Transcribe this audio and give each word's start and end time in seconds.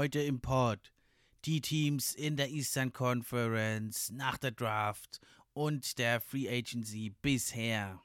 Heute 0.00 0.22
im 0.22 0.40
Pod 0.40 0.94
die 1.44 1.60
Teams 1.60 2.14
in 2.14 2.38
der 2.38 2.48
Eastern 2.48 2.90
Conference 2.90 4.10
nach 4.10 4.38
der 4.38 4.50
Draft 4.50 5.20
und 5.52 5.98
der 5.98 6.22
Free 6.22 6.48
Agency 6.48 7.12
bisher. 7.20 8.00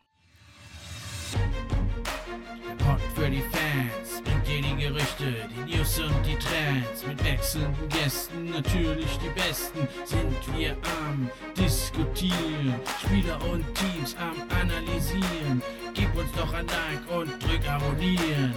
Der 1.32 2.84
Pod 2.84 3.00
für 3.16 3.30
die 3.30 3.42
Fans 3.44 4.22
bringt 4.26 4.46
dir 4.46 4.62
die 4.62 4.76
Gerüchte, 4.76 5.48
die 5.50 5.78
News 5.78 5.98
und 6.00 6.22
die 6.26 6.36
Trends. 6.36 7.08
Mit 7.08 7.24
wechselnden 7.24 7.88
Gästen, 7.88 8.50
natürlich 8.50 9.18
die 9.20 9.30
besten, 9.30 9.88
sind 10.04 10.58
wir 10.58 10.76
am 11.00 11.32
Diskutieren. 11.56 12.76
Spieler 13.06 13.42
und 13.50 13.64
Teams 13.74 14.18
am 14.18 14.36
Analysieren. 14.50 15.62
Gib 15.94 16.14
uns 16.18 16.32
doch 16.34 16.52
ein 16.52 16.68
Like 16.68 17.10
und 17.10 17.42
drück 17.42 17.66
Abonnieren. 17.70 18.54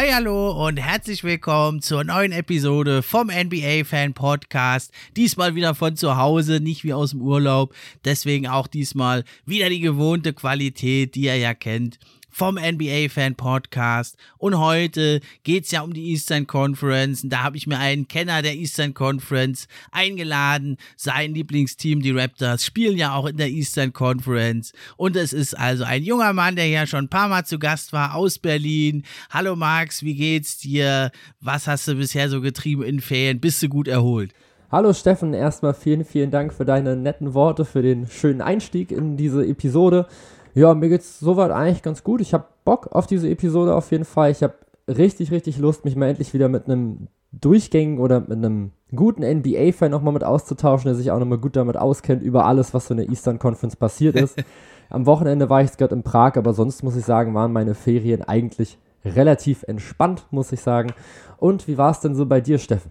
Hi, 0.00 0.12
hallo 0.14 0.66
und 0.66 0.78
herzlich 0.78 1.24
willkommen 1.24 1.82
zur 1.82 2.04
neuen 2.04 2.32
Episode 2.32 3.02
vom 3.02 3.26
NBA 3.26 3.84
Fan 3.84 4.14
Podcast. 4.14 4.94
Diesmal 5.14 5.54
wieder 5.54 5.74
von 5.74 5.94
zu 5.94 6.16
Hause, 6.16 6.58
nicht 6.58 6.84
wie 6.84 6.94
aus 6.94 7.10
dem 7.10 7.20
Urlaub. 7.20 7.74
Deswegen 8.06 8.48
auch 8.48 8.66
diesmal 8.66 9.24
wieder 9.44 9.68
die 9.68 9.80
gewohnte 9.80 10.32
Qualität, 10.32 11.16
die 11.16 11.24
ihr 11.24 11.36
ja 11.36 11.52
kennt 11.52 11.98
vom 12.30 12.54
NBA 12.54 13.08
Fan 13.08 13.34
Podcast. 13.34 14.16
Und 14.38 14.58
heute 14.58 15.20
geht's 15.42 15.70
ja 15.70 15.82
um 15.82 15.92
die 15.92 16.10
Eastern 16.10 16.46
Conference. 16.46 17.24
Und 17.24 17.30
da 17.30 17.42
habe 17.42 17.56
ich 17.56 17.66
mir 17.66 17.78
einen 17.78 18.08
Kenner 18.08 18.42
der 18.42 18.54
Eastern 18.54 18.94
Conference 18.94 19.68
eingeladen. 19.90 20.76
Sein 20.96 21.34
Lieblingsteam, 21.34 22.00
die 22.00 22.12
Raptors, 22.12 22.64
spielen 22.64 22.96
ja 22.96 23.14
auch 23.14 23.26
in 23.26 23.36
der 23.36 23.48
Eastern 23.48 23.92
Conference. 23.92 24.72
Und 24.96 25.16
es 25.16 25.32
ist 25.32 25.58
also 25.58 25.84
ein 25.84 26.02
junger 26.02 26.32
Mann, 26.32 26.56
der 26.56 26.68
ja 26.68 26.86
schon 26.86 27.06
ein 27.06 27.08
paar 27.08 27.28
Mal 27.28 27.44
zu 27.44 27.58
Gast 27.58 27.92
war 27.92 28.14
aus 28.14 28.38
Berlin. 28.38 29.04
Hallo 29.30 29.56
Max, 29.56 30.02
wie 30.02 30.14
geht's 30.14 30.58
dir? 30.58 31.10
Was 31.40 31.66
hast 31.66 31.88
du 31.88 31.94
bisher 31.96 32.28
so 32.28 32.40
getrieben 32.40 32.82
in 32.82 33.00
Ferien? 33.00 33.40
Bist 33.40 33.62
du 33.62 33.68
gut 33.68 33.88
erholt? 33.88 34.32
Hallo 34.72 34.92
Steffen, 34.92 35.34
erstmal 35.34 35.74
vielen, 35.74 36.04
vielen 36.04 36.30
Dank 36.30 36.52
für 36.52 36.64
deine 36.64 36.94
netten 36.94 37.34
Worte, 37.34 37.64
für 37.64 37.82
den 37.82 38.06
schönen 38.06 38.40
Einstieg 38.40 38.92
in 38.92 39.16
diese 39.16 39.44
Episode. 39.44 40.06
Ja, 40.54 40.74
mir 40.74 40.88
geht's 40.88 41.20
soweit 41.20 41.50
eigentlich 41.50 41.82
ganz 41.82 42.02
gut. 42.02 42.20
Ich 42.20 42.34
habe 42.34 42.44
Bock 42.64 42.88
auf 42.92 43.06
diese 43.06 43.28
Episode 43.28 43.74
auf 43.74 43.90
jeden 43.90 44.04
Fall. 44.04 44.30
Ich 44.30 44.42
habe 44.42 44.54
richtig, 44.88 45.30
richtig 45.30 45.58
Lust, 45.58 45.84
mich 45.84 45.96
mal 45.96 46.08
endlich 46.08 46.34
wieder 46.34 46.48
mit 46.48 46.66
einem 46.66 47.08
durchgängigen 47.32 48.00
oder 48.00 48.20
mit 48.20 48.32
einem 48.32 48.72
guten 48.94 49.22
NBA-Fan 49.22 49.90
nochmal 49.90 50.12
mit 50.12 50.24
auszutauschen, 50.24 50.88
der 50.88 50.96
sich 50.96 51.10
auch 51.10 51.18
nochmal 51.18 51.38
gut 51.38 51.54
damit 51.54 51.76
auskennt 51.76 52.22
über 52.22 52.44
alles, 52.44 52.74
was 52.74 52.86
so 52.86 52.94
in 52.94 52.98
der 52.98 53.08
Eastern 53.08 53.38
Conference 53.38 53.76
passiert 53.76 54.16
ist. 54.16 54.42
Am 54.90 55.06
Wochenende 55.06 55.48
war 55.48 55.62
ich 55.62 55.76
gerade 55.76 55.94
in 55.94 56.02
Prag, 56.02 56.36
aber 56.36 56.52
sonst 56.52 56.82
muss 56.82 56.96
ich 56.96 57.04
sagen, 57.04 57.34
waren 57.34 57.52
meine 57.52 57.74
Ferien 57.74 58.22
eigentlich 58.22 58.78
relativ 59.04 59.62
entspannt, 59.62 60.26
muss 60.32 60.50
ich 60.50 60.60
sagen. 60.60 60.92
Und 61.38 61.68
wie 61.68 61.78
war 61.78 61.92
es 61.92 62.00
denn 62.00 62.16
so 62.16 62.26
bei 62.26 62.40
dir, 62.40 62.58
Steffen? 62.58 62.90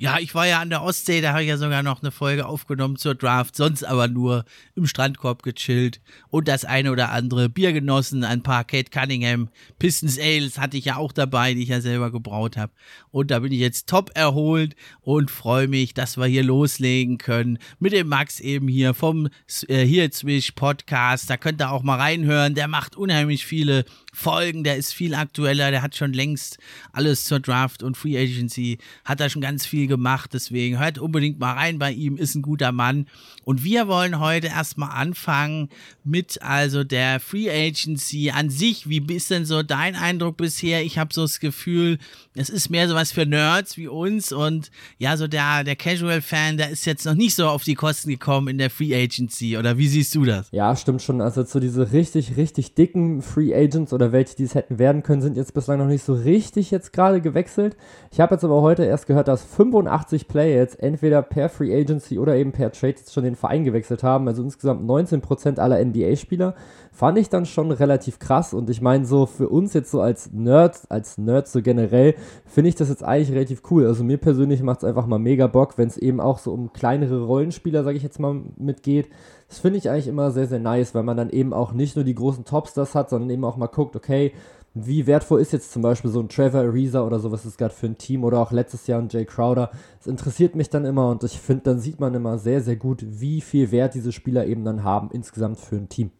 Ja, 0.00 0.20
ich 0.20 0.32
war 0.32 0.46
ja 0.46 0.60
an 0.60 0.70
der 0.70 0.84
Ostsee, 0.84 1.20
da 1.20 1.32
habe 1.32 1.42
ich 1.42 1.48
ja 1.48 1.56
sogar 1.56 1.82
noch 1.82 2.02
eine 2.02 2.12
Folge 2.12 2.46
aufgenommen 2.46 2.94
zur 2.94 3.16
Draft, 3.16 3.56
sonst 3.56 3.82
aber 3.82 4.06
nur 4.06 4.44
im 4.76 4.86
Strandkorb 4.86 5.42
gechillt 5.42 6.00
und 6.30 6.46
das 6.46 6.64
eine 6.64 6.92
oder 6.92 7.10
andere 7.10 7.48
Bier 7.48 7.72
genossen, 7.72 8.22
ein 8.22 8.44
paar 8.44 8.62
Kate 8.62 8.92
Cunningham 8.92 9.48
Pistons 9.80 10.16
Ales 10.16 10.56
hatte 10.56 10.76
ich 10.76 10.84
ja 10.84 10.98
auch 10.98 11.10
dabei, 11.10 11.52
die 11.52 11.64
ich 11.64 11.70
ja 11.70 11.80
selber 11.80 12.12
gebraut 12.12 12.56
habe. 12.56 12.70
Und 13.10 13.32
da 13.32 13.40
bin 13.40 13.50
ich 13.50 13.58
jetzt 13.58 13.88
top 13.88 14.12
erholt 14.14 14.76
und 15.00 15.32
freue 15.32 15.66
mich, 15.66 15.94
dass 15.94 16.16
wir 16.16 16.26
hier 16.26 16.44
loslegen 16.44 17.18
können 17.18 17.58
mit 17.80 17.92
dem 17.92 18.06
Max 18.06 18.38
eben 18.38 18.68
hier 18.68 18.94
vom 18.94 19.28
äh, 19.66 19.84
Here 19.84 20.12
Swish 20.12 20.52
Podcast. 20.52 21.28
Da 21.28 21.36
könnt 21.36 21.60
ihr 21.60 21.72
auch 21.72 21.82
mal 21.82 21.96
reinhören, 21.96 22.54
der 22.54 22.68
macht 22.68 22.94
unheimlich 22.94 23.44
viele 23.44 23.84
Folgen, 24.12 24.62
der 24.62 24.76
ist 24.76 24.94
viel 24.94 25.16
aktueller, 25.16 25.72
der 25.72 25.82
hat 25.82 25.96
schon 25.96 26.12
längst 26.12 26.58
alles 26.92 27.24
zur 27.24 27.40
Draft 27.40 27.82
und 27.82 27.96
Free 27.96 28.16
Agency, 28.16 28.78
hat 29.04 29.18
da 29.18 29.28
schon 29.28 29.42
ganz 29.42 29.66
viel 29.66 29.87
gemacht, 29.88 30.30
deswegen 30.32 30.78
hört 30.78 30.98
unbedingt 30.98 31.38
mal 31.38 31.54
rein 31.54 31.78
bei 31.78 31.92
ihm, 31.92 32.16
ist 32.16 32.34
ein 32.34 32.42
guter 32.42 32.72
Mann. 32.72 33.06
Und 33.44 33.64
wir 33.64 33.88
wollen 33.88 34.20
heute 34.20 34.48
erstmal 34.48 34.90
anfangen 34.90 35.70
mit 36.04 36.40
also 36.42 36.84
der 36.84 37.18
Free 37.18 37.50
Agency 37.50 38.30
an 38.30 38.50
sich. 38.50 38.88
Wie 38.88 39.02
ist 39.12 39.30
denn 39.30 39.44
so 39.44 39.62
dein 39.62 39.96
Eindruck 39.96 40.36
bisher? 40.36 40.84
Ich 40.84 40.98
habe 40.98 41.12
so 41.12 41.22
das 41.22 41.40
Gefühl, 41.40 41.98
es 42.34 42.48
ist 42.50 42.70
mehr 42.70 42.88
so 42.88 42.94
was 42.94 43.12
für 43.12 43.26
Nerds 43.26 43.76
wie 43.76 43.88
uns 43.88 44.32
und 44.32 44.70
ja, 44.98 45.16
so 45.16 45.26
der, 45.26 45.64
der 45.64 45.76
Casual-Fan, 45.76 46.56
der 46.58 46.70
ist 46.70 46.84
jetzt 46.84 47.04
noch 47.04 47.14
nicht 47.14 47.34
so 47.34 47.48
auf 47.48 47.64
die 47.64 47.74
Kosten 47.74 48.10
gekommen 48.10 48.48
in 48.48 48.58
der 48.58 48.70
Free 48.70 48.94
Agency, 48.94 49.56
oder 49.56 49.78
wie 49.78 49.88
siehst 49.88 50.14
du 50.14 50.24
das? 50.24 50.48
Ja, 50.52 50.76
stimmt 50.76 51.02
schon. 51.02 51.20
Also 51.20 51.44
so 51.44 51.60
diese 51.60 51.92
richtig, 51.92 52.36
richtig 52.36 52.74
dicken 52.74 53.22
Free 53.22 53.54
Agents 53.54 53.92
oder 53.92 54.12
welche, 54.12 54.36
die 54.36 54.44
es 54.44 54.54
hätten 54.54 54.78
werden 54.78 55.02
können, 55.02 55.22
sind 55.22 55.36
jetzt 55.36 55.54
bislang 55.54 55.78
noch 55.78 55.86
nicht 55.86 56.04
so 56.04 56.14
richtig 56.14 56.70
jetzt 56.70 56.92
gerade 56.92 57.20
gewechselt. 57.20 57.76
Ich 58.12 58.20
habe 58.20 58.34
jetzt 58.34 58.44
aber 58.44 58.62
heute 58.62 58.84
erst 58.84 59.06
gehört, 59.06 59.28
dass 59.28 59.42
85 59.78 60.28
Player 60.28 60.56
jetzt 60.56 60.80
entweder 60.80 61.22
per 61.22 61.48
Free 61.48 61.74
Agency 61.74 62.18
oder 62.18 62.36
eben 62.36 62.52
per 62.52 62.72
Trade 62.72 62.96
schon 63.10 63.24
den 63.24 63.36
Verein 63.36 63.64
gewechselt 63.64 64.02
haben. 64.02 64.26
Also 64.28 64.42
insgesamt 64.42 64.88
19% 64.88 65.58
aller 65.58 65.84
NBA-Spieler. 65.84 66.54
Fand 66.92 67.18
ich 67.18 67.28
dann 67.28 67.46
schon 67.46 67.70
relativ 67.70 68.18
krass 68.18 68.52
und 68.52 68.68
ich 68.70 68.80
meine 68.80 69.06
so 69.06 69.26
für 69.26 69.48
uns 69.48 69.72
jetzt 69.72 69.90
so 69.90 70.00
als 70.00 70.32
Nerds, 70.32 70.90
als 70.90 71.16
Nerds 71.16 71.52
so 71.52 71.62
generell, 71.62 72.14
finde 72.44 72.70
ich 72.70 72.74
das 72.74 72.88
jetzt 72.88 73.04
eigentlich 73.04 73.30
relativ 73.30 73.62
cool. 73.70 73.86
Also 73.86 74.02
mir 74.02 74.18
persönlich 74.18 74.62
macht 74.62 74.78
es 74.78 74.84
einfach 74.84 75.06
mal 75.06 75.20
mega 75.20 75.46
Bock, 75.46 75.78
wenn 75.78 75.86
es 75.86 75.96
eben 75.96 76.20
auch 76.20 76.38
so 76.38 76.52
um 76.52 76.72
kleinere 76.72 77.22
Rollenspieler, 77.24 77.84
sage 77.84 77.96
ich 77.96 78.02
jetzt 78.02 78.18
mal, 78.18 78.40
mitgeht. 78.56 79.08
Das 79.48 79.60
finde 79.60 79.78
ich 79.78 79.88
eigentlich 79.88 80.08
immer 80.08 80.30
sehr, 80.32 80.46
sehr 80.46 80.58
nice, 80.58 80.94
weil 80.94 81.04
man 81.04 81.16
dann 81.16 81.30
eben 81.30 81.52
auch 81.52 81.72
nicht 81.72 81.94
nur 81.94 82.04
die 82.04 82.16
großen 82.16 82.44
Topstars 82.44 82.94
hat, 82.94 83.10
sondern 83.10 83.30
eben 83.30 83.44
auch 83.44 83.56
mal 83.56 83.66
guckt, 83.68 83.94
okay, 83.94 84.32
wie 84.74 85.06
wertvoll 85.06 85.40
ist 85.40 85.52
jetzt 85.52 85.72
zum 85.72 85.82
Beispiel 85.82 86.10
so 86.10 86.20
ein 86.20 86.28
Trevor 86.28 86.60
Ariza 86.60 87.02
oder 87.02 87.18
sowas 87.18 87.44
ist 87.44 87.58
gerade 87.58 87.74
für 87.74 87.86
ein 87.86 87.98
Team 87.98 88.24
oder 88.24 88.38
auch 88.38 88.52
letztes 88.52 88.86
Jahr 88.86 89.00
ein 89.00 89.08
Jay 89.08 89.24
Crowder. 89.24 89.70
Das 89.98 90.06
interessiert 90.06 90.54
mich 90.54 90.70
dann 90.70 90.84
immer 90.84 91.10
und 91.10 91.24
ich 91.24 91.40
finde, 91.40 91.64
dann 91.64 91.80
sieht 91.80 92.00
man 92.00 92.14
immer 92.14 92.38
sehr, 92.38 92.60
sehr 92.60 92.76
gut, 92.76 93.04
wie 93.06 93.40
viel 93.40 93.70
Wert 93.70 93.94
diese 93.94 94.12
Spieler 94.12 94.46
eben 94.46 94.64
dann 94.64 94.84
haben 94.84 95.10
insgesamt 95.12 95.58
für 95.58 95.76
ein 95.76 95.88
Team. 95.88 96.10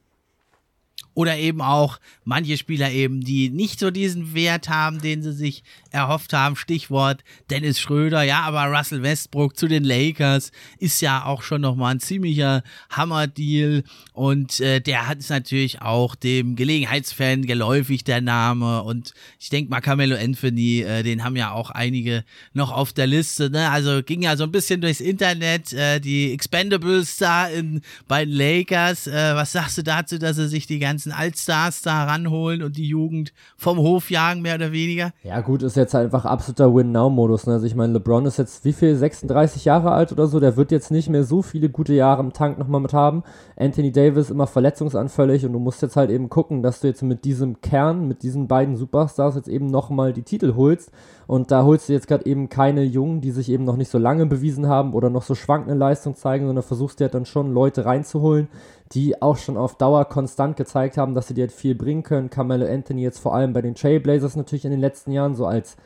Oder 1.19 1.37
eben 1.37 1.63
auch 1.63 1.99
manche 2.23 2.57
Spieler 2.57 2.93
eben, 2.93 3.23
die 3.23 3.51
nicht 3.51 3.81
so 3.81 3.91
diesen 3.91 4.35
Wert 4.35 4.69
haben, 4.69 5.01
den 5.01 5.21
sie 5.21 5.33
sich 5.33 5.65
erhofft 5.91 6.33
haben. 6.33 6.55
Stichwort 6.55 7.25
Dennis 7.51 7.81
Schröder, 7.81 8.23
ja, 8.23 8.43
aber 8.43 8.67
Russell 8.67 9.03
Westbrook 9.03 9.57
zu 9.57 9.67
den 9.67 9.83
Lakers 9.83 10.53
ist 10.79 11.01
ja 11.01 11.25
auch 11.25 11.43
schon 11.43 11.61
nochmal 11.61 11.97
ein 11.97 11.99
ziemlicher 11.99 12.63
Hammer-Deal. 12.91 13.83
Und 14.13 14.61
äh, 14.61 14.81
der 14.81 15.09
hat 15.09 15.19
es 15.19 15.29
natürlich 15.29 15.83
auch 15.83 16.15
dem 16.15 16.55
Gelegenheitsfan 16.55 17.47
geläufig, 17.47 18.05
der 18.05 18.21
Name. 18.21 18.85
Und 18.85 19.13
ich 19.41 19.49
denke 19.49 19.71
mal, 19.71 19.81
Carmelo 19.81 20.15
Anthony, 20.17 20.83
äh, 20.83 21.03
den 21.03 21.25
haben 21.25 21.35
ja 21.35 21.51
auch 21.51 21.71
einige 21.71 22.25
noch 22.53 22.71
auf 22.71 22.93
der 22.93 23.09
Liste. 23.09 23.51
Ne? 23.51 23.69
Also 23.71 24.05
ging 24.05 24.23
ja 24.23 24.37
so 24.37 24.45
ein 24.45 24.53
bisschen 24.53 24.81
durchs 24.81 25.01
Internet, 25.01 25.73
äh, 25.73 25.99
die 25.99 26.33
Expendables 26.33 27.17
da 27.17 27.49
in, 27.49 27.81
bei 28.07 28.25
den 28.25 28.35
Lakers. 28.35 29.09
Äh, 29.09 29.35
was 29.35 29.51
sagst 29.51 29.79
du 29.79 29.83
dazu, 29.83 30.19
dass 30.19 30.39
er 30.39 30.47
sich 30.47 30.69
die 30.69 30.79
ganzen 30.79 31.08
ganzen 31.09 31.13
Allstars 31.13 31.83
da 31.83 32.05
ranholen 32.05 32.63
und 32.63 32.77
die 32.77 32.89
Jugend 32.89 33.33
vom 33.57 33.79
Hof 33.79 34.11
jagen, 34.11 34.43
mehr 34.43 34.57
oder 34.57 34.73
weniger. 34.73 35.11
Ja, 35.23 35.41
gut, 35.41 35.63
ist 35.63 35.77
jetzt 35.77 35.95
einfach 35.95 36.25
absoluter 36.25 36.75
Win-Now-Modus. 36.75 37.47
Ne? 37.47 37.55
Also 37.55 37.67
ich 37.67 37.75
meine, 37.75 37.95
LeBron 37.95 38.27
ist 38.27 38.39
jetzt 38.39 38.65
wie 38.65 38.73
viel, 38.73 38.97
36 38.97 39.65
Jahre 39.65 39.93
alt 39.93 40.13
oder 40.13 40.27
so, 40.27 40.41
der 40.41 40.57
wird 40.57 40.71
jetzt 40.71 40.91
nicht 40.91 41.09
mehr 41.09 41.25
so 41.25 41.43
viele 41.43 41.69
gute 41.69 41.95
Jahre 41.95 42.23
im 42.23 42.33
Tank 42.33 42.59
nochmal 42.59 42.81
mit 42.81 42.93
haben. 42.93 43.23
Anthony 43.57 43.93
Davis 43.93 44.31
immer 44.31 44.47
verletzungsanfällig 44.47 45.45
und 45.47 45.53
du 45.53 45.59
musst 45.59 45.83
jetzt 45.83 45.97
halt 45.97 46.11
eben 46.11 46.29
gucken, 46.29 46.63
dass 46.63 46.81
du 46.81 46.89
jetzt 46.89 47.03
mit 47.03 47.25
diesem 47.25 47.61
Kern, 47.61 48.07
mit 48.07 48.23
diesen 48.23 48.49
beiden 48.49 48.77
Superstars 48.77 49.37
jetzt 49.37 49.49
eben 49.49 49.67
nochmal 49.67 50.13
die 50.13 50.23
Titel 50.23 50.55
holst. 50.57 50.91
Und 51.27 51.51
da 51.51 51.65
holst 51.65 51.89
du 51.89 51.93
jetzt 51.93 52.09
gerade 52.09 52.25
eben 52.25 52.49
keine 52.49 52.83
Jungen, 52.85 53.21
die 53.21 53.33
sich 53.33 53.51
eben 53.51 53.65
noch 53.65 53.77
nicht 53.77 53.91
so 53.91 53.99
lange 53.99 54.25
bewiesen 54.25 54.67
haben 54.67 54.95
oder 54.95 55.11
noch 55.11 55.23
so 55.23 55.35
schwankende 55.35 55.77
Leistung 55.77 56.17
zeigen, 56.17 56.47
sondern 56.47 56.65
versuchst 56.65 57.01
dir 57.01 57.05
halt 57.05 57.15
dann 57.15 57.27
schon 57.27 57.53
Leute 57.53 57.85
reinzuholen, 57.85 58.49
die 58.93 59.21
auch 59.21 59.37
schon 59.37 59.57
auf 59.57 59.77
Dauer 59.77 60.07
konstant 60.07 60.57
gezeigt 60.57 60.97
haben, 60.97 61.15
dass 61.15 61.29
sie 61.29 61.35
dir 61.35 61.49
viel 61.51 61.75
bringen 61.75 62.03
können. 62.03 62.31
Carmelo 62.31 62.67
Anthony 62.67 63.03
jetzt 63.03 63.19
vor 63.19 63.35
allem 63.35 63.53
bei 63.53 63.63
den 63.63 63.75
Trailblazers 63.75 64.37
natürlich 64.37 64.65
in 64.65 64.71
den 64.71 64.81
letzten 64.81 65.13
Jahren 65.13 65.35
so 65.35 65.47
als 65.47 65.77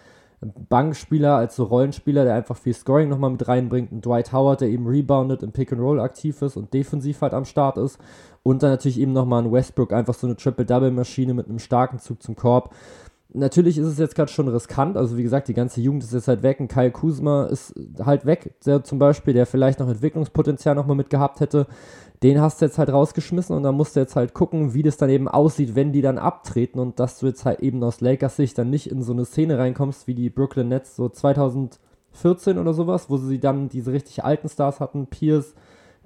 Bankspieler, 0.41 1.37
als 1.37 1.55
so 1.55 1.65
Rollenspieler, 1.65 2.25
der 2.25 2.35
einfach 2.35 2.57
viel 2.57 2.75
Scoring 2.75 3.09
nochmal 3.09 3.31
mit 3.31 3.47
reinbringt. 3.47 3.93
Und 3.93 4.05
Dwight 4.05 4.33
Howard, 4.33 4.61
der 4.61 4.69
eben 4.69 4.87
reboundet, 4.87 5.43
im 5.43 5.53
Pick 5.53 5.73
and 5.73 5.81
Roll 5.81 6.01
aktiv 6.01 6.43
ist 6.43 6.57
und 6.57 6.75
defensiv 6.75 7.21
halt 7.23 7.35
am 7.35 7.45
Start 7.45 7.77
ist. 7.77 7.99
Und 8.43 8.63
dann 8.63 8.71
natürlich 8.71 8.99
eben 8.99 9.13
nochmal 9.13 9.45
ein 9.45 9.53
Westbrook, 9.53 9.93
einfach 9.93 10.15
so 10.15 10.27
eine 10.27 10.37
Triple-Double-Maschine 10.37 11.35
mit 11.35 11.49
einem 11.49 11.61
starken 11.61 11.99
Zug 11.99 12.23
zum 12.23 12.35
Korb 12.35 12.75
Natürlich 13.35 13.79
ist 13.79 13.87
es 13.87 13.99
jetzt 13.99 14.15
gerade 14.15 14.31
schon 14.31 14.49
riskant. 14.49 14.97
Also, 14.97 15.17
wie 15.17 15.23
gesagt, 15.23 15.49
die 15.49 15.55
ganze 15.55 15.81
Jugend 15.81 16.05
ist 16.05 16.13
jetzt 16.13 16.29
halt 16.29 16.43
weg. 16.43 16.61
Und 16.61 16.69
Kyle 16.69 16.91
Kuzma 16.91 17.47
ist 17.47 17.75
halt 18.05 18.27
weg, 18.27 18.55
der 18.67 18.85
zum 18.85 18.99
Beispiel, 18.99 19.33
der 19.33 19.47
vielleicht 19.47 19.81
noch 19.81 19.89
Entwicklungspotenzial 19.89 20.75
nochmal 20.75 20.97
mit 20.97 21.09
gehabt 21.09 21.41
hätte. 21.41 21.67
Den 22.23 22.41
hast 22.41 22.61
du 22.61 22.67
jetzt 22.67 22.79
halt 22.79 22.93
rausgeschmissen 22.93 23.57
und 23.57 23.63
dann 23.63 23.75
musst 23.75 23.97
du 23.97 24.01
jetzt 24.01 24.15
halt 24.15 24.33
gucken, 24.33 24.75
wie 24.75 24.83
das 24.83 24.97
dann 24.97 25.11
eben 25.11 25.29
aussieht, 25.29 25.75
wenn 25.75 25.93
die 25.93 26.03
dann 26.03 26.19
abtreten 26.19 26.79
und 26.79 27.01
dass 27.01 27.19
du 27.19 27.27
jetzt 27.27 27.45
halt 27.45 27.61
eben 27.61 27.83
aus 27.83 28.01
Lakers 28.01 28.37
Sicht 28.37 28.57
dann 28.59 28.71
nicht 28.71 28.91
in 28.91 29.03
so 29.03 29.13
eine 29.13 29.25
Szene 29.25 29.59
reinkommst 29.59 30.07
wie 30.07 30.15
die 30.15 30.31
Brooklyn 30.31 30.69
Nets 30.69 30.95
so 30.95 31.09
2014 31.09 32.59
oder 32.59 32.75
sowas, 32.75 33.11
wo 33.11 33.17
sie 33.17 33.41
dann 33.41 33.69
diese 33.69 33.93
richtig 33.93 34.25
alten 34.25 34.49
Stars 34.49 34.79
hatten, 34.79 35.07
Pierce, 35.09 35.55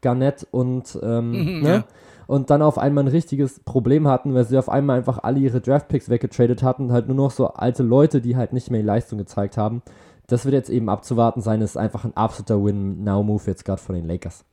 Garnett 0.01 0.47
und 0.51 0.99
ähm, 1.03 1.31
mhm, 1.31 1.63
ne? 1.63 1.69
Ja 1.69 1.85
und 2.27 2.51
dann 2.51 2.63
auf 2.63 2.79
einmal 2.79 3.05
ein 3.05 3.09
richtiges 3.09 3.61
Problem 3.61 4.09
hatten, 4.09 4.35
weil 4.35 4.45
sie 4.45 4.59
auf 4.59 4.69
einmal 4.69 4.99
einfach 4.99 5.19
alle 5.23 5.39
ihre 5.39 5.61
Draftpicks 5.61 6.09
weggetradet 6.09 6.63
hatten, 6.63 6.93
halt 6.93 7.07
nur 7.07 7.17
noch 7.17 7.31
so 7.31 7.49
alte 7.49 7.83
Leute, 7.83 8.21
die 8.21 8.37
halt 8.37 8.53
nicht 8.53 8.71
mehr 8.71 8.81
die 8.81 8.87
Leistung 8.87 9.19
gezeigt 9.19 9.57
haben. 9.57 9.83
Das 10.27 10.45
wird 10.45 10.55
jetzt 10.55 10.71
eben 10.71 10.89
abzuwarten 10.89 11.41
sein, 11.41 11.61
ist 11.61 11.77
einfach 11.77 12.05
ein 12.05 12.17
absoluter 12.17 12.63
Win-Now-Move 12.63 13.45
jetzt 13.47 13.65
gerade 13.65 13.81
von 13.81 13.95
den 13.95 14.07
Lakers. 14.07 14.45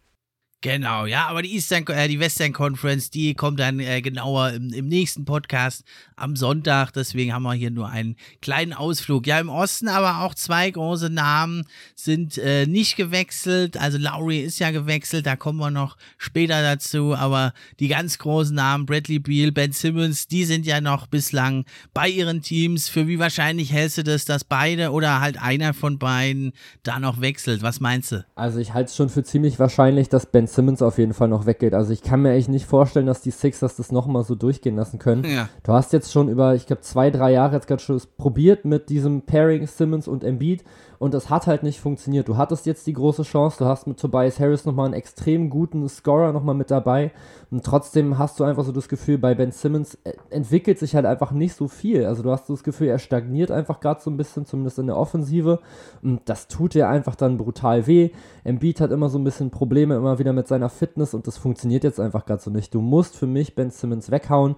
Genau, 0.63 1.06
ja, 1.06 1.27
aber 1.27 1.42
die 1.42 1.56
Eastern, 1.56 1.86
äh, 1.88 2.07
die 2.07 2.21
Western 2.21 2.54
Conference, 2.54 3.10
die 3.10 3.33
kommt 3.33 3.60
dann 3.60 3.81
äh, 3.81 4.01
genauer 4.01 4.51
im, 4.51 4.71
im, 4.71 4.88
nächsten 4.88 5.25
Podcast 5.25 5.83
am 6.15 6.38
Sonntag. 6.38 6.92
Deswegen 6.94 7.33
haben 7.33 7.44
wir 7.44 7.51
hier 7.51 7.69
nur 7.69 7.89
einen 7.89 8.15
kleinen 8.42 8.71
Ausflug. 8.71 9.27
Ja, 9.27 9.42
im 9.42 9.50
Osten 9.50 9.89
aber 9.89 10.21
auch 10.21 10.33
zwei 10.36 10.71
große 10.71 11.10
Namen 11.10 11.65
sind 11.95 12.38
äh, 12.38 12.65
nicht 12.65 12.95
gewechselt. 12.95 13.75
Also 13.75 13.98
Lowry 13.98 14.39
ist 14.39 14.60
ja 14.60 14.71
gewechselt, 14.71 15.25
da 15.25 15.36
kommen 15.36 15.60
wir 15.60 15.69
noch 15.69 15.98
später 16.18 16.62
dazu. 16.62 17.13
Aber 17.13 17.51
die 17.81 17.89
ganz 17.89 18.18
großen 18.18 18.56
Namen, 18.56 18.86
Bradley 18.86 19.19
Beal, 19.19 19.51
Ben 19.51 19.74
Simmons, 19.74 20.30
die 20.30 20.45
sind 20.45 20.65
ja 20.65 20.80
noch 20.80 21.07
bislang 21.07 21.65
bei 21.94 22.07
ihren 22.07 22.42
Teams. 22.42 22.88
Für 22.88 23.10
wie 23.10 23.19
wahrscheinlich 23.19 23.74
hältst 23.74 23.98
du 23.98 24.06
das, 24.06 24.24
dass 24.24 24.45
beide 24.45 24.92
oder 24.92 25.19
halt 25.19 25.42
einer 25.42 25.74
von 25.74 26.00
beiden 26.00 26.54
da 26.83 27.00
noch 27.00 27.19
wechselt? 27.19 27.63
Was 27.63 27.81
meinst 27.81 28.13
du? 28.13 28.25
Also 28.36 28.60
ich 28.60 28.74
halte 28.74 28.92
es 28.92 28.95
schon 28.95 29.10
für 29.10 29.25
ziemlich 29.25 29.60
wahrscheinlich, 29.60 30.07
dass 30.07 30.25
Ben 30.25 30.48
Simmons 30.53 30.81
auf 30.81 30.97
jeden 30.97 31.13
Fall 31.13 31.27
noch 31.27 31.45
weggeht. 31.45 31.73
Also 31.73 31.94
ich 31.94 32.01
kann 32.01 32.21
mir 32.21 32.33
echt 32.33 32.50
nicht 32.50 32.65
vorstellen, 32.65 33.05
dass 33.05 33.21
die 33.21 33.31
Sixers 33.31 33.75
das 33.75 33.91
nochmal 33.91 34.23
so 34.23 34.35
durchgehen 34.35 34.75
lassen 34.75 35.00
können. 35.00 35.23
Ja. 35.23 35.50
Du 35.63 35.73
hast 35.73 35.94
jetzt 35.94 36.11
schon 36.11 36.29
über, 36.29 36.55
ich 36.55 36.67
glaube, 36.67 36.81
zwei, 36.81 37.09
drei 37.11 37.31
Jahre 37.31 37.55
jetzt 37.55 37.67
gerade 37.67 37.81
schon 37.81 38.01
probiert 38.17 38.65
mit 38.65 38.89
diesem 38.89 39.23
Pairing 39.23 39.67
Simmons 39.67 40.07
und 40.07 40.23
Embiid 40.23 40.63
und 41.03 41.13
das 41.13 41.29
hat 41.29 41.47
halt 41.47 41.63
nicht 41.63 41.81
funktioniert. 41.81 42.29
Du 42.29 42.38
hattest 42.38 42.65
jetzt 42.65 42.88
die 42.88 42.94
große 42.94 43.23
Chance, 43.23 43.57
du 43.59 43.65
hast 43.65 43.88
mit 43.88 44.00
Tobias 44.00 44.39
Harris 44.39 44.63
nochmal 44.63 44.85
einen 44.85 44.94
extrem 44.94 45.50
guten 45.50 45.89
Scorer 45.89 46.31
nochmal 46.31 46.55
mit 46.55 46.71
dabei 46.71 47.11
und 47.51 47.65
trotzdem 47.65 48.17
hast 48.17 48.39
du 48.39 48.45
einfach 48.45 48.63
so 48.63 48.71
das 48.71 48.88
Gefühl, 48.88 49.17
bei 49.17 49.35
Ben 49.35 49.51
Simmons 49.51 49.97
äh, 50.05 50.13
entwickelt 50.29 50.79
sich 50.79 50.95
halt 50.95 51.05
einfach 51.05 51.31
nicht 51.31 51.55
so 51.55 51.67
viel. 51.67 52.05
Also 52.05 52.23
du 52.23 52.31
hast 52.31 52.47
so 52.47 52.53
das 52.53 52.63
Gefühl, 52.63 52.88
er 52.88 53.00
stagniert 53.00 53.51
einfach 53.51 53.81
gerade 53.81 54.00
so 54.00 54.09
ein 54.09 54.15
bisschen, 54.15 54.45
zumindest 54.45 54.79
in 54.79 54.88
der 54.88 54.95
Offensive 54.95 55.59
und 56.01 56.21
das 56.23 56.47
tut 56.47 56.73
dir 56.73 56.88
einfach 56.88 57.15
dann 57.15 57.38
brutal 57.38 57.85
weh. 57.85 58.11
Embiid 58.45 58.79
hat 58.79 58.91
immer 58.91 59.09
so 59.09 59.17
ein 59.17 59.25
bisschen 59.25 59.51
Probleme 59.51 59.97
immer 59.97 60.19
wieder 60.19 60.31
mit 60.31 60.47
seiner 60.47 60.69
Fitness 60.69 61.13
und 61.13 61.27
das 61.27 61.38
funktioniert 61.38 61.83
jetzt 61.83 62.00
einfach 62.00 62.25
gerade 62.25 62.41
so 62.41 62.50
nicht. 62.50 62.73
Du 62.73 62.79
musst 62.79 63.17
für 63.17 63.27
mich 63.27 63.55
Ben 63.55 63.71
Simmons 63.71 64.09
weghauen 64.09 64.55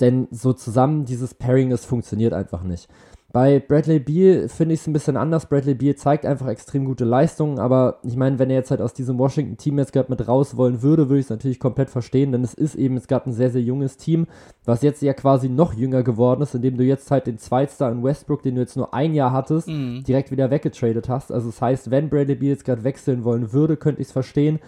denn 0.00 0.28
so 0.30 0.52
zusammen 0.52 1.04
dieses 1.06 1.34
Pairing, 1.34 1.70
das 1.70 1.84
funktioniert 1.84 2.34
einfach 2.34 2.62
nicht. 2.62 2.88
Bei 3.36 3.60
Bradley 3.60 3.98
Beal 3.98 4.48
finde 4.48 4.72
ich 4.72 4.80
es 4.80 4.86
ein 4.86 4.94
bisschen 4.94 5.18
anders. 5.18 5.44
Bradley 5.44 5.74
Beal 5.74 5.94
zeigt 5.94 6.24
einfach 6.24 6.46
extrem 6.46 6.86
gute 6.86 7.04
Leistungen, 7.04 7.58
aber 7.58 7.98
ich 8.02 8.16
meine, 8.16 8.38
wenn 8.38 8.48
er 8.48 8.56
jetzt 8.56 8.70
halt 8.70 8.80
aus 8.80 8.94
diesem 8.94 9.18
Washington-Team 9.18 9.78
jetzt 9.78 9.92
gerade 9.92 10.10
mit 10.10 10.26
raus 10.26 10.56
wollen 10.56 10.80
würde, 10.80 11.10
würde 11.10 11.18
ich 11.18 11.26
es 11.26 11.30
natürlich 11.30 11.60
komplett 11.60 11.90
verstehen, 11.90 12.32
denn 12.32 12.42
es 12.42 12.54
ist 12.54 12.76
eben 12.76 12.94
jetzt 12.94 13.08
gerade 13.08 13.28
ein 13.28 13.34
sehr, 13.34 13.50
sehr 13.50 13.60
junges 13.60 13.98
Team, 13.98 14.26
was 14.64 14.80
jetzt 14.80 15.02
ja 15.02 15.12
quasi 15.12 15.50
noch 15.50 15.74
jünger 15.74 16.02
geworden 16.02 16.40
ist, 16.40 16.54
indem 16.54 16.78
du 16.78 16.84
jetzt 16.84 17.10
halt 17.10 17.26
den 17.26 17.36
Zweitstar 17.36 17.92
in 17.92 18.02
Westbrook, 18.02 18.40
den 18.40 18.54
du 18.54 18.62
jetzt 18.62 18.74
nur 18.74 18.94
ein 18.94 19.12
Jahr 19.12 19.32
hattest, 19.32 19.68
mhm. 19.68 20.02
direkt 20.04 20.30
wieder 20.30 20.50
weggetradet 20.50 21.10
hast. 21.10 21.30
Also 21.30 21.50
das 21.50 21.60
heißt, 21.60 21.90
wenn 21.90 22.08
Bradley 22.08 22.36
Beal 22.36 22.52
jetzt 22.52 22.64
gerade 22.64 22.84
wechseln 22.84 23.22
wollen 23.22 23.52
würde, 23.52 23.76
könnte 23.76 24.00
ich 24.00 24.06
es 24.08 24.12
verstehen. 24.12 24.60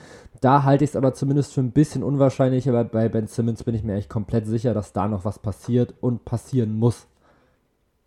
Da 0.42 0.64
halte 0.64 0.84
ich 0.84 0.90
es 0.90 0.96
aber 0.96 1.14
zumindest 1.14 1.54
für 1.54 1.62
ein 1.62 1.72
bisschen 1.72 2.02
unwahrscheinlich, 2.02 2.68
aber 2.68 2.84
bei 2.84 3.08
Ben 3.08 3.28
Simmons 3.28 3.64
bin 3.64 3.74
ich 3.74 3.82
mir 3.82 3.94
echt 3.94 4.10
komplett 4.10 4.46
sicher, 4.46 4.74
dass 4.74 4.92
da 4.92 5.08
noch 5.08 5.24
was 5.24 5.38
passiert 5.38 5.94
und 6.02 6.26
passieren 6.26 6.78
muss. 6.78 7.06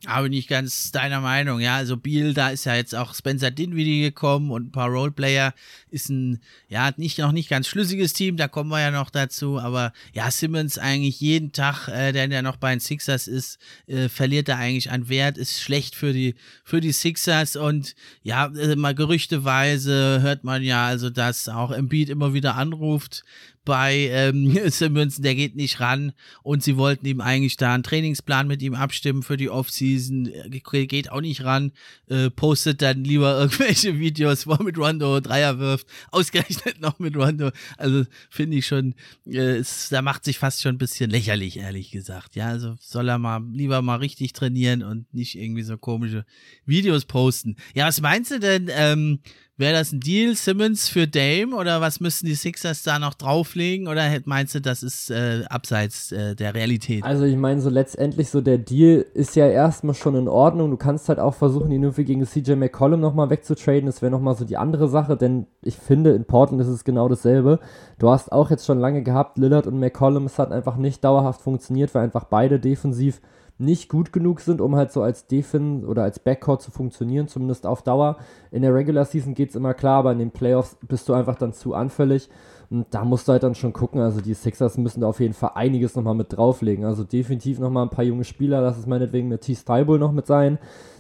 Aber 0.08 0.30
nicht 0.30 0.48
ganz 0.48 0.92
deiner 0.92 1.22
Meinung, 1.22 1.60
ja. 1.60 1.76
Also 1.76 1.96
Biel, 1.96 2.34
da 2.34 2.50
ist 2.50 2.66
ja 2.66 2.76
jetzt 2.76 2.96
auch 2.96 3.14
Spencer 3.14 3.52
Dinwiddie 3.52 4.02
gekommen 4.02 4.50
und 4.50 4.68
ein 4.68 4.72
paar 4.72 4.90
Roleplayer. 4.90 5.54
Ist 5.92 6.10
ein, 6.10 6.42
ja, 6.70 6.92
nicht, 6.98 7.20
noch 7.20 7.32
nicht 7.32 7.50
ganz 7.50 7.68
schlüssiges 7.68 8.14
Team, 8.14 8.36
da 8.36 8.48
kommen 8.48 8.72
wir 8.72 8.82
ja 8.82 8.90
noch 8.90 9.12
dazu. 9.12 9.60
Aber 9.60 9.94
ja, 10.14 10.32
Simmons 10.32 10.80
eigentlich 10.80 11.20
jeden 11.20 11.52
Tag, 11.52 11.88
äh, 11.88 12.14
der 12.14 12.28
ja 12.30 12.42
noch 12.42 12.58
bei 12.58 12.72
den 12.72 12.80
Sixers 12.80 13.28
ist, 13.28 13.60
äh, 13.86 14.10
verliert 14.10 14.50
er 14.50 14.58
eigentlich 14.58 14.90
an 14.90 15.08
Wert, 15.08 15.38
ist 15.38 15.62
schlecht 15.62 15.94
für 15.94 16.14
die, 16.14 16.34
für 16.64 16.82
die 16.82 16.94
Sixers. 16.94 17.56
Und 17.56 17.94
ja, 18.24 18.48
äh, 18.48 18.76
mal 18.76 18.96
gerüchteweise 18.96 20.20
hört 20.22 20.44
man 20.44 20.64
ja 20.64 20.88
also, 20.88 21.12
dass 21.12 21.48
auch 21.48 21.70
Embiid 21.70 22.10
immer 22.10 22.34
wieder 22.34 22.56
anruft 22.56 23.24
bei 23.64 24.10
ähm, 24.12 24.58
Simmons, 24.70 25.18
der 25.18 25.36
geht 25.36 25.56
nicht 25.56 25.80
ran. 25.80 26.14
Und 26.44 26.64
sie 26.64 26.78
wollten 26.78 27.06
ihm 27.06 27.22
eigentlich 27.22 27.58
da 27.58 27.74
einen 27.74 27.84
Trainingsplan 27.84 28.48
mit 28.48 28.62
ihm 28.62 28.74
abstimmen 28.74 29.24
für 29.24 29.38
die 29.38 29.50
Offseason, 29.50 30.28
äh, 30.28 30.86
geht 30.86 31.12
auch 31.12 31.22
nicht 31.22 31.44
ran, 31.44 31.72
äh, 32.08 32.30
postet 32.30 32.82
dann 32.82 33.04
lieber 33.04 33.38
irgendwelche 33.40 34.00
Videos, 34.00 34.48
wo 34.48 34.54
er 34.54 34.64
mit 34.64 34.78
Rondo 34.78 35.20
Dreier 35.20 35.60
wirft, 35.60 35.88
ausgerechnet 36.12 36.82
noch 36.82 37.00
mit 37.00 37.16
Rondo, 37.16 37.52
also 37.78 38.04
finde 38.30 38.58
ich 38.58 38.66
schon, 38.66 38.96
äh, 39.28 39.58
es, 39.58 39.90
da 39.90 40.02
macht 40.02 40.26
sich 40.26 40.38
fast 40.40 40.62
schon 40.62 40.76
ein 40.76 40.80
bisschen 40.80 41.10
lächerlich, 41.10 41.58
ehrlich 41.58 41.92
gesagt, 41.92 42.36
ja, 42.36 42.48
also 42.48 42.76
soll 42.80 43.10
er 43.10 43.18
mal 43.18 43.42
lieber 43.52 43.82
mal 43.82 43.98
richtig 43.98 44.34
trainieren 44.34 44.84
und 44.84 45.14
nicht 45.14 45.36
irgendwie 45.36 45.64
so 45.64 45.78
komische 45.78 46.26
Videos 46.66 47.06
posten. 47.06 47.56
Ja, 47.74 47.88
was 47.88 48.02
meinst 48.02 48.32
du 48.32 48.40
denn, 48.40 48.70
ähm, 48.72 49.20
Wäre 49.62 49.78
das 49.78 49.92
ein 49.92 50.00
Deal, 50.00 50.34
Simmons 50.34 50.90
für 50.90 51.08
Dame 51.08 51.56
oder 51.56 51.82
was 51.82 52.00
müssten 52.00 52.26
die 52.26 52.34
Sixers 52.34 52.82
da 52.82 52.98
noch 52.98 53.14
drauflegen 53.14 53.88
oder 53.88 54.10
meinst 54.26 54.56
du, 54.56 54.60
das 54.60 54.82
ist 54.82 55.12
äh, 55.12 55.44
abseits 55.48 56.12
äh, 56.12 56.36
der 56.36 56.56
Realität? 56.56 57.04
Also 57.04 57.26
ich 57.26 57.36
meine, 57.36 57.62
so 57.62 57.70
letztendlich 57.70 58.32
so 58.32 58.42
der 58.42 58.58
Deal 58.58 59.06
ist 59.14 59.36
ja 59.36 59.48
erstmal 59.48 59.94
schon 59.94 60.16
in 60.16 60.28
Ordnung. 60.28 60.72
Du 60.72 60.78
kannst 60.78 61.10
halt 61.10 61.20
auch 61.20 61.36
versuchen, 61.36 61.72
ihn 61.72 61.84
irgendwie 61.84 62.06
gegen 62.06 62.26
CJ 62.26 62.54
McCollum 62.54 63.02
nochmal 63.02 63.30
wegzutraden. 63.30 63.86
Das 63.86 64.02
wäre 64.02 64.12
nochmal 64.12 64.36
so 64.36 64.46
die 64.46 64.58
andere 64.58 64.90
Sache, 64.90 65.16
denn 65.16 65.46
ich 65.62 65.76
finde, 65.76 66.14
in 66.14 66.26
Portland 66.26 66.60
ist 66.64 66.68
es 66.68 66.84
genau 66.84 67.08
dasselbe. 67.08 67.60
Du 68.00 68.10
hast 68.10 68.32
auch 68.32 68.50
jetzt 68.50 68.66
schon 68.66 68.80
lange 68.80 69.04
gehabt, 69.04 69.38
Lillard 69.38 69.68
und 69.68 69.80
McCollum, 69.80 70.26
es 70.26 70.40
hat 70.40 70.52
einfach 70.52 70.78
nicht 70.78 71.04
dauerhaft 71.04 71.40
funktioniert, 71.40 71.94
weil 71.94 72.04
einfach 72.04 72.24
beide 72.24 72.60
defensiv 72.60 73.22
nicht 73.62 73.90
gut 73.90 74.12
genug 74.12 74.42
sind, 74.42 74.60
um 74.60 74.76
halt 74.76 74.92
so 74.92 75.02
als 75.02 75.28
Defin 75.28 75.86
oder 75.86 76.04
als 76.04 76.20
Backcourt 76.20 76.62
zu 76.62 76.72
funktionieren, 76.72 77.28
zumindest 77.28 77.66
auf 77.66 77.82
Dauer. 77.82 78.18
In 78.52 78.62
der 78.64 78.74
Regular 78.74 79.06
Season 79.06 79.34
geht 79.34 79.50
es 79.50 79.56
immer 79.56 79.74
klar, 79.74 80.00
aber 80.00 80.12
in 80.12 80.20
den 80.20 80.32
Playoffs 80.32 80.78
bist 80.88 81.08
du 81.08 81.14
einfach 81.14 81.36
dann 81.36 81.54
zu 81.54 81.74
anfällig. 81.74 82.30
Und 82.72 82.88
da 82.92 83.06
musst 83.06 83.28
du 83.28 83.34
halt 83.34 83.44
dann 83.44 83.54
schon 83.54 83.74
gucken. 83.74 84.02
Also 84.02 84.22
die 84.22 84.34
Sixers 84.34 84.78
müssen 84.78 85.02
da 85.02 85.08
auf 85.08 85.20
jeden 85.20 85.34
Fall 85.34 85.52
einiges 85.56 85.96
nochmal 85.96 86.16
mit 86.16 86.36
drauflegen. 86.36 86.86
Also 86.86 87.04
definitiv 87.04 87.60
nochmal 87.60 87.86
ein 87.86 87.90
paar 87.90 88.06
junge 88.06 88.24
Spieler, 88.24 88.62
lass 88.62 88.78
es 88.78 88.88
meinetwegen 88.88 89.28
mit 89.28 89.42
T. 89.42 89.54
Stybul 89.54 90.00
noch 90.00 90.14
mit 90.14 90.26
sein 90.26 90.58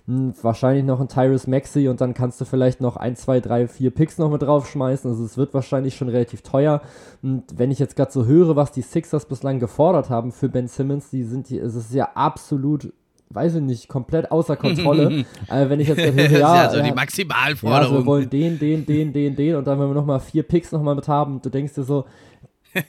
wahrscheinlich 0.07 0.83
noch 0.83 1.00
ein 1.00 1.07
Tyrus 1.07 1.47
Maxi 1.47 1.88
und 1.88 2.01
dann 2.01 2.13
kannst 2.13 2.41
du 2.41 2.45
vielleicht 2.45 2.81
noch 2.81 2.97
ein, 2.97 3.15
zwei, 3.15 3.39
drei, 3.39 3.68
vier 3.68 3.92
Picks 3.92 4.18
noch 4.18 4.31
mit 4.31 4.42
draufschmeißen. 4.42 5.09
Also 5.09 5.23
es 5.23 5.37
wird 5.37 5.54
wahrscheinlich 5.54 5.95
schon 5.95 6.09
relativ 6.09 6.42
teuer. 6.42 6.81
Und 7.21 7.44
wenn 7.56 7.71
ich 7.71 7.80
jetzt 7.80 7.95
gerade 7.95 8.11
so 8.11 8.25
höre, 8.25 8.56
was 8.56 8.71
die 8.71 8.81
Sixers 8.81 9.25
bislang 9.25 9.59
gefordert 9.59 10.09
haben 10.09 10.31
für 10.31 10.49
Ben 10.49 10.68
Simmons, 10.68 11.09
die 11.09 11.23
sind 11.23 11.49
es 11.51 11.75
ist 11.75 11.94
ja 11.94 12.09
absolut 12.16 12.94
weiß 13.33 13.56
ich 13.56 13.61
nicht, 13.61 13.88
komplett 13.88 14.31
außer 14.31 14.56
Kontrolle. 14.56 15.26
äh, 15.50 15.69
wenn 15.69 15.80
ich 15.80 15.88
jetzt 15.88 16.02
höre, 16.02 16.31
ja, 16.31 16.40
ja, 16.40 16.68
also 16.68 16.81
die 16.81 16.92
Maximalforderung. 16.92 17.94
Ja, 17.94 18.00
wir 18.02 18.06
wollen 18.06 18.30
den, 18.30 18.59
den, 18.59 18.85
den, 18.85 19.14
den, 19.14 19.35
den 19.35 19.56
und 19.56 19.68
dann 19.68 19.80
wenn 19.80 19.88
wir 19.88 19.95
nochmal 19.95 20.19
vier 20.19 20.44
Picks 20.44 20.71
nochmal 20.71 20.95
mit 20.95 21.07
haben, 21.07 21.42
du 21.42 21.50
denkst 21.50 21.73
dir 21.73 21.83
so, 21.83 22.06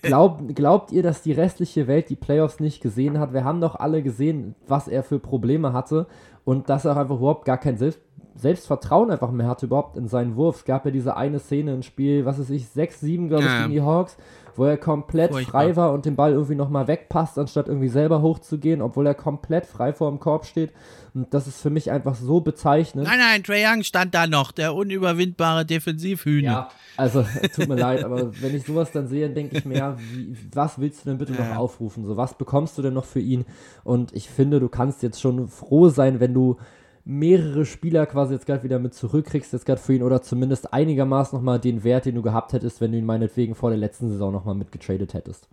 Glaub, 0.00 0.54
glaubt 0.54 0.92
ihr, 0.92 1.02
dass 1.02 1.22
die 1.22 1.32
restliche 1.32 1.88
Welt 1.88 2.08
die 2.08 2.16
Playoffs 2.16 2.60
nicht 2.60 2.80
gesehen 2.80 3.18
hat? 3.18 3.32
Wir 3.32 3.44
haben 3.44 3.60
doch 3.60 3.74
alle 3.74 4.02
gesehen, 4.02 4.54
was 4.68 4.86
er 4.86 5.02
für 5.02 5.18
Probleme 5.18 5.72
hatte 5.72 6.06
und 6.44 6.68
dass 6.68 6.84
er 6.84 6.96
einfach 6.96 7.16
überhaupt 7.16 7.44
gar 7.44 7.58
kein 7.58 7.76
Selbst 7.76 8.00
Selbstvertrauen 8.34 9.10
einfach 9.10 9.30
mehr 9.30 9.46
hatte 9.46 9.66
überhaupt 9.66 9.96
in 9.96 10.08
seinen 10.08 10.36
Wurf. 10.36 10.56
Es 10.56 10.64
gab 10.64 10.86
ja 10.86 10.90
diese 10.90 11.16
eine 11.16 11.38
Szene 11.38 11.74
im 11.74 11.82
Spiel, 11.82 12.24
was 12.24 12.38
weiß 12.38 12.48
ich, 12.50 12.66
6, 12.66 13.00
7, 13.00 13.28
glaube 13.28 13.44
ich, 13.44 13.50
ja. 13.50 13.62
gegen 13.62 13.72
die 13.72 13.82
Hawks, 13.82 14.16
wo 14.56 14.64
er 14.64 14.76
komplett 14.76 15.32
Furchtbar. 15.32 15.50
frei 15.50 15.76
war 15.76 15.92
und 15.92 16.04
den 16.04 16.16
Ball 16.16 16.32
irgendwie 16.32 16.54
nochmal 16.54 16.86
wegpasst, 16.88 17.38
anstatt 17.38 17.68
irgendwie 17.68 17.88
selber 17.88 18.22
hochzugehen, 18.22 18.82
obwohl 18.82 19.06
er 19.06 19.14
komplett 19.14 19.66
frei 19.66 19.92
vor 19.92 20.10
dem 20.10 20.20
Korb 20.20 20.46
steht. 20.46 20.72
Und 21.14 21.32
das 21.34 21.46
ist 21.46 21.60
für 21.60 21.70
mich 21.70 21.90
einfach 21.90 22.14
so 22.14 22.40
bezeichnend. 22.40 23.06
Nein, 23.06 23.18
nein, 23.18 23.42
Trae 23.42 23.64
Young 23.66 23.82
stand 23.82 24.14
da 24.14 24.26
noch, 24.26 24.50
der 24.50 24.74
unüberwindbare 24.74 25.66
Defensivhühner. 25.66 26.50
Ja, 26.50 26.68
also 26.96 27.24
tut 27.54 27.68
mir 27.68 27.76
leid, 27.76 28.04
aber 28.04 28.32
wenn 28.40 28.54
ich 28.54 28.64
sowas 28.64 28.92
dann 28.92 29.08
sehe, 29.08 29.28
denke 29.28 29.58
ich 29.58 29.64
mir, 29.64 29.76
ja, 29.76 29.96
wie, 29.98 30.36
was 30.52 30.78
willst 30.78 31.04
du 31.04 31.10
denn 31.10 31.18
bitte 31.18 31.34
ja. 31.34 31.48
noch 31.48 31.56
aufrufen? 31.56 32.06
So, 32.06 32.16
was 32.16 32.34
bekommst 32.34 32.78
du 32.78 32.82
denn 32.82 32.94
noch 32.94 33.04
für 33.04 33.20
ihn? 33.20 33.44
Und 33.84 34.14
ich 34.14 34.30
finde, 34.30 34.60
du 34.60 34.68
kannst 34.68 35.02
jetzt 35.02 35.20
schon 35.20 35.48
froh 35.48 35.88
sein, 35.88 36.20
wenn 36.20 36.32
du 36.32 36.56
mehrere 37.04 37.64
Spieler 37.64 38.06
quasi 38.06 38.34
jetzt 38.34 38.46
gerade 38.46 38.62
wieder 38.62 38.78
mit 38.78 38.94
zurückkriegst, 38.94 39.52
jetzt 39.52 39.66
gerade 39.66 39.80
für 39.80 39.94
ihn 39.94 40.02
oder 40.02 40.22
zumindest 40.22 40.72
einigermaßen 40.72 41.36
nochmal 41.36 41.58
den 41.58 41.84
Wert, 41.84 42.06
den 42.06 42.14
du 42.14 42.22
gehabt 42.22 42.52
hättest, 42.52 42.80
wenn 42.80 42.92
du 42.92 42.98
ihn 42.98 43.06
meinetwegen 43.06 43.54
vor 43.54 43.70
der 43.70 43.78
letzten 43.78 44.08
Saison 44.08 44.32
nochmal 44.32 44.54
mitgetradet 44.54 45.14
hättest. 45.14 45.48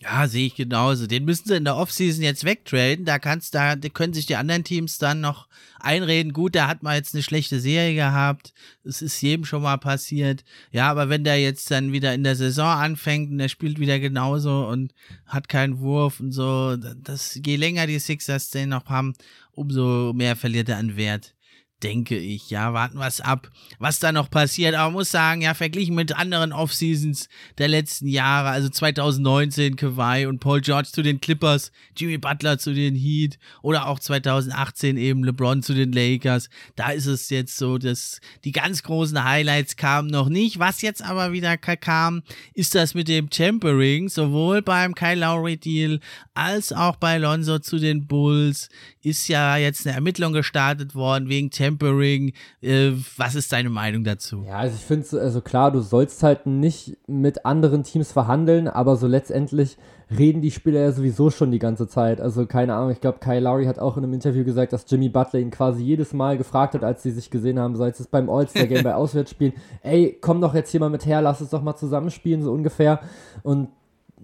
Ja, 0.00 0.28
sehe 0.28 0.46
ich 0.46 0.54
genauso. 0.54 1.08
Den 1.08 1.24
müssen 1.24 1.48
sie 1.48 1.56
in 1.56 1.64
der 1.64 1.76
Offseason 1.76 2.22
jetzt 2.22 2.44
wegtraden. 2.44 3.04
Da 3.04 3.18
kannst 3.18 3.54
da 3.56 3.74
können 3.76 4.14
sich 4.14 4.26
die 4.26 4.36
anderen 4.36 4.62
Teams 4.62 4.98
dann 4.98 5.20
noch 5.20 5.48
einreden. 5.80 6.32
Gut, 6.32 6.54
der 6.54 6.68
hat 6.68 6.84
mal 6.84 6.96
jetzt 6.96 7.14
eine 7.14 7.22
schlechte 7.24 7.58
Serie 7.58 7.94
gehabt. 7.94 8.54
Es 8.84 9.02
ist 9.02 9.20
jedem 9.20 9.44
schon 9.44 9.62
mal 9.62 9.76
passiert. 9.76 10.44
Ja, 10.70 10.88
aber 10.88 11.08
wenn 11.08 11.24
der 11.24 11.40
jetzt 11.40 11.68
dann 11.72 11.90
wieder 11.90 12.14
in 12.14 12.22
der 12.22 12.36
Saison 12.36 12.68
anfängt 12.68 13.32
und 13.32 13.38
der 13.38 13.48
spielt 13.48 13.80
wieder 13.80 13.98
genauso 13.98 14.68
und 14.68 14.94
hat 15.26 15.48
keinen 15.48 15.80
Wurf 15.80 16.20
und 16.20 16.30
so, 16.30 16.76
das 16.76 17.40
je 17.44 17.56
länger 17.56 17.88
die 17.88 17.98
Sixers 17.98 18.50
den 18.50 18.68
noch 18.68 18.86
haben, 18.86 19.14
umso 19.50 20.12
mehr 20.14 20.36
verliert 20.36 20.68
er 20.68 20.76
an 20.76 20.96
Wert 20.96 21.34
denke 21.82 22.16
ich. 22.16 22.50
Ja, 22.50 22.72
warten 22.72 22.98
wir 22.98 23.06
es 23.06 23.20
ab, 23.20 23.50
was 23.78 24.00
da 24.00 24.12
noch 24.12 24.30
passiert. 24.30 24.74
Aber 24.74 24.92
muss 24.92 25.10
sagen, 25.10 25.42
ja, 25.42 25.54
verglichen 25.54 25.94
mit 25.94 26.16
anderen 26.16 26.52
Off-Seasons 26.52 27.28
der 27.58 27.68
letzten 27.68 28.08
Jahre, 28.08 28.48
also 28.48 28.68
2019 28.68 29.76
Kawhi 29.76 30.26
und 30.26 30.40
Paul 30.40 30.60
George 30.60 30.88
zu 30.90 31.02
den 31.02 31.20
Clippers, 31.20 31.70
Jimmy 31.96 32.18
Butler 32.18 32.58
zu 32.58 32.74
den 32.74 32.94
Heat 32.94 33.38
oder 33.62 33.86
auch 33.86 33.98
2018 33.98 34.96
eben 34.96 35.22
LeBron 35.24 35.62
zu 35.62 35.74
den 35.74 35.92
Lakers. 35.92 36.50
Da 36.76 36.90
ist 36.90 37.06
es 37.06 37.30
jetzt 37.30 37.56
so, 37.56 37.78
dass 37.78 38.20
die 38.44 38.52
ganz 38.52 38.82
großen 38.82 39.22
Highlights 39.24 39.76
kamen 39.76 40.08
noch 40.08 40.28
nicht. 40.28 40.58
Was 40.58 40.82
jetzt 40.82 41.02
aber 41.02 41.32
wieder 41.32 41.56
kam, 41.56 42.22
ist 42.54 42.74
das 42.74 42.94
mit 42.94 43.08
dem 43.08 43.30
Tempering, 43.30 44.08
sowohl 44.08 44.62
beim 44.62 44.94
Kyle 44.94 45.20
Lowry 45.20 45.56
Deal 45.56 46.00
als 46.34 46.72
auch 46.72 46.96
bei 46.96 47.18
Lonzo 47.18 47.58
zu 47.58 47.78
den 47.78 48.06
Bulls 48.06 48.68
ist 49.02 49.28
ja 49.28 49.56
jetzt 49.56 49.86
eine 49.86 49.94
Ermittlung 49.94 50.32
gestartet 50.32 50.94
worden 50.94 51.28
wegen 51.28 51.50
Tempering. 51.50 51.67
Äh, 52.62 52.92
was 53.16 53.34
ist 53.34 53.52
deine 53.52 53.70
Meinung 53.70 54.04
dazu? 54.04 54.42
Ja, 54.46 54.58
also 54.58 54.76
ich 54.76 54.84
finde 54.84 55.02
es, 55.04 55.14
also 55.14 55.40
klar, 55.40 55.70
du 55.70 55.80
sollst 55.80 56.22
halt 56.22 56.46
nicht 56.46 56.96
mit 57.06 57.44
anderen 57.44 57.82
Teams 57.82 58.12
verhandeln, 58.12 58.68
aber 58.68 58.96
so 58.96 59.06
letztendlich 59.06 59.76
reden 60.16 60.40
die 60.40 60.50
Spieler 60.50 60.80
ja 60.80 60.92
sowieso 60.92 61.30
schon 61.30 61.50
die 61.50 61.58
ganze 61.58 61.86
Zeit. 61.86 62.20
Also 62.20 62.46
keine 62.46 62.74
Ahnung, 62.74 62.90
ich 62.90 63.00
glaube, 63.00 63.18
Kyle 63.18 63.40
Lowry 63.40 63.66
hat 63.66 63.78
auch 63.78 63.96
in 63.96 64.04
einem 64.04 64.14
Interview 64.14 64.44
gesagt, 64.44 64.72
dass 64.72 64.86
Jimmy 64.88 65.08
Butler 65.08 65.40
ihn 65.40 65.50
quasi 65.50 65.82
jedes 65.82 66.12
Mal 66.12 66.38
gefragt 66.38 66.74
hat, 66.74 66.84
als 66.84 67.02
sie 67.02 67.10
sich 67.10 67.30
gesehen 67.30 67.58
haben, 67.58 67.76
sei 67.76 67.88
es 67.88 68.06
beim 68.06 68.30
All-Star-Game, 68.30 68.84
bei 68.84 68.94
Auswärtsspielen, 68.94 69.54
ey, 69.82 70.16
komm 70.20 70.40
doch 70.40 70.54
jetzt 70.54 70.70
hier 70.70 70.80
mal 70.80 70.90
mit 70.90 71.04
her, 71.04 71.20
lass 71.20 71.40
es 71.40 71.50
doch 71.50 71.62
mal 71.62 71.76
zusammenspielen, 71.76 72.42
so 72.42 72.52
ungefähr. 72.52 73.00
Und 73.42 73.68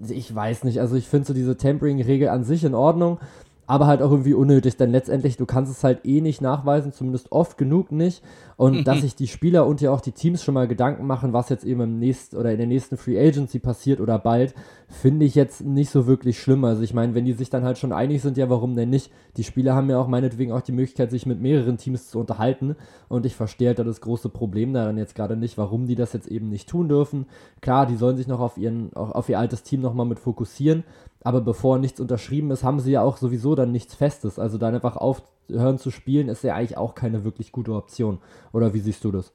ich 0.09 0.35
weiß 0.35 0.65
nicht, 0.65 0.81
also 0.81 0.97
ich 0.97 1.07
finde 1.07 1.27
so 1.27 1.35
diese 1.35 1.57
Tempering-Regel 1.57 2.29
an 2.29 2.45
sich 2.45 2.65
in 2.65 2.75
Ordnung 2.75 3.19
aber 3.67 3.87
halt 3.87 4.03
auch 4.03 4.11
irgendwie 4.11 4.35
unnötig, 4.35 4.77
denn 4.77 4.91
letztendlich, 4.91 5.37
du 5.37 5.47
kannst 5.47 5.73
es 5.73 5.83
halt 5.83 6.05
eh 6.05 6.21
nicht 6.21 6.43
nachweisen, 6.43 6.93
zumindest 6.93 7.33
oft 7.33 7.57
genug 7.57 7.93
nicht. 7.93 8.23
Und 8.57 8.79
mhm. 8.79 8.85
dass 8.85 9.01
sich 9.01 9.17
die 9.17 9.27
Spieler 9.27 9.67
und 9.67 9.81
ja 9.81 9.91
auch 9.91 10.01
die 10.01 10.13
Teams 10.13 10.45
schon 10.45 10.55
mal 10.55 10.69
Gedanken 10.69 11.07
machen, 11.07 11.33
was 11.33 11.49
jetzt 11.49 11.65
eben 11.65 11.81
im 11.81 11.99
nächsten 11.99 12.37
oder 12.37 12.53
in 12.53 12.59
der 12.59 12.67
nächsten 12.67 12.97
Free 12.97 13.19
Agency 13.19 13.59
passiert 13.59 14.01
oder 14.01 14.19
bald, 14.19 14.55
finde 14.89 15.27
ich 15.27 15.35
jetzt 15.35 15.65
nicht 15.65 15.91
so 15.91 16.07
wirklich 16.07 16.39
schlimm. 16.39 16.65
Also 16.65 16.83
ich 16.83 16.95
meine, 16.95 17.15
wenn 17.15 17.25
die 17.25 17.33
sich 17.33 17.51
dann 17.51 17.65
halt 17.65 17.79
schon 17.79 17.93
einig 17.93 18.23
sind, 18.23 18.37
ja, 18.37 18.49
warum 18.51 18.77
denn 18.77 18.91
nicht? 18.91 19.11
Die 19.37 19.45
Spieler 19.45 19.75
haben 19.75 19.91
ja 19.91 19.99
auch 19.99 20.07
meinetwegen 20.07 20.53
auch 20.53 20.61
die 20.61 20.73
Möglichkeit, 20.73 21.11
sich 21.11 21.27
mit 21.27 21.41
mehreren 21.41 21.79
Teams 21.79 22.09
zu 22.09 22.21
unterhalten. 22.21 22.77
Und 23.09 23.27
ich 23.27 23.35
verstehe 23.35 23.69
halt 23.69 23.79
das 23.79 24.01
große 24.01 24.29
Problem 24.29 24.73
daran 24.73 24.99
jetzt 24.99 25.17
gerade 25.17 25.37
nicht, 25.37 25.59
warum 25.59 25.87
die 25.87 25.97
das 25.97 26.13
jetzt 26.13 26.29
eben 26.29 26.49
nicht 26.49 26.69
tun 26.69 26.89
dürfen. 26.89 27.27
Klar, 27.61 27.87
die 27.87 27.97
sollen 27.97 28.17
sich 28.17 28.29
noch 28.29 28.41
auf, 28.41 28.57
ihren, 28.57 28.93
auf 28.95 29.29
ihr 29.29 29.39
altes 29.39 29.63
Team 29.65 29.81
nochmal 29.81 30.07
mit 30.07 30.21
fokussieren. 30.21 30.85
Aber 31.25 31.41
bevor 31.41 31.79
nichts 31.79 32.01
unterschrieben 32.01 32.51
ist, 32.51 32.63
haben 32.63 32.81
sie 32.81 32.93
ja 32.93 33.03
auch 33.03 33.17
sowieso 33.17 33.55
dann 33.55 33.73
nichts 33.73 33.95
Festes. 33.95 34.39
Also 34.39 34.59
dann 34.59 34.75
einfach 34.75 34.97
aufhören 34.97 35.79
zu 35.79 35.91
spielen, 35.91 36.29
ist 36.29 36.45
ja 36.45 36.55
eigentlich 36.55 36.77
auch 36.77 36.95
keine 36.95 37.25
wirklich 37.25 37.51
gute 37.51 37.73
Option. 37.73 38.19
Oder 38.53 38.75
wie 38.75 38.81
siehst 38.81 39.03
du 39.05 39.11
das? 39.11 39.33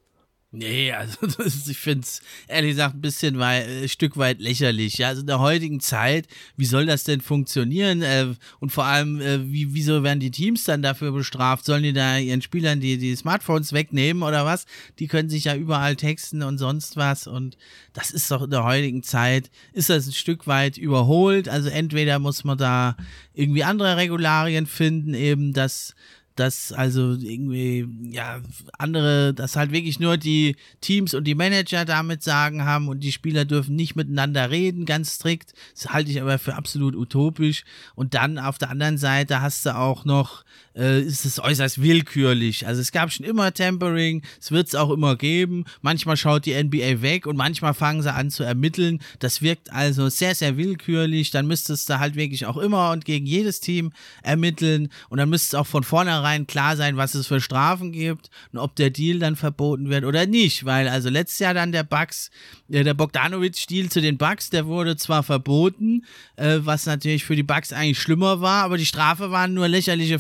Nee, 0.51 0.91
also 0.91 1.27
ist, 1.43 1.69
ich 1.69 1.77
finde 1.77 2.01
es 2.01 2.21
ehrlich 2.47 2.71
gesagt 2.71 2.95
ein 2.95 3.01
bisschen 3.01 3.39
ein 3.39 3.61
äh, 3.61 3.87
Stück 3.87 4.17
weit 4.17 4.39
lächerlich. 4.39 4.97
Ja, 4.97 5.09
also 5.09 5.21
in 5.21 5.27
der 5.27 5.39
heutigen 5.39 5.79
Zeit, 5.79 6.27
wie 6.57 6.65
soll 6.65 6.87
das 6.87 7.03
denn 7.03 7.21
funktionieren? 7.21 8.01
Äh, 8.01 8.33
und 8.59 8.71
vor 8.71 8.85
allem, 8.85 9.21
äh, 9.21 9.51
wie, 9.51 9.75
wieso 9.75 10.01
werden 10.01 10.19
die 10.19 10.31
Teams 10.31 10.63
dann 10.63 10.81
dafür 10.81 11.11
bestraft? 11.11 11.65
Sollen 11.65 11.83
die 11.83 11.93
da 11.93 12.17
ihren 12.17 12.41
Spielern 12.41 12.79
die, 12.79 12.97
die 12.97 13.15
Smartphones 13.15 13.73
wegnehmen 13.73 14.23
oder 14.23 14.43
was? 14.43 14.65
Die 14.97 15.05
können 15.05 15.29
sich 15.29 15.43
ja 15.43 15.55
überall 15.55 15.95
texten 15.95 16.41
und 16.41 16.57
sonst 16.57 16.97
was. 16.97 17.27
Und 17.27 17.55
das 17.93 18.09
ist 18.09 18.31
doch 18.31 18.41
in 18.41 18.49
der 18.49 18.63
heutigen 18.63 19.03
Zeit, 19.03 19.51
ist 19.73 19.91
das 19.91 20.07
ein 20.07 20.13
Stück 20.13 20.47
weit 20.47 20.79
überholt. 20.79 21.47
Also 21.47 21.69
entweder 21.69 22.17
muss 22.17 22.43
man 22.43 22.57
da 22.57 22.97
irgendwie 23.35 23.63
andere 23.63 23.97
Regularien 23.97 24.65
finden, 24.65 25.13
eben, 25.13 25.53
dass 25.53 25.93
dass 26.35 26.71
also 26.71 27.13
irgendwie, 27.13 27.87
ja, 28.09 28.41
andere, 28.77 29.33
dass 29.33 29.55
halt 29.55 29.71
wirklich 29.71 29.99
nur 29.99 30.17
die 30.17 30.55
Teams 30.81 31.13
und 31.13 31.25
die 31.25 31.35
Manager 31.35 31.85
damit 31.85 32.23
sagen 32.23 32.63
haben 32.63 32.87
und 32.87 33.01
die 33.01 33.11
Spieler 33.11 33.45
dürfen 33.45 33.75
nicht 33.75 33.95
miteinander 33.95 34.49
reden, 34.49 34.85
ganz 34.85 35.15
strikt. 35.15 35.53
Das 35.73 35.91
halte 35.91 36.11
ich 36.11 36.21
aber 36.21 36.39
für 36.39 36.55
absolut 36.55 36.95
utopisch. 36.95 37.63
Und 37.95 38.13
dann 38.13 38.37
auf 38.37 38.57
der 38.57 38.69
anderen 38.69 38.97
Seite 38.97 39.41
hast 39.41 39.65
du 39.65 39.75
auch 39.75 40.05
noch, 40.05 40.43
äh, 40.75 41.01
ist 41.01 41.25
es 41.25 41.39
äußerst 41.39 41.81
willkürlich. 41.81 42.67
Also 42.67 42.81
es 42.81 42.91
gab 42.91 43.11
schon 43.11 43.25
immer 43.25 43.53
Tempering, 43.53 44.23
es 44.39 44.51
wird 44.51 44.67
es 44.67 44.75
auch 44.75 44.89
immer 44.89 45.15
geben. 45.15 45.65
Manchmal 45.81 46.17
schaut 46.17 46.45
die 46.45 46.61
NBA 46.61 47.01
weg 47.01 47.27
und 47.27 47.37
manchmal 47.37 47.73
fangen 47.73 48.01
sie 48.01 48.13
an 48.13 48.31
zu 48.31 48.43
ermitteln. 48.43 48.99
Das 49.19 49.41
wirkt 49.41 49.71
also 49.71 50.09
sehr, 50.09 50.35
sehr 50.35 50.57
willkürlich. 50.57 51.31
Dann 51.31 51.47
müsstest 51.47 51.89
du 51.89 51.99
halt 51.99 52.15
wirklich 52.15 52.45
auch 52.45 52.57
immer 52.57 52.91
und 52.91 53.05
gegen 53.05 53.25
jedes 53.25 53.59
Team 53.59 53.91
ermitteln 54.23 54.89
und 55.09 55.17
dann 55.17 55.29
müsste 55.29 55.55
es 55.55 55.59
auch 55.59 55.67
von 55.67 55.83
vornherein 55.83 56.47
klar 56.47 56.75
sein, 56.75 56.97
was 56.97 57.15
es 57.15 57.27
für 57.27 57.41
Strafen 57.41 57.91
gibt 57.91 58.29
und 58.51 58.59
ob 58.59 58.75
der 58.75 58.89
Deal 58.89 59.19
dann 59.19 59.35
verboten 59.35 59.89
wird 59.89 60.05
oder 60.05 60.25
nicht. 60.25 60.65
Weil 60.65 60.87
also 60.87 61.09
letztes 61.09 61.39
Jahr 61.39 61.53
dann 61.53 61.71
der 61.71 61.83
Bugs, 61.83 62.29
äh, 62.69 62.83
der 62.83 62.93
Bogdanovic-Deal 62.93 63.89
zu 63.89 64.01
den 64.01 64.17
Bugs, 64.17 64.49
der 64.49 64.65
wurde 64.65 64.97
zwar 64.97 65.23
verboten, 65.23 66.05
äh, 66.35 66.59
was 66.59 66.85
natürlich 66.85 67.25
für 67.25 67.35
die 67.35 67.43
Bugs 67.43 67.73
eigentlich 67.73 67.99
schlimmer 67.99 68.41
war, 68.41 68.63
aber 68.63 68.77
die 68.77 68.85
Strafe 68.85 69.31
waren 69.31 69.53
nur 69.53 69.67
lächerliche 69.67 70.19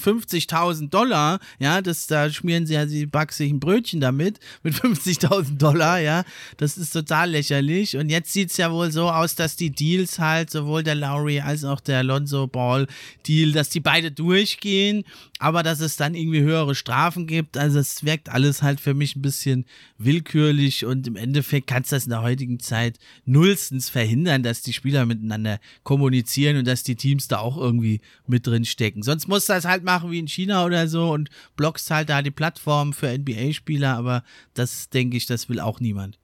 50.000 0.49 0.89
Dollar. 0.89 1.39
Ja, 1.59 1.81
das, 1.81 2.07
da 2.07 2.29
schmieren 2.29 2.65
sie 2.65 2.73
ja 2.73 2.85
die 2.85 3.05
Bugs 3.05 3.37
sich 3.37 3.51
ein 3.51 3.59
Brötchen 3.59 4.01
damit, 4.01 4.39
mit 4.63 4.73
50.000 4.75 5.57
Dollar, 5.57 5.99
ja. 5.99 6.23
Das 6.57 6.77
ist 6.77 6.91
total 6.91 7.31
lächerlich. 7.31 7.97
Und 7.97 8.09
jetzt 8.09 8.33
sieht 8.33 8.51
es 8.51 8.57
ja 8.57 8.71
wohl 8.71 8.91
so 8.91 9.09
aus, 9.09 9.35
dass 9.35 9.55
die 9.55 9.71
Deals 9.71 10.19
halt, 10.19 10.49
sowohl 10.49 10.83
der 10.83 10.95
Lowry 10.95 11.41
als 11.41 11.63
auch 11.63 11.79
der 11.79 11.99
Alonso 11.99 12.47
Ball 12.47 12.87
Deal, 13.27 13.51
dass 13.51 13.69
die 13.69 13.79
beide 13.79 14.11
durchgehen, 14.11 15.03
aber 15.39 15.63
dass 15.63 15.79
es 15.79 15.95
dann 15.95 16.15
irgendwie 16.15 16.41
höhere 16.41 16.75
Strafen 16.75 17.27
gibt. 17.27 17.57
Also 17.57 17.79
es 17.79 18.03
wirkt 18.03 18.29
alles 18.29 18.61
halt 18.61 18.79
für 18.79 18.93
mich 18.93 19.15
ein 19.15 19.21
bisschen 19.21 19.65
willkürlich 19.97 20.85
und 20.85 21.07
im 21.07 21.15
Endeffekt 21.15 21.67
kannst 21.67 21.91
du 21.91 21.95
das 21.95 22.05
in 22.05 22.11
der 22.11 22.21
heutigen 22.21 22.59
Zeit 22.59 22.99
nullstens 23.25 23.89
verhindern, 23.89 24.43
dass 24.43 24.61
die 24.61 24.73
Spieler 24.73 25.05
miteinander 25.05 25.59
kommunizieren 25.83 26.57
und 26.57 26.67
dass 26.67 26.83
die 26.83 26.95
Teams 26.95 27.27
da 27.27 27.39
auch 27.39 27.57
irgendwie 27.57 28.01
mit 28.27 28.47
drin 28.47 28.65
stecken. 28.65 29.03
Sonst 29.03 29.27
musst 29.27 29.49
du 29.49 29.53
das 29.53 29.65
halt 29.65 29.83
machen 29.83 30.11
wie 30.11 30.19
in 30.19 30.27
China 30.29 30.65
oder 30.65 30.87
so 30.87 31.11
und 31.11 31.29
blockst 31.55 31.91
halt 31.91 32.09
da 32.09 32.21
die 32.21 32.31
Plattform 32.31 32.93
für 32.93 33.07
NBA-Spieler, 33.17 33.97
aber 33.97 34.23
das 34.53 34.89
denke 34.89 35.17
ich, 35.17 35.25
das 35.25 35.49
will 35.49 35.59
auch 35.59 35.79
niemand. 35.79 36.17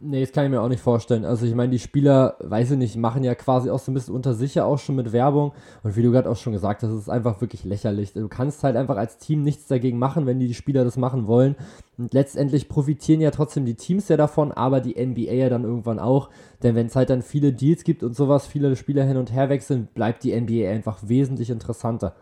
Nee, 0.00 0.20
das 0.20 0.30
kann 0.30 0.44
ich 0.44 0.50
mir 0.50 0.60
auch 0.60 0.68
nicht 0.68 0.82
vorstellen. 0.82 1.24
Also 1.24 1.44
ich 1.44 1.54
meine, 1.56 1.72
die 1.72 1.80
Spieler, 1.80 2.36
weiß 2.38 2.72
ich 2.72 2.78
nicht, 2.78 2.96
machen 2.96 3.24
ja 3.24 3.34
quasi 3.34 3.68
auch 3.68 3.80
so 3.80 3.90
ein 3.90 3.94
bisschen 3.94 4.14
unter 4.14 4.32
sich 4.32 4.54
ja 4.54 4.64
auch 4.64 4.78
schon 4.78 4.94
mit 4.94 5.12
Werbung. 5.12 5.52
Und 5.82 5.96
wie 5.96 6.02
du 6.02 6.12
gerade 6.12 6.30
auch 6.30 6.36
schon 6.36 6.52
gesagt 6.52 6.84
hast, 6.84 6.92
ist 6.92 7.10
einfach 7.10 7.40
wirklich 7.40 7.64
lächerlich. 7.64 8.12
Du 8.12 8.28
kannst 8.28 8.62
halt 8.62 8.76
einfach 8.76 8.96
als 8.96 9.18
Team 9.18 9.42
nichts 9.42 9.66
dagegen 9.66 9.98
machen, 9.98 10.24
wenn 10.26 10.38
die 10.38 10.54
Spieler 10.54 10.84
das 10.84 10.96
machen 10.98 11.26
wollen. 11.26 11.56
Und 11.96 12.14
letztendlich 12.14 12.68
profitieren 12.68 13.20
ja 13.20 13.32
trotzdem 13.32 13.64
die 13.64 13.74
Teams 13.74 14.08
ja 14.08 14.16
davon, 14.16 14.52
aber 14.52 14.80
die 14.80 15.04
NBA 15.04 15.32
ja 15.32 15.48
dann 15.48 15.64
irgendwann 15.64 15.98
auch. 15.98 16.30
Denn 16.62 16.76
wenn 16.76 16.86
es 16.86 16.94
halt 16.94 17.10
dann 17.10 17.22
viele 17.22 17.52
Deals 17.52 17.82
gibt 17.82 18.04
und 18.04 18.14
sowas, 18.14 18.46
viele 18.46 18.76
Spieler 18.76 19.04
hin 19.04 19.16
und 19.16 19.32
her 19.32 19.48
wechseln, 19.48 19.88
bleibt 19.94 20.22
die 20.22 20.38
NBA 20.38 20.68
einfach 20.70 20.98
wesentlich 21.02 21.50
interessanter. 21.50 22.14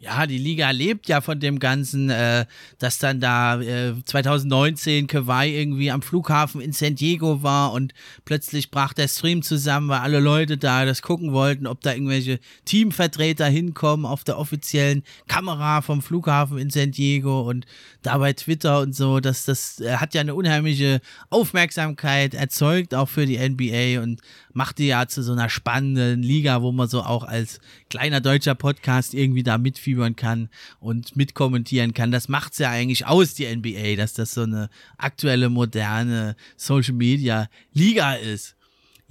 Ja, 0.00 0.28
die 0.28 0.38
Liga 0.38 0.70
lebt 0.70 1.08
ja 1.08 1.20
von 1.20 1.40
dem 1.40 1.58
Ganzen, 1.58 2.08
äh, 2.08 2.46
dass 2.78 2.98
dann 2.98 3.18
da 3.18 3.60
äh, 3.60 3.94
2019 4.04 5.08
Kawhi 5.08 5.58
irgendwie 5.58 5.90
am 5.90 6.02
Flughafen 6.02 6.60
in 6.60 6.72
San 6.72 6.94
Diego 6.94 7.42
war 7.42 7.72
und 7.72 7.94
plötzlich 8.24 8.70
brach 8.70 8.92
der 8.92 9.08
Stream 9.08 9.42
zusammen, 9.42 9.88
weil 9.88 9.98
alle 9.98 10.20
Leute 10.20 10.56
da 10.56 10.84
das 10.84 11.02
gucken 11.02 11.32
wollten, 11.32 11.66
ob 11.66 11.80
da 11.80 11.94
irgendwelche 11.94 12.38
Teamvertreter 12.64 13.46
hinkommen 13.46 14.06
auf 14.06 14.22
der 14.22 14.38
offiziellen 14.38 15.02
Kamera 15.26 15.82
vom 15.82 16.00
Flughafen 16.00 16.58
in 16.58 16.70
San 16.70 16.92
Diego 16.92 17.40
und 17.40 17.66
da 18.02 18.18
bei 18.18 18.32
Twitter 18.34 18.78
und 18.78 18.94
so, 18.94 19.18
dass 19.18 19.46
das 19.46 19.80
äh, 19.80 19.96
hat 19.96 20.14
ja 20.14 20.20
eine 20.20 20.36
unheimliche 20.36 21.00
Aufmerksamkeit 21.28 22.34
erzeugt, 22.34 22.94
auch 22.94 23.08
für 23.08 23.26
die 23.26 23.36
NBA 23.36 24.00
und 24.00 24.20
machte 24.52 24.84
ja 24.84 25.08
zu 25.08 25.24
so 25.24 25.32
einer 25.32 25.48
spannenden 25.48 26.22
Liga, 26.22 26.62
wo 26.62 26.70
man 26.70 26.88
so 26.88 27.02
auch 27.02 27.24
als 27.24 27.58
kleiner 27.88 28.20
deutscher 28.20 28.54
Podcast 28.54 29.14
irgendwie 29.14 29.42
da 29.42 29.58
mitfiebern 29.58 30.16
kann 30.16 30.48
und 30.80 31.16
mitkommentieren 31.16 31.94
kann. 31.94 32.10
Das 32.10 32.28
macht's 32.28 32.58
ja 32.58 32.70
eigentlich 32.70 33.06
aus, 33.06 33.34
die 33.34 33.46
NBA, 33.46 33.96
dass 33.96 34.12
das 34.12 34.34
so 34.34 34.42
eine 34.42 34.68
aktuelle, 34.96 35.48
moderne 35.48 36.36
Social 36.56 36.94
Media 36.94 37.48
Liga 37.72 38.14
ist. 38.14 38.57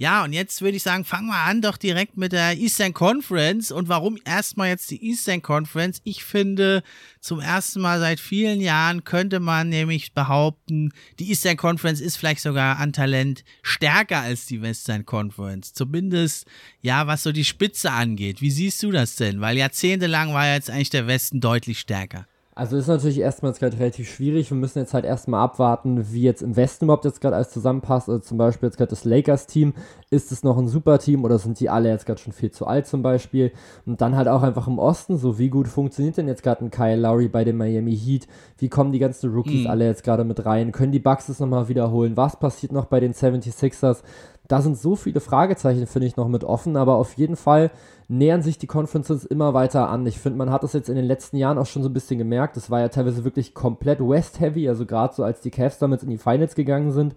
Ja, 0.00 0.22
und 0.22 0.32
jetzt 0.32 0.62
würde 0.62 0.76
ich 0.76 0.84
sagen, 0.84 1.04
fangen 1.04 1.26
wir 1.26 1.34
an 1.34 1.60
doch 1.60 1.76
direkt 1.76 2.16
mit 2.16 2.30
der 2.30 2.56
Eastern 2.56 2.94
Conference. 2.94 3.72
Und 3.72 3.88
warum 3.88 4.16
erstmal 4.24 4.68
jetzt 4.68 4.92
die 4.92 5.04
Eastern 5.04 5.42
Conference? 5.42 6.00
Ich 6.04 6.22
finde, 6.22 6.84
zum 7.20 7.40
ersten 7.40 7.80
Mal 7.80 7.98
seit 7.98 8.20
vielen 8.20 8.60
Jahren 8.60 9.02
könnte 9.02 9.40
man 9.40 9.70
nämlich 9.70 10.12
behaupten, 10.12 10.92
die 11.18 11.30
Eastern 11.30 11.56
Conference 11.56 12.00
ist 12.00 12.16
vielleicht 12.16 12.42
sogar 12.42 12.78
an 12.78 12.92
Talent 12.92 13.42
stärker 13.62 14.20
als 14.20 14.46
die 14.46 14.62
Western 14.62 15.04
Conference. 15.04 15.72
Zumindest, 15.72 16.46
ja, 16.80 17.08
was 17.08 17.24
so 17.24 17.32
die 17.32 17.44
Spitze 17.44 17.90
angeht. 17.90 18.40
Wie 18.40 18.52
siehst 18.52 18.80
du 18.84 18.92
das 18.92 19.16
denn? 19.16 19.40
Weil 19.40 19.56
jahrzehntelang 19.56 20.32
war 20.32 20.46
jetzt 20.46 20.70
eigentlich 20.70 20.90
der 20.90 21.08
Westen 21.08 21.40
deutlich 21.40 21.80
stärker. 21.80 22.28
Also 22.58 22.76
ist 22.76 22.88
natürlich 22.88 23.20
erstmal 23.20 23.52
jetzt 23.52 23.60
gerade 23.60 23.78
relativ 23.78 24.10
schwierig. 24.10 24.50
Wir 24.50 24.56
müssen 24.56 24.80
jetzt 24.80 24.92
halt 24.92 25.04
erstmal 25.04 25.44
abwarten, 25.44 26.12
wie 26.12 26.22
jetzt 26.22 26.42
im 26.42 26.56
Westen 26.56 26.86
überhaupt 26.86 27.04
jetzt 27.04 27.20
gerade 27.20 27.36
alles 27.36 27.50
zusammenpasst. 27.50 28.08
Also 28.08 28.18
zum 28.18 28.36
Beispiel 28.36 28.66
jetzt 28.66 28.76
gerade 28.76 28.90
das 28.90 29.04
Lakers-Team. 29.04 29.74
Ist 30.10 30.32
es 30.32 30.42
noch 30.42 30.58
ein 30.58 30.66
super 30.66 30.98
Team 30.98 31.22
oder 31.22 31.38
sind 31.38 31.60
die 31.60 31.70
alle 31.70 31.88
jetzt 31.88 32.04
gerade 32.04 32.20
schon 32.20 32.32
viel 32.32 32.50
zu 32.50 32.66
alt 32.66 32.88
zum 32.88 33.00
Beispiel? 33.00 33.52
Und 33.86 34.00
dann 34.00 34.16
halt 34.16 34.26
auch 34.26 34.42
einfach 34.42 34.66
im 34.66 34.80
Osten, 34.80 35.18
so 35.18 35.38
wie 35.38 35.50
gut 35.50 35.68
funktioniert 35.68 36.16
denn 36.16 36.26
jetzt 36.26 36.42
gerade 36.42 36.64
ein 36.64 36.72
Kyle 36.72 36.96
Lowry 36.96 37.28
bei 37.28 37.44
dem 37.44 37.58
Miami 37.58 37.96
Heat? 37.96 38.26
Wie 38.56 38.68
kommen 38.68 38.90
die 38.90 38.98
ganzen 38.98 39.32
Rookies 39.32 39.62
mhm. 39.62 39.70
alle 39.70 39.86
jetzt 39.86 40.02
gerade 40.02 40.24
mit 40.24 40.44
rein? 40.44 40.72
Können 40.72 40.90
die 40.90 40.98
Bucks 40.98 41.28
es 41.28 41.38
nochmal 41.38 41.68
wiederholen? 41.68 42.16
Was 42.16 42.40
passiert 42.40 42.72
noch 42.72 42.86
bei 42.86 42.98
den 42.98 43.14
76ers? 43.14 44.02
Da 44.48 44.62
sind 44.62 44.78
so 44.78 44.96
viele 44.96 45.20
Fragezeichen, 45.20 45.86
finde 45.86 46.08
ich, 46.08 46.16
noch 46.16 46.28
mit 46.28 46.42
offen, 46.42 46.76
aber 46.76 46.96
auf 46.96 47.14
jeden 47.14 47.36
Fall 47.36 47.70
nähern 48.08 48.42
sich 48.42 48.58
die 48.58 48.66
Conferences 48.66 49.24
immer 49.24 49.52
weiter 49.54 49.90
an. 49.90 50.06
Ich 50.06 50.18
finde, 50.18 50.38
man 50.38 50.50
hat 50.50 50.62
das 50.62 50.72
jetzt 50.72 50.88
in 50.88 50.96
den 50.96 51.04
letzten 51.04 51.36
Jahren 51.36 51.58
auch 51.58 51.66
schon 51.66 51.82
so 51.82 51.90
ein 51.90 51.94
bisschen 51.94 52.18
gemerkt. 52.18 52.56
Es 52.56 52.70
war 52.70 52.80
ja 52.80 52.88
teilweise 52.88 53.24
wirklich 53.24 53.54
komplett 53.54 54.00
West-heavy, 54.00 54.68
also 54.68 54.86
gerade 54.86 55.14
so 55.14 55.22
als 55.22 55.42
die 55.42 55.50
Cavs 55.50 55.78
damals 55.78 56.02
in 56.02 56.10
die 56.10 56.18
Finals 56.18 56.54
gegangen 56.54 56.92
sind 56.92 57.14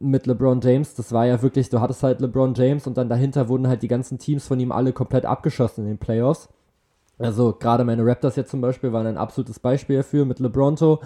mit 0.00 0.26
LeBron 0.26 0.60
James, 0.62 0.94
das 0.94 1.12
war 1.12 1.26
ja 1.26 1.42
wirklich, 1.42 1.68
du 1.68 1.80
hattest 1.80 2.02
halt 2.02 2.20
LeBron 2.20 2.54
James 2.54 2.86
und 2.86 2.96
dann 2.96 3.08
dahinter 3.08 3.48
wurden 3.48 3.68
halt 3.68 3.82
die 3.82 3.88
ganzen 3.88 4.18
Teams 4.18 4.46
von 4.46 4.58
ihm 4.58 4.72
alle 4.72 4.92
komplett 4.92 5.26
abgeschossen 5.26 5.82
in 5.82 5.88
den 5.88 5.98
Playoffs. 5.98 6.48
Also 7.20 7.52
gerade 7.52 7.84
meine 7.84 8.04
Raptors 8.04 8.36
jetzt 8.36 8.50
zum 8.50 8.62
Beispiel 8.62 8.92
waren 8.92 9.06
ein 9.06 9.18
absolutes 9.18 9.58
Beispiel 9.58 9.98
dafür 9.98 10.24
mit 10.24 10.38
LeBronto. 10.38 11.00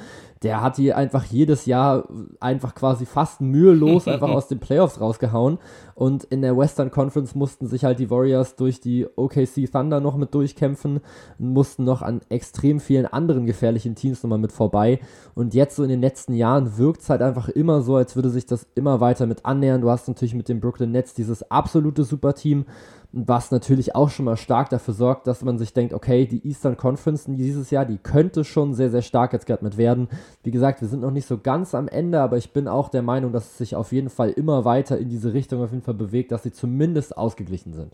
Der 0.44 0.62
hat 0.62 0.78
die 0.78 0.92
einfach 0.94 1.24
jedes 1.24 1.66
Jahr 1.66 2.06
einfach 2.38 2.74
quasi 2.76 3.04
fast 3.04 3.40
mühelos 3.40 4.06
einfach 4.06 4.28
aus 4.30 4.46
den 4.46 4.60
Playoffs 4.60 5.00
rausgehauen. 5.00 5.58
Und 5.96 6.24
in 6.24 6.42
der 6.42 6.56
Western 6.56 6.92
Conference 6.92 7.34
mussten 7.34 7.66
sich 7.66 7.84
halt 7.84 7.98
die 7.98 8.10
Warriors 8.10 8.54
durch 8.54 8.80
die 8.80 9.06
OKC 9.16 9.70
Thunder 9.70 10.00
noch 10.00 10.16
mit 10.16 10.34
durchkämpfen, 10.34 11.00
mussten 11.38 11.84
noch 11.84 12.02
an 12.02 12.20
extrem 12.28 12.78
vielen 12.78 13.06
anderen 13.06 13.46
gefährlichen 13.46 13.96
Teams 13.96 14.22
nochmal 14.22 14.38
mit 14.38 14.52
vorbei. 14.52 15.00
Und 15.34 15.52
jetzt 15.52 15.74
so 15.74 15.82
in 15.82 15.88
den 15.88 16.00
letzten 16.00 16.34
Jahren 16.34 16.78
wirkt 16.78 17.00
es 17.00 17.10
halt 17.10 17.22
einfach 17.22 17.48
immer 17.48 17.82
so, 17.82 17.96
als 17.96 18.14
würde 18.14 18.30
sich 18.30 18.46
das 18.46 18.66
immer 18.76 19.00
weiter 19.00 19.26
mit 19.26 19.44
annähern. 19.44 19.80
Du 19.80 19.90
hast 19.90 20.06
natürlich 20.06 20.34
mit 20.34 20.48
den 20.48 20.60
Brooklyn 20.60 20.92
Nets 20.92 21.14
dieses 21.14 21.50
absolute 21.50 22.04
Superteam 22.04 22.66
was 23.16 23.52
natürlich 23.52 23.94
auch 23.94 24.10
schon 24.10 24.24
mal 24.24 24.36
stark 24.36 24.70
dafür 24.70 24.92
sorgt, 24.92 25.28
dass 25.28 25.42
man 25.42 25.56
sich 25.56 25.72
denkt, 25.72 25.94
okay, 25.94 26.26
die 26.26 26.44
Eastern 26.46 26.76
Conference 26.76 27.26
dieses 27.28 27.70
Jahr, 27.70 27.84
die 27.84 27.98
könnte 27.98 28.42
schon 28.42 28.74
sehr, 28.74 28.90
sehr 28.90 29.02
stark 29.02 29.32
jetzt 29.32 29.46
gerade 29.46 29.64
mit 29.64 29.76
werden. 29.76 30.08
Wie 30.42 30.50
gesagt, 30.50 30.80
wir 30.80 30.88
sind 30.88 31.02
noch 31.02 31.12
nicht 31.12 31.26
so 31.26 31.38
ganz 31.38 31.76
am 31.76 31.86
Ende, 31.86 32.20
aber 32.20 32.38
ich 32.38 32.50
bin 32.50 32.66
auch 32.66 32.88
der 32.88 33.02
Meinung, 33.02 33.32
dass 33.32 33.52
es 33.52 33.58
sich 33.58 33.76
auf 33.76 33.92
jeden 33.92 34.10
Fall 34.10 34.30
immer 34.30 34.64
weiter 34.64 34.98
in 34.98 35.08
diese 35.08 35.32
Richtung 35.32 35.62
auf 35.62 35.70
jeden 35.70 35.84
Fall 35.84 35.94
bewegt, 35.94 36.32
dass 36.32 36.42
sie 36.42 36.52
zumindest 36.52 37.16
ausgeglichen 37.16 37.72
sind. 37.72 37.92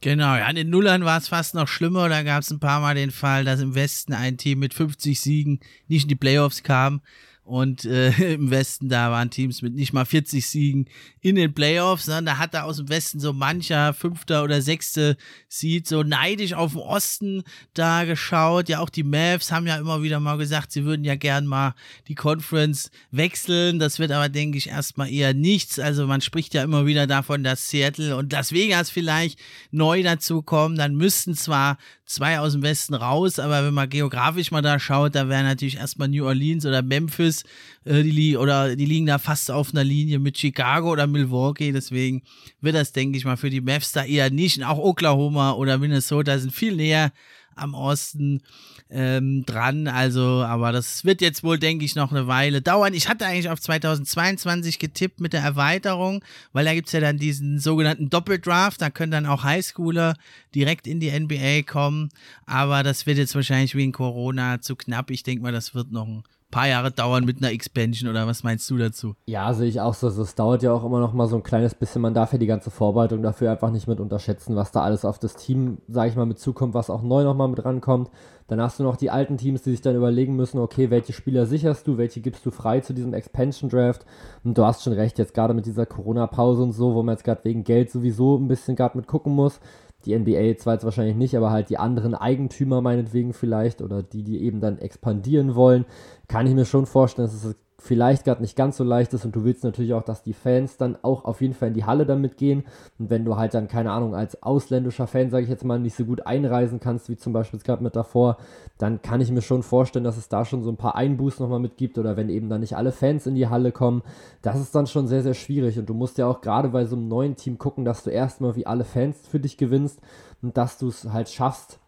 Genau, 0.00 0.34
ja, 0.36 0.48
in 0.50 0.56
den 0.56 0.70
Nullern 0.70 1.04
war 1.04 1.18
es 1.18 1.28
fast 1.28 1.54
noch 1.54 1.68
schlimmer. 1.68 2.08
Da 2.08 2.22
gab 2.22 2.42
es 2.42 2.50
ein 2.50 2.60
paar 2.60 2.80
Mal 2.80 2.96
den 2.96 3.12
Fall, 3.12 3.44
dass 3.44 3.60
im 3.60 3.74
Westen 3.74 4.12
ein 4.12 4.36
Team 4.36 4.58
mit 4.58 4.74
50 4.74 5.20
Siegen 5.20 5.60
nicht 5.88 6.04
in 6.04 6.08
die 6.08 6.16
Playoffs 6.16 6.62
kam. 6.62 7.00
Und 7.46 7.84
äh, 7.84 8.10
im 8.34 8.50
Westen, 8.50 8.88
da 8.88 9.12
waren 9.12 9.30
Teams 9.30 9.62
mit 9.62 9.72
nicht 9.72 9.92
mal 9.92 10.04
40 10.04 10.44
Siegen 10.44 10.86
in 11.20 11.36
den 11.36 11.54
Playoffs. 11.54 12.08
Ne? 12.08 12.20
Da 12.24 12.38
hat 12.38 12.54
da 12.54 12.62
aus 12.62 12.78
dem 12.78 12.88
Westen 12.88 13.20
so 13.20 13.32
mancher 13.32 13.94
fünfter 13.94 14.42
oder 14.42 14.60
sechste 14.60 15.16
Seed 15.48 15.86
so 15.86 16.02
neidisch 16.02 16.54
auf 16.54 16.72
den 16.72 16.80
Osten 16.80 17.44
da 17.72 18.04
geschaut. 18.04 18.68
Ja, 18.68 18.80
auch 18.80 18.90
die 18.90 19.04
Mavs 19.04 19.52
haben 19.52 19.68
ja 19.68 19.76
immer 19.76 20.02
wieder 20.02 20.18
mal 20.18 20.38
gesagt, 20.38 20.72
sie 20.72 20.84
würden 20.84 21.04
ja 21.04 21.14
gern 21.14 21.46
mal 21.46 21.76
die 22.08 22.16
Conference 22.16 22.90
wechseln. 23.12 23.78
Das 23.78 24.00
wird 24.00 24.10
aber, 24.10 24.28
denke 24.28 24.58
ich, 24.58 24.68
erstmal 24.68 25.08
eher 25.08 25.32
nichts. 25.32 25.78
Also 25.78 26.08
man 26.08 26.22
spricht 26.22 26.52
ja 26.52 26.64
immer 26.64 26.84
wieder 26.84 27.06
davon, 27.06 27.44
dass 27.44 27.68
Seattle 27.68 28.16
und 28.16 28.32
Las 28.32 28.50
Vegas 28.50 28.90
vielleicht 28.90 29.38
neu 29.70 30.02
dazu 30.02 30.42
kommen. 30.42 30.76
Dann 30.76 30.96
müssten 30.96 31.34
zwar 31.36 31.78
zwei 32.06 32.38
aus 32.38 32.52
dem 32.52 32.62
Westen 32.62 32.94
raus, 32.94 33.38
aber 33.38 33.64
wenn 33.64 33.74
man 33.74 33.88
geografisch 33.88 34.50
mal 34.50 34.62
da 34.62 34.78
schaut, 34.78 35.14
da 35.14 35.28
wäre 35.28 35.42
natürlich 35.42 35.76
erstmal 35.76 36.08
New 36.08 36.24
Orleans 36.24 36.64
oder 36.64 36.80
Memphis, 36.82 37.42
äh, 37.84 38.02
die, 38.02 38.36
oder 38.36 38.76
die 38.76 38.86
liegen 38.86 39.06
da 39.06 39.18
fast 39.18 39.50
auf 39.50 39.72
einer 39.72 39.84
Linie 39.84 40.18
mit 40.20 40.38
Chicago 40.38 40.92
oder 40.92 41.06
Milwaukee, 41.06 41.72
deswegen 41.72 42.22
wird 42.60 42.76
das, 42.76 42.92
denke 42.92 43.18
ich 43.18 43.24
mal, 43.24 43.36
für 43.36 43.50
die 43.50 43.60
Mavs 43.60 43.92
da 43.92 44.04
eher 44.04 44.30
nicht. 44.30 44.56
Und 44.58 44.64
auch 44.64 44.78
Oklahoma 44.78 45.52
oder 45.52 45.78
Minnesota 45.78 46.38
sind 46.38 46.54
viel 46.54 46.76
näher 46.76 47.12
am 47.56 47.74
Osten 47.74 48.42
ähm, 48.90 49.44
dran. 49.44 49.88
Also, 49.88 50.44
aber 50.44 50.72
das 50.72 51.04
wird 51.04 51.20
jetzt 51.20 51.42
wohl, 51.42 51.58
denke 51.58 51.84
ich, 51.84 51.96
noch 51.96 52.12
eine 52.12 52.26
Weile 52.26 52.62
dauern. 52.62 52.94
Ich 52.94 53.08
hatte 53.08 53.26
eigentlich 53.26 53.50
auf 53.50 53.60
2022 53.60 54.78
getippt 54.78 55.20
mit 55.20 55.32
der 55.32 55.42
Erweiterung, 55.42 56.22
weil 56.52 56.64
da 56.64 56.74
gibt 56.74 56.86
es 56.86 56.92
ja 56.92 57.00
dann 57.00 57.18
diesen 57.18 57.58
sogenannten 57.58 58.10
Doppeldraft. 58.10 58.80
Da 58.80 58.90
können 58.90 59.12
dann 59.12 59.26
auch 59.26 59.42
Highschooler 59.42 60.14
direkt 60.54 60.86
in 60.86 61.00
die 61.00 61.10
NBA 61.10 61.62
kommen. 61.62 62.10
Aber 62.44 62.82
das 62.82 63.06
wird 63.06 63.18
jetzt 63.18 63.34
wahrscheinlich 63.34 63.74
wegen 63.74 63.92
Corona 63.92 64.60
zu 64.60 64.76
knapp. 64.76 65.10
Ich 65.10 65.22
denke 65.22 65.42
mal, 65.42 65.52
das 65.52 65.74
wird 65.74 65.90
noch 65.90 66.06
ein 66.06 66.22
paar 66.50 66.68
Jahre 66.68 66.90
dauern 66.90 67.24
mit 67.24 67.38
einer 67.38 67.52
Expansion 67.52 68.08
oder 68.08 68.26
was 68.26 68.42
meinst 68.42 68.70
du 68.70 68.76
dazu? 68.76 69.14
Ja, 69.26 69.52
sehe 69.52 69.68
ich 69.68 69.80
auch 69.80 69.94
so. 69.94 70.06
Also 70.06 70.22
es 70.22 70.34
dauert 70.34 70.62
ja 70.62 70.72
auch 70.72 70.84
immer 70.84 71.00
noch 71.00 71.12
mal 71.12 71.26
so 71.26 71.36
ein 71.36 71.42
kleines 71.42 71.74
bisschen. 71.74 72.02
Man 72.02 72.14
darf 72.14 72.32
ja 72.32 72.38
die 72.38 72.46
ganze 72.46 72.70
Vorbereitung 72.70 73.22
dafür 73.22 73.50
einfach 73.50 73.70
nicht 73.70 73.88
mit 73.88 74.00
unterschätzen, 74.00 74.56
was 74.56 74.72
da 74.72 74.82
alles 74.82 75.04
auf 75.04 75.18
das 75.18 75.34
Team, 75.34 75.78
sage 75.88 76.10
ich 76.10 76.16
mal, 76.16 76.26
mit 76.26 76.38
zukommt, 76.38 76.74
was 76.74 76.90
auch 76.90 77.02
neu 77.02 77.24
noch 77.24 77.34
mal 77.34 77.48
mit 77.48 77.64
rankommt. 77.64 78.10
Dann 78.48 78.60
hast 78.60 78.78
du 78.78 78.84
noch 78.84 78.96
die 78.96 79.10
alten 79.10 79.38
Teams, 79.38 79.62
die 79.62 79.72
sich 79.72 79.80
dann 79.80 79.96
überlegen 79.96 80.36
müssen, 80.36 80.58
okay, 80.58 80.90
welche 80.90 81.12
Spieler 81.12 81.46
sicherst 81.46 81.86
du, 81.86 81.98
welche 81.98 82.20
gibst 82.20 82.46
du 82.46 82.52
frei 82.52 82.80
zu 82.80 82.94
diesem 82.94 83.12
Expansion 83.12 83.68
Draft. 83.68 84.06
Und 84.44 84.56
du 84.56 84.64
hast 84.64 84.84
schon 84.84 84.92
recht, 84.92 85.18
jetzt 85.18 85.34
gerade 85.34 85.52
mit 85.52 85.66
dieser 85.66 85.84
Corona-Pause 85.84 86.62
und 86.62 86.72
so, 86.72 86.94
wo 86.94 87.02
man 87.02 87.14
jetzt 87.16 87.24
gerade 87.24 87.44
wegen 87.44 87.64
Geld 87.64 87.90
sowieso 87.90 88.36
ein 88.36 88.46
bisschen 88.46 88.76
gerade 88.76 88.96
mit 88.96 89.08
gucken 89.08 89.34
muss 89.34 89.58
die 90.06 90.18
NBA 90.18 90.56
zwar 90.56 90.74
jetzt 90.74 90.84
wahrscheinlich 90.84 91.16
nicht, 91.16 91.36
aber 91.36 91.50
halt 91.50 91.68
die 91.68 91.78
anderen 91.78 92.14
Eigentümer 92.14 92.80
meinetwegen 92.80 93.32
vielleicht 93.32 93.82
oder 93.82 94.02
die, 94.02 94.22
die 94.22 94.42
eben 94.42 94.60
dann 94.60 94.78
expandieren 94.78 95.54
wollen, 95.54 95.84
kann 96.28 96.46
ich 96.46 96.54
mir 96.54 96.64
schon 96.64 96.86
vorstellen, 96.86 97.26
dass 97.26 97.34
es 97.44 97.56
vielleicht 97.78 98.24
gerade 98.24 98.40
nicht 98.40 98.56
ganz 98.56 98.78
so 98.78 98.84
leicht 98.84 99.12
ist 99.12 99.24
und 99.24 99.36
du 99.36 99.44
willst 99.44 99.62
natürlich 99.62 99.92
auch, 99.92 100.02
dass 100.02 100.22
die 100.22 100.32
Fans 100.32 100.78
dann 100.78 100.96
auch 101.02 101.24
auf 101.24 101.42
jeden 101.42 101.52
Fall 101.52 101.68
in 101.68 101.74
die 101.74 101.84
Halle 101.84 102.06
damit 102.06 102.38
gehen. 102.38 102.64
Und 102.98 103.10
wenn 103.10 103.24
du 103.24 103.36
halt 103.36 103.52
dann, 103.52 103.68
keine 103.68 103.92
Ahnung, 103.92 104.14
als 104.14 104.42
ausländischer 104.42 105.06
Fan, 105.06 105.30
sage 105.30 105.44
ich 105.44 105.50
jetzt 105.50 105.64
mal, 105.64 105.78
nicht 105.78 105.94
so 105.94 106.04
gut 106.04 106.26
einreisen 106.26 106.80
kannst, 106.80 107.08
wie 107.10 107.16
zum 107.16 107.32
Beispiel 107.34 107.60
gerade 107.60 107.82
mit 107.82 107.94
davor, 107.94 108.38
dann 108.78 109.02
kann 109.02 109.20
ich 109.20 109.30
mir 109.30 109.42
schon 109.42 109.62
vorstellen, 109.62 110.04
dass 110.04 110.16
es 110.16 110.28
da 110.28 110.44
schon 110.44 110.62
so 110.62 110.70
ein 110.70 110.78
paar 110.78 110.96
Einbußen 110.96 111.42
nochmal 111.42 111.60
mit 111.60 111.76
gibt 111.76 111.98
oder 111.98 112.16
wenn 112.16 112.30
eben 112.30 112.48
dann 112.48 112.60
nicht 112.60 112.76
alle 112.76 112.92
Fans 112.92 113.26
in 113.26 113.34
die 113.34 113.48
Halle 113.48 113.72
kommen, 113.72 114.02
das 114.40 114.58
ist 114.58 114.74
dann 114.74 114.86
schon 114.86 115.06
sehr, 115.06 115.22
sehr 115.22 115.34
schwierig 115.34 115.78
und 115.78 115.88
du 115.88 115.94
musst 115.94 116.16
ja 116.18 116.26
auch 116.26 116.40
gerade 116.40 116.70
bei 116.70 116.86
so 116.86 116.96
einem 116.96 117.08
neuen 117.08 117.36
Team 117.36 117.58
gucken, 117.58 117.84
dass 117.84 118.04
du 118.04 118.10
erstmal 118.10 118.56
wie 118.56 118.66
alle 118.66 118.84
Fans 118.84 119.18
für 119.28 119.40
dich 119.40 119.58
gewinnst 119.58 120.00
und 120.42 120.56
dass 120.56 120.78
du 120.78 120.88
es 120.88 121.12
halt 121.12 121.28
schaffst, 121.28 121.78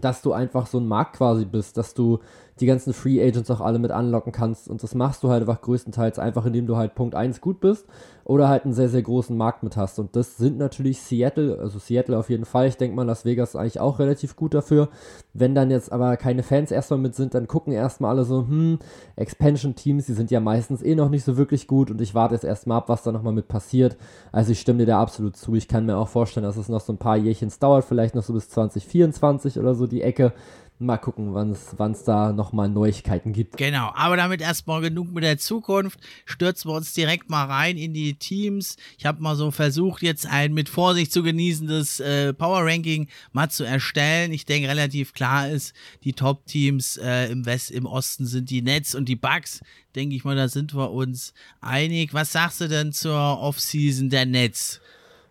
dass 0.00 0.22
du 0.22 0.32
einfach 0.32 0.66
so 0.66 0.78
ein 0.78 0.86
Markt 0.86 1.16
quasi 1.16 1.44
bist, 1.44 1.76
dass 1.76 1.94
du 1.94 2.20
die 2.60 2.66
ganzen 2.66 2.92
Free 2.92 3.22
Agents 3.22 3.50
auch 3.50 3.60
alle 3.60 3.78
mit 3.78 3.90
anlocken 3.90 4.32
kannst. 4.32 4.68
Und 4.68 4.82
das 4.82 4.94
machst 4.94 5.22
du 5.22 5.30
halt 5.30 5.42
einfach 5.42 5.60
größtenteils 5.60 6.18
einfach, 6.18 6.46
indem 6.46 6.66
du 6.66 6.76
halt 6.76 6.94
Punkt 6.94 7.14
1 7.14 7.40
gut 7.40 7.60
bist 7.60 7.86
oder 8.24 8.48
halt 8.48 8.64
einen 8.64 8.74
sehr, 8.74 8.88
sehr 8.88 9.02
großen 9.02 9.36
Markt 9.36 9.62
mit 9.62 9.76
hast. 9.76 9.98
Und 9.98 10.14
das 10.14 10.36
sind 10.36 10.58
natürlich 10.58 11.00
Seattle, 11.00 11.58
also 11.58 11.78
Seattle 11.78 12.16
auf 12.16 12.30
jeden 12.30 12.44
Fall. 12.44 12.68
Ich 12.68 12.76
denke 12.76 12.94
mal, 12.94 13.04
Las 13.04 13.24
Vegas 13.24 13.50
ist 13.50 13.56
eigentlich 13.56 13.80
auch 13.80 13.98
relativ 13.98 14.36
gut 14.36 14.54
dafür. 14.54 14.88
Wenn 15.34 15.54
dann 15.54 15.70
jetzt 15.70 15.90
aber 15.90 16.16
keine 16.16 16.42
Fans 16.42 16.70
erstmal 16.70 17.00
mit 17.00 17.14
sind, 17.14 17.34
dann 17.34 17.48
gucken 17.48 17.72
erstmal 17.72 18.12
alle 18.12 18.24
so, 18.24 18.46
hm, 18.46 18.78
Expansion-Teams, 19.16 20.06
die 20.06 20.12
sind 20.12 20.30
ja 20.30 20.40
meistens 20.40 20.82
eh 20.82 20.94
noch 20.94 21.08
nicht 21.08 21.24
so 21.24 21.36
wirklich 21.36 21.66
gut 21.66 21.90
und 21.90 22.00
ich 22.00 22.14
warte 22.14 22.34
jetzt 22.34 22.44
erstmal 22.44 22.78
ab, 22.78 22.88
was 22.88 23.02
da 23.02 23.12
nochmal 23.12 23.32
mit 23.32 23.48
passiert. 23.48 23.96
Also 24.30 24.52
ich 24.52 24.60
stimme 24.60 24.80
dir 24.80 24.86
da 24.86 25.00
absolut 25.00 25.36
zu. 25.36 25.54
Ich 25.54 25.68
kann 25.68 25.86
mir 25.86 25.96
auch 25.96 26.08
vorstellen, 26.08 26.44
dass 26.44 26.56
es 26.56 26.68
noch 26.68 26.80
so 26.80 26.92
ein 26.92 26.98
paar 26.98 27.16
Jährchens 27.16 27.58
dauert, 27.58 27.84
vielleicht 27.84 28.14
noch 28.14 28.22
so 28.22 28.34
bis 28.34 28.48
2024 28.50 29.58
oder 29.58 29.74
so 29.74 29.81
die 29.86 30.02
Ecke. 30.02 30.32
Mal 30.82 30.98
gucken, 30.98 31.32
wann 31.32 31.92
es 31.92 32.04
da 32.04 32.32
nochmal 32.32 32.68
Neuigkeiten 32.68 33.32
gibt. 33.32 33.56
Genau, 33.56 33.92
aber 33.94 34.16
damit 34.16 34.40
erstmal 34.40 34.80
genug 34.80 35.12
mit 35.12 35.22
der 35.22 35.38
Zukunft. 35.38 36.00
Stürzen 36.24 36.68
wir 36.68 36.74
uns 36.74 36.92
direkt 36.92 37.30
mal 37.30 37.44
rein 37.44 37.76
in 37.76 37.94
die 37.94 38.14
Teams. 38.14 38.76
Ich 38.98 39.06
habe 39.06 39.22
mal 39.22 39.36
so 39.36 39.52
versucht, 39.52 40.02
jetzt 40.02 40.26
ein 40.26 40.52
mit 40.52 40.68
Vorsicht 40.68 41.12
zu 41.12 41.22
genießendes 41.22 42.00
äh, 42.00 42.32
Power 42.32 42.66
Ranking 42.66 43.06
mal 43.30 43.48
zu 43.48 43.62
erstellen. 43.62 44.32
Ich 44.32 44.44
denke, 44.44 44.68
relativ 44.68 45.12
klar 45.12 45.48
ist, 45.48 45.72
die 46.02 46.14
Top-Teams 46.14 46.96
äh, 46.96 47.30
im 47.30 47.46
West, 47.46 47.70
im 47.70 47.86
Osten 47.86 48.26
sind 48.26 48.50
die 48.50 48.62
Nets 48.62 48.96
und 48.96 49.08
die 49.08 49.14
Bucks. 49.16 49.60
Denke 49.94 50.16
ich 50.16 50.24
mal, 50.24 50.34
da 50.34 50.48
sind 50.48 50.74
wir 50.74 50.90
uns 50.90 51.32
einig. 51.60 52.12
Was 52.12 52.32
sagst 52.32 52.60
du 52.60 52.66
denn 52.66 52.92
zur 52.92 53.38
Offseason 53.38 54.10
der 54.10 54.26
Nets? 54.26 54.80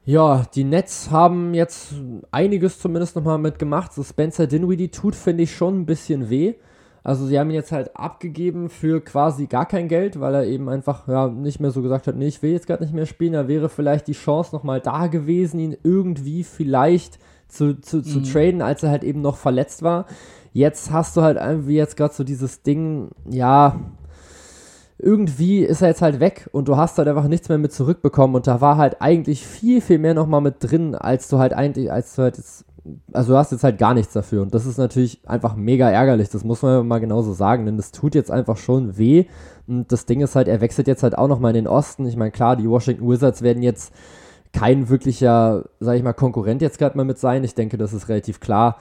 Ja, 0.03 0.43
die 0.55 0.63
Nets 0.63 1.11
haben 1.11 1.53
jetzt 1.53 1.93
einiges 2.31 2.79
zumindest 2.79 3.15
nochmal 3.15 3.37
mitgemacht. 3.37 3.93
So 3.93 4.03
Spencer 4.03 4.47
Dinwiddie 4.47 4.89
tut, 4.89 5.15
finde 5.15 5.43
ich, 5.43 5.55
schon 5.55 5.81
ein 5.81 5.85
bisschen 5.85 6.29
weh. 6.29 6.55
Also 7.03 7.25
sie 7.25 7.39
haben 7.39 7.49
ihn 7.49 7.55
jetzt 7.55 7.71
halt 7.71 7.95
abgegeben 7.95 8.69
für 8.69 9.01
quasi 9.01 9.47
gar 9.47 9.65
kein 9.65 9.87
Geld, 9.87 10.19
weil 10.19 10.35
er 10.35 10.45
eben 10.45 10.69
einfach 10.69 11.07
ja 11.07 11.27
nicht 11.29 11.59
mehr 11.59 11.71
so 11.71 11.81
gesagt 11.81 12.07
hat, 12.07 12.15
nee, 12.15 12.27
ich 12.27 12.43
will 12.43 12.51
jetzt 12.51 12.67
gerade 12.67 12.83
nicht 12.83 12.93
mehr 12.93 13.05
spielen. 13.07 13.33
Da 13.33 13.47
wäre 13.47 13.69
vielleicht 13.69 14.07
die 14.07 14.13
Chance 14.13 14.55
nochmal 14.55 14.81
da 14.81 15.07
gewesen, 15.07 15.59
ihn 15.59 15.77
irgendwie 15.83 16.43
vielleicht 16.43 17.19
zu, 17.47 17.79
zu, 17.79 18.01
zu 18.01 18.19
mhm. 18.19 18.23
traden, 18.23 18.61
als 18.61 18.83
er 18.83 18.89
halt 18.89 19.03
eben 19.03 19.21
noch 19.21 19.37
verletzt 19.37 19.83
war. 19.83 20.05
Jetzt 20.53 20.91
hast 20.91 21.15
du 21.15 21.21
halt 21.21 21.37
irgendwie 21.39 21.75
jetzt 21.75 21.97
gerade 21.97 22.13
so 22.13 22.23
dieses 22.23 22.61
Ding, 22.61 23.09
ja, 23.29 23.79
irgendwie 25.01 25.63
ist 25.63 25.81
er 25.81 25.89
jetzt 25.89 26.01
halt 26.01 26.19
weg 26.19 26.47
und 26.51 26.67
du 26.67 26.77
hast 26.77 26.97
halt 26.97 27.07
einfach 27.07 27.27
nichts 27.27 27.49
mehr 27.49 27.57
mit 27.57 27.73
zurückbekommen 27.73 28.35
und 28.35 28.47
da 28.47 28.61
war 28.61 28.77
halt 28.77 29.01
eigentlich 29.01 29.45
viel, 29.45 29.81
viel 29.81 29.97
mehr 29.97 30.13
nochmal 30.13 30.41
mit 30.41 30.55
drin, 30.59 30.95
als 30.95 31.27
du 31.27 31.39
halt 31.39 31.53
eigentlich, 31.53 31.91
als 31.91 32.15
du 32.15 32.21
halt 32.21 32.37
jetzt, 32.37 32.65
also 33.11 33.33
du 33.33 33.37
hast 33.37 33.51
jetzt 33.51 33.63
halt 33.63 33.77
gar 33.79 33.93
nichts 33.93 34.13
dafür 34.13 34.43
und 34.43 34.53
das 34.53 34.65
ist 34.65 34.77
natürlich 34.77 35.21
einfach 35.27 35.55
mega 35.55 35.89
ärgerlich, 35.89 36.29
das 36.29 36.43
muss 36.43 36.61
man 36.61 36.87
mal 36.87 36.99
genauso 36.99 37.33
sagen, 37.33 37.65
denn 37.65 37.77
das 37.77 37.91
tut 37.91 38.13
jetzt 38.13 38.31
einfach 38.31 38.57
schon 38.57 38.97
weh 38.97 39.25
und 39.67 39.91
das 39.91 40.05
Ding 40.05 40.21
ist 40.21 40.35
halt, 40.35 40.47
er 40.47 40.61
wechselt 40.61 40.87
jetzt 40.87 41.03
halt 41.03 41.17
auch 41.17 41.27
nochmal 41.27 41.51
in 41.51 41.63
den 41.63 41.67
Osten, 41.67 42.05
ich 42.05 42.15
meine 42.15 42.31
klar, 42.31 42.55
die 42.55 42.69
Washington 42.69 43.09
Wizards 43.09 43.41
werden 43.41 43.63
jetzt 43.63 43.93
kein 44.53 44.89
wirklicher, 44.89 45.63
sag 45.79 45.95
ich 45.95 46.03
mal, 46.03 46.13
Konkurrent 46.13 46.61
jetzt 46.61 46.77
gerade 46.77 46.97
mal 46.97 47.05
mit 47.05 47.17
sein, 47.17 47.43
ich 47.43 47.55
denke, 47.55 47.77
das 47.77 47.93
ist 47.93 48.09
relativ 48.09 48.39
klar, 48.39 48.77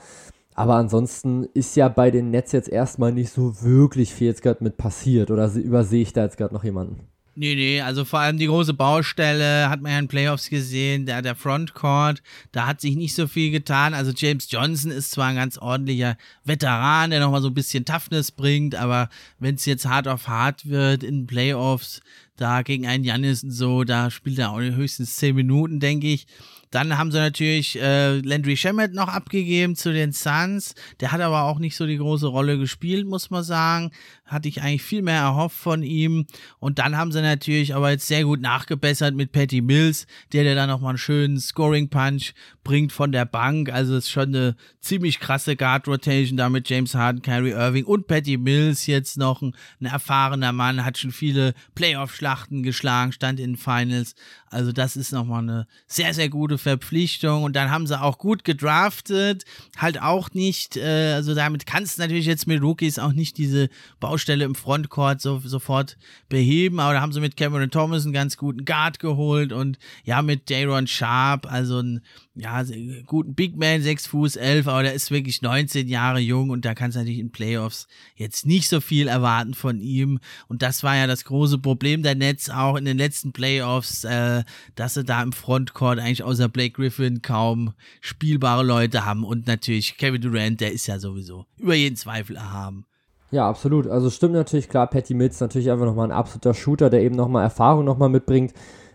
aber 0.53 0.75
ansonsten 0.75 1.45
ist 1.53 1.75
ja 1.75 1.87
bei 1.87 2.11
den 2.11 2.31
Nets 2.31 2.51
jetzt 2.51 2.69
erstmal 2.69 3.11
nicht 3.11 3.31
so 3.31 3.61
wirklich 3.61 4.13
viel 4.13 4.27
jetzt 4.27 4.41
gerade 4.41 4.63
mit 4.63 4.77
passiert. 4.77 5.31
Oder 5.31 5.51
übersehe 5.53 6.01
ich 6.01 6.13
da 6.13 6.23
jetzt 6.23 6.37
gerade 6.37 6.53
noch 6.53 6.63
jemanden? 6.63 6.99
Nee, 7.33 7.55
nee, 7.55 7.79
also 7.79 8.03
vor 8.03 8.19
allem 8.19 8.37
die 8.37 8.47
große 8.47 8.73
Baustelle 8.73 9.69
hat 9.69 9.81
man 9.81 9.93
ja 9.93 9.99
in 9.99 10.09
Playoffs 10.09 10.49
gesehen, 10.49 11.05
der, 11.05 11.21
der 11.21 11.33
Frontcourt, 11.33 12.21
da 12.51 12.67
hat 12.67 12.81
sich 12.81 12.97
nicht 12.97 13.15
so 13.15 13.25
viel 13.25 13.51
getan. 13.51 13.93
Also 13.93 14.11
James 14.13 14.51
Johnson 14.51 14.91
ist 14.91 15.11
zwar 15.11 15.27
ein 15.27 15.37
ganz 15.37 15.57
ordentlicher 15.57 16.17
Veteran, 16.43 17.09
der 17.09 17.21
nochmal 17.21 17.41
so 17.41 17.47
ein 17.47 17.53
bisschen 17.53 17.85
Toughness 17.85 18.31
bringt, 18.31 18.75
aber 18.75 19.07
wenn 19.39 19.55
es 19.55 19.65
jetzt 19.65 19.87
hart 19.87 20.09
auf 20.09 20.27
hart 20.27 20.67
wird 20.67 21.03
in 21.03 21.25
Playoffs, 21.25 22.01
da 22.35 22.63
gegen 22.63 22.85
einen 22.85 23.05
Janis 23.05 23.43
und 23.43 23.51
so, 23.51 23.85
da 23.85 24.11
spielt 24.11 24.37
er 24.37 24.51
auch 24.51 24.59
höchstens 24.59 25.15
10 25.15 25.33
Minuten, 25.33 25.79
denke 25.79 26.07
ich. 26.07 26.27
Dann 26.71 26.97
haben 26.97 27.11
sie 27.11 27.19
natürlich 27.19 27.79
äh, 27.79 28.19
Landry 28.19 28.55
Shamet 28.55 28.93
noch 28.93 29.09
abgegeben 29.09 29.75
zu 29.75 29.91
den 29.91 30.13
Suns. 30.13 30.73
Der 31.01 31.11
hat 31.11 31.19
aber 31.19 31.43
auch 31.43 31.59
nicht 31.59 31.75
so 31.75 31.85
die 31.85 31.97
große 31.97 32.27
Rolle 32.27 32.57
gespielt, 32.57 33.05
muss 33.05 33.29
man 33.29 33.43
sagen. 33.43 33.91
Hatte 34.25 34.47
ich 34.47 34.61
eigentlich 34.61 34.81
viel 34.81 35.01
mehr 35.01 35.19
erhofft 35.19 35.57
von 35.57 35.83
ihm. 35.83 36.25
Und 36.59 36.79
dann 36.79 36.95
haben 36.95 37.11
sie 37.11 37.21
natürlich 37.21 37.75
aber 37.75 37.91
jetzt 37.91 38.07
sehr 38.07 38.23
gut 38.23 38.39
nachgebessert 38.39 39.13
mit 39.13 39.33
Patty 39.33 39.59
Mills, 39.61 40.07
der 40.31 40.45
der 40.45 40.55
dann 40.55 40.69
nochmal 40.69 40.91
einen 40.91 40.97
schönen 40.97 41.39
Scoring 41.41 41.89
Punch 41.89 42.31
bringt 42.63 42.93
von 42.93 43.11
der 43.11 43.25
Bank. 43.25 43.69
Also 43.69 43.97
ist 43.97 44.09
schon 44.09 44.29
eine 44.29 44.55
ziemlich 44.79 45.19
krasse 45.19 45.57
Guard 45.57 45.89
Rotation 45.89 46.37
da 46.37 46.47
mit 46.47 46.69
James 46.69 46.95
Harden, 46.95 47.21
Kyrie 47.21 47.51
Irving 47.51 47.83
und 47.83 48.07
Patty 48.07 48.37
Mills 48.37 48.87
jetzt 48.87 49.17
noch 49.17 49.41
ein, 49.41 49.53
ein 49.81 49.87
erfahrener 49.87 50.53
Mann, 50.53 50.85
hat 50.85 50.97
schon 50.97 51.11
viele 51.11 51.53
Playoff-Schlachten 51.75 52.63
geschlagen, 52.63 53.11
stand 53.11 53.41
in 53.41 53.57
Finals. 53.57 54.15
Also 54.49 54.71
das 54.71 54.95
ist 54.95 55.11
nochmal 55.11 55.43
eine 55.43 55.67
sehr, 55.87 56.13
sehr 56.13 56.29
gute 56.29 56.57
Verpflichtung. 56.61 57.43
Und 57.43 57.55
dann 57.55 57.71
haben 57.71 57.87
sie 57.87 57.99
auch 57.99 58.17
gut 58.17 58.43
gedraftet. 58.43 59.43
Halt 59.77 60.01
auch 60.01 60.31
nicht, 60.31 60.77
äh, 60.77 61.13
also 61.13 61.35
damit 61.35 61.65
kannst 61.65 61.97
du 61.97 62.01
natürlich 62.01 62.25
jetzt 62.25 62.47
mit 62.47 62.61
Rookies 62.61 62.99
auch 62.99 63.13
nicht 63.13 63.37
diese 63.37 63.69
Baustelle 63.99 64.45
im 64.45 64.55
Frontcourt 64.55 65.21
so, 65.21 65.39
sofort 65.39 65.97
beheben. 66.29 66.79
Aber 66.79 66.93
da 66.93 67.01
haben 67.01 67.13
sie 67.13 67.19
mit 67.19 67.37
Cameron 67.37 67.71
Thomas 67.71 68.03
einen 68.03 68.13
ganz 68.13 68.37
guten 68.37 68.65
Guard 68.65 68.99
geholt 68.99 69.51
und 69.51 69.77
ja, 70.03 70.21
mit 70.21 70.49
Daron 70.49 70.87
Sharp, 70.87 71.51
also 71.51 71.79
ein 71.79 72.01
ja, 72.35 72.63
guten 73.05 73.35
Big 73.35 73.57
Man, 73.57 73.81
6 73.81 74.07
Fuß 74.07 74.37
11, 74.37 74.67
aber 74.67 74.83
der 74.83 74.93
ist 74.93 75.11
wirklich 75.11 75.41
19 75.41 75.87
Jahre 75.89 76.19
jung 76.19 76.49
und 76.49 76.63
da 76.63 76.73
kannst 76.73 76.95
du 76.95 76.99
natürlich 76.99 77.19
in 77.19 77.31
Playoffs 77.31 77.87
jetzt 78.15 78.45
nicht 78.45 78.69
so 78.69 78.79
viel 78.79 79.09
erwarten 79.09 79.53
von 79.53 79.81
ihm. 79.81 80.19
Und 80.47 80.61
das 80.61 80.81
war 80.81 80.95
ja 80.95 81.07
das 81.07 81.25
große 81.25 81.57
Problem 81.57 82.03
der 82.03 82.15
Nets 82.15 82.49
auch 82.49 82.77
in 82.77 82.85
den 82.85 82.97
letzten 82.97 83.33
Playoffs, 83.33 84.05
äh, 84.05 84.43
dass 84.75 84.93
sie 84.93 85.03
da 85.03 85.21
im 85.21 85.33
Frontcourt 85.33 85.99
eigentlich 85.99 86.23
außer 86.23 86.47
Blake 86.51 86.73
Griffin 86.73 87.21
kaum 87.21 87.73
spielbare 87.99 88.63
Leute 88.63 89.05
haben 89.05 89.23
und 89.23 89.47
natürlich 89.47 89.97
Kevin 89.97 90.21
Durant, 90.21 90.61
der 90.61 90.71
ist 90.71 90.87
ja 90.87 90.99
sowieso 90.99 91.45
über 91.57 91.75
jeden 91.75 91.95
Zweifel 91.95 92.35
erhaben. 92.35 92.85
Ja, 93.31 93.47
absolut. 93.47 93.87
Also 93.87 94.09
stimmt 94.09 94.33
natürlich 94.33 94.67
klar, 94.67 94.87
Patty 94.87 95.13
Mills 95.13 95.39
natürlich 95.39 95.71
einfach 95.71 95.85
nochmal 95.85 96.07
ein 96.07 96.11
absoluter 96.11 96.53
Shooter, 96.53 96.89
der 96.89 97.01
eben 97.01 97.15
nochmal 97.15 97.43
Erfahrung 97.43 97.85
nochmal 97.85 98.09
mitbringt 98.09 98.53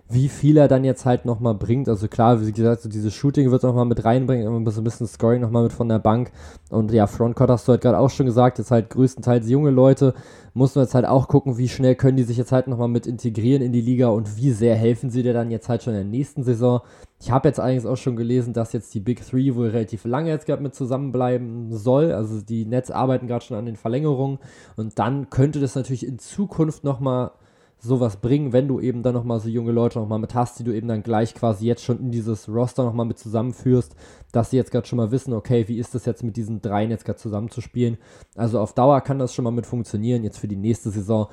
wie 0.09 0.29
viel 0.29 0.57
er 0.57 0.69
dann 0.69 0.85
jetzt 0.85 1.05
halt 1.05 1.25
nochmal 1.25 1.55
bringt. 1.55 1.89
Also 1.89 2.07
klar, 2.09 2.41
wie 2.45 2.53
gesagt, 2.53 2.83
so 2.83 2.89
dieses 2.89 3.15
Shooting 3.15 3.51
wird 3.51 3.63
nochmal 3.63 3.87
mit 3.87 4.05
reinbringen, 4.05 4.47
immer 4.47 4.71
so 4.71 4.81
ein 4.81 4.85
bisschen 4.85 5.07
Scoring 5.07 5.41
nochmal 5.41 5.65
mit 5.65 5.73
von 5.73 5.89
der 5.89 5.99
Bank. 5.99 6.31
Und 6.71 6.93
ja, 6.93 7.07
Frontcourt 7.07 7.51
hast 7.51 7.67
du 7.67 7.73
halt 7.73 7.83
gerade 7.83 7.99
auch 7.99 8.11
schon 8.11 8.27
gesagt, 8.27 8.59
jetzt 8.59 8.71
halt 8.71 8.91
größtenteils 8.91 9.49
junge 9.49 9.71
Leute. 9.71 10.15
Muss 10.57 10.75
man 10.75 10.85
jetzt 10.85 10.95
halt 10.95 11.05
auch 11.05 11.29
gucken, 11.29 11.59
wie 11.59 11.69
schnell 11.69 11.97
können 11.97 12.17
die 12.17 12.23
sich 12.23 12.39
jetzt 12.39 12.51
halt 12.51 12.67
nochmal 12.67 12.89
mit 12.89 13.07
integrieren 13.07 13.61
in 13.61 13.73
die 13.73 13.83
Liga 13.83 14.09
und 14.09 14.39
wie 14.39 14.53
sehr 14.53 14.75
helfen 14.75 15.11
sie 15.11 15.23
dir 15.23 15.35
dann 15.35 15.51
jetzt 15.51 15.69
halt 15.69 15.83
schon 15.83 15.93
in 15.93 15.99
der 15.99 16.09
nächsten 16.09 16.45
Saison. 16.45 16.81
Ich 17.21 17.31
habe 17.31 17.47
jetzt 17.47 17.61
eigentlich 17.61 17.85
auch 17.85 17.99
schon 17.99 18.17
gelesen, 18.17 18.55
dass 18.55 18.73
jetzt 18.73 18.95
die 18.95 19.01
Big 19.01 19.23
Three 19.23 19.55
wohl 19.55 19.69
relativ 19.69 20.07
lange 20.07 20.31
jetzt 20.31 20.47
gerade 20.47 20.63
mit 20.63 20.75
zusammenbleiben 20.75 21.77
soll. 21.77 22.11
Also 22.11 22.41
die 22.41 22.65
Nets 22.65 22.91
arbeiten 22.91 23.27
gerade 23.27 23.45
schon 23.45 23.59
an 23.59 23.67
den 23.67 23.77
Verlängerungen 23.77 24.39
und 24.77 24.99
dann 24.99 25.29
könnte 25.29 25.61
das 25.61 25.75
natürlich 25.75 26.07
in 26.07 26.19
Zukunft 26.19 26.85
nochmal 26.85 27.33
sowas 27.79 28.17
bringen, 28.17 28.53
wenn 28.53 28.69
du 28.69 28.81
eben 28.81 29.03
dann 29.03 29.15
nochmal 29.15 29.41
so 29.41 29.49
junge 29.49 29.73
Leute 29.73 29.99
nochmal 29.99 30.19
mit 30.19 30.35
hast, 30.35 30.59
die 30.59 30.65
du 30.65 30.75
eben 30.75 30.89
dann 30.89 31.03
gleich 31.03 31.35
quasi 31.35 31.67
jetzt 31.67 31.85
schon 31.85 32.01
in 32.01 32.11
dieses 32.11 32.49
Roster 32.49 32.85
nochmal 32.85 33.07
mit 33.07 33.19
zusammenführst, 33.19 33.95
dass 34.33 34.51
sie 34.51 34.57
jetzt 34.57 34.71
gerade 34.71 34.87
schon 34.87 34.97
mal 34.97 35.11
wissen, 35.11 35.33
okay, 35.33 35.69
wie 35.69 35.79
ist 35.79 35.95
das 35.95 36.05
jetzt 36.07 36.23
mit 36.23 36.37
diesen 36.37 36.63
dreien 36.63 36.91
jetzt 36.91 37.05
gerade 37.05 37.19
zusammenzuspielen. 37.19 37.99
Also 38.35 38.61
auf 38.61 38.73
Dauer 38.73 39.01
kann 39.03 39.19
das 39.19 39.35
schon 39.35 39.45
mal 39.45 39.51
mit 39.51 39.67
funktionieren. 39.67 40.25
Jetzt 40.25 40.39
für 40.39 40.49
die 40.49 40.57
nächste 40.57 40.91
Saison 40.91 41.29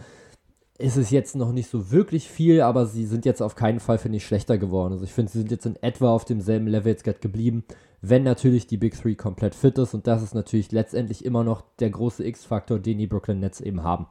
ist 0.77 0.97
es 0.97 1.11
jetzt 1.11 1.35
noch 1.35 1.51
nicht 1.51 1.69
so 1.69 1.91
wirklich 1.91 2.27
viel, 2.27 2.61
aber 2.61 2.85
sie 2.85 3.05
sind 3.05 3.25
jetzt 3.25 3.41
auf 3.41 3.55
keinen 3.55 3.79
Fall, 3.79 3.97
finde 3.97 4.17
ich, 4.17 4.25
schlechter 4.25 4.57
geworden. 4.57 4.93
Also 4.93 5.05
ich 5.05 5.13
finde, 5.13 5.31
sie 5.31 5.37
sind 5.39 5.51
jetzt 5.51 5.65
in 5.65 5.75
etwa 5.81 6.13
auf 6.13 6.25
demselben 6.25 6.67
Level 6.67 6.91
jetzt 6.91 7.03
gerade 7.03 7.19
geblieben, 7.19 7.63
wenn 8.01 8.23
natürlich 8.23 8.67
die 8.67 8.77
Big 8.77 8.99
Three 8.99 9.15
komplett 9.15 9.55
fit 9.55 9.77
ist 9.77 9.93
und 9.93 10.07
das 10.07 10.21
ist 10.21 10.35
natürlich 10.35 10.71
letztendlich 10.71 11.23
immer 11.23 11.43
noch 11.43 11.63
der 11.79 11.89
große 11.89 12.25
X-Faktor, 12.25 12.79
den 12.79 12.97
die 12.97 13.07
Brooklyn 13.07 13.39
Nets 13.39 13.61
eben 13.61 13.83
haben. 13.83 14.07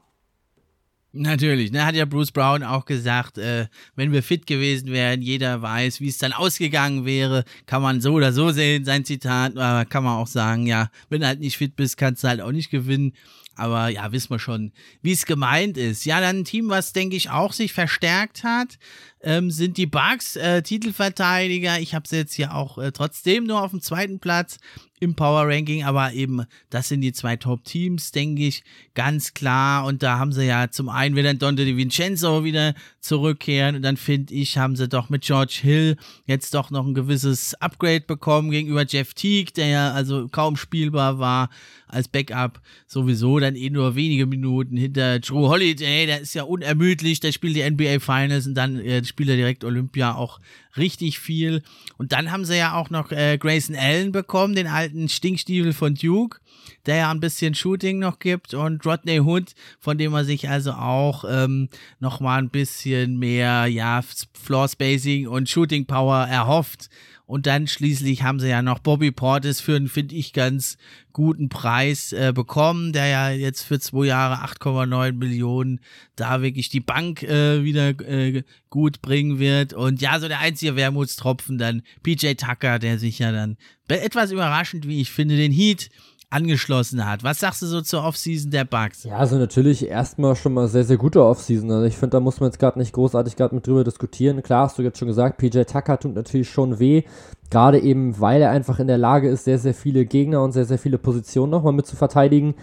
Natürlich, 1.15 1.73
ne, 1.73 1.85
hat 1.85 1.95
ja 1.95 2.07
Bruce 2.07 2.33
Brown 2.33 2.63
auch 2.63 2.87
gesagt, 2.87 3.37
äh, 3.37 3.67
wenn 3.97 4.13
wir 4.13 4.23
fit 4.23 4.47
gewesen 4.47 4.91
wären, 4.93 5.21
jeder 5.21 5.61
weiß, 5.61 6.01
wie 6.01 6.09
es 6.09 6.17
dann 6.17 6.33
ausgegangen 6.33 7.05
wäre, 7.05 7.45
kann 7.67 7.83
man 7.83 8.01
so 8.01 8.15
oder 8.15 8.33
so 8.33 8.51
sehen, 8.51 8.87
sein 8.87 9.05
Zitat, 9.05 9.59
aber 9.59 9.85
kann 9.85 10.05
man 10.05 10.17
auch 10.17 10.27
sagen, 10.27 10.67
ja, 10.67 10.91
wenn 11.11 11.21
du 11.21 11.27
halt 11.27 11.41
nicht 11.41 11.59
fit 11.59 11.77
bist, 11.77 11.99
kannst 11.99 12.25
du 12.25 12.29
halt 12.29 12.41
auch 12.41 12.53
nicht 12.53 12.71
gewinnen. 12.71 13.13
Aber 13.55 13.91
ja, 13.91 14.11
wissen 14.13 14.31
wir 14.31 14.39
schon, 14.39 14.73
wie 15.03 15.13
es 15.13 15.27
gemeint 15.27 15.77
ist. 15.77 16.07
Ja, 16.07 16.23
dann 16.23 16.39
ein 16.39 16.45
Team, 16.47 16.71
was 16.71 16.95
denke 16.95 17.17
ich 17.17 17.29
auch 17.29 17.53
sich 17.53 17.75
verstärkt 17.75 18.45
hat, 18.45 18.79
ähm, 19.21 19.51
sind 19.51 19.77
die 19.77 19.87
Bucks, 19.87 20.37
äh, 20.37 20.63
Titelverteidiger. 20.63 21.79
Ich 21.79 21.95
habe 21.95 22.09
sie 22.09 22.17
jetzt 22.17 22.33
hier 22.33 22.55
auch 22.55 22.79
äh, 22.79 22.93
trotzdem 22.93 23.45
nur 23.45 23.63
auf 23.63 23.73
dem 23.73 23.83
zweiten 23.83 24.21
Platz 24.21 24.57
im 25.03 25.17
Power 25.17 25.49
Ranking, 25.49 25.83
aber 25.83 26.13
eben 26.13 26.45
das 26.71 26.89
sind 26.89 27.01
die 27.01 27.13
zwei 27.13 27.37
Top-Teams, 27.37 28.13
denke 28.13 28.47
ich, 28.47 28.63
ganz 28.95 29.35
klar. 29.35 29.85
Und 29.85 30.05
da 30.05 30.19
haben 30.19 30.33
sie 30.33 30.47
ja 30.47 30.71
zum 30.71 30.89
einen 30.89 31.17
wieder 31.17 31.35
Dante 31.35 31.65
Di 31.65 31.77
Vincenzo 31.77 32.45
wieder 32.45 32.75
zurückkehren 33.01 33.75
und 33.75 33.83
dann 33.83 33.97
finde 33.97 34.33
ich, 34.33 34.59
haben 34.59 34.77
sie 34.77 34.87
doch 34.87 35.11
mit 35.11 35.23
George 35.23 35.59
Hill 35.61 35.97
jetzt 36.27 36.55
doch 36.55 36.71
noch 36.71 36.87
ein 36.87 36.95
gewisses 36.95 37.55
Upgrade 37.55 38.03
bekommen 38.03 38.53
gegenüber 38.53 38.87
Jeff 38.87 39.13
Teague, 39.13 39.53
der 39.57 39.67
ja 39.67 39.93
also 39.93 40.29
kaum 40.29 40.57
spielbar 40.57 41.19
war 41.19 41.51
als 41.89 42.09
Backup, 42.09 42.61
sowieso 42.87 43.39
dann 43.39 43.57
eh 43.57 43.71
nur 43.71 43.97
wenige 43.97 44.27
Minuten 44.27 44.77
hinter 44.77 45.19
Drew 45.19 45.49
Holiday, 45.49 46.07
der 46.07 46.21
ist 46.21 46.35
ja 46.35 46.45
unermüdlich, 46.45 47.21
der 47.21 47.33
spielt 47.33 47.57
die 47.57 47.69
NBA 47.69 47.99
Finals 47.99 48.47
und 48.47 48.55
dann 48.55 48.79
äh, 48.79 49.05
spielt 49.05 49.29
er 49.29 49.37
direkt 49.37 49.65
Olympia 49.65 50.15
auch 50.15 50.39
richtig 50.77 51.19
viel. 51.19 51.63
Und 51.99 52.13
dann 52.13 52.31
haben 52.31 52.45
sie 52.45 52.57
ja 52.57 52.75
auch 52.75 52.91
noch 52.91 53.13
äh, 53.13 53.39
Grayson 53.39 53.77
Allen 53.77 54.13
bekommen, 54.13 54.55
den 54.55 54.67
alten 54.67 54.92
Stinkstiefel 55.09 55.73
von 55.73 55.95
Duke, 55.95 56.39
der 56.87 56.97
ja 56.97 57.11
ein 57.11 57.21
bisschen 57.21 57.55
Shooting 57.55 57.99
noch 57.99 58.19
gibt 58.19 58.55
und 58.55 58.85
Rodney 58.85 59.21
Hood, 59.21 59.53
von 59.79 59.99
dem 59.99 60.13
man 60.13 60.25
sich 60.25 60.49
also 60.49 60.73
auch 60.73 61.25
ähm, 61.29 61.69
noch 62.01 62.21
mal 62.21 62.39
ein 62.39 62.51
bisschen 62.51 63.19
mehr 63.19 63.67
ja 63.67 64.03
Floor 64.35 64.69
Spacing 64.69 65.27
und 65.29 65.49
Shooting 65.49 65.87
Power 65.87 66.27
erhofft. 66.27 66.89
Und 67.33 67.47
dann 67.47 67.67
schließlich 67.67 68.23
haben 68.25 68.41
sie 68.41 68.51
ja 68.51 68.61
noch 68.61 68.79
Bobby 68.79 69.11
Portis 69.11 69.59
für 69.59 69.75
einen, 69.75 69.89
finde 69.89 70.15
ich, 70.17 70.35
ganz 70.35 70.77
guten 71.15 71.49
Preis 71.49 72.13
äh, 72.13 72.31
bekommen, 72.35 72.93
der 72.93 73.07
ja 73.07 73.31
jetzt 73.31 73.63
für 73.63 73.81
zwei 73.81 74.05
Jahre 74.05 74.45
8,9 74.45 75.13
Millionen 75.13 75.81
da 76.15 76.43
wirklich 76.43 76.69
die 76.69 76.81
Bank 76.81 77.23
äh, 77.23 77.65
wieder 77.65 77.99
äh, 78.01 78.43
gut 78.69 79.01
bringen 79.01 79.39
wird. 79.39 79.73
Und 79.73 80.03
ja, 80.03 80.21
so 80.21 80.29
der 80.29 80.41
einzige 80.41 80.77
Wermutstropfen 80.77 81.57
dann 81.57 81.81
PJ 82.03 82.35
Tucker, 82.35 82.79
der 82.79 82.99
sich 82.99 83.21
ja 83.21 83.33
dann 83.33 83.57
etwas 83.89 84.31
überraschend, 84.31 84.87
wie 84.87 85.01
ich 85.01 85.11
finde, 85.11 85.39
den 85.39 85.53
Heat 85.53 85.89
angeschlossen 86.33 87.07
hat. 87.09 87.23
Was 87.23 87.41
sagst 87.41 87.63
du 87.63 87.67
so 87.67 87.81
zur 87.81 88.05
Offseason 88.05 88.51
der 88.51 88.65
Bugs? 88.65 89.05
Ja, 89.05 89.17
also 89.17 89.37
natürlich 89.37 89.87
erstmal 89.87 90.35
schon 90.35 90.55
mal 90.55 90.69
sehr, 90.69 90.85
sehr 90.85 90.97
gute 90.97 91.25
Offseason. 91.25 91.71
Also 91.71 91.85
ich 91.85 91.97
finde, 91.97 92.17
da 92.17 92.21
muss 92.21 92.41
man 92.41 92.49
jetzt 92.49 92.59
gerade 92.59 92.79
nicht 92.79 92.93
großartig 92.93 93.37
gerade 93.37 93.55
mit 93.55 93.67
drüber 93.67 93.85
diskutieren. 93.85 94.43
Klar, 94.43 94.65
hast 94.65 94.79
du 94.79 94.83
jetzt 94.83 94.99
schon 94.99 95.09
gesagt, 95.09 95.39
PJ 95.39 95.63
Tucker 95.63 95.99
tut 95.99 96.15
natürlich 96.15 96.51
schon 96.51 96.79
weh. 96.79 97.03
Gerade 97.51 97.81
eben, 97.81 98.19
weil 98.19 98.41
er 98.41 98.51
einfach 98.51 98.79
in 98.79 98.87
der 98.87 98.99
Lage 98.99 99.29
ist, 99.29 99.45
sehr, 99.45 99.59
sehr 99.59 99.75
viele 99.75 100.07
Gegner 100.07 100.43
und 100.43 100.53
sehr, 100.53 100.65
sehr 100.65 100.79
viele 100.79 100.99
Positionen 100.99 101.51
nochmal 101.51 101.75
mit 101.75 101.87
zu 101.87 101.97
verteidigen. 101.97 102.55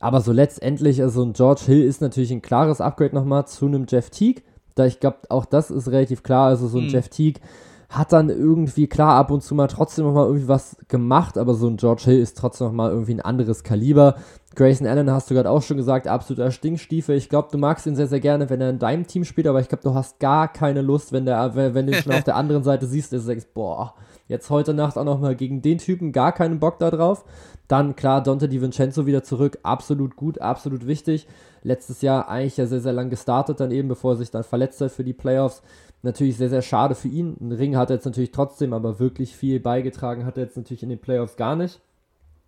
Aber 0.00 0.20
so 0.20 0.32
letztendlich, 0.32 1.02
also 1.02 1.22
ein 1.22 1.32
George 1.32 1.62
Hill 1.66 1.84
ist 1.84 2.00
natürlich 2.00 2.30
ein 2.30 2.42
klares 2.42 2.80
Upgrade 2.80 3.14
nochmal 3.14 3.46
zu 3.46 3.66
einem 3.66 3.86
Jeff 3.88 4.10
Teague. 4.10 4.42
Da 4.74 4.86
ich 4.86 5.00
glaube, 5.00 5.18
auch 5.28 5.44
das 5.44 5.70
ist 5.70 5.88
relativ 5.88 6.22
klar. 6.22 6.48
Also 6.48 6.68
so 6.68 6.78
ein 6.78 6.84
mhm. 6.84 6.90
Jeff 6.90 7.08
Teague 7.08 7.40
hat 7.88 8.12
dann 8.12 8.28
irgendwie, 8.28 8.86
klar, 8.86 9.14
ab 9.16 9.30
und 9.30 9.42
zu 9.42 9.54
mal 9.54 9.66
trotzdem 9.66 10.04
nochmal 10.04 10.26
irgendwie 10.26 10.48
was 10.48 10.76
gemacht, 10.88 11.38
aber 11.38 11.54
so 11.54 11.68
ein 11.68 11.78
George 11.78 12.02
Hill 12.04 12.20
ist 12.20 12.36
trotzdem 12.36 12.66
nochmal 12.66 12.90
irgendwie 12.90 13.14
ein 13.14 13.22
anderes 13.22 13.62
Kaliber. 13.62 14.16
Grayson 14.56 14.86
Allen 14.86 15.10
hast 15.10 15.30
du 15.30 15.34
gerade 15.34 15.48
auch 15.48 15.62
schon 15.62 15.78
gesagt, 15.78 16.06
absoluter 16.06 16.50
Stinkstiefel. 16.50 17.16
Ich 17.16 17.30
glaube, 17.30 17.48
du 17.50 17.56
magst 17.56 17.86
ihn 17.86 17.96
sehr, 17.96 18.06
sehr 18.06 18.20
gerne, 18.20 18.50
wenn 18.50 18.60
er 18.60 18.70
in 18.70 18.78
deinem 18.78 19.06
Team 19.06 19.24
spielt, 19.24 19.46
aber 19.46 19.60
ich 19.60 19.68
glaube, 19.68 19.84
du 19.84 19.94
hast 19.94 20.20
gar 20.20 20.52
keine 20.52 20.82
Lust, 20.82 21.12
wenn, 21.12 21.24
der, 21.24 21.54
wenn, 21.54 21.74
wenn 21.74 21.86
du 21.86 21.96
ihn 21.96 22.02
schon 22.02 22.12
auf 22.12 22.24
der 22.24 22.36
anderen 22.36 22.62
Seite 22.62 22.86
siehst, 22.86 23.12
dass 23.12 23.22
du 23.22 23.28
denkst, 23.28 23.46
boah, 23.54 23.94
jetzt 24.26 24.50
heute 24.50 24.74
Nacht 24.74 24.98
auch 24.98 25.04
nochmal 25.04 25.34
gegen 25.34 25.62
den 25.62 25.78
Typen, 25.78 26.12
gar 26.12 26.32
keinen 26.32 26.60
Bock 26.60 26.78
da 26.78 26.90
drauf. 26.90 27.24
Dann 27.68 27.96
klar, 27.96 28.22
Dante 28.22 28.48
DiVincenzo 28.48 29.06
wieder 29.06 29.22
zurück, 29.22 29.58
absolut 29.62 30.16
gut, 30.16 30.40
absolut 30.40 30.86
wichtig. 30.86 31.26
Letztes 31.62 32.02
Jahr 32.02 32.28
eigentlich 32.28 32.56
ja 32.56 32.66
sehr, 32.66 32.80
sehr 32.80 32.92
lang 32.92 33.10
gestartet, 33.10 33.60
dann 33.60 33.70
eben, 33.70 33.88
bevor 33.88 34.12
er 34.12 34.16
sich 34.16 34.30
dann 34.30 34.44
verletzt 34.44 34.80
hat 34.80 34.90
für 34.90 35.04
die 35.04 35.12
Playoffs. 35.12 35.62
Natürlich 36.02 36.36
sehr, 36.36 36.48
sehr 36.48 36.62
schade 36.62 36.94
für 36.94 37.08
ihn. 37.08 37.36
Ein 37.40 37.52
Ring 37.52 37.76
hat 37.76 37.90
er 37.90 37.96
jetzt 37.96 38.04
natürlich 38.04 38.30
trotzdem, 38.30 38.72
aber 38.72 39.00
wirklich 39.00 39.36
viel 39.36 39.58
beigetragen 39.58 40.24
hat 40.24 40.36
er 40.36 40.44
jetzt 40.44 40.56
natürlich 40.56 40.82
in 40.82 40.90
den 40.90 41.00
Playoffs 41.00 41.36
gar 41.36 41.56
nicht. 41.56 41.80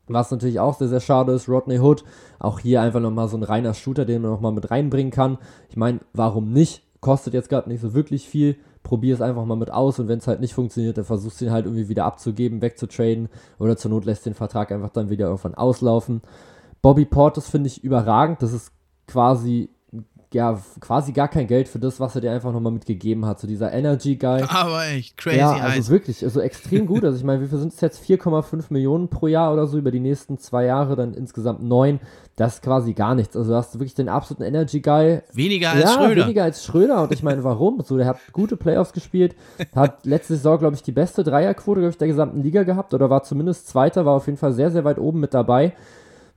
Was 0.06 0.30
natürlich 0.30 0.60
auch 0.60 0.74
sehr, 0.74 0.88
sehr 0.88 1.00
schade 1.00 1.32
ist, 1.32 1.48
Rodney 1.48 1.78
Hood, 1.78 2.04
auch 2.38 2.58
hier 2.58 2.80
einfach 2.80 3.00
nochmal 3.00 3.28
so 3.28 3.36
ein 3.36 3.42
reiner 3.42 3.74
Shooter, 3.74 4.04
den 4.04 4.22
man 4.22 4.30
nochmal 4.32 4.52
mit 4.52 4.70
reinbringen 4.70 5.12
kann. 5.12 5.38
Ich 5.68 5.76
meine, 5.76 6.00
warum 6.12 6.52
nicht? 6.52 6.82
Kostet 7.00 7.32
jetzt 7.34 7.48
gerade 7.48 7.68
nicht 7.68 7.80
so 7.80 7.94
wirklich 7.94 8.28
viel. 8.28 8.56
Probier 8.82 9.14
es 9.14 9.20
einfach 9.20 9.44
mal 9.44 9.56
mit 9.56 9.70
aus 9.70 9.98
und 9.98 10.08
wenn 10.08 10.18
es 10.18 10.26
halt 10.26 10.40
nicht 10.40 10.54
funktioniert, 10.54 10.96
dann 10.96 11.04
versuchst 11.04 11.40
du 11.40 11.44
ihn 11.44 11.52
halt 11.52 11.66
irgendwie 11.66 11.88
wieder 11.88 12.06
abzugeben, 12.06 12.62
wegzutraden 12.62 13.28
oder 13.58 13.76
zur 13.76 13.90
Not 13.90 14.04
lässt 14.04 14.26
den 14.26 14.34
Vertrag 14.34 14.72
einfach 14.72 14.90
dann 14.90 15.10
wieder 15.10 15.26
irgendwann 15.26 15.54
auslaufen. 15.54 16.22
Bobby 16.82 17.04
Portis 17.04 17.48
finde 17.48 17.68
ich 17.68 17.84
überragend. 17.84 18.42
Das 18.42 18.52
ist 18.52 18.72
quasi 19.06 19.70
ja, 20.32 20.60
quasi 20.78 21.12
gar 21.12 21.28
kein 21.28 21.46
Geld 21.48 21.68
für 21.68 21.80
das, 21.80 21.98
was 21.98 22.14
er 22.14 22.20
dir 22.20 22.30
einfach 22.30 22.52
nochmal 22.52 22.72
mitgegeben 22.72 23.26
hat. 23.26 23.40
So 23.40 23.48
dieser 23.48 23.72
Energy 23.72 24.16
Guy. 24.16 24.42
Aber 24.48 24.86
echt, 24.86 25.16
crazy. 25.16 25.38
Ja, 25.38 25.52
also 25.52 25.76
Eyes. 25.76 25.90
wirklich, 25.90 26.22
also 26.22 26.40
extrem 26.40 26.86
gut. 26.86 27.04
Also 27.04 27.16
ich 27.16 27.24
meine, 27.24 27.42
wie 27.42 27.48
viel 27.48 27.58
sind 27.58 27.72
es 27.72 27.80
jetzt? 27.80 28.04
4,5 28.04 28.66
Millionen 28.70 29.08
pro 29.08 29.26
Jahr 29.26 29.52
oder 29.52 29.66
so 29.66 29.76
über 29.76 29.90
die 29.90 29.98
nächsten 29.98 30.38
zwei 30.38 30.66
Jahre, 30.66 30.94
dann 30.94 31.14
insgesamt 31.14 31.62
neun. 31.62 31.98
Das 32.36 32.54
ist 32.54 32.62
quasi 32.62 32.92
gar 32.92 33.16
nichts. 33.16 33.36
Also 33.36 33.50
du 33.50 33.56
hast 33.56 33.74
wirklich 33.74 33.94
den 33.94 34.08
absoluten 34.08 34.44
Energy 34.44 34.80
Guy. 34.80 35.20
Weniger 35.32 35.70
als 35.70 35.82
ja, 35.82 35.92
Schröder. 35.94 36.22
weniger 36.22 36.44
als 36.44 36.64
Schröder. 36.64 37.02
Und 37.02 37.12
ich 37.12 37.22
meine, 37.24 37.42
warum? 37.42 37.82
So, 37.82 37.96
der 37.96 38.06
hat 38.06 38.18
gute 38.32 38.56
Playoffs 38.56 38.92
gespielt, 38.92 39.34
hat 39.74 40.06
letzte 40.06 40.36
Saison, 40.36 40.58
glaube 40.58 40.76
ich, 40.76 40.82
die 40.82 40.92
beste 40.92 41.24
Dreierquote, 41.24 41.80
glaube 41.80 41.90
ich, 41.90 41.98
der 41.98 42.08
gesamten 42.08 42.42
Liga 42.42 42.62
gehabt 42.62 42.94
oder 42.94 43.10
war 43.10 43.24
zumindest 43.24 43.66
Zweiter, 43.66 44.06
war 44.06 44.14
auf 44.14 44.26
jeden 44.26 44.38
Fall 44.38 44.52
sehr, 44.52 44.70
sehr 44.70 44.84
weit 44.84 44.98
oben 44.98 45.18
mit 45.18 45.34
dabei. 45.34 45.72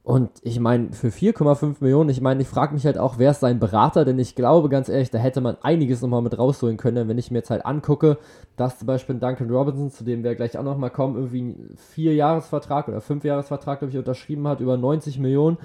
Und 0.03 0.31
ich 0.41 0.59
meine, 0.59 0.91
für 0.91 1.07
4,5 1.07 1.77
Millionen, 1.79 2.09
ich 2.09 2.19
meine, 2.19 2.41
ich 2.41 2.47
frage 2.49 2.73
mich 2.73 2.85
halt 2.85 2.97
auch, 2.97 3.19
wer 3.19 3.31
ist 3.31 3.39
sein 3.39 3.59
Berater, 3.59 4.03
denn 4.03 4.19
ich 4.19 4.35
glaube, 4.35 4.67
ganz 4.67 4.89
ehrlich, 4.89 5.11
da 5.11 5.17
hätte 5.17 5.39
man 5.39 5.55
einiges 5.61 6.01
nochmal 6.01 6.21
mit 6.21 6.37
rausholen 6.37 6.75
können, 6.75 7.07
wenn 7.07 7.17
ich 7.17 7.31
mir 7.31 7.37
jetzt 7.37 7.49
halt 7.49 7.65
angucke, 7.65 8.17
dass 8.57 8.79
zum 8.79 8.87
Beispiel 8.87 9.15
Duncan 9.15 9.49
Robinson, 9.49 9.91
zu 9.91 10.03
dem 10.03 10.25
wir 10.25 10.35
gleich 10.35 10.57
auch 10.57 10.63
nochmal 10.63 10.89
kommen, 10.89 11.15
irgendwie 11.15 11.39
einen 11.39 11.77
Vierjahresvertrag 11.93 12.89
oder 12.89 12.99
Fünfjahresvertrag, 12.99 13.79
glaube 13.79 13.93
ich, 13.93 13.97
unterschrieben 13.97 14.45
hat, 14.45 14.59
über 14.59 14.75
90 14.75 15.19
Millionen, 15.19 15.57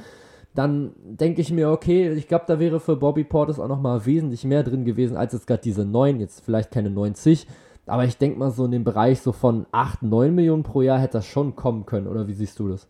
dann 0.54 0.92
denke 1.02 1.40
ich 1.40 1.50
mir, 1.50 1.70
okay, 1.70 2.12
ich 2.12 2.28
glaube, 2.28 2.44
da 2.46 2.60
wäre 2.60 2.78
für 2.78 2.94
Bobby 2.94 3.24
Portis 3.24 3.58
auch 3.58 3.68
nochmal 3.68 4.06
wesentlich 4.06 4.44
mehr 4.44 4.62
drin 4.62 4.84
gewesen, 4.84 5.16
als 5.16 5.32
jetzt 5.32 5.48
gerade 5.48 5.62
diese 5.62 5.84
9, 5.84 6.20
jetzt 6.20 6.44
vielleicht 6.44 6.70
keine 6.70 6.90
90, 6.90 7.48
aber 7.86 8.04
ich 8.04 8.18
denke 8.18 8.38
mal 8.38 8.52
so 8.52 8.66
in 8.66 8.70
dem 8.70 8.84
Bereich 8.84 9.20
so 9.20 9.32
von 9.32 9.66
8, 9.72 10.04
9 10.04 10.32
Millionen 10.32 10.62
pro 10.62 10.82
Jahr 10.82 11.00
hätte 11.00 11.14
das 11.14 11.26
schon 11.26 11.56
kommen 11.56 11.86
können, 11.86 12.06
oder 12.06 12.28
wie 12.28 12.34
siehst 12.34 12.60
du 12.60 12.68
das? 12.68 12.86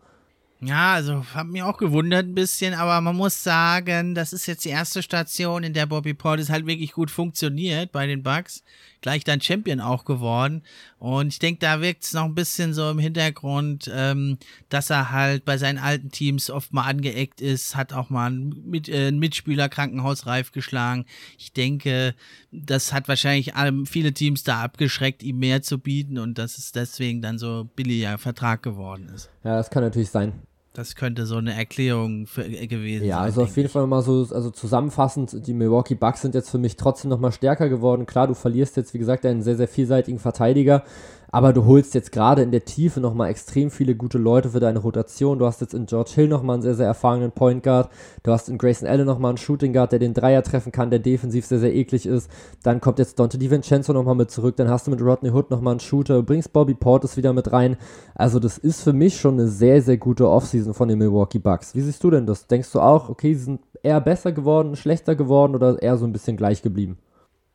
Ja, 0.60 0.94
also 0.94 1.24
hat 1.34 1.46
mich 1.46 1.62
auch 1.62 1.78
gewundert 1.78 2.26
ein 2.26 2.34
bisschen, 2.34 2.74
aber 2.74 3.00
man 3.00 3.14
muss 3.14 3.44
sagen, 3.44 4.16
das 4.16 4.32
ist 4.32 4.46
jetzt 4.46 4.64
die 4.64 4.70
erste 4.70 5.04
Station, 5.04 5.62
in 5.62 5.72
der 5.72 5.86
Bobby 5.86 6.14
Portis 6.14 6.50
halt 6.50 6.66
wirklich 6.66 6.92
gut 6.92 7.12
funktioniert 7.12 7.92
bei 7.92 8.08
den 8.08 8.24
Bucks. 8.24 8.64
Gleich 9.00 9.22
dann 9.22 9.40
Champion 9.40 9.80
auch 9.80 10.04
geworden. 10.04 10.64
Und 10.98 11.28
ich 11.28 11.38
denke, 11.38 11.60
da 11.60 11.80
wirkt 11.80 12.02
es 12.02 12.12
noch 12.12 12.24
ein 12.24 12.34
bisschen 12.34 12.74
so 12.74 12.90
im 12.90 12.98
Hintergrund, 12.98 13.88
ähm, 13.94 14.38
dass 14.68 14.90
er 14.90 15.12
halt 15.12 15.44
bei 15.44 15.56
seinen 15.58 15.78
alten 15.78 16.10
Teams 16.10 16.50
oft 16.50 16.72
mal 16.72 16.82
angeeckt 16.82 17.40
ist, 17.40 17.76
hat 17.76 17.92
auch 17.92 18.10
mal 18.10 18.26
einen, 18.26 18.68
mit, 18.68 18.88
äh, 18.88 19.06
einen 19.06 19.20
Mitspieler 19.20 19.68
krankenhausreif 19.68 20.50
geschlagen. 20.50 21.04
Ich 21.38 21.52
denke, 21.52 22.16
das 22.50 22.92
hat 22.92 23.06
wahrscheinlich 23.06 23.52
viele 23.84 24.12
Teams 24.12 24.42
da 24.42 24.64
abgeschreckt, 24.64 25.22
ihm 25.22 25.38
mehr 25.38 25.62
zu 25.62 25.78
bieten 25.78 26.18
und 26.18 26.36
dass 26.36 26.58
es 26.58 26.72
deswegen 26.72 27.22
dann 27.22 27.38
so 27.38 27.70
billiger 27.76 28.18
Vertrag 28.18 28.64
geworden 28.64 29.08
ist. 29.14 29.30
Ja, 29.44 29.54
das 29.54 29.70
kann 29.70 29.84
natürlich 29.84 30.10
sein. 30.10 30.47
Das 30.78 30.94
könnte 30.94 31.26
so 31.26 31.34
eine 31.34 31.54
Erklärung 31.54 32.28
für, 32.28 32.44
äh, 32.44 32.68
gewesen 32.68 33.04
ja, 33.04 33.16
sein. 33.16 33.18
Ja, 33.18 33.18
also 33.18 33.42
auf 33.42 33.56
jeden 33.56 33.68
Fall 33.68 33.88
mal 33.88 34.00
so, 34.00 34.28
also 34.32 34.50
zusammenfassend, 34.50 35.44
die 35.44 35.52
Milwaukee 35.52 35.96
Bucks 35.96 36.22
sind 36.22 36.36
jetzt 36.36 36.50
für 36.50 36.58
mich 36.58 36.76
trotzdem 36.76 37.10
nochmal 37.10 37.32
stärker 37.32 37.68
geworden. 37.68 38.06
Klar, 38.06 38.28
du 38.28 38.34
verlierst 38.34 38.76
jetzt, 38.76 38.94
wie 38.94 38.98
gesagt, 38.98 39.26
einen 39.26 39.42
sehr, 39.42 39.56
sehr 39.56 39.66
vielseitigen 39.66 40.20
Verteidiger, 40.20 40.84
aber 41.30 41.52
du 41.52 41.66
holst 41.66 41.94
jetzt 41.94 42.12
gerade 42.12 42.42
in 42.42 42.50
der 42.50 42.64
Tiefe 42.64 43.00
nochmal 43.00 43.30
extrem 43.30 43.70
viele 43.70 43.94
gute 43.94 44.18
Leute 44.18 44.50
für 44.50 44.60
deine 44.60 44.78
Rotation. 44.78 45.38
Du 45.38 45.46
hast 45.46 45.60
jetzt 45.60 45.74
in 45.74 45.86
George 45.86 46.12
Hill 46.14 46.28
nochmal 46.28 46.54
einen 46.54 46.62
sehr, 46.62 46.74
sehr 46.74 46.86
erfahrenen 46.86 47.32
Point 47.32 47.62
Guard. 47.62 47.90
Du 48.22 48.32
hast 48.32 48.48
in 48.48 48.58
Grayson 48.58 48.88
Allen 48.88 49.06
nochmal 49.06 49.30
einen 49.30 49.38
Shooting 49.38 49.72
Guard, 49.72 49.92
der 49.92 49.98
den 49.98 50.14
Dreier 50.14 50.42
treffen 50.42 50.72
kann, 50.72 50.90
der 50.90 50.98
defensiv 50.98 51.44
sehr, 51.46 51.58
sehr 51.58 51.74
eklig 51.74 52.06
ist. 52.06 52.30
Dann 52.62 52.80
kommt 52.80 52.98
jetzt 52.98 53.18
Dante 53.18 53.38
DiVincenzo 53.38 53.92
nochmal 53.92 54.14
mit 54.14 54.30
zurück. 54.30 54.56
Dann 54.56 54.70
hast 54.70 54.86
du 54.86 54.90
mit 54.90 55.02
Rodney 55.02 55.30
Hood 55.30 55.50
nochmal 55.50 55.72
einen 55.72 55.80
Shooter. 55.80 56.16
Du 56.16 56.22
bringst 56.22 56.52
Bobby 56.52 56.74
Portis 56.74 57.16
wieder 57.16 57.32
mit 57.32 57.52
rein. 57.52 57.76
Also 58.14 58.38
das 58.38 58.56
ist 58.56 58.82
für 58.82 58.92
mich 58.92 59.20
schon 59.20 59.34
eine 59.34 59.48
sehr, 59.48 59.82
sehr 59.82 59.98
gute 59.98 60.28
Offseason 60.28 60.74
von 60.74 60.88
den 60.88 60.98
Milwaukee 60.98 61.38
Bucks. 61.38 61.74
Wie 61.74 61.82
siehst 61.82 62.02
du 62.02 62.10
denn 62.10 62.26
das? 62.26 62.46
Denkst 62.46 62.72
du 62.72 62.80
auch, 62.80 63.08
okay, 63.08 63.34
sie 63.34 63.44
sind 63.44 63.60
eher 63.82 64.00
besser 64.00 64.32
geworden, 64.32 64.76
schlechter 64.76 65.14
geworden 65.14 65.54
oder 65.54 65.80
eher 65.80 65.98
so 65.98 66.06
ein 66.06 66.12
bisschen 66.12 66.36
gleich 66.36 66.62
geblieben? 66.62 66.96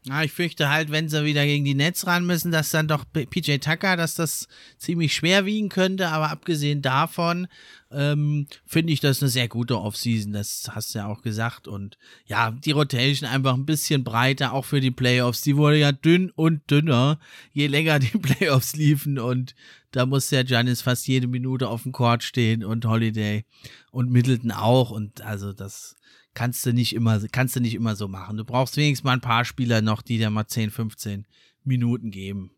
Ja, 0.05 0.21
ich 0.21 0.33
fürchte 0.33 0.69
halt, 0.69 0.91
wenn 0.91 1.07
sie 1.07 1.23
wieder 1.23 1.45
gegen 1.45 1.63
die 1.63 1.75
Nets 1.75 2.05
ran 2.05 2.25
müssen, 2.25 2.51
dass 2.51 2.71
dann 2.71 2.89
doch 2.89 3.05
PJ 3.13 3.57
Tucker, 3.59 3.95
dass 3.95 4.15
das 4.15 4.49
ziemlich 4.77 5.13
schwer 5.15 5.45
wiegen 5.45 5.69
könnte. 5.69 6.09
Aber 6.09 6.29
abgesehen 6.29 6.81
davon 6.81 7.47
ähm, 7.89 8.47
finde 8.65 8.91
ich 8.91 8.99
das 8.99 9.21
eine 9.21 9.29
sehr 9.29 9.47
gute 9.47 9.79
Offseason. 9.79 10.33
Das 10.33 10.69
hast 10.71 10.93
du 10.93 10.99
ja 10.99 11.07
auch 11.07 11.21
gesagt. 11.21 11.69
Und 11.69 11.97
ja, 12.25 12.51
die 12.51 12.71
Rotation 12.71 13.29
einfach 13.29 13.53
ein 13.53 13.65
bisschen 13.65 14.03
breiter, 14.03 14.51
auch 14.51 14.65
für 14.65 14.81
die 14.81 14.91
Playoffs. 14.91 15.41
Die 15.41 15.55
wurde 15.55 15.77
ja 15.77 15.93
dünn 15.93 16.31
und 16.31 16.69
dünner, 16.69 17.17
je 17.53 17.67
länger 17.67 17.99
die 17.99 18.17
Playoffs 18.17 18.75
liefen. 18.75 19.19
Und 19.19 19.55
da 19.91 20.05
musste 20.05 20.35
ja 20.35 20.43
Giannis 20.43 20.81
fast 20.81 21.07
jede 21.07 21.27
Minute 21.27 21.69
auf 21.69 21.83
dem 21.83 21.93
Court 21.93 22.23
stehen 22.23 22.65
und 22.65 22.83
Holiday 22.85 23.45
und 23.91 24.11
Middleton 24.11 24.51
auch. 24.51 24.91
Und 24.91 25.21
also 25.21 25.53
das 25.53 25.95
kannst 26.33 26.65
du 26.65 26.73
nicht 26.73 26.93
immer, 26.93 27.19
kannst 27.31 27.55
du 27.55 27.59
nicht 27.59 27.75
immer 27.75 27.95
so 27.95 28.07
machen. 28.07 28.37
Du 28.37 28.45
brauchst 28.45 28.77
wenigstens 28.77 29.03
mal 29.03 29.13
ein 29.13 29.21
paar 29.21 29.45
Spieler 29.45 29.81
noch, 29.81 30.01
die 30.01 30.17
dir 30.17 30.29
mal 30.29 30.47
10, 30.47 30.71
15 30.71 31.25
Minuten 31.63 32.11
geben. 32.11 32.51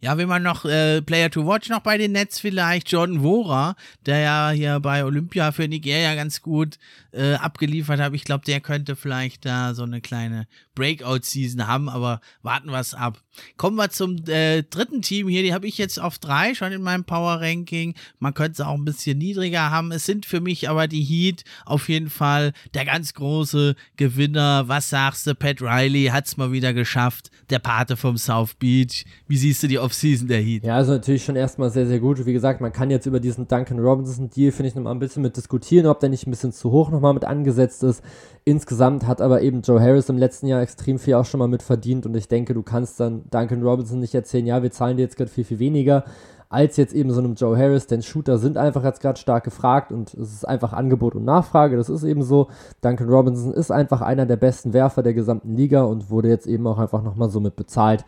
Ja, 0.00 0.16
wenn 0.16 0.28
man 0.28 0.44
noch 0.44 0.64
äh, 0.64 1.02
Player 1.02 1.28
to 1.28 1.44
Watch 1.44 1.68
noch 1.70 1.80
bei 1.80 1.98
den 1.98 2.12
Nets 2.12 2.38
vielleicht, 2.38 2.92
Jordan 2.92 3.24
Wora, 3.24 3.74
der 4.06 4.20
ja 4.20 4.50
hier 4.50 4.78
bei 4.78 5.04
Olympia 5.04 5.50
für 5.50 5.66
Nigeria 5.66 6.14
ganz 6.14 6.40
gut 6.40 6.78
äh, 7.10 7.34
abgeliefert 7.34 7.98
hat. 7.98 8.14
Ich 8.14 8.22
glaube, 8.22 8.44
der 8.44 8.60
könnte 8.60 8.94
vielleicht 8.94 9.44
da 9.44 9.74
so 9.74 9.82
eine 9.82 10.00
kleine 10.00 10.46
Breakout-Season 10.78 11.66
haben, 11.66 11.88
aber 11.88 12.20
warten 12.42 12.70
wir 12.70 12.78
es 12.78 12.94
ab. 12.94 13.20
Kommen 13.56 13.76
wir 13.76 13.90
zum 13.90 14.16
äh, 14.28 14.62
dritten 14.62 15.02
Team 15.02 15.28
hier, 15.28 15.42
die 15.42 15.52
habe 15.54 15.66
ich 15.66 15.78
jetzt 15.78 16.00
auf 16.00 16.18
drei 16.18 16.54
schon 16.54 16.72
in 16.72 16.82
meinem 16.82 17.04
Power-Ranking. 17.04 17.94
Man 18.18 18.34
könnte 18.34 18.52
es 18.52 18.66
auch 18.66 18.74
ein 18.74 18.84
bisschen 18.84 19.18
niedriger 19.18 19.70
haben. 19.70 19.92
Es 19.92 20.06
sind 20.06 20.26
für 20.26 20.40
mich 20.40 20.68
aber 20.68 20.88
die 20.88 21.02
Heat 21.02 21.44
auf 21.66 21.88
jeden 21.88 22.10
Fall 22.10 22.52
der 22.74 22.84
ganz 22.84 23.14
große 23.14 23.74
Gewinner. 23.96 24.68
Was 24.68 24.90
sagst 24.90 25.26
du? 25.26 25.34
Pat 25.34 25.60
Riley 25.60 26.06
hat 26.06 26.26
es 26.26 26.36
mal 26.36 26.52
wieder 26.52 26.72
geschafft, 26.72 27.30
der 27.50 27.58
Pate 27.58 27.96
vom 27.96 28.16
South 28.16 28.54
Beach. 28.54 29.04
Wie 29.26 29.36
siehst 29.36 29.62
du 29.62 29.68
die 29.68 29.78
Offseason 29.78 30.28
der 30.28 30.40
Heat. 30.40 30.64
Ja, 30.64 30.76
also 30.76 30.92
natürlich 30.92 31.24
schon 31.24 31.36
erstmal 31.36 31.70
sehr, 31.70 31.86
sehr 31.86 31.98
gut. 31.98 32.24
Wie 32.24 32.32
gesagt, 32.32 32.60
man 32.60 32.72
kann 32.72 32.90
jetzt 32.90 33.06
über 33.06 33.20
diesen 33.20 33.48
Duncan 33.48 33.78
Robinson-Deal, 33.78 34.52
finde 34.52 34.68
ich, 34.68 34.74
nochmal 34.74 34.94
ein 34.94 34.98
bisschen 34.98 35.22
mit 35.22 35.36
diskutieren, 35.36 35.86
ob 35.86 36.00
der 36.00 36.08
nicht 36.08 36.26
ein 36.26 36.30
bisschen 36.30 36.52
zu 36.52 36.70
hoch 36.70 36.90
nochmal 36.90 37.14
mit 37.14 37.24
angesetzt 37.24 37.82
ist. 37.82 38.02
Insgesamt 38.44 39.06
hat 39.06 39.20
aber 39.20 39.42
eben 39.42 39.62
Joe 39.62 39.80
Harris 39.80 40.08
im 40.08 40.18
letzten 40.18 40.46
Jahr 40.46 40.60
extrem 40.68 40.98
viel 40.98 41.14
auch 41.14 41.24
schon 41.24 41.38
mal 41.38 41.48
mit 41.48 41.62
verdient 41.62 42.04
und 42.04 42.14
ich 42.14 42.28
denke, 42.28 42.52
du 42.52 42.62
kannst 42.62 43.00
dann 43.00 43.22
Duncan 43.30 43.62
Robinson 43.62 44.00
nicht 44.00 44.14
erzählen, 44.14 44.46
ja, 44.46 44.62
wir 44.62 44.70
zahlen 44.70 44.98
dir 44.98 45.02
jetzt 45.02 45.16
gerade 45.16 45.30
viel, 45.30 45.44
viel 45.44 45.58
weniger 45.58 46.04
als 46.50 46.76
jetzt 46.76 46.94
eben 46.94 47.10
so 47.10 47.20
einem 47.20 47.34
Joe 47.34 47.58
Harris, 47.58 47.86
denn 47.86 48.02
Shooter 48.02 48.38
sind 48.38 48.56
einfach 48.56 48.82
jetzt 48.82 49.00
gerade 49.00 49.18
stark 49.18 49.44
gefragt 49.44 49.92
und 49.92 50.14
es 50.14 50.32
ist 50.32 50.48
einfach 50.48 50.72
Angebot 50.72 51.14
und 51.14 51.24
Nachfrage, 51.24 51.76
das 51.76 51.90
ist 51.90 52.04
eben 52.04 52.22
so. 52.22 52.48
Duncan 52.80 53.08
Robinson 53.08 53.52
ist 53.52 53.70
einfach 53.70 54.00
einer 54.00 54.24
der 54.24 54.36
besten 54.36 54.72
Werfer 54.72 55.02
der 55.02 55.12
gesamten 55.14 55.56
Liga 55.56 55.82
und 55.82 56.10
wurde 56.10 56.28
jetzt 56.28 56.46
eben 56.46 56.66
auch 56.66 56.78
einfach 56.78 57.02
nochmal 57.02 57.28
so 57.28 57.40
mit 57.40 57.56
bezahlt. 57.56 58.04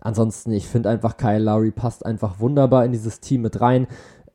Ansonsten, 0.00 0.52
ich 0.52 0.66
finde 0.66 0.90
einfach 0.90 1.16
Kyle 1.16 1.38
Lowry 1.38 1.70
passt 1.70 2.04
einfach 2.04 2.40
wunderbar 2.40 2.84
in 2.84 2.92
dieses 2.92 3.20
Team 3.20 3.42
mit 3.42 3.60
rein. 3.60 3.86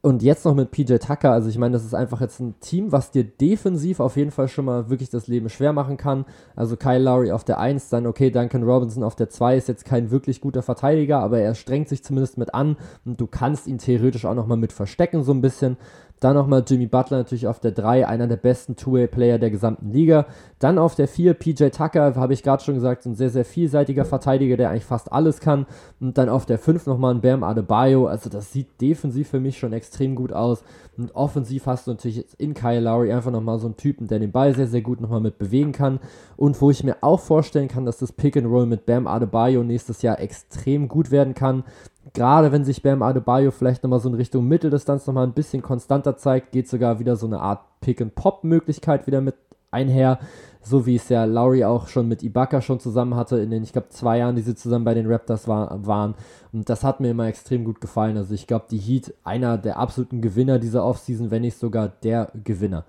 Und 0.02 0.24
jetzt 0.24 0.46
noch 0.46 0.56
mit 0.56 0.72
PJ 0.72 0.96
Tucker, 0.96 1.34
also 1.34 1.50
ich 1.50 1.58
meine, 1.58 1.74
das 1.74 1.84
ist 1.84 1.94
einfach 1.94 2.22
jetzt 2.22 2.40
ein 2.40 2.58
Team, 2.62 2.94
was 2.94 3.12
dir 3.12 3.26
defensiv 3.26 4.00
auf 4.00 4.16
jeden 4.16 4.32
Fall 4.32 4.48
schon 4.48 4.64
mal 4.64 4.90
wirklich 4.90 5.10
das 5.10 5.28
Leben 5.28 5.50
schwer 5.50 5.74
machen 5.74 5.98
kann. 5.98 6.24
Also 6.56 6.78
Kyle 6.78 7.04
Lowry 7.04 7.34
auf 7.34 7.44
der 7.44 7.60
1, 7.60 7.90
dann 7.90 8.08
okay, 8.08 8.32
Duncan 8.32 8.64
Robinson 8.64 9.04
auf 9.04 9.18
der 9.18 9.30
2 9.30 9.58
ist 9.58 9.68
jetzt 9.68 9.84
kein 9.84 10.10
wirklich 10.10 10.40
guter 10.40 10.62
Verteidiger, 10.62 11.20
aber 11.20 11.40
er 11.40 11.54
strengt 11.54 11.90
sich 11.90 12.02
zumindest 12.02 12.38
mit 12.38 12.54
an 12.54 12.78
und 13.04 13.20
du 13.20 13.28
kannst 13.28 13.68
ihn 13.68 13.78
theoretisch 13.78 14.24
auch 14.24 14.36
nochmal 14.36 14.56
mit 14.56 14.72
verstecken 14.72 15.22
so 15.24 15.34
ein 15.34 15.42
bisschen. 15.42 15.76
Dann 16.20 16.36
nochmal 16.36 16.64
Jimmy 16.68 16.88
Butler 16.88 17.18
natürlich 17.18 17.48
auf 17.48 17.60
der 17.60 17.72
3, 17.72 18.08
einer 18.08 18.28
der 18.28 18.38
besten 18.38 18.76
Two-Way-Player 18.76 19.40
der 19.40 19.52
gesamten 19.52 19.92
Liga. 19.92 20.26
Dann 20.60 20.78
auf 20.78 20.96
der 20.96 21.08
4 21.08 21.34
PJ 21.34 21.70
Tucker, 21.70 22.16
habe 22.16 22.34
ich 22.34 22.44
gerade 22.44 22.64
schon 22.64 22.76
gesagt, 22.76 23.06
ein 23.06 23.16
sehr, 23.16 23.30
sehr 23.30 23.46
vielseitiger 23.46 24.06
Verteidiger, 24.06 24.58
der 24.58 24.70
eigentlich 24.70 24.86
fast 24.86 25.12
alles 25.12 25.40
kann. 25.40 25.66
Und 26.00 26.18
dann 26.18 26.28
auf 26.28 26.46
der 26.46 26.60
5 26.60 26.86
nochmal 26.88 27.16
ein 27.16 27.22
Bam 27.22 27.44
Adebayo. 27.44 28.08
Also 28.08 28.30
das 28.30 28.52
sieht 28.52 28.82
defensiv 28.82 29.30
für 29.30 29.40
mich 29.40 29.58
schon 29.58 29.74
extrem 29.74 30.16
gut 30.16 30.34
aus. 30.34 30.64
Und 30.98 31.16
offensiv 31.16 31.66
hast 31.66 31.88
du 31.88 31.92
natürlich 31.92 32.26
in 32.38 32.54
Kyle 32.54 32.82
Lowry 32.82 33.14
einfach 33.14 33.32
nochmal 33.32 33.60
so 33.60 33.68
einen 33.68 33.78
Typen, 33.78 34.08
der 34.08 34.20
den 34.20 34.34
Ball 34.34 34.54
sehr, 34.54 34.68
sehr 34.68 34.82
gut 34.82 35.00
nochmal 35.00 35.22
mit 35.22 35.40
bewegen 35.40 35.72
kann. 35.72 36.00
Und 36.36 36.60
wo 36.62 36.70
ich 36.70 36.84
mir 36.84 36.98
auch 37.02 37.22
vorstellen 37.22 37.70
kann, 37.70 37.86
dass 37.86 37.98
das 37.98 38.12
Pick 38.12 38.36
and 38.36 38.48
Roll 38.48 38.66
mit 38.66 38.86
Bam 38.86 39.08
Adebayo 39.08 39.64
nächstes 39.64 40.02
Jahr 40.02 40.20
extrem 40.20 40.90
gut 40.90 41.12
werden 41.12 41.34
kann 41.34 41.64
gerade 42.14 42.52
wenn 42.52 42.64
sich 42.66 42.82
Bam 42.82 43.02
Adebayo 43.02 43.52
vielleicht 43.52 43.84
nochmal 43.84 44.00
so 44.00 44.10
in 44.10 44.16
Richtung 44.16 44.48
Mitteldistanz 44.48 45.06
nochmal 45.08 45.28
ein 45.28 45.34
bisschen 45.34 45.62
konstanter 45.62 46.18
zeigt, 46.18 46.52
geht 46.52 46.68
sogar 46.68 47.00
wieder 47.00 47.16
so 47.16 47.28
eine 47.28 47.40
Art 47.40 47.62
Pick-and-Pop-Möglichkeit 47.82 49.08
wieder 49.08 49.22
mit 49.22 49.36
einher, 49.72 50.20
so 50.62 50.86
wie 50.86 50.96
es 50.96 51.10
ja 51.10 51.26
Lowry 51.26 51.64
auch 51.64 51.88
schon 51.88 52.08
mit 52.08 52.24
Ibaka 52.24 52.62
schon 52.62 52.80
zusammen 52.80 53.16
hatte 53.16 53.40
in 53.40 53.52
den, 53.52 53.64
ich 53.64 53.72
glaube, 53.72 53.90
zwei 53.90 54.18
Jahren, 54.18 54.36
die 54.36 54.42
sie 54.42 54.56
zusammen 54.56 54.86
bei 54.86 54.94
den 54.94 55.08
Raptors 55.08 55.48
war, 55.48 55.86
waren. 55.86 56.16
Und 56.52 56.70
das 56.70 56.84
hat 56.84 57.00
mir 57.00 57.12
immer 57.12 57.28
extrem 57.28 57.64
gut 57.64 57.80
gefallen. 57.82 58.18
Also 58.18 58.34
ich 58.34 58.48
glaube, 58.48 58.66
die 58.70 58.78
Heat, 58.78 59.14
einer 59.24 59.58
der 59.58 59.78
absoluten 59.78 60.22
Gewinner 60.22 60.60
dieser 60.60 60.84
Offseason, 60.84 61.32
wenn 61.32 61.44
nicht 61.44 61.58
sogar 61.58 61.88
der 61.88 62.32
Gewinner. 62.44 62.86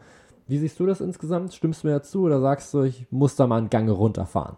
Wie 0.49 0.59
siehst 0.59 0.81
du 0.81 0.87
das 0.87 1.01
insgesamt? 1.01 1.55
Stimmst 1.55 1.85
du 1.85 1.89
mir 1.89 1.95
dazu 1.95 2.23
oder 2.23 2.41
sagst 2.41 2.75
du, 2.75 2.83
ich 2.83 3.07
muss 3.11 3.37
da 3.37 3.47
mal 3.47 3.59
einen 3.59 3.71
Gang 3.71 3.89
runterfahren? 3.89 4.57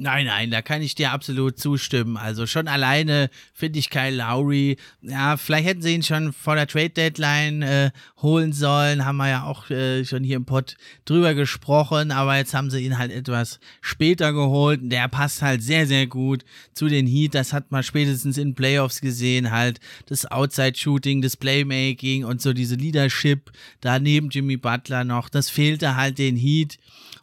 Nein, 0.00 0.26
nein, 0.26 0.52
da 0.52 0.62
kann 0.62 0.80
ich 0.80 0.94
dir 0.94 1.10
absolut 1.10 1.58
zustimmen. 1.58 2.16
Also 2.16 2.46
schon 2.46 2.68
alleine 2.68 3.30
finde 3.52 3.80
ich 3.80 3.90
Kyle 3.90 4.14
Lowry, 4.14 4.76
ja, 5.02 5.36
vielleicht 5.36 5.66
hätten 5.66 5.82
sie 5.82 5.92
ihn 5.92 6.04
schon 6.04 6.32
vor 6.32 6.54
der 6.54 6.68
Trade 6.68 6.90
Deadline 6.90 7.62
äh, 7.62 7.90
holen 8.22 8.52
sollen, 8.52 9.04
haben 9.04 9.16
wir 9.16 9.28
ja 9.28 9.42
auch 9.42 9.68
äh, 9.70 10.04
schon 10.04 10.22
hier 10.22 10.36
im 10.36 10.44
Pod 10.44 10.76
drüber 11.04 11.34
gesprochen, 11.34 12.12
aber 12.12 12.36
jetzt 12.36 12.54
haben 12.54 12.70
sie 12.70 12.78
ihn 12.78 12.96
halt 12.96 13.10
etwas 13.10 13.58
später 13.80 14.32
geholt. 14.32 14.78
Der 14.84 15.08
passt 15.08 15.42
halt 15.42 15.64
sehr, 15.64 15.84
sehr 15.88 16.06
gut 16.06 16.44
zu 16.74 16.86
den 16.86 17.08
Heat. 17.08 17.34
Das 17.34 17.52
hat 17.52 17.72
man 17.72 17.82
spätestens 17.82 18.38
in 18.38 18.54
Playoffs 18.54 19.00
gesehen, 19.00 19.50
halt 19.50 19.80
das 20.06 20.30
Outside-Shooting, 20.30 21.22
das 21.22 21.36
Playmaking 21.36 22.24
und 22.24 22.40
so 22.40 22.52
diese 22.52 22.76
Leadership 22.76 23.50
da 23.80 23.98
neben 23.98 24.30
Jimmy 24.30 24.58
Butler 24.58 25.02
noch. 25.02 25.28
Das 25.28 25.50
fehlte 25.50 25.96
halt 25.96 26.18
den 26.18 26.36
Heat. 26.36 26.78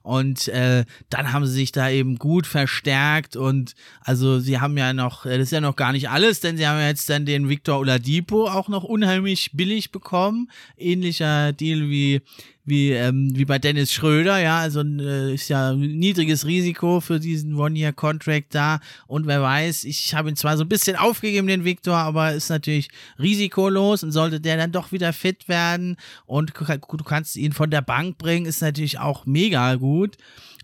Und 0.06 0.48
äh, 0.50 0.86
dann 1.10 1.34
haben 1.34 1.48
sie 1.48 1.54
sich 1.54 1.72
da 1.72 1.90
eben 1.90 2.18
gut 2.18 2.46
verstärkt 2.46 3.36
und 3.36 3.74
also 4.02 4.40
sie 4.40 4.60
haben 4.60 4.78
ja 4.78 4.94
noch, 4.94 5.26
äh, 5.26 5.40
das 5.40 5.48
ist 5.48 5.52
ja 5.52 5.62
noch 5.62 5.76
gar 5.76 5.94
nicht 5.94 6.12
alles, 6.12 6.42
denn 6.42 6.58
sie 6.58 6.68
haben 6.68 6.80
ja 6.80 6.88
jetzt 6.88 7.10
dann 7.10 7.26
den 7.26 7.50
Victor 7.50 7.80
Oladipo 7.80 8.48
auch 8.48 8.68
noch 8.68 8.84
unheimlich 8.84 9.50
billig 9.54 9.92
bekommen. 9.92 10.52
Ähnlicher 10.78 11.54
Deal 11.54 11.90
wie 11.90 12.22
wie, 12.66 12.92
ähm, 12.92 13.32
wie 13.36 13.46
bei 13.46 13.60
Dennis 13.60 13.94
Schröder, 13.94 14.40
ja, 14.40 14.60
also 14.60 14.82
äh, 14.82 15.34
ist 15.34 15.50
ja 15.50 15.72
ein 15.72 15.80
niedriges 15.80 16.46
Risiko 16.46 17.00
für 17.00 17.20
diesen 17.20 17.56
One-Year-Contract 17.56 18.54
da 18.54 18.80
und 19.08 19.28
wer 19.28 19.42
weiß, 19.42 19.84
ich 19.84 20.14
habe 20.16 20.30
ihn 20.30 20.36
zwar 20.36 20.58
so 20.58 20.64
ein 20.64 20.70
bisschen 20.70 20.96
aufgegeben, 20.96 21.48
den 21.48 21.64
Victor, 21.64 21.96
aber 21.96 22.34
ist 22.34 22.50
natürlich 22.50 22.90
risikolos 23.20 24.04
und 24.04 24.12
sollte 24.12 24.42
der 24.42 24.58
dann 24.58 24.72
doch 24.72 24.92
wieder 24.92 25.14
fit 25.14 25.48
werden 25.48 25.98
und 26.26 26.54
du 26.58 27.04
kannst 27.04 27.36
ihn 27.36 27.54
von 27.54 27.70
der 27.70 27.82
Bank 27.82 28.18
bringen, 28.18 28.46
ist 28.46 28.62
natürlich 28.62 29.00
auch 29.00 29.26
mega 29.26 29.76
gut. 29.76 30.18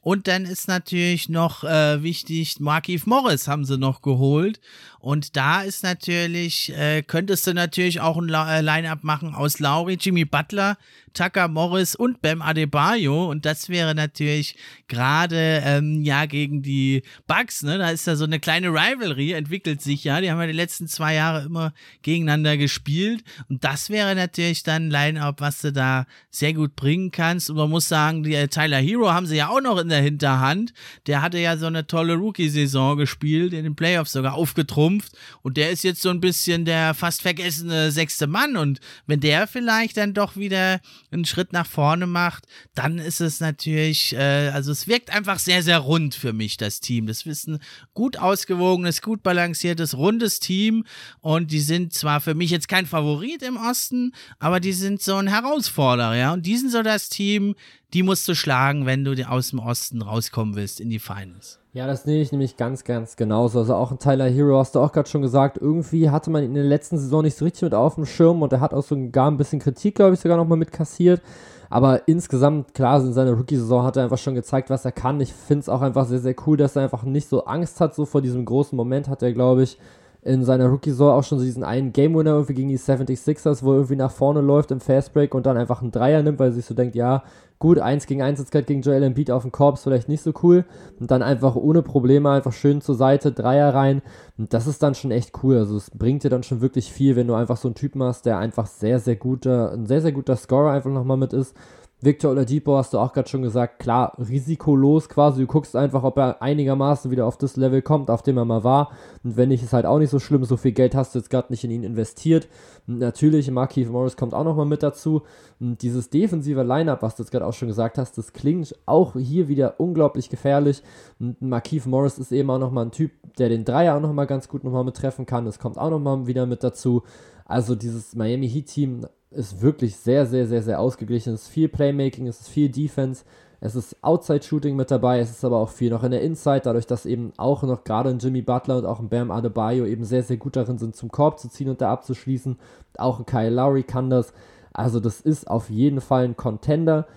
Und 0.04 0.28
dann 0.28 0.46
ist 0.46 0.68
natürlich 0.68 1.30
noch 1.30 1.64
äh, 1.64 2.02
wichtig, 2.02 2.60
Markif 2.60 3.06
Morris 3.06 3.48
haben 3.48 3.66
sie 3.66 3.78
noch 3.78 4.02
geholt. 4.02 4.60
Und 5.00 5.36
da 5.38 5.62
ist 5.62 5.84
natürlich, 5.84 6.76
äh, 6.76 7.04
könntest 7.04 7.46
du 7.46 7.54
natürlich 7.54 8.02
auch 8.02 8.18
ein 8.18 8.28
äh, 8.30 8.62
Line-Up 8.62 9.04
machen 9.04 9.36
aus 9.36 9.60
Lauri, 9.60 10.00
Jimmy 10.02 10.26
Butler, 10.26 10.78
Tucker 11.14 11.48
Morris 11.48 11.96
und 11.96 12.22
Bam 12.22 12.42
Adebayo. 12.42 13.30
Und 13.30 13.46
das 13.46 13.70
wäre 13.70 13.96
natürlich 13.96 14.56
gerade 14.88 15.62
ähm, 15.66 16.02
ja 16.04 16.26
gegen 16.26 16.62
die 16.62 17.04
Bugs, 17.28 17.64
ne? 17.64 17.78
Da 17.78 17.90
ist 17.90 18.08
da 18.08 18.16
so 18.16 18.26
eine 18.26 18.40
kleine 18.40 18.70
Rivalry, 18.70 19.34
entwickelt 19.34 19.82
sich 19.82 20.04
ja. 20.04 20.22
Die 20.22 20.32
haben 20.32 20.40
ja 20.40 20.48
die 20.48 20.54
letzten 20.54 20.88
zwei 20.88 21.16
Jahre 21.16 21.46
immer 21.46 21.74
gegeneinander 22.02 22.58
gespielt. 22.58 23.24
Und 23.50 23.64
das 23.64 23.90
wäre 23.90 24.16
natürlich 24.16 24.64
dann 24.64 24.88
ein 24.88 24.92
Line-Up, 24.92 25.42
was 25.42 25.62
du 25.62 25.72
da 25.72 26.06
sehr 26.30 26.54
gut 26.54 26.76
bringen 26.76 27.12
kannst. 27.12 27.50
Und 27.50 27.58
man 27.58 27.70
muss 27.70 27.88
sagen, 27.88 28.24
die 28.24 28.36
äh, 28.36 28.48
Tyler 28.48 28.80
Hero 28.80 29.12
haben 29.12 29.26
sie 29.26 29.38
ja 29.38 29.50
auch 29.50 29.62
noch 29.62 29.78
in 29.78 29.90
der 29.90 30.02
Hinterhand. 30.02 30.74
Der 31.08 31.22
hatte 31.22 31.40
ja 31.40 31.58
so 31.58 31.68
eine 31.68 31.88
tolle 31.88 32.16
Rookie-Saison 32.16 32.98
gespielt, 32.98 33.54
in 33.54 33.64
den 33.64 33.76
Playoffs 33.76 34.14
sogar 34.14 34.34
aufgetrumpft. 34.34 35.14
Und 35.42 35.58
der 35.58 35.72
ist 35.72 35.84
jetzt 35.84 36.02
so 36.02 36.10
ein 36.10 36.22
bisschen 36.22 36.66
der 36.66 36.94
fast 36.94 37.22
vergessene 37.22 37.92
sechste 37.92 38.28
Mann. 38.28 38.58
Und 38.58 38.80
wenn 39.08 39.20
der 39.20 39.48
vielleicht 39.48 39.98
dann 39.98 40.14
doch 40.14 40.36
wieder 40.36 40.80
einen 41.12 41.26
Schritt 41.26 41.54
nach 41.54 41.66
vorne 41.66 42.08
macht, 42.08 42.46
dann 42.76 42.98
ist 42.98 43.22
es 43.22 43.40
natürlich, 43.40 44.14
äh, 44.14 44.50
also 44.50 44.72
es 44.72 44.88
wirkt 44.88 45.10
einfach 45.10 45.40
sehr, 45.40 45.64
sehr 45.64 45.80
rund 45.80 46.16
für 46.16 46.34
mich, 46.34 46.58
das 46.58 46.80
Team. 46.80 47.08
Das 47.08 47.26
ist 47.26 47.48
ein 47.48 47.60
gut 47.94 48.18
ausgewogenes, 48.18 49.02
gut 49.02 49.24
balanciertes, 49.24 49.98
rundes 49.98 50.40
Team 50.40 50.86
und 51.20 51.52
die 51.52 51.60
sind 51.60 51.94
zwar 51.94 52.22
für 52.22 52.34
mich 52.34 52.52
jetzt 52.52 52.68
kein 52.68 52.86
Favorit 52.86 53.42
im 53.44 53.58
Osten, 53.58 54.14
aber 54.40 54.60
die 54.60 54.74
sind 54.74 55.02
so 55.02 55.16
ein 55.16 55.28
Herausforderer, 55.28 56.16
ja, 56.16 56.34
und 56.34 56.46
die 56.46 56.58
sind 56.58 56.72
so 56.72 56.84
das 56.84 57.10
Team, 57.10 57.56
die 57.94 58.04
musst 58.04 58.28
du 58.28 58.36
schlagen, 58.36 58.86
wenn 58.86 59.04
du 59.04 59.12
aus 59.28 59.50
dem 59.50 59.60
Osten 59.60 60.02
rauskommen 60.02 60.56
willst 60.56 60.80
in 60.80 60.90
die 60.90 61.00
Finals. 61.00 61.61
Ja, 61.74 61.88
das 61.88 62.06
nehme 62.06 62.20
ich 62.22 62.34
nämlich 62.34 62.58
ganz, 62.58 62.84
ganz 62.84 63.16
genauso. 63.16 63.60
Also 63.60 63.76
auch 63.76 63.92
ein 63.92 64.00
Tyler 64.00 64.28
Hero 64.28 64.58
hast 64.58 64.76
du 64.76 64.82
auch 64.82 64.92
gerade 64.92 65.08
schon 65.08 65.22
gesagt, 65.22 65.58
irgendwie 65.58 66.10
hatte 66.10 66.30
man 66.30 66.44
ihn 66.44 66.50
in 66.50 66.56
der 66.56 66.64
letzten 66.66 66.98
Saison 66.98 67.22
nicht 67.24 67.38
so 67.38 67.46
richtig 67.46 67.62
mit 67.62 67.74
auf 67.74 67.96
dem 67.96 68.06
Schirm 68.06 68.42
und 68.42 68.52
er 68.52 68.60
hat 68.60 68.74
auch 68.74 68.84
sogar 68.84 69.32
ein 69.32 69.38
bisschen 69.38 69.60
Kritik, 69.60 69.96
glaube 69.96 70.14
ich, 70.14 70.20
sogar 70.20 70.36
nochmal 70.36 70.58
mit 70.58 70.74
kassiert. 70.74 71.22
Aber 71.70 72.10
insgesamt, 72.10 72.74
klar, 72.74 73.00
in 73.00 73.14
seiner 73.14 73.32
Rookie-Saison 73.32 73.84
hat 73.84 73.96
er 73.96 74.04
einfach 74.04 74.18
schon 74.18 74.36
gezeigt, 74.36 74.70
was 74.70 74.84
er 74.84 74.92
kann. 74.92 75.22
Ich 75.22 75.32
finde 75.32 75.62
es 75.62 75.70
auch 75.70 75.80
einfach 75.80 76.06
sehr, 76.06 76.20
sehr 76.20 76.36
cool, 76.46 76.58
dass 76.58 76.76
er 76.76 76.84
einfach 76.84 77.04
nicht 77.04 77.30
so 77.30 77.46
Angst 77.46 77.80
hat, 77.80 77.96
so 77.96 78.06
vor 78.06 78.22
diesem 78.22 78.44
großen 78.44 78.76
Moment 78.76 79.08
hat 79.08 79.24
er, 79.24 79.32
glaube 79.32 79.64
ich, 79.64 79.78
in 80.24 80.44
seiner 80.44 80.68
Rookie-Saison 80.68 81.12
auch 81.12 81.24
schon 81.24 81.40
so 81.40 81.46
diesen 81.46 81.64
einen 81.64 81.94
Game-Winner 81.94 82.32
irgendwie 82.32 82.54
gegen 82.54 82.70
die 82.70 82.78
76ers, 82.78 83.64
wo 83.64 83.72
er 83.72 83.78
irgendwie 83.78 83.96
nach 83.96 84.12
vorne 84.12 84.42
läuft 84.42 84.72
im 84.72 84.80
Fastbreak 84.80 85.34
und 85.34 85.46
dann 85.46 85.58
einfach 85.58 85.82
einen 85.82 85.92
Dreier 85.92 86.22
nimmt, 86.22 86.40
weil 86.40 86.50
er 86.50 86.54
sich 86.54 86.66
so 86.66 86.76
denkt, 86.76 86.96
ja, 86.96 87.24
gut, 87.58 87.80
1 87.80 88.06
gegen 88.08 88.22
1 88.22 88.40
jetzt 88.40 88.52
gerade 88.52 88.66
gegen 88.66 88.82
Joel 88.82 89.04
Embiid 89.04 89.32
auf 89.32 89.44
dem 89.44 89.52
Korb 89.52 89.76
ist 89.76 89.84
vielleicht 89.84 90.10
nicht 90.10 90.22
so 90.22 90.34
cool. 90.44 90.66
Und 91.00 91.10
dann 91.10 91.24
einfach 91.24 91.56
ohne 91.56 91.82
Probleme 91.82 92.30
einfach 92.30 92.54
schön 92.54 92.82
zur 92.82 92.96
Seite, 92.96 93.32
Dreier 93.32 93.74
rein. 93.74 94.02
Und 94.38 94.54
das 94.54 94.68
ist 94.68 94.84
dann 94.84 94.96
schon 94.96 95.12
echt 95.12 95.32
cool. 95.44 95.58
Also 95.58 95.78
es 95.78 95.90
bringt 95.90 96.24
dir 96.24 96.30
dann 96.30 96.44
schon 96.44 96.62
wirklich 96.62 96.92
viel, 96.92 97.16
wenn 97.16 97.28
du 97.28 97.34
einfach 97.34 97.58
so 97.58 97.68
einen 97.68 97.76
Typen 97.76 98.04
hast, 98.04 98.26
der 98.26 98.38
einfach 98.38 98.68
sehr, 98.68 99.00
sehr 99.00 99.16
guter, 99.16 99.72
ein 99.72 99.86
sehr, 99.86 100.02
sehr 100.02 100.12
guter 100.12 100.36
Scorer 100.36 100.72
einfach 100.72 100.92
nochmal 100.92 101.18
mit 101.18 101.34
ist. 101.34 101.56
Victor 102.04 102.32
Oladipo 102.32 102.78
hast 102.78 102.94
du 102.94 102.98
auch 102.98 103.14
gerade 103.14 103.30
schon 103.30 103.44
gesagt, 103.44 103.78
klar, 103.78 104.14
risikolos 104.18 105.08
quasi. 105.08 105.42
Du 105.42 105.48
guckst 105.48 105.76
einfach, 105.76 106.04
ob 106.04 106.18
er 106.18 106.42
einigermaßen 106.42 107.12
wieder 107.12 107.28
auf 107.28 107.38
das 107.38 107.58
Level 107.58 107.84
kommt, 107.84 108.10
auf 108.10 108.24
dem 108.24 108.38
er 108.38 108.46
mal 108.46 108.64
war. 108.64 108.90
Und 109.24 109.38
wenn 109.38 109.50
nicht, 109.50 109.62
ist 109.62 109.74
halt 109.74 109.86
auch 109.86 110.00
nicht 110.00 110.10
so 110.10 110.18
schlimm. 110.18 110.44
So 110.44 110.58
viel 110.58 110.72
Geld 110.72 110.96
hast 110.96 111.14
du 111.14 111.20
jetzt 111.20 111.30
gerade 111.30 111.52
nicht 111.52 111.64
in 111.64 111.70
ihn 111.70 111.84
investiert. 111.84 112.48
Und 112.88 112.98
natürlich, 112.98 113.52
Markeith 113.52 113.90
Morris 113.90 114.18
kommt 114.18 114.34
auch 114.34 114.44
nochmal 114.44 114.66
mit 114.66 114.82
dazu. 114.82 115.22
Und 115.60 115.84
dieses 115.84 116.10
defensive 116.10 116.64
Lineup, 116.64 117.04
was 117.04 117.16
du 117.16 117.22
jetzt 117.22 117.32
gerade 117.32 117.46
auch 117.46 117.54
schon 117.54 117.68
gesagt 117.68 118.00
hast, 118.00 118.18
das 118.18 118.34
klingt 118.34 118.76
auch 118.88 119.14
hier 119.14 119.48
wieder 119.48 119.80
unglaublich 119.80 120.32
gefährlich. 120.32 120.82
Und 121.20 121.40
Markeith 121.40 121.86
Morris 121.86 122.18
ist 122.18 122.32
eben 122.32 122.50
auch 122.50 122.58
nochmal 122.58 122.86
ein 122.86 122.92
Typ, 122.92 123.12
der 123.38 123.50
den 123.50 123.64
Dreier 123.64 123.96
auch 123.96 124.02
nochmal 124.02 124.26
ganz 124.26 124.48
gut 124.48 124.64
nochmal 124.64 124.86
mit 124.86 124.96
treffen 124.96 125.28
kann. 125.28 125.46
Das 125.46 125.60
kommt 125.60 125.78
auch 125.78 125.92
nochmal 125.92 126.26
wieder 126.26 126.48
mit 126.48 126.64
dazu. 126.64 127.04
Also 127.46 127.76
dieses 127.76 128.16
Miami 128.16 128.50
Heat 128.50 128.68
Team 128.68 129.06
ist 129.32 129.62
wirklich 129.62 129.96
sehr, 129.96 130.26
sehr, 130.26 130.46
sehr, 130.46 130.62
sehr 130.62 130.80
ausgeglichen. 130.80 131.34
Es 131.34 131.44
ist 131.44 131.48
viel 131.50 131.70
Playmaking, 131.70 132.28
es 132.28 132.42
ist 132.42 132.50
viel 132.50 132.70
Defense, 132.70 133.24
es 133.62 133.76
ist 133.76 133.96
Outside-Shooting 134.04 134.76
mit 134.76 134.92
dabei, 134.92 135.20
es 135.20 135.30
ist 135.30 135.46
aber 135.46 135.58
auch 135.58 135.70
viel 135.70 135.92
noch 135.92 136.04
in 136.04 136.12
der 136.12 136.22
Inside, 136.22 136.62
dadurch, 136.64 136.88
dass 136.88 137.06
eben 137.06 137.32
auch 137.38 137.64
noch 137.64 137.84
gerade 137.84 138.10
ein 138.10 138.20
Jimmy 138.20 138.42
Butler 138.42 138.78
und 138.80 138.86
auch 138.86 139.00
ein 139.00 139.10
Bam 139.10 139.32
Adebayo 139.32 139.86
eben 139.86 140.04
sehr, 140.04 140.24
sehr 140.24 140.38
gut 140.38 140.56
darin 140.56 140.78
sind, 140.78 140.96
zum 140.96 141.12
Korb 141.12 141.40
zu 141.40 141.48
ziehen 141.48 141.70
und 141.70 141.80
da 141.80 141.92
abzuschließen. 141.92 142.58
Auch 142.98 143.20
ein 143.20 143.26
Kyle 143.26 143.50
Lowry 143.50 143.84
kann 143.84 144.10
das. 144.10 144.34
Also 144.74 145.00
das 145.00 145.22
ist 145.22 145.50
auf 145.50 145.70
jeden 145.70 146.02
Fall 146.02 146.26
ein 146.26 146.36
Contender. 146.36 147.08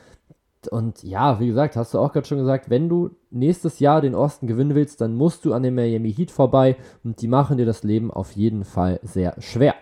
Und 0.71 1.03
ja, 1.03 1.41
wie 1.41 1.47
gesagt, 1.47 1.77
hast 1.77 1.95
du 1.95 1.99
auch 1.99 2.13
gerade 2.13 2.27
schon 2.27 2.39
gesagt, 2.39 2.71
wenn 2.71 2.89
du 2.89 3.11
nächstes 3.31 3.81
Jahr 3.81 4.01
den 4.01 4.15
Osten 4.15 4.47
gewinnen 4.47 4.75
willst, 4.75 5.01
dann 5.01 5.15
musst 5.15 5.45
du 5.45 5.53
an 5.53 5.63
dem 5.63 5.75
Miami 5.75 6.13
Heat 6.13 6.31
vorbei 6.31 6.77
und 7.03 7.21
die 7.21 7.29
machen 7.29 7.59
dir 7.59 7.67
das 7.67 7.83
Leben 7.83 8.11
auf 8.11 8.33
jeden 8.33 8.65
Fall 8.65 9.01
sehr 9.03 9.35
schwer. 9.41 9.75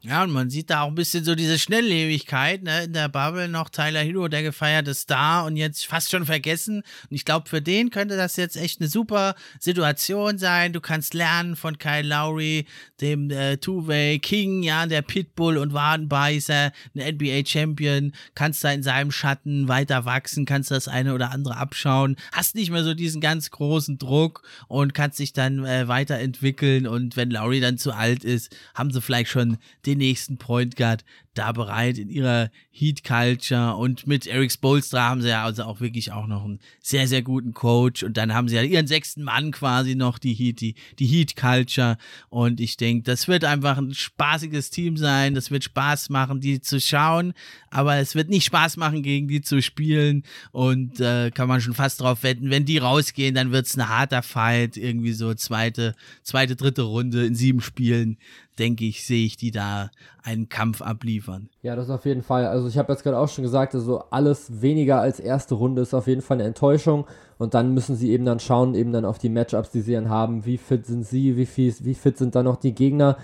Ja, 0.00 0.22
und 0.22 0.30
man 0.30 0.48
sieht 0.48 0.70
da 0.70 0.82
auch 0.82 0.88
ein 0.88 0.94
bisschen 0.94 1.24
so 1.24 1.34
diese 1.34 1.58
Schnelllebigkeit, 1.58 2.62
ne? 2.62 2.84
In 2.84 2.92
der 2.92 3.08
Bubble 3.08 3.48
noch 3.48 3.68
Tyler 3.68 3.98
Hero, 4.00 4.28
der 4.28 4.44
gefeierte 4.44 4.94
Star 4.94 5.44
und 5.44 5.56
jetzt 5.56 5.86
fast 5.86 6.12
schon 6.12 6.24
vergessen. 6.24 6.84
Und 7.10 7.16
ich 7.16 7.24
glaube, 7.24 7.48
für 7.48 7.60
den 7.60 7.90
könnte 7.90 8.16
das 8.16 8.36
jetzt 8.36 8.56
echt 8.56 8.80
eine 8.80 8.88
super 8.88 9.34
Situation 9.58 10.38
sein. 10.38 10.72
Du 10.72 10.80
kannst 10.80 11.14
lernen 11.14 11.56
von 11.56 11.78
Kyle 11.78 12.06
Lowry, 12.06 12.66
dem 13.00 13.28
äh, 13.32 13.56
Two-Way 13.56 14.20
King, 14.20 14.62
ja, 14.62 14.86
der 14.86 15.02
Pitbull 15.02 15.56
und 15.56 15.72
Wadenbeißer, 15.72 16.70
ein 16.94 17.14
NBA-Champion, 17.16 18.12
kannst 18.36 18.62
da 18.62 18.70
in 18.70 18.84
seinem 18.84 19.10
Schatten 19.10 19.66
weiter 19.66 20.04
wachsen, 20.04 20.46
kannst 20.46 20.70
das 20.70 20.86
eine 20.86 21.12
oder 21.12 21.32
andere 21.32 21.56
abschauen, 21.56 22.14
hast 22.30 22.54
nicht 22.54 22.70
mehr 22.70 22.84
so 22.84 22.94
diesen 22.94 23.20
ganz 23.20 23.50
großen 23.50 23.98
Druck 23.98 24.42
und 24.68 24.94
kannst 24.94 25.18
dich 25.18 25.32
dann 25.32 25.64
äh, 25.64 25.88
weiterentwickeln. 25.88 26.86
Und 26.86 27.16
wenn 27.16 27.32
Lowry 27.32 27.58
dann 27.58 27.78
zu 27.78 27.90
alt 27.90 28.22
ist, 28.22 28.54
haben 28.76 28.92
sie 28.92 29.02
vielleicht 29.02 29.30
schon 29.32 29.58
den 29.88 29.98
nächsten 29.98 30.38
Point 30.38 30.76
Guard 30.76 31.04
da 31.38 31.52
bereit 31.52 31.98
in 31.98 32.10
ihrer 32.10 32.50
Heat 32.70 33.04
Culture 33.04 33.76
und 33.76 34.06
mit 34.06 34.26
Eric 34.26 34.52
Spolstra 34.52 35.08
haben 35.08 35.22
sie 35.22 35.28
ja 35.28 35.44
also 35.44 35.64
auch 35.64 35.80
wirklich 35.80 36.12
auch 36.12 36.26
noch 36.26 36.44
einen 36.44 36.58
sehr, 36.80 37.06
sehr 37.06 37.22
guten 37.22 37.54
Coach 37.54 38.02
und 38.02 38.16
dann 38.16 38.34
haben 38.34 38.48
sie 38.48 38.56
ja 38.56 38.62
ihren 38.62 38.86
sechsten 38.86 39.22
Mann 39.22 39.50
quasi 39.50 39.94
noch, 39.94 40.18
die 40.18 40.34
Heat, 40.34 40.60
die, 40.60 40.74
die 40.98 41.06
Heat 41.06 41.36
Culture 41.36 41.96
und 42.28 42.60
ich 42.60 42.76
denke, 42.76 43.04
das 43.04 43.28
wird 43.28 43.44
einfach 43.44 43.78
ein 43.78 43.94
spaßiges 43.94 44.70
Team 44.70 44.96
sein, 44.96 45.34
das 45.34 45.50
wird 45.50 45.64
Spaß 45.64 46.10
machen, 46.10 46.40
die 46.40 46.60
zu 46.60 46.80
schauen, 46.80 47.34
aber 47.70 47.96
es 47.96 48.14
wird 48.14 48.28
nicht 48.28 48.44
Spaß 48.44 48.76
machen, 48.76 49.02
gegen 49.02 49.28
die 49.28 49.40
zu 49.40 49.62
spielen 49.62 50.24
und 50.52 51.00
äh, 51.00 51.30
kann 51.30 51.48
man 51.48 51.60
schon 51.60 51.74
fast 51.74 52.00
drauf 52.00 52.22
wetten, 52.22 52.50
wenn 52.50 52.64
die 52.64 52.78
rausgehen, 52.78 53.34
dann 53.34 53.52
wird 53.52 53.66
es 53.66 53.76
ein 53.76 53.88
harter 53.88 54.22
Fight, 54.22 54.76
irgendwie 54.76 55.12
so 55.12 55.34
zweite, 55.34 55.94
zweite, 56.22 56.56
dritte 56.56 56.82
Runde 56.82 57.26
in 57.26 57.34
sieben 57.34 57.60
Spielen 57.60 58.18
denke 58.58 58.84
ich, 58.84 59.04
sehe 59.04 59.24
ich 59.24 59.36
die 59.36 59.50
da 59.50 59.90
einen 60.22 60.48
Kampf 60.48 60.82
abliefern. 60.82 61.27
Ja, 61.62 61.76
das 61.76 61.90
auf 61.90 62.04
jeden 62.04 62.22
Fall. 62.22 62.46
Also 62.46 62.68
ich 62.68 62.78
habe 62.78 62.92
jetzt 62.92 63.02
gerade 63.02 63.18
auch 63.18 63.28
schon 63.28 63.44
gesagt, 63.44 63.74
also 63.74 64.04
alles 64.10 64.62
weniger 64.62 65.00
als 65.00 65.20
erste 65.20 65.54
Runde 65.54 65.82
ist 65.82 65.94
auf 65.94 66.06
jeden 66.06 66.22
Fall 66.22 66.36
eine 66.36 66.44
Enttäuschung. 66.44 67.06
Und 67.38 67.54
dann 67.54 67.74
müssen 67.74 67.96
sie 67.96 68.10
eben 68.10 68.24
dann 68.24 68.40
schauen, 68.40 68.74
eben 68.74 68.92
dann 68.92 69.04
auf 69.04 69.18
die 69.18 69.28
Matchups, 69.28 69.70
die 69.70 69.80
sie 69.80 69.92
dann 69.92 70.08
haben. 70.08 70.44
Wie 70.44 70.58
fit 70.58 70.86
sind 70.86 71.06
sie, 71.06 71.36
wie, 71.36 71.46
viel, 71.46 71.74
wie 71.80 71.94
fit 71.94 72.18
sind 72.18 72.34
dann 72.34 72.44
noch 72.46 72.56
die 72.56 72.74
Gegner. 72.74 73.16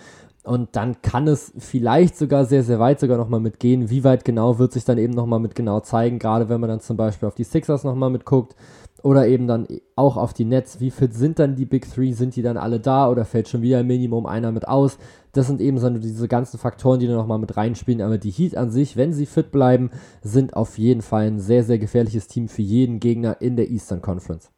Und 0.44 0.76
dann 0.76 1.00
kann 1.00 1.26
es 1.26 1.55
vielleicht 1.59 2.16
sogar 2.18 2.44
sehr, 2.44 2.62
sehr 2.62 2.78
weit 2.78 3.00
sogar 3.00 3.16
nochmal 3.16 3.40
mitgehen. 3.40 3.88
Wie 3.88 4.05
weit 4.05 4.26
genau 4.26 4.59
wird 4.59 4.72
sich 4.72 4.84
dann 4.84 4.98
eben 4.98 5.14
nochmal 5.14 5.40
mit 5.40 5.55
genau 5.55 5.80
zeigen, 5.80 6.18
gerade 6.18 6.50
wenn 6.50 6.61
man 6.61 6.68
dann 6.68 6.80
zum 6.80 6.98
Beispiel 6.98 7.26
auf 7.26 7.34
die 7.34 7.44
Sixers 7.44 7.82
nochmal 7.82 8.11
mitguckt 8.11 8.55
oder 9.02 9.26
eben 9.26 9.46
dann 9.46 9.66
auch 9.96 10.18
auf 10.18 10.34
die 10.34 10.44
Nets. 10.44 10.80
Wie 10.80 10.90
fit 10.90 11.14
sind 11.14 11.38
dann 11.38 11.57
die 11.57 11.64
Big 11.64 11.90
Three? 11.90 12.12
Sind 12.12 12.36
die 12.36 12.42
dann 12.42 12.59
alle 12.59 12.78
da 12.78 13.09
oder 13.09 13.24
fällt 13.24 13.48
schon 13.48 13.62
wieder 13.62 13.82
Minimum 13.82 14.26
einer 14.26 14.52
mit 14.52 14.68
aus? 14.68 14.98
Das 15.35 15.49
sind 15.49 15.61
eben 15.61 15.78
so 15.78 15.91
diese 15.91 16.28
ganzen 16.28 16.59
Faktoren, 16.59 17.01
die 17.01 17.07
da 17.07 17.14
nochmal 17.14 17.39
mit 17.39 17.57
reinspielen. 17.57 18.01
Aber 18.01 18.18
die 18.18 18.30
Heat 18.30 18.57
an 18.57 18.70
sich, 18.70 18.97
wenn 18.97 19.12
sie 19.12 19.26
fit 19.26 19.51
bleiben, 19.51 19.91
sind 20.22 20.55
auf 20.55 20.78
jeden 20.78 21.03
Fall 21.03 21.26
ein 21.26 21.41
sehr, 21.41 21.64
sehr 21.64 21.78
gefährliches 21.78 22.28
Team 22.28 22.49
für 22.49 22.62
jeden 22.62 23.01
Gegner 23.01 23.41
in 23.41 23.57
der 23.57 23.68
Eastern 23.68 24.01
Conference. 24.01 24.51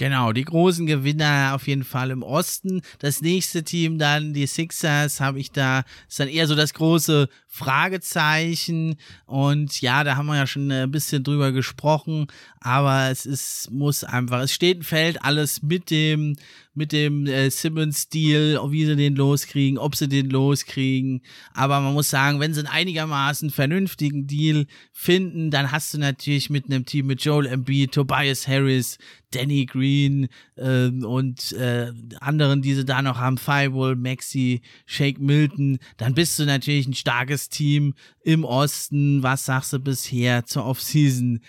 Genau, 0.00 0.32
die 0.32 0.46
großen 0.46 0.86
Gewinner 0.86 1.52
auf 1.54 1.68
jeden 1.68 1.84
Fall 1.84 2.10
im 2.10 2.22
Osten. 2.22 2.80
Das 3.00 3.20
nächste 3.20 3.64
Team 3.64 3.98
dann, 3.98 4.32
die 4.32 4.46
Sixers, 4.46 5.20
habe 5.20 5.38
ich 5.38 5.52
da, 5.52 5.84
ist 6.08 6.18
dann 6.18 6.28
eher 6.28 6.46
so 6.46 6.54
das 6.54 6.72
große 6.72 7.28
Fragezeichen. 7.46 8.96
Und 9.26 9.78
ja, 9.82 10.02
da 10.02 10.16
haben 10.16 10.24
wir 10.24 10.36
ja 10.36 10.46
schon 10.46 10.70
ein 10.70 10.90
bisschen 10.90 11.22
drüber 11.22 11.52
gesprochen, 11.52 12.28
aber 12.60 13.10
es 13.10 13.26
ist, 13.26 13.70
muss 13.70 14.02
einfach, 14.02 14.40
es 14.40 14.54
steht 14.54 14.78
und 14.78 14.84
fällt 14.84 15.22
alles 15.22 15.60
mit 15.60 15.90
dem, 15.90 16.34
mit 16.74 16.92
dem 16.92 17.26
äh, 17.26 17.50
Simmons-Deal, 17.50 18.60
wie 18.70 18.86
sie 18.86 18.96
den 18.96 19.16
loskriegen, 19.16 19.78
ob 19.78 19.96
sie 19.96 20.08
den 20.08 20.30
loskriegen. 20.30 21.22
Aber 21.52 21.80
man 21.80 21.94
muss 21.94 22.10
sagen, 22.10 22.40
wenn 22.40 22.54
sie 22.54 22.60
einen 22.60 22.68
einigermaßen 22.68 23.50
vernünftigen 23.50 24.26
Deal 24.26 24.66
finden, 24.92 25.50
dann 25.50 25.72
hast 25.72 25.92
du 25.92 25.98
natürlich 25.98 26.48
mit 26.50 26.66
einem 26.66 26.86
Team 26.86 27.06
mit 27.06 27.22
Joel 27.22 27.46
Embiid, 27.46 27.92
Tobias 27.92 28.46
Harris, 28.46 28.98
Danny 29.32 29.66
Green 29.66 30.28
äh, 30.56 30.88
und 30.88 31.52
äh, 31.52 31.92
anderen, 32.20 32.62
die 32.62 32.74
sie 32.74 32.84
da 32.84 33.02
noch 33.02 33.18
haben, 33.18 33.38
Firewall, 33.38 33.96
Maxi, 33.96 34.60
Shake 34.86 35.20
Milton, 35.20 35.78
dann 35.96 36.14
bist 36.14 36.38
du 36.38 36.44
natürlich 36.44 36.86
ein 36.86 36.94
starkes 36.94 37.48
Team 37.48 37.94
im 38.22 38.44
Osten. 38.44 39.22
Was 39.22 39.44
sagst 39.44 39.72
du 39.72 39.78
bisher 39.78 40.44
zur 40.46 40.66
Offseason? 40.66 41.40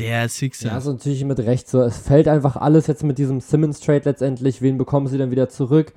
Der 0.00 0.28
Sixers. 0.28 0.70
Ja, 0.70 0.74
also 0.74 0.92
natürlich 0.92 1.24
mit 1.24 1.38
Recht 1.38 1.68
so. 1.68 1.80
Es 1.82 1.98
fällt 1.98 2.26
einfach 2.26 2.56
alles 2.56 2.86
jetzt 2.86 3.04
mit 3.04 3.18
diesem 3.18 3.40
Simmons-Trade 3.40 4.02
letztendlich. 4.04 4.62
Wen 4.62 4.78
bekommen 4.78 5.06
sie 5.06 5.18
dann 5.18 5.30
wieder 5.30 5.48
zurück? 5.48 5.92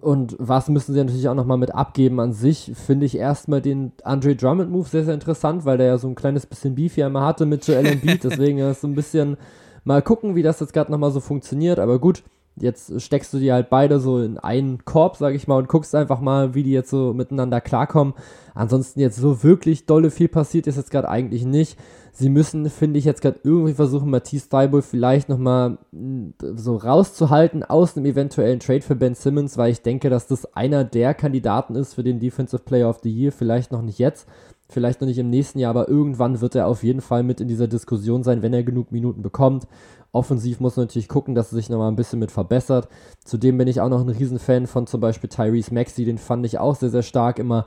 Und 0.00 0.36
was 0.38 0.68
müssen 0.68 0.92
sie 0.92 1.02
natürlich 1.02 1.28
auch 1.28 1.34
nochmal 1.34 1.58
mit 1.58 1.74
abgeben 1.74 2.20
an 2.20 2.32
sich, 2.32 2.72
finde 2.74 3.06
ich 3.06 3.16
erstmal 3.16 3.62
den 3.62 3.92
Andre 4.04 4.36
Drummond-Move 4.36 4.88
sehr, 4.88 5.04
sehr 5.04 5.14
interessant, 5.14 5.64
weil 5.64 5.78
der 5.78 5.86
ja 5.86 5.98
so 5.98 6.06
ein 6.06 6.14
kleines 6.14 6.46
bisschen 6.46 6.74
Beef 6.74 6.96
ja 6.96 7.06
immer 7.06 7.24
hatte 7.24 7.46
mit 7.46 7.66
Joel 7.66 7.86
Embiid. 7.86 8.22
Deswegen 8.24 8.58
ist 8.58 8.82
so 8.82 8.88
ein 8.88 8.94
bisschen 8.94 9.36
mal 9.84 10.02
gucken, 10.02 10.34
wie 10.34 10.42
das 10.42 10.60
jetzt 10.60 10.72
gerade 10.72 10.92
nochmal 10.92 11.12
so 11.12 11.20
funktioniert. 11.20 11.78
Aber 11.78 11.98
gut, 11.98 12.22
jetzt 12.56 13.00
steckst 13.00 13.32
du 13.32 13.38
die 13.38 13.52
halt 13.52 13.68
beide 13.68 14.00
so 14.00 14.20
in 14.20 14.38
einen 14.38 14.84
Korb, 14.84 15.16
sag 15.16 15.34
ich 15.34 15.46
mal, 15.46 15.58
und 15.58 15.68
guckst 15.68 15.94
einfach 15.94 16.20
mal, 16.20 16.54
wie 16.54 16.62
die 16.62 16.72
jetzt 16.72 16.90
so 16.90 17.12
miteinander 17.12 17.60
klarkommen. 17.60 18.14
Ansonsten 18.54 19.00
jetzt 19.00 19.16
so 19.16 19.42
wirklich 19.42 19.86
dolle 19.86 20.10
viel 20.10 20.28
passiert 20.28 20.66
ist 20.66 20.76
jetzt 20.76 20.90
gerade 20.90 21.08
eigentlich 21.08 21.44
nicht. 21.44 21.78
Sie 22.12 22.30
müssen, 22.30 22.70
finde 22.70 22.98
ich, 22.98 23.04
jetzt 23.04 23.20
gerade 23.20 23.40
irgendwie 23.44 23.74
versuchen, 23.74 24.08
Matisse 24.08 24.48
Thibault 24.48 24.86
vielleicht 24.86 25.28
nochmal 25.28 25.76
hm, 25.92 26.32
so 26.40 26.76
rauszuhalten 26.76 27.62
aus 27.62 27.94
einem 27.94 28.06
eventuellen 28.06 28.58
Trade 28.58 28.80
für 28.80 28.96
Ben 28.96 29.14
Simmons, 29.14 29.58
weil 29.58 29.72
ich 29.72 29.82
denke, 29.82 30.08
dass 30.08 30.26
das 30.26 30.54
einer 30.54 30.82
der 30.82 31.12
Kandidaten 31.12 31.74
ist 31.74 31.92
für 31.92 32.02
den 32.02 32.18
Defensive 32.18 32.62
Player 32.62 32.88
of 32.88 33.00
the 33.02 33.10
Year. 33.10 33.32
Vielleicht 33.32 33.70
noch 33.70 33.82
nicht 33.82 33.98
jetzt, 33.98 34.26
vielleicht 34.68 35.00
noch 35.00 35.08
nicht 35.08 35.18
im 35.18 35.30
nächsten 35.30 35.58
Jahr, 35.58 35.70
aber 35.70 35.88
irgendwann 35.88 36.40
wird 36.40 36.54
er 36.54 36.66
auf 36.66 36.82
jeden 36.82 37.00
Fall 37.00 37.22
mit 37.22 37.40
in 37.40 37.48
dieser 37.48 37.68
Diskussion 37.68 38.22
sein, 38.22 38.42
wenn 38.42 38.52
er 38.52 38.62
genug 38.62 38.92
Minuten 38.92 39.22
bekommt. 39.22 39.66
Offensiv 40.12 40.60
muss 40.60 40.76
man 40.76 40.86
natürlich 40.86 41.08
gucken, 41.08 41.34
dass 41.34 41.52
er 41.52 41.56
sich 41.56 41.68
nochmal 41.68 41.90
ein 41.90 41.96
bisschen 41.96 42.18
mit 42.18 42.30
verbessert. 42.30 42.88
Zudem 43.24 43.58
bin 43.58 43.68
ich 43.68 43.80
auch 43.80 43.88
noch 43.88 44.00
ein 44.00 44.08
Riesenfan 44.08 44.66
von 44.66 44.86
zum 44.86 45.00
Beispiel 45.00 45.28
Tyrese 45.28 45.74
Maxey, 45.74 46.04
den 46.04 46.18
fand 46.18 46.46
ich 46.46 46.58
auch 46.58 46.74
sehr, 46.74 46.90
sehr 46.90 47.02
stark 47.02 47.38
immer 47.38 47.66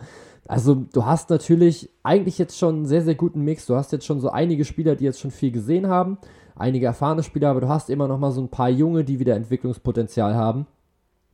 also 0.50 0.74
du 0.74 1.06
hast 1.06 1.30
natürlich 1.30 1.92
eigentlich 2.02 2.40
jetzt 2.40 2.58
schon 2.58 2.78
einen 2.78 2.86
sehr, 2.88 3.04
sehr 3.04 3.14
guten 3.14 3.42
Mix. 3.42 3.68
Du 3.68 3.76
hast 3.76 3.92
jetzt 3.92 4.06
schon 4.06 4.20
so 4.20 4.32
einige 4.32 4.66
Spieler, 4.66 4.96
die 4.96 5.04
jetzt 5.04 5.20
schon 5.20 5.30
viel 5.30 5.52
gesehen 5.52 5.88
haben, 5.88 6.18
einige 6.56 6.88
erfahrene 6.88 7.22
Spieler, 7.22 7.52
aber 7.52 7.62
du 7.62 7.70
hast 7.70 7.92
immer 7.92 8.08
noch 8.08 8.18
mal 8.18 8.32
so 8.32 8.42
ein 8.42 8.50
paar 8.50 8.70
junge, 8.70 9.04
die 9.04 9.20
wieder 9.20 9.36
Entwicklungspotenzial 9.36 10.34
haben. 10.34 10.66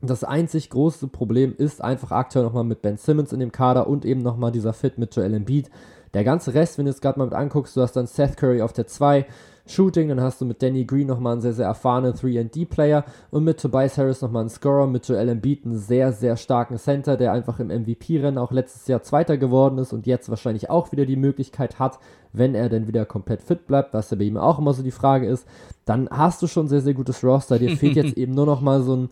Das 0.08 0.24
einzig 0.24 0.70
große 0.70 1.08
Problem 1.08 1.53
ist 1.58 1.82
einfach 1.84 2.12
aktuell 2.12 2.45
nochmal 2.45 2.64
mit 2.64 2.82
Ben 2.82 2.97
Simmons 2.97 3.34
in 3.34 3.39
dem 3.39 3.51
Kader 3.51 3.88
und 3.88 4.06
eben 4.06 4.22
nochmal 4.22 4.51
dieser 4.51 4.74
Fit 4.74 4.97
mit 4.97 5.16
Joel 5.16 5.34
Embiid. 5.34 5.70
Der 6.14 6.24
ganze 6.24 6.53
Rest, 6.53 6.78
wenn 6.78 6.86
du 6.86 6.91
es 6.91 7.01
gerade 7.01 7.20
mal 7.20 7.26
mit 7.26 7.34
anguckst, 7.34 7.76
du 7.76 7.82
hast 7.82 7.95
dann 7.95 8.08
Seth 8.08 8.38
Curry 8.38 8.62
auf 8.62 8.74
der 8.74 8.88
2, 8.88 9.26
Shooting, 9.68 10.10
dann 10.10 10.22
hast 10.22 10.39
du 10.39 10.45
mit 10.45 10.62
Danny 10.62 10.86
Green 10.86 11.08
nochmal 11.08 11.34
einen 11.34 11.41
sehr, 11.41 11.53
sehr 11.53 11.66
erfahrenen 11.66 12.14
3D-Player 12.14 13.03
und 13.32 13.43
mit 13.43 13.60
Tobias 13.60 13.97
Harris 13.97 14.22
nochmal 14.22 14.41
einen 14.41 14.49
Scorer, 14.49 14.86
mit 14.86 15.08
Joel 15.08 15.28
Embiid 15.28 15.66
einen 15.66 15.78
sehr, 15.78 16.14
sehr 16.14 16.38
starken 16.38 16.78
Center, 16.78 17.18
der 17.18 17.32
einfach 17.32 17.60
im 17.60 17.70
MVP-Rennen 17.70 18.38
auch 18.38 18.51
letztes 18.51 18.88
Jahr 18.88 19.01
Zweiter 19.01 19.38
geworden 19.38 19.80
ist 19.80 19.91
und 19.91 20.06
jetzt 20.06 20.30
wahrscheinlich 20.30 20.70
auch 20.70 20.91
wieder 20.91 21.08
die 21.08 21.16
Möglichkeit 21.16 21.80
hat, 21.80 21.97
wenn 22.32 22.53
er 22.53 22.70
denn 22.70 22.88
wieder 22.88 23.06
komplett 23.06 23.41
fit 23.41 23.66
bleibt, 23.66 23.93
was 23.95 24.12
ja 24.12 24.18
bei 24.18 24.26
ihm 24.26 24.38
auch 24.38 24.60
immer 24.60 24.74
so 24.74 24.84
die 24.84 24.91
Frage 24.91 25.26
ist, 25.26 25.47
dann 25.86 26.10
hast 26.12 26.43
du 26.43 26.47
schon 26.47 26.66
ein 26.66 26.70
sehr, 26.70 26.82
sehr 26.82 26.93
gutes 26.93 27.24
Roster. 27.24 27.58
Dir 27.58 27.76
fehlt 27.76 27.95
jetzt 27.95 28.18
eben 28.18 28.36
nur 28.36 28.45
nochmal 28.45 28.84
so 28.84 28.95
ein 28.95 29.10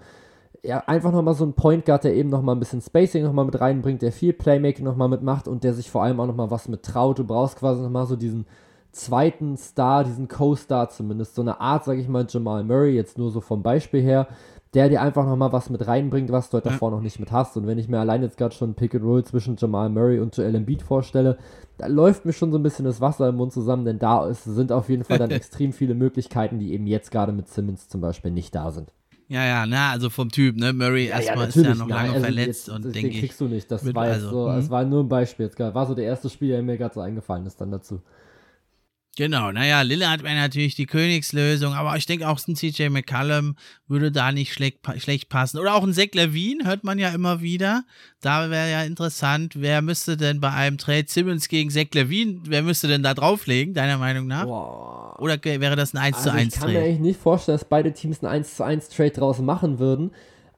ja, 0.63 0.79
einfach 0.87 1.11
nochmal 1.11 1.33
so 1.33 1.45
ein 1.45 1.53
Point 1.53 1.85
Guard, 1.85 2.05
der 2.05 2.15
eben 2.15 2.29
nochmal 2.29 2.55
ein 2.55 2.59
bisschen 2.59 2.81
Spacing 2.81 3.23
nochmal 3.23 3.45
mit 3.45 3.59
reinbringt, 3.59 4.01
der 4.01 4.13
viel 4.13 4.31
Playmaking 4.31 4.85
nochmal 4.85 5.09
mitmacht 5.09 5.47
und 5.47 5.63
der 5.63 5.73
sich 5.73 5.91
vor 5.91 6.03
allem 6.03 6.19
auch 6.21 6.25
nochmal 6.25 6.51
was 6.51 6.69
mit 6.69 6.83
traut. 6.83 7.19
Du 7.19 7.25
brauchst 7.25 7.57
quasi 7.57 7.81
nochmal 7.81 8.05
so 8.05 8.15
diesen 8.15 8.45
zweiten 8.93 9.57
Star, 9.57 10.05
diesen 10.05 10.29
Co-Star 10.29 10.89
zumindest, 10.89 11.35
so 11.35 11.41
eine 11.41 11.59
Art, 11.59 11.83
sag 11.83 11.97
ich 11.97 12.07
mal, 12.07 12.25
Jamal 12.29 12.63
Murray, 12.63 12.95
jetzt 12.95 13.17
nur 13.17 13.29
so 13.29 13.41
vom 13.41 13.61
Beispiel 13.61 14.01
her, 14.01 14.27
der 14.73 14.87
dir 14.87 15.01
einfach 15.01 15.25
nochmal 15.25 15.51
was 15.51 15.69
mit 15.69 15.85
reinbringt, 15.85 16.31
was 16.31 16.49
du 16.49 16.55
halt 16.55 16.65
davor 16.65 16.91
noch 16.91 17.01
nicht 17.01 17.19
mit 17.19 17.31
hast. 17.31 17.57
Und 17.57 17.67
wenn 17.67 17.77
ich 17.77 17.89
mir 17.89 17.99
allein 17.99 18.23
jetzt 18.23 18.37
gerade 18.37 18.55
schon 18.55 18.73
Pick 18.73 18.95
and 18.95 19.03
Roll 19.03 19.25
zwischen 19.25 19.57
Jamal 19.57 19.89
Murray 19.89 20.19
und 20.19 20.35
Joel 20.37 20.55
Embiid 20.55 20.81
vorstelle, 20.81 21.37
da 21.77 21.87
läuft 21.87 22.23
mir 22.23 22.33
schon 22.33 22.51
so 22.51 22.57
ein 22.57 22.63
bisschen 22.63 22.85
das 22.85 23.01
Wasser 23.01 23.27
im 23.27 23.35
Mund 23.35 23.51
zusammen, 23.51 23.83
denn 23.83 23.99
da 23.99 24.25
ist, 24.27 24.45
sind 24.45 24.71
auf 24.71 24.87
jeden 24.87 25.03
Fall 25.03 25.17
dann 25.17 25.31
extrem 25.31 25.73
viele 25.73 25.93
Möglichkeiten, 25.93 26.57
die 26.57 26.73
eben 26.73 26.87
jetzt 26.87 27.11
gerade 27.11 27.33
mit 27.33 27.49
Simmons 27.49 27.89
zum 27.89 27.99
Beispiel 27.99 28.31
nicht 28.31 28.55
da 28.55 28.71
sind. 28.71 28.93
Ja, 29.33 29.43
ja, 29.45 29.65
na, 29.65 29.89
also 29.89 30.11
vom 30.11 30.29
Typ, 30.29 30.57
ne? 30.57 30.73
Murray 30.73 31.07
ja, 31.07 31.15
erstmal 31.15 31.45
ja, 31.45 31.47
ist 31.47 31.55
ja 31.55 31.73
noch 31.73 31.89
lange 31.89 32.11
also 32.11 32.23
verletzt 32.23 32.67
jetzt, 32.67 32.69
und 32.69 32.93
denke 32.93 33.09
ich. 33.09 33.19
kriegst 33.19 33.41
du 33.41 33.47
nicht, 33.47 33.71
das 33.71 33.83
war 33.95 34.03
also, 34.03 34.29
so, 34.29 34.51
es 34.51 34.65
mhm. 34.65 34.69
war 34.69 34.85
nur 34.85 35.03
ein 35.03 35.09
Beispiel 35.09 35.49
gerade. 35.49 35.73
War 35.73 35.87
so 35.87 35.95
der 35.95 36.05
erste 36.05 36.29
Spiel, 36.29 36.49
der 36.49 36.61
mir 36.61 36.77
gerade 36.77 36.93
so 36.93 37.01
eingefallen 37.01 37.47
ist 37.47 37.59
dann 37.59 37.71
dazu. 37.71 37.99
Genau, 39.15 39.51
naja, 39.51 39.83
Lillard 39.83 40.23
wäre 40.23 40.33
natürlich 40.33 40.73
die 40.73 40.87
Königslösung, 40.87 41.75
aber 41.75 41.95
ich 41.97 42.07
denke 42.07 42.27
auch 42.27 42.39
ein 42.47 42.55
CJ 42.55 42.89
McCallum 42.89 43.55
würde 43.87 44.11
da 44.11 44.31
nicht 44.31 44.53
schlecht, 44.53 44.79
schlecht 44.97 45.29
passen. 45.29 45.59
Oder 45.59 45.75
auch 45.75 45.83
ein 45.83 45.93
Zach 45.93 46.07
Levine, 46.13 46.65
hört 46.65 46.83
man 46.83 46.97
ja 46.97 47.09
immer 47.09 47.41
wieder. 47.41 47.83
Da 48.21 48.49
wäre 48.49 48.71
ja 48.71 48.81
interessant, 48.81 49.53
wer 49.55 49.83
müsste 49.83 50.17
denn 50.17 50.39
bei 50.39 50.51
einem 50.51 50.79
Trade 50.79 51.05
Simmons 51.07 51.47
gegen 51.47 51.69
Zach 51.69 51.93
Levine, 51.93 52.39
wer 52.45 52.63
müsste 52.63 52.87
denn 52.87 53.03
da 53.03 53.13
drauflegen, 53.13 53.75
deiner 53.75 53.99
Meinung 53.99 54.25
nach? 54.25 54.45
Boah. 54.45 55.15
Oder 55.19 55.37
wäre 55.43 55.75
das 55.75 55.93
ein 55.93 55.99
1 55.99 56.17
also 56.17 56.29
zu 56.31 56.35
1 56.35 56.55
Trade? 56.55 56.71
Ich 56.71 56.73
kann 56.73 56.81
mir 56.81 56.87
eigentlich 56.89 56.99
nicht 56.99 57.19
vorstellen, 57.19 57.59
dass 57.59 57.65
beide 57.65 57.93
Teams 57.93 58.23
ein 58.23 58.27
1 58.27 58.55
zu 58.55 58.63
1 58.63 58.89
Trade 58.89 59.11
draus 59.11 59.37
machen 59.37 59.77
würden. 59.77 60.09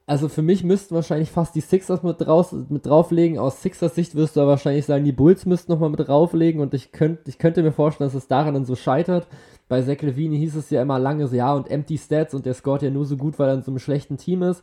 Also 0.08 0.28
für 0.28 0.42
mich 0.42 0.62
müssten 0.62 0.94
wahrscheinlich 0.94 1.32
fast 1.32 1.56
die 1.56 1.60
Sixers 1.60 2.04
mit, 2.04 2.20
draus, 2.20 2.52
mit 2.52 2.86
drauflegen. 2.86 3.40
Aus 3.40 3.60
Sixers 3.60 3.96
Sicht 3.96 4.14
wirst 4.14 4.36
du 4.36 4.40
aber 4.40 4.50
wahrscheinlich 4.50 4.86
sagen, 4.86 5.04
die 5.04 5.10
Bulls 5.10 5.46
müssten 5.46 5.72
nochmal 5.72 5.90
mit 5.90 6.06
drauflegen 6.06 6.60
und 6.60 6.74
ich, 6.74 6.92
könnt, 6.92 7.26
ich 7.26 7.38
könnte 7.38 7.64
mir 7.64 7.72
vorstellen, 7.72 8.08
dass 8.08 8.14
es 8.14 8.28
daran 8.28 8.54
dann 8.54 8.64
so 8.64 8.76
scheitert. 8.76 9.26
Bei 9.68 9.82
Zach 9.82 10.00
Levine 10.02 10.36
hieß 10.36 10.54
es 10.54 10.70
ja 10.70 10.80
immer 10.80 11.00
lange 11.00 11.26
ja, 11.34 11.52
und 11.52 11.68
Empty 11.68 11.98
Stats 11.98 12.34
und 12.34 12.46
der 12.46 12.54
scoret 12.54 12.82
ja 12.82 12.90
nur 12.90 13.04
so 13.04 13.16
gut, 13.16 13.36
weil 13.40 13.48
er 13.48 13.54
in 13.54 13.62
so 13.62 13.72
einem 13.72 13.80
schlechten 13.80 14.16
Team 14.16 14.44
ist. 14.44 14.62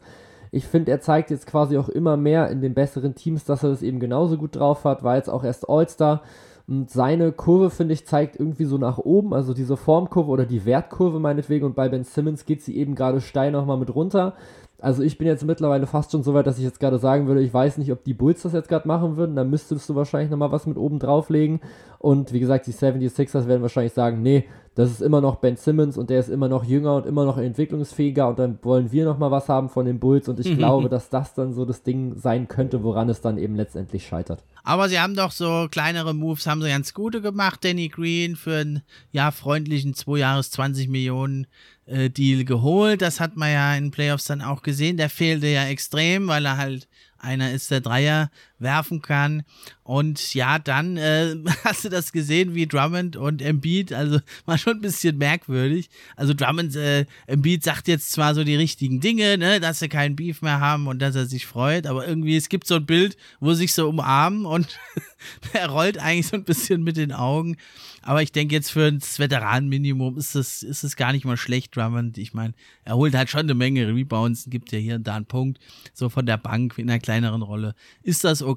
Ich 0.51 0.65
finde, 0.65 0.91
er 0.91 1.01
zeigt 1.01 1.29
jetzt 1.29 1.45
quasi 1.45 1.77
auch 1.77 1.89
immer 1.89 2.15
mehr 2.15 2.49
in 2.49 2.61
den 2.61 2.73
besseren 2.73 3.15
Teams, 3.15 3.43
dass 3.43 3.63
er 3.63 3.71
das 3.71 3.81
eben 3.81 3.99
genauso 3.99 4.37
gut 4.37 4.55
drauf 4.55 4.85
hat, 4.85 5.03
war 5.03 5.17
jetzt 5.17 5.29
auch 5.29 5.43
erst 5.43 5.67
All-Star. 5.67 6.21
Und 6.67 6.89
seine 6.89 7.33
Kurve, 7.33 7.69
finde 7.69 7.93
ich, 7.93 8.07
zeigt 8.07 8.39
irgendwie 8.39 8.63
so 8.63 8.77
nach 8.77 8.97
oben, 8.97 9.33
also 9.33 9.53
diese 9.53 9.75
Formkurve 9.75 10.31
oder 10.31 10.45
die 10.45 10.63
Wertkurve 10.63 11.19
meinetwegen. 11.19 11.65
Und 11.65 11.75
bei 11.75 11.89
Ben 11.89 12.05
Simmons 12.05 12.45
geht 12.45 12.61
sie 12.61 12.77
eben 12.77 12.95
gerade 12.95 13.19
steil 13.19 13.51
nochmal 13.51 13.77
mit 13.77 13.93
runter. 13.93 14.35
Also 14.83 15.01
ich 15.01 15.17
bin 15.17 15.27
jetzt 15.27 15.45
mittlerweile 15.45 15.87
fast 15.87 16.11
schon 16.11 16.23
so 16.23 16.33
weit, 16.33 16.45
dass 16.45 16.57
ich 16.57 16.65
jetzt 16.65 16.81
gerade 16.81 16.99
sagen 16.99 17.25
würde, 17.25 17.41
ich 17.41 17.53
weiß 17.53 17.77
nicht, 17.77 17.89
ob 17.93 18.03
die 18.03 18.13
Bulls 18.13 18.41
das 18.41 18.51
jetzt 18.51 18.67
gerade 18.67 18.85
machen 18.85 19.15
würden. 19.15 19.33
Dann 19.33 19.49
müsstest 19.49 19.87
du 19.87 19.95
wahrscheinlich 19.95 20.29
nochmal 20.29 20.51
was 20.51 20.67
mit 20.67 20.75
oben 20.75 20.99
drauflegen. 20.99 21.61
Und 21.99 22.33
wie 22.33 22.41
gesagt, 22.41 22.67
die 22.67 22.73
76ers 22.73 23.47
werden 23.47 23.61
wahrscheinlich 23.61 23.93
sagen, 23.93 24.21
nee, 24.21 24.43
das 24.75 24.91
ist 24.91 25.01
immer 25.01 25.21
noch 25.21 25.37
Ben 25.37 25.55
Simmons 25.55 25.97
und 25.97 26.09
der 26.09 26.19
ist 26.19 26.29
immer 26.29 26.49
noch 26.49 26.63
jünger 26.63 26.95
und 26.95 27.05
immer 27.05 27.25
noch 27.25 27.37
entwicklungsfähiger 27.37 28.27
und 28.27 28.39
dann 28.39 28.59
wollen 28.63 28.91
wir 28.91 29.05
nochmal 29.05 29.29
was 29.29 29.47
haben 29.47 29.69
von 29.69 29.85
den 29.85 29.99
Bulls 29.99 30.27
und 30.27 30.39
ich 30.39 30.57
glaube, 30.57 30.89
dass 30.89 31.09
das 31.09 31.35
dann 31.35 31.53
so 31.53 31.63
das 31.63 31.83
Ding 31.83 32.17
sein 32.17 32.47
könnte, 32.47 32.83
woran 32.83 33.07
es 33.07 33.21
dann 33.21 33.37
eben 33.37 33.55
letztendlich 33.55 34.07
scheitert. 34.07 34.43
Aber 34.63 34.89
sie 34.89 34.99
haben 34.99 35.15
doch 35.15 35.31
so 35.31 35.67
kleinere 35.69 36.15
Moves, 36.15 36.47
haben 36.47 36.61
sie 36.61 36.69
ganz 36.69 36.93
gute 36.93 37.21
gemacht. 37.21 37.63
Danny 37.63 37.87
Green 37.89 38.35
für 38.35 38.57
einen 38.57 38.81
ja 39.11 39.29
freundlichen 39.29 39.93
2 39.93 40.17
Jahres 40.17 40.49
20 40.51 40.89
Millionen 40.89 41.45
äh, 41.85 42.09
Deal 42.09 42.45
geholt. 42.45 43.01
Das 43.01 43.19
hat 43.19 43.35
man 43.35 43.51
ja 43.51 43.75
in 43.75 43.91
Playoffs 43.91 44.25
dann 44.25 44.41
auch 44.41 44.61
gesehen. 44.61 44.97
Der 44.97 45.09
fehlte 45.09 45.47
ja 45.47 45.65
extrem, 45.65 46.27
weil 46.27 46.45
er 46.45 46.57
halt 46.57 46.87
einer 47.17 47.51
ist, 47.51 47.71
der 47.71 47.81
Dreier 47.81 48.29
werfen 48.59 49.01
kann. 49.01 49.43
Und 49.83 50.33
ja, 50.33 50.59
dann 50.59 50.97
äh, 50.97 51.35
hast 51.63 51.85
du 51.85 51.89
das 51.89 52.11
gesehen, 52.11 52.55
wie 52.55 52.67
Drummond 52.67 53.15
und 53.15 53.41
Embiid, 53.41 53.93
also 53.93 54.19
war 54.45 54.57
schon 54.57 54.77
ein 54.77 54.81
bisschen 54.81 55.17
merkwürdig. 55.17 55.89
Also 56.15 56.33
Drummond, 56.33 56.75
äh, 56.75 57.05
Embiid 57.27 57.63
sagt 57.63 57.87
jetzt 57.87 58.11
zwar 58.11 58.33
so 58.33 58.43
die 58.43 58.55
richtigen 58.55 59.01
Dinge, 59.01 59.37
ne, 59.37 59.59
dass 59.59 59.79
sie 59.79 59.89
keinen 59.89 60.15
Beef 60.15 60.41
mehr 60.41 60.59
haben 60.59 60.87
und 60.87 60.99
dass 60.99 61.15
er 61.15 61.25
sich 61.25 61.45
freut, 61.45 61.85
aber 61.85 62.07
irgendwie, 62.07 62.37
es 62.37 62.49
gibt 62.49 62.67
so 62.67 62.75
ein 62.75 62.85
Bild, 62.85 63.17
wo 63.39 63.53
sie 63.53 63.63
sich 63.63 63.73
so 63.73 63.87
umarmen 63.87 64.45
und 64.45 64.79
er 65.53 65.69
rollt 65.69 65.97
eigentlich 65.97 66.27
so 66.27 66.37
ein 66.37 66.45
bisschen 66.45 66.83
mit 66.83 66.97
den 66.97 67.11
Augen. 67.11 67.57
Aber 68.05 68.21
ich 68.21 68.33
denke 68.33 68.53
jetzt 68.53 68.69
für 68.69 68.91
das 68.91 69.17
Veteranenminimum 69.17 70.17
ist 70.17 70.35
es 70.35 70.61
ist 70.61 70.83
es 70.83 70.97
gar 70.97 71.13
nicht 71.13 71.23
mal 71.23 71.37
schlecht, 71.37 71.73
Drummond. 71.73 72.17
Ich 72.17 72.33
meine, 72.33 72.53
er 72.83 72.97
holt 72.97 73.15
halt 73.15 73.29
schon 73.29 73.41
eine 73.41 73.53
Menge 73.53 73.87
Rebounds, 73.87 74.47
gibt 74.49 74.73
ja 74.73 74.77
hier 74.77 74.95
und 74.95 75.07
da 75.07 75.15
einen 75.15 75.25
Punkt, 75.25 75.59
so 75.93 76.09
von 76.09 76.25
der 76.25 76.37
Bank 76.37 76.77
in 76.77 76.89
einer 76.89 76.99
kleineren 76.99 77.41
Rolle. 77.41 77.75
Ist 78.01 78.25
das 78.25 78.41
okay? 78.41 78.52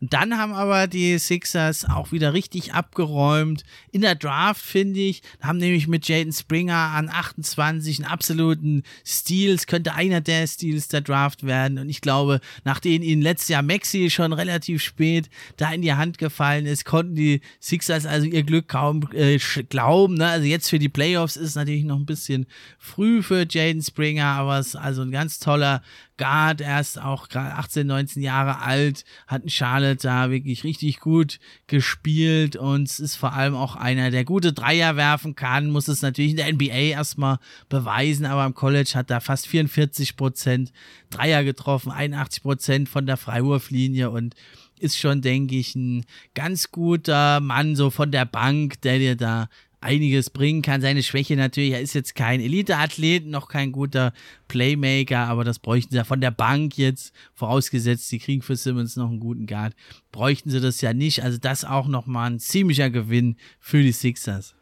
Und 0.00 0.12
dann 0.12 0.38
haben 0.38 0.52
aber 0.52 0.86
die 0.86 1.18
Sixers 1.18 1.84
auch 1.84 2.12
wieder 2.12 2.32
richtig 2.34 2.74
abgeräumt. 2.74 3.64
In 3.92 4.00
der 4.00 4.14
Draft, 4.14 4.62
finde 4.62 5.00
ich, 5.00 5.22
haben 5.40 5.58
nämlich 5.58 5.88
mit 5.88 6.06
Jaden 6.08 6.32
Springer 6.32 6.74
an 6.74 7.08
28 7.08 8.00
einen 8.00 8.10
absoluten 8.10 8.82
Steals, 9.06 9.66
könnte 9.66 9.94
einer 9.94 10.20
der 10.20 10.46
Steals 10.46 10.88
der 10.88 11.00
Draft 11.00 11.44
werden. 11.44 11.78
Und 11.78 11.88
ich 11.88 12.00
glaube, 12.00 12.40
nachdem 12.64 13.02
ihnen 13.02 13.22
letztes 13.22 13.48
Jahr 13.48 13.62
Maxi 13.62 14.10
schon 14.10 14.32
relativ 14.32 14.82
spät 14.82 15.28
da 15.56 15.72
in 15.72 15.82
die 15.82 15.92
Hand 15.92 16.18
gefallen 16.18 16.66
ist, 16.66 16.84
konnten 16.84 17.14
die 17.14 17.40
Sixers 17.60 18.06
also 18.06 18.26
ihr 18.26 18.42
Glück 18.42 18.68
kaum 18.68 19.08
äh, 19.12 19.38
glauben. 19.68 20.14
Ne? 20.14 20.26
Also 20.26 20.46
jetzt 20.46 20.68
für 20.68 20.78
die 20.78 20.88
Playoffs 20.88 21.36
ist 21.36 21.50
es 21.50 21.54
natürlich 21.54 21.84
noch 21.84 21.98
ein 21.98 22.06
bisschen 22.06 22.46
früh 22.78 23.22
für 23.22 23.46
Jaden 23.48 23.82
Springer, 23.82 24.26
aber 24.26 24.58
es 24.58 24.68
ist 24.68 24.76
also 24.76 25.02
ein 25.02 25.10
ganz 25.10 25.38
toller 25.38 25.82
Guard, 26.16 26.60
er 26.60 26.80
ist 26.80 27.00
auch 27.00 27.28
gerade 27.28 27.54
18, 27.54 27.86
19 27.86 28.22
Jahre 28.22 28.60
alt, 28.60 29.04
hat 29.26 29.42
in 29.42 29.48
Charlotte 29.48 30.02
da 30.02 30.30
wirklich 30.30 30.64
richtig 30.64 31.00
gut 31.00 31.40
gespielt 31.66 32.56
und 32.56 32.84
ist 32.98 33.16
vor 33.16 33.32
allem 33.32 33.54
auch 33.54 33.76
einer, 33.76 34.10
der 34.10 34.24
gute 34.24 34.52
Dreier 34.52 34.96
werfen 34.96 35.34
kann, 35.34 35.70
muss 35.70 35.88
es 35.88 36.02
natürlich 36.02 36.32
in 36.32 36.36
der 36.36 36.52
NBA 36.52 36.92
erstmal 36.92 37.38
beweisen, 37.68 38.26
aber 38.26 38.44
im 38.46 38.54
College 38.54 38.92
hat 38.94 39.10
er 39.10 39.20
fast 39.20 39.46
44 39.48 40.16
Prozent 40.16 40.72
Dreier 41.10 41.44
getroffen, 41.44 41.90
81 41.90 42.42
Prozent 42.42 42.88
von 42.88 43.06
der 43.06 43.16
Freiwurflinie 43.16 44.10
und 44.10 44.34
ist 44.78 44.98
schon, 44.98 45.22
denke 45.22 45.56
ich, 45.56 45.74
ein 45.74 46.04
ganz 46.34 46.70
guter 46.70 47.40
Mann 47.40 47.76
so 47.76 47.90
von 47.90 48.10
der 48.10 48.24
Bank, 48.24 48.80
der 48.82 48.98
dir 48.98 49.16
da 49.16 49.48
einiges 49.84 50.30
bringen 50.30 50.62
kann. 50.62 50.80
Seine 50.80 51.02
Schwäche 51.02 51.36
natürlich, 51.36 51.72
er 51.72 51.80
ist 51.80 51.94
jetzt 51.94 52.14
kein 52.14 52.40
Elite-Athlet, 52.40 53.26
noch 53.26 53.48
kein 53.48 53.70
guter 53.70 54.12
Playmaker, 54.48 55.20
aber 55.28 55.44
das 55.44 55.58
bräuchten 55.58 55.92
sie 55.92 55.98
ja 55.98 56.04
von 56.04 56.20
der 56.20 56.30
Bank 56.30 56.76
jetzt, 56.76 57.12
vorausgesetzt, 57.34 58.08
sie 58.08 58.18
kriegen 58.18 58.42
für 58.42 58.56
Simmons 58.56 58.96
noch 58.96 59.10
einen 59.10 59.20
guten 59.20 59.46
Guard, 59.46 59.74
bräuchten 60.10 60.50
sie 60.50 60.60
das 60.60 60.80
ja 60.80 60.92
nicht. 60.92 61.22
Also 61.22 61.38
das 61.38 61.64
auch 61.64 61.86
nochmal 61.86 62.30
ein 62.30 62.40
ziemlicher 62.40 62.90
Gewinn 62.90 63.36
für 63.60 63.82
die 63.82 63.92
Sixers. 63.92 64.54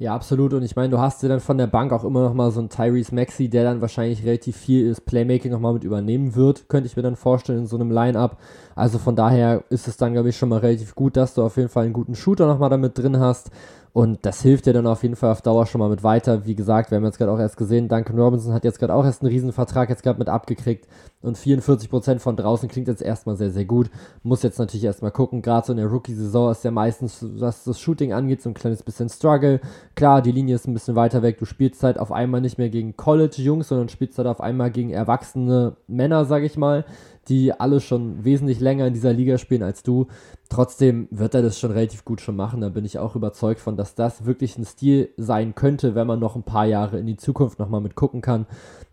Ja, 0.00 0.14
absolut. 0.14 0.54
Und 0.54 0.62
ich 0.62 0.76
meine, 0.76 0.90
du 0.90 0.98
hast 1.00 1.24
ja 1.24 1.28
dann 1.28 1.40
von 1.40 1.58
der 1.58 1.66
Bank 1.66 1.92
auch 1.92 2.04
immer 2.04 2.22
noch 2.22 2.32
mal 2.32 2.52
so 2.52 2.60
einen 2.60 2.68
Tyrese 2.68 3.12
Maxi, 3.12 3.48
der 3.48 3.64
dann 3.64 3.80
wahrscheinlich 3.80 4.24
relativ 4.24 4.56
viel 4.56 4.86
ist 4.86 5.04
Playmaking 5.06 5.50
noch 5.50 5.58
mal 5.58 5.72
mit 5.72 5.82
übernehmen 5.82 6.36
wird, 6.36 6.68
könnte 6.68 6.86
ich 6.86 6.94
mir 6.94 7.02
dann 7.02 7.16
vorstellen 7.16 7.60
in 7.60 7.66
so 7.66 7.74
einem 7.74 7.90
Line-Up. 7.90 8.38
Also 8.76 8.98
von 8.98 9.16
daher 9.16 9.64
ist 9.70 9.88
es 9.88 9.96
dann, 9.96 10.12
glaube 10.12 10.28
ich, 10.28 10.36
schon 10.36 10.50
mal 10.50 10.60
relativ 10.60 10.94
gut, 10.94 11.16
dass 11.16 11.34
du 11.34 11.42
auf 11.42 11.56
jeden 11.56 11.68
Fall 11.68 11.84
einen 11.84 11.94
guten 11.94 12.14
Shooter 12.14 12.46
noch 12.46 12.60
mal 12.60 12.68
damit 12.68 12.96
drin 12.96 13.18
hast. 13.18 13.50
Und 13.92 14.18
das 14.22 14.42
hilft 14.42 14.66
dir 14.66 14.72
dann 14.72 14.86
auf 14.86 15.02
jeden 15.02 15.16
Fall 15.16 15.32
auf 15.32 15.42
Dauer 15.42 15.66
schon 15.66 15.78
mal 15.80 15.88
mit 15.88 16.02
weiter. 16.02 16.46
Wie 16.46 16.54
gesagt, 16.54 16.90
wir 16.90 16.96
haben 16.96 17.04
jetzt 17.04 17.18
gerade 17.18 17.32
auch 17.32 17.38
erst 17.38 17.56
gesehen, 17.56 17.88
Duncan 17.88 18.18
Robinson 18.18 18.52
hat 18.52 18.64
jetzt 18.64 18.78
gerade 18.78 18.94
auch 18.94 19.04
erst 19.04 19.22
einen 19.22 19.32
Riesenvertrag 19.32 19.88
jetzt 19.88 20.02
gerade 20.02 20.18
mit 20.18 20.28
abgekriegt. 20.28 20.86
Und 21.20 21.36
44% 21.36 22.20
von 22.20 22.36
draußen 22.36 22.68
klingt 22.68 22.86
jetzt 22.86 23.02
erstmal 23.02 23.36
sehr, 23.36 23.50
sehr 23.50 23.64
gut. 23.64 23.90
Muss 24.22 24.44
jetzt 24.44 24.58
natürlich 24.58 24.84
erstmal 24.84 25.10
gucken. 25.10 25.42
Gerade 25.42 25.66
so 25.66 25.72
in 25.72 25.78
der 25.78 25.88
Rookie-Saison 25.88 26.52
ist 26.52 26.64
ja 26.64 26.70
meistens, 26.70 27.24
was 27.40 27.64
das 27.64 27.80
Shooting 27.80 28.12
angeht, 28.12 28.40
so 28.40 28.50
ein 28.50 28.54
kleines 28.54 28.84
bisschen 28.84 29.08
Struggle. 29.08 29.60
Klar, 29.96 30.22
die 30.22 30.32
Linie 30.32 30.54
ist 30.54 30.68
ein 30.68 30.74
bisschen 30.74 30.94
weiter 30.94 31.22
weg. 31.22 31.38
Du 31.38 31.44
spielst 31.44 31.82
halt 31.82 31.98
auf 31.98 32.12
einmal 32.12 32.40
nicht 32.40 32.58
mehr 32.58 32.68
gegen 32.68 32.96
College-Jungs, 32.96 33.68
sondern 33.68 33.88
spielst 33.88 34.16
halt 34.18 34.28
auf 34.28 34.40
einmal 34.40 34.70
gegen 34.70 34.90
erwachsene 34.90 35.76
Männer, 35.88 36.24
sag 36.24 36.44
ich 36.44 36.56
mal, 36.56 36.84
die 37.28 37.52
alle 37.52 37.80
schon 37.80 38.24
wesentlich 38.24 38.60
länger 38.60 38.86
in 38.86 38.94
dieser 38.94 39.12
Liga 39.12 39.38
spielen 39.38 39.62
als 39.62 39.82
du. 39.82 40.06
Trotzdem 40.48 41.08
wird 41.10 41.34
er 41.34 41.42
das 41.42 41.58
schon 41.58 41.70
relativ 41.70 42.04
gut 42.04 42.20
schon 42.20 42.36
machen. 42.36 42.60
Da 42.60 42.68
bin 42.68 42.84
ich 42.84 42.98
auch 42.98 43.14
überzeugt 43.14 43.60
von, 43.60 43.76
dass 43.76 43.94
das 43.94 44.24
wirklich 44.24 44.56
ein 44.56 44.64
Stil 44.64 45.10
sein 45.16 45.54
könnte, 45.54 45.94
wenn 45.94 46.06
man 46.06 46.20
noch 46.20 46.36
ein 46.36 46.42
paar 46.42 46.66
Jahre 46.66 46.98
in 46.98 47.06
die 47.06 47.16
Zukunft 47.16 47.58
nochmal 47.58 47.80
mit 47.80 47.94
gucken 47.94 48.20
kann. 48.20 48.46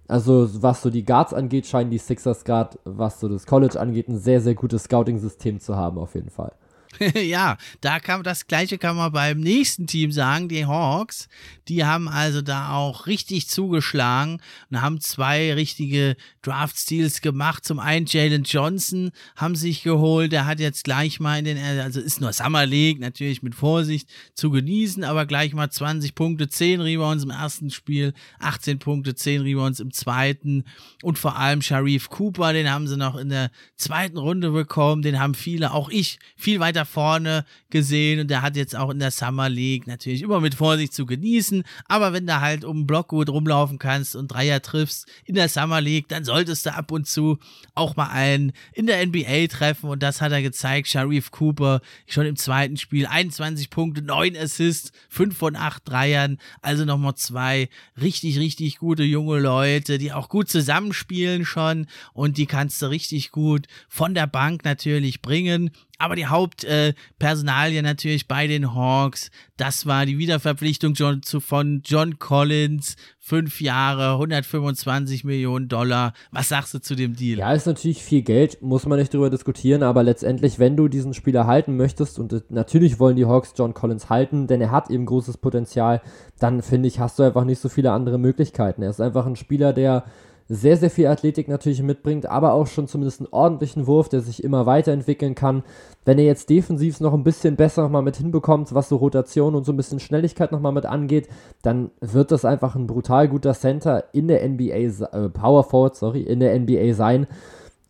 Also 0.07 0.61
was 0.61 0.81
so 0.81 0.89
die 0.89 1.05
Guards 1.05 1.33
angeht, 1.33 1.65
scheinen 1.65 1.89
die 1.89 1.97
Sixers 1.97 2.43
gerade, 2.43 2.77
was 2.83 3.19
so 3.19 3.27
das 3.27 3.45
College 3.45 3.79
angeht, 3.79 4.07
ein 4.07 4.19
sehr, 4.19 4.41
sehr 4.41 4.53
gutes 4.53 4.83
Scouting-System 4.83 5.59
zu 5.59 5.75
haben 5.75 5.97
auf 5.97 6.13
jeden 6.15 6.29
Fall. 6.29 6.51
ja, 7.15 7.57
da 7.81 7.99
kann 7.99 8.23
das 8.23 8.47
gleiche 8.47 8.77
kann 8.77 8.95
man 8.95 9.11
beim 9.11 9.39
nächsten 9.39 9.87
Team 9.87 10.11
sagen, 10.11 10.49
die 10.49 10.65
Hawks. 10.65 11.27
Die 11.67 11.83
haben 11.83 12.07
also 12.07 12.41
da 12.41 12.73
auch 12.73 13.07
richtig 13.07 13.47
zugeschlagen 13.47 14.41
und 14.69 14.81
haben 14.81 15.01
zwei 15.01 15.53
richtige 15.53 16.15
Draft-Steals 16.43 17.21
gemacht. 17.21 17.65
Zum 17.65 17.79
einen 17.79 18.05
Jalen 18.05 18.43
Johnson 18.43 19.11
haben 19.35 19.55
sich 19.55 19.83
geholt, 19.83 20.31
der 20.31 20.45
hat 20.45 20.59
jetzt 20.59 20.83
gleich 20.83 21.19
mal 21.19 21.39
in 21.39 21.45
den, 21.45 21.57
also 21.57 21.99
ist 21.99 22.21
nur 22.21 22.33
Summer 22.33 22.65
League, 22.65 22.99
natürlich 22.99 23.41
mit 23.41 23.55
Vorsicht 23.55 24.09
zu 24.33 24.51
genießen, 24.51 25.03
aber 25.03 25.25
gleich 25.25 25.53
mal 25.53 25.69
20 25.69 26.13
Punkte, 26.15 26.47
10 26.47 26.81
Rebounds 26.81 27.23
im 27.23 27.31
ersten 27.31 27.71
Spiel, 27.71 28.13
18 28.39 28.79
Punkte, 28.79 29.15
10 29.15 29.41
Rebounds 29.41 29.79
im 29.79 29.91
zweiten 29.91 30.65
und 31.01 31.17
vor 31.17 31.37
allem 31.37 31.61
Sharif 31.61 32.09
Cooper, 32.09 32.53
den 32.53 32.69
haben 32.69 32.87
sie 32.87 32.97
noch 32.97 33.15
in 33.15 33.29
der 33.29 33.49
zweiten 33.75 34.17
Runde 34.17 34.51
bekommen, 34.51 35.01
den 35.01 35.19
haben 35.19 35.33
viele, 35.33 35.71
auch 35.71 35.89
ich, 35.89 36.19
viel 36.35 36.59
weiter 36.59 36.84
vorne 36.85 37.45
gesehen 37.69 38.19
und 38.19 38.29
der 38.29 38.41
hat 38.41 38.55
jetzt 38.55 38.75
auch 38.75 38.89
in 38.89 38.99
der 38.99 39.11
Summer 39.11 39.49
League 39.49 39.87
natürlich 39.87 40.21
immer 40.21 40.39
mit 40.39 40.55
Vorsicht 40.55 40.93
zu 40.93 41.05
genießen. 41.05 41.63
Aber 41.87 42.13
wenn 42.13 42.27
du 42.27 42.39
halt 42.39 42.63
um 42.63 42.81
den 42.81 42.87
Block 42.87 43.09
gut 43.09 43.29
rumlaufen 43.29 43.79
kannst 43.79 44.15
und 44.15 44.29
Dreier 44.29 44.61
triffst 44.61 45.07
in 45.25 45.35
der 45.35 45.49
Summer 45.49 45.81
League, 45.81 46.07
dann 46.07 46.23
solltest 46.23 46.65
du 46.65 46.73
ab 46.73 46.91
und 46.91 47.07
zu 47.07 47.37
auch 47.73 47.95
mal 47.95 48.09
einen 48.09 48.53
in 48.73 48.87
der 48.87 49.05
NBA 49.05 49.47
treffen 49.47 49.89
und 49.89 50.01
das 50.01 50.21
hat 50.21 50.31
er 50.31 50.41
gezeigt. 50.41 50.87
Sharif 50.87 51.31
Cooper 51.31 51.81
schon 52.07 52.25
im 52.25 52.35
zweiten 52.35 52.77
Spiel 52.77 53.05
21 53.05 53.69
Punkte, 53.69 54.01
9 54.01 54.37
Assists, 54.37 54.91
5 55.09 55.35
von 55.35 55.55
8 55.55 55.87
Dreiern, 55.87 56.37
also 56.61 56.85
nochmal 56.85 57.15
zwei 57.15 57.69
richtig, 57.99 58.39
richtig 58.39 58.77
gute 58.77 59.03
junge 59.03 59.39
Leute, 59.39 59.97
die 59.97 60.13
auch 60.13 60.29
gut 60.29 60.49
zusammenspielen 60.49 61.45
schon 61.45 61.87
und 62.13 62.37
die 62.37 62.45
kannst 62.45 62.81
du 62.81 62.87
richtig 62.87 63.31
gut 63.31 63.67
von 63.87 64.13
der 64.13 64.27
Bank 64.27 64.63
natürlich 64.63 65.21
bringen. 65.21 65.71
Aber 65.97 66.15
die 66.15 66.25
Hauptpersonalie 66.27 67.79
äh, 67.79 67.81
natürlich 67.81 68.27
bei 68.27 68.47
den 68.47 68.73
Hawks, 68.73 69.31
das 69.57 69.85
war 69.85 70.05
die 70.05 70.17
Wiederverpflichtung 70.17 70.93
John, 70.93 71.21
zu, 71.23 71.39
von 71.39 71.81
John 71.85 72.19
Collins, 72.19 72.95
fünf 73.19 73.61
Jahre, 73.61 74.13
125 74.13 75.23
Millionen 75.23 75.67
Dollar. 75.67 76.13
Was 76.31 76.49
sagst 76.49 76.73
du 76.73 76.79
zu 76.79 76.95
dem 76.95 77.15
Deal? 77.15 77.39
Ja, 77.39 77.53
ist 77.53 77.65
natürlich 77.65 78.03
viel 78.03 78.21
Geld, 78.21 78.61
muss 78.61 78.85
man 78.85 78.99
nicht 78.99 79.13
drüber 79.13 79.29
diskutieren, 79.29 79.83
aber 79.83 80.03
letztendlich, 80.03 80.59
wenn 80.59 80.75
du 80.75 80.87
diesen 80.87 81.13
Spieler 81.13 81.47
halten 81.47 81.77
möchtest, 81.77 82.19
und 82.19 82.51
natürlich 82.51 82.99
wollen 82.99 83.15
die 83.15 83.25
Hawks 83.25 83.53
John 83.57 83.73
Collins 83.73 84.09
halten, 84.09 84.47
denn 84.47 84.61
er 84.61 84.71
hat 84.71 84.89
eben 84.89 85.05
großes 85.05 85.37
Potenzial, 85.37 86.01
dann 86.39 86.61
finde 86.61 86.87
ich, 86.87 86.99
hast 86.99 87.17
du 87.17 87.23
einfach 87.23 87.45
nicht 87.45 87.59
so 87.59 87.69
viele 87.69 87.91
andere 87.91 88.17
Möglichkeiten. 88.17 88.81
Er 88.81 88.89
ist 88.89 89.01
einfach 89.01 89.25
ein 89.25 89.35
Spieler, 89.35 89.73
der 89.73 90.05
sehr, 90.47 90.77
sehr 90.77 90.91
viel 90.91 91.07
Athletik 91.07 91.47
natürlich 91.47 91.81
mitbringt, 91.81 92.27
aber 92.27 92.53
auch 92.53 92.67
schon 92.67 92.87
zumindest 92.87 93.19
einen 93.19 93.29
ordentlichen 93.31 93.87
Wurf, 93.87 94.09
der 94.09 94.21
sich 94.21 94.43
immer 94.43 94.67
weiterentwickeln 94.67 95.33
kann. 95.33 95.63
Wenn 96.05 96.19
er 96.19 96.25
jetzt 96.25 96.49
defensiv 96.51 96.99
noch 96.99 97.13
ein 97.13 97.23
bisschen 97.23 97.55
besser 97.55 97.81
nochmal 97.81 98.03
mit 98.03 98.17
hinbekommt, 98.17 98.73
was 98.75 98.89
so 98.89 98.97
Rotation 98.97 99.55
und 99.55 99.65
so 99.65 99.73
ein 99.73 99.77
bisschen 99.77 99.99
Schnelligkeit 99.99 100.51
nochmal 100.51 100.71
mit 100.71 100.85
angeht, 100.85 101.27
dann 101.63 101.89
wird 101.99 102.31
das 102.31 102.45
einfach 102.45 102.75
ein 102.75 102.85
brutal 102.85 103.27
guter 103.27 103.53
Center 103.55 104.03
in 104.13 104.27
der 104.27 104.47
NBA, 104.47 104.75
äh, 104.75 105.29
Power 105.29 105.63
Forward, 105.63 105.95
sorry, 105.95 106.21
in 106.21 106.39
der 106.39 106.57
NBA 106.59 106.93
sein. 106.93 107.25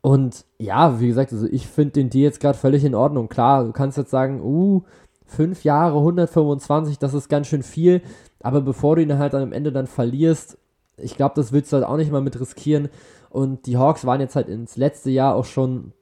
Und 0.01 0.45
ja, 0.58 1.01
wie 1.01 1.08
gesagt, 1.08 1.34
also 1.34 1.47
ich 1.47 1.68
finde 1.68 1.93
den 1.93 2.10
Deal 2.10 2.24
jetzt 2.24 2.39
gerade 2.39 2.58
völlig 2.58 2.86
in 2.86 2.95
Ordnung. 2.95 3.28
Klar, 3.28 3.66
du 3.66 3.74
kannst 3.74 3.97
jetzt 3.97 4.12
sagen, 4.12 4.39
uh, 4.41 4.84
fünf 5.26 5.64
Jahre, 5.64 5.97
125, 5.97 6.99
das 6.99 7.14
ist 7.14 7.28
ganz 7.28 7.47
schön 7.47 7.64
viel. 7.64 8.01
Aber 8.39 8.62
bevor 8.62 8.95
du 8.95 9.01
ihn 9.01 9.18
halt 9.18 9.34
am 9.34 9.51
Ende 9.51 9.72
dann 9.72 9.88
verlierst, 9.88 10.58
ich 10.97 11.15
glaube, 11.15 11.35
das 11.35 11.51
willst 11.51 11.71
du 11.71 11.77
halt 11.77 11.85
auch 11.85 11.97
nicht 11.97 12.11
mal 12.11 12.21
mit 12.21 12.39
riskieren. 12.39 12.89
Und 13.29 13.65
die 13.65 13.77
Hawks 13.77 14.05
waren 14.05 14.21
jetzt 14.21 14.35
halt 14.35 14.47
ins 14.47 14.77
letzte 14.77 15.09
Jahr 15.09 15.35
auch 15.35 15.45
schon 15.45 15.93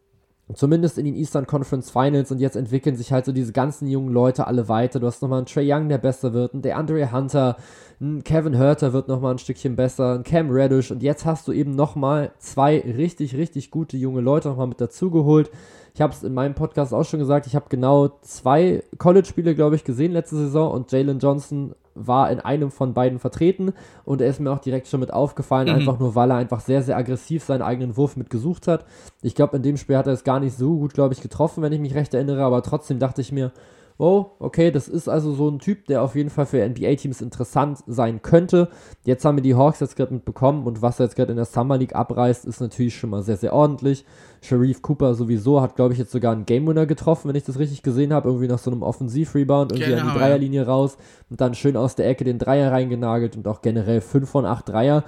zumindest 0.54 0.98
in 0.98 1.06
den 1.06 1.16
Eastern 1.16 1.48
Conference 1.48 1.90
Finals 1.90 2.32
und 2.32 2.40
jetzt 2.40 2.56
entwickeln 2.56 2.96
sich 2.96 3.12
halt 3.12 3.26
so 3.26 3.32
diese 3.32 3.54
ganzen 3.54 3.88
jungen 3.88 4.14
Leute 4.14 4.46
alle 4.46 4.68
weiter. 4.68 5.00
Du 5.00 5.08
hast 5.08 5.22
nochmal 5.22 5.40
einen 5.40 5.46
Trey 5.46 5.72
Young, 5.72 5.90
der 5.90 5.98
besser 5.98 6.34
wird, 6.34 6.52
der 6.54 6.78
Andre 6.78 7.12
Hunter, 7.12 7.56
ein 8.02 8.24
Kevin 8.24 8.60
Hurter 8.60 8.92
wird 8.92 9.08
nochmal 9.08 9.34
ein 9.34 9.40
Stückchen 9.40 9.76
besser, 9.76 10.16
ein 10.16 10.24
Cam 10.24 10.50
Reddish 10.52 10.92
und 10.92 11.02
jetzt 11.02 11.26
hast 11.26 11.48
du 11.48 11.54
eben 11.54 11.76
nochmal 11.76 12.32
zwei 12.40 12.80
richtig, 12.80 13.36
richtig 13.36 13.72
gute 13.72 13.96
junge 13.98 14.22
Leute 14.22 14.50
nochmal 14.50 14.68
mit 14.68 14.82
dazugeholt. 14.82 15.50
Ich 15.94 16.02
habe 16.02 16.14
es 16.14 16.24
in 16.24 16.34
meinem 16.34 16.56
Podcast 16.56 16.94
auch 16.94 17.06
schon 17.06 17.20
gesagt, 17.20 17.46
ich 17.46 17.56
habe 17.56 17.66
genau 17.70 18.10
zwei 18.22 18.84
College-Spiele, 18.98 19.54
glaube 19.54 19.76
ich, 19.76 19.84
gesehen 19.84 20.12
letzte 20.12 20.38
Saison 20.38 20.72
und 20.72 20.92
Jalen 20.92 21.20
Johnson 21.20 21.76
war 21.96 22.32
in 22.32 22.40
einem 22.40 22.72
von 22.72 22.96
beiden 22.96 23.20
vertreten 23.20 23.74
und 24.04 24.20
er 24.20 24.28
ist 24.28 24.40
mir 24.40 24.52
auch 24.52 24.60
direkt 24.60 24.88
schon 24.88 25.00
mit 25.00 25.14
aufgefallen, 25.14 25.68
mhm. 25.68 25.76
einfach 25.76 26.00
nur 26.00 26.16
weil 26.16 26.32
er 26.32 26.38
einfach 26.38 26.62
sehr, 26.62 26.82
sehr 26.82 26.98
aggressiv 26.98 27.44
seinen 27.44 27.62
eigenen 27.62 27.96
Wurf 27.96 28.18
mit 28.18 28.32
gesucht 28.32 28.68
hat. 28.68 28.86
Ich 29.22 29.36
glaube, 29.36 29.58
in 29.58 29.62
dem 29.62 29.78
Spiel 29.78 29.96
hat 29.96 30.08
er 30.08 30.14
es 30.14 30.24
gar 30.24 30.40
nicht 30.40 30.58
so 30.58 30.78
gut, 30.78 30.94
glaube 30.94 31.14
ich, 31.14 31.22
getroffen, 31.22 31.62
wenn 31.62 31.74
ich 31.74 31.80
mich 31.80 31.94
recht 31.94 32.14
erinnere, 32.16 32.44
aber 32.44 32.64
trotzdem 32.64 32.98
dachte 32.98 33.22
ich 33.22 33.32
mir, 33.32 33.52
oh, 33.98 34.32
okay, 34.40 34.72
das 34.72 34.88
ist 34.88 35.08
also 35.08 35.34
so 35.34 35.50
ein 35.50 35.60
Typ, 35.60 35.86
der 35.88 36.02
auf 36.02 36.16
jeden 36.16 36.30
Fall 36.30 36.46
für 36.46 36.68
NBA-Teams 36.68 37.22
interessant 37.22 37.80
sein 37.88 38.22
könnte. 38.22 38.70
Jetzt 39.06 39.26
haben 39.26 39.38
wir 39.38 39.44
die 39.44 39.56
Hawks 39.56 39.80
jetzt 39.80 39.96
gerade 39.96 40.14
mitbekommen 40.14 40.66
und 40.66 40.82
was 40.82 41.00
er 41.00 41.06
jetzt 41.06 41.16
gerade 41.16 41.32
in 41.32 41.38
der 41.38 41.46
Summer 41.46 41.78
League 41.78 41.96
abreißt, 41.96 42.46
ist 42.46 42.62
natürlich 42.62 42.96
schon 42.96 43.10
mal 43.10 43.24
sehr, 43.24 43.38
sehr 43.38 43.54
ordentlich. 43.54 44.06
Sharif 44.42 44.82
Cooper 44.82 45.16
sowieso 45.16 45.62
hat, 45.62 45.76
glaube 45.76 45.94
ich, 45.94 46.00
jetzt 46.00 46.12
sogar 46.12 46.34
einen 46.34 46.46
Game 46.46 46.68
Winner 46.68 46.86
getroffen, 46.86 47.30
wenn 47.30 47.36
ich 47.36 47.46
das 47.46 47.60
richtig 47.60 47.82
gesehen 47.82 48.14
habe. 48.14 48.28
Irgendwie 48.30 48.48
nach 48.48 48.60
so 48.60 48.72
einem 48.72 48.84
Offensiv-Rebound, 48.84 49.72
irgendwie 49.72 49.92
genau, 49.92 50.02
an 50.02 50.08
die 50.08 50.14
genau, 50.14 50.26
Dreierlinie 50.26 50.66
raus 50.66 50.98
und 51.30 51.40
dann 51.40 51.56
schön 51.56 51.78
aus 51.78 51.96
der 51.96 52.08
Ecke 52.08 52.24
den 52.24 52.40
Dreier 52.40 52.72
reingenagelt 52.72 53.38
und 53.38 53.48
auch 53.48 53.62
generell 53.62 54.02
5 54.02 54.30
von 54.30 54.46
8 54.46 54.68
Dreier. 54.68 55.04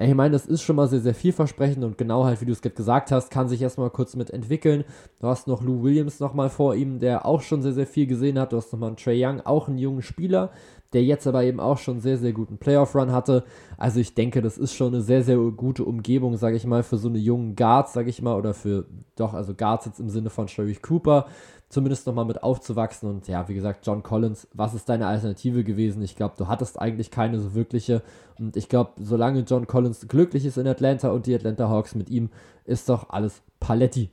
Ich 0.00 0.14
meine, 0.14 0.30
das 0.30 0.46
ist 0.46 0.62
schon 0.62 0.76
mal 0.76 0.86
sehr, 0.86 1.00
sehr 1.00 1.14
vielversprechend 1.14 1.82
und 1.82 1.98
genau 1.98 2.24
halt, 2.24 2.40
wie 2.40 2.44
du 2.44 2.52
es 2.52 2.62
gerade 2.62 2.76
gesagt 2.76 3.10
hast, 3.10 3.30
kann 3.30 3.48
sich 3.48 3.60
erstmal 3.60 3.90
kurz 3.90 4.14
mit 4.14 4.30
entwickeln. 4.30 4.84
Du 5.18 5.26
hast 5.26 5.48
noch 5.48 5.60
Lou 5.60 5.82
Williams 5.82 6.20
nochmal 6.20 6.50
vor 6.50 6.76
ihm, 6.76 7.00
der 7.00 7.26
auch 7.26 7.42
schon 7.42 7.62
sehr, 7.62 7.72
sehr 7.72 7.86
viel 7.86 8.06
gesehen 8.06 8.38
hat. 8.38 8.52
Du 8.52 8.58
hast 8.58 8.72
nochmal 8.72 8.90
einen 8.90 8.96
Trey 8.96 9.26
Young, 9.26 9.40
auch 9.40 9.66
einen 9.66 9.78
jungen 9.78 10.02
Spieler, 10.02 10.52
der 10.92 11.04
jetzt 11.04 11.26
aber 11.26 11.44
eben 11.44 11.60
auch 11.60 11.78
schon 11.78 12.00
sehr, 12.00 12.16
sehr 12.16 12.32
guten 12.32 12.58
Playoff-Run 12.58 13.12
hatte. 13.12 13.44
Also 13.76 14.00
ich 14.00 14.14
denke, 14.14 14.40
das 14.40 14.56
ist 14.56 14.74
schon 14.74 14.94
eine 14.94 15.02
sehr, 15.02 15.22
sehr 15.22 15.36
gute 15.36 15.84
Umgebung, 15.84 16.36
sage 16.36 16.56
ich 16.56 16.66
mal, 16.66 16.82
für 16.82 16.96
so 16.96 17.08
eine 17.08 17.18
jungen 17.18 17.56
Guards, 17.56 17.92
sage 17.92 18.08
ich 18.08 18.22
mal, 18.22 18.36
oder 18.36 18.54
für, 18.54 18.86
doch, 19.16 19.34
also 19.34 19.54
Guards 19.54 19.86
jetzt 19.86 20.00
im 20.00 20.08
Sinne 20.08 20.30
von 20.30 20.48
Sharif 20.48 20.80
Cooper 20.80 21.26
zumindest 21.68 22.06
nochmal 22.06 22.24
mit 22.24 22.42
aufzuwachsen. 22.42 23.08
Und 23.08 23.28
ja, 23.28 23.48
wie 23.48 23.54
gesagt, 23.54 23.86
John 23.86 24.02
Collins, 24.02 24.48
was 24.52 24.74
ist 24.74 24.88
deine 24.88 25.06
Alternative 25.06 25.64
gewesen? 25.64 26.02
Ich 26.02 26.16
glaube, 26.16 26.34
du 26.38 26.48
hattest 26.48 26.80
eigentlich 26.80 27.10
keine 27.10 27.38
so 27.38 27.54
wirkliche. 27.54 28.02
Und 28.38 28.56
ich 28.56 28.68
glaube, 28.68 28.92
solange 29.00 29.40
John 29.40 29.66
Collins 29.66 30.08
glücklich 30.08 30.44
ist 30.44 30.58
in 30.58 30.66
Atlanta 30.66 31.10
und 31.10 31.26
die 31.26 31.34
Atlanta 31.34 31.68
Hawks 31.68 31.94
mit 31.94 32.08
ihm, 32.10 32.30
ist 32.64 32.88
doch 32.88 33.10
alles 33.10 33.42
Paletti. 33.60 34.10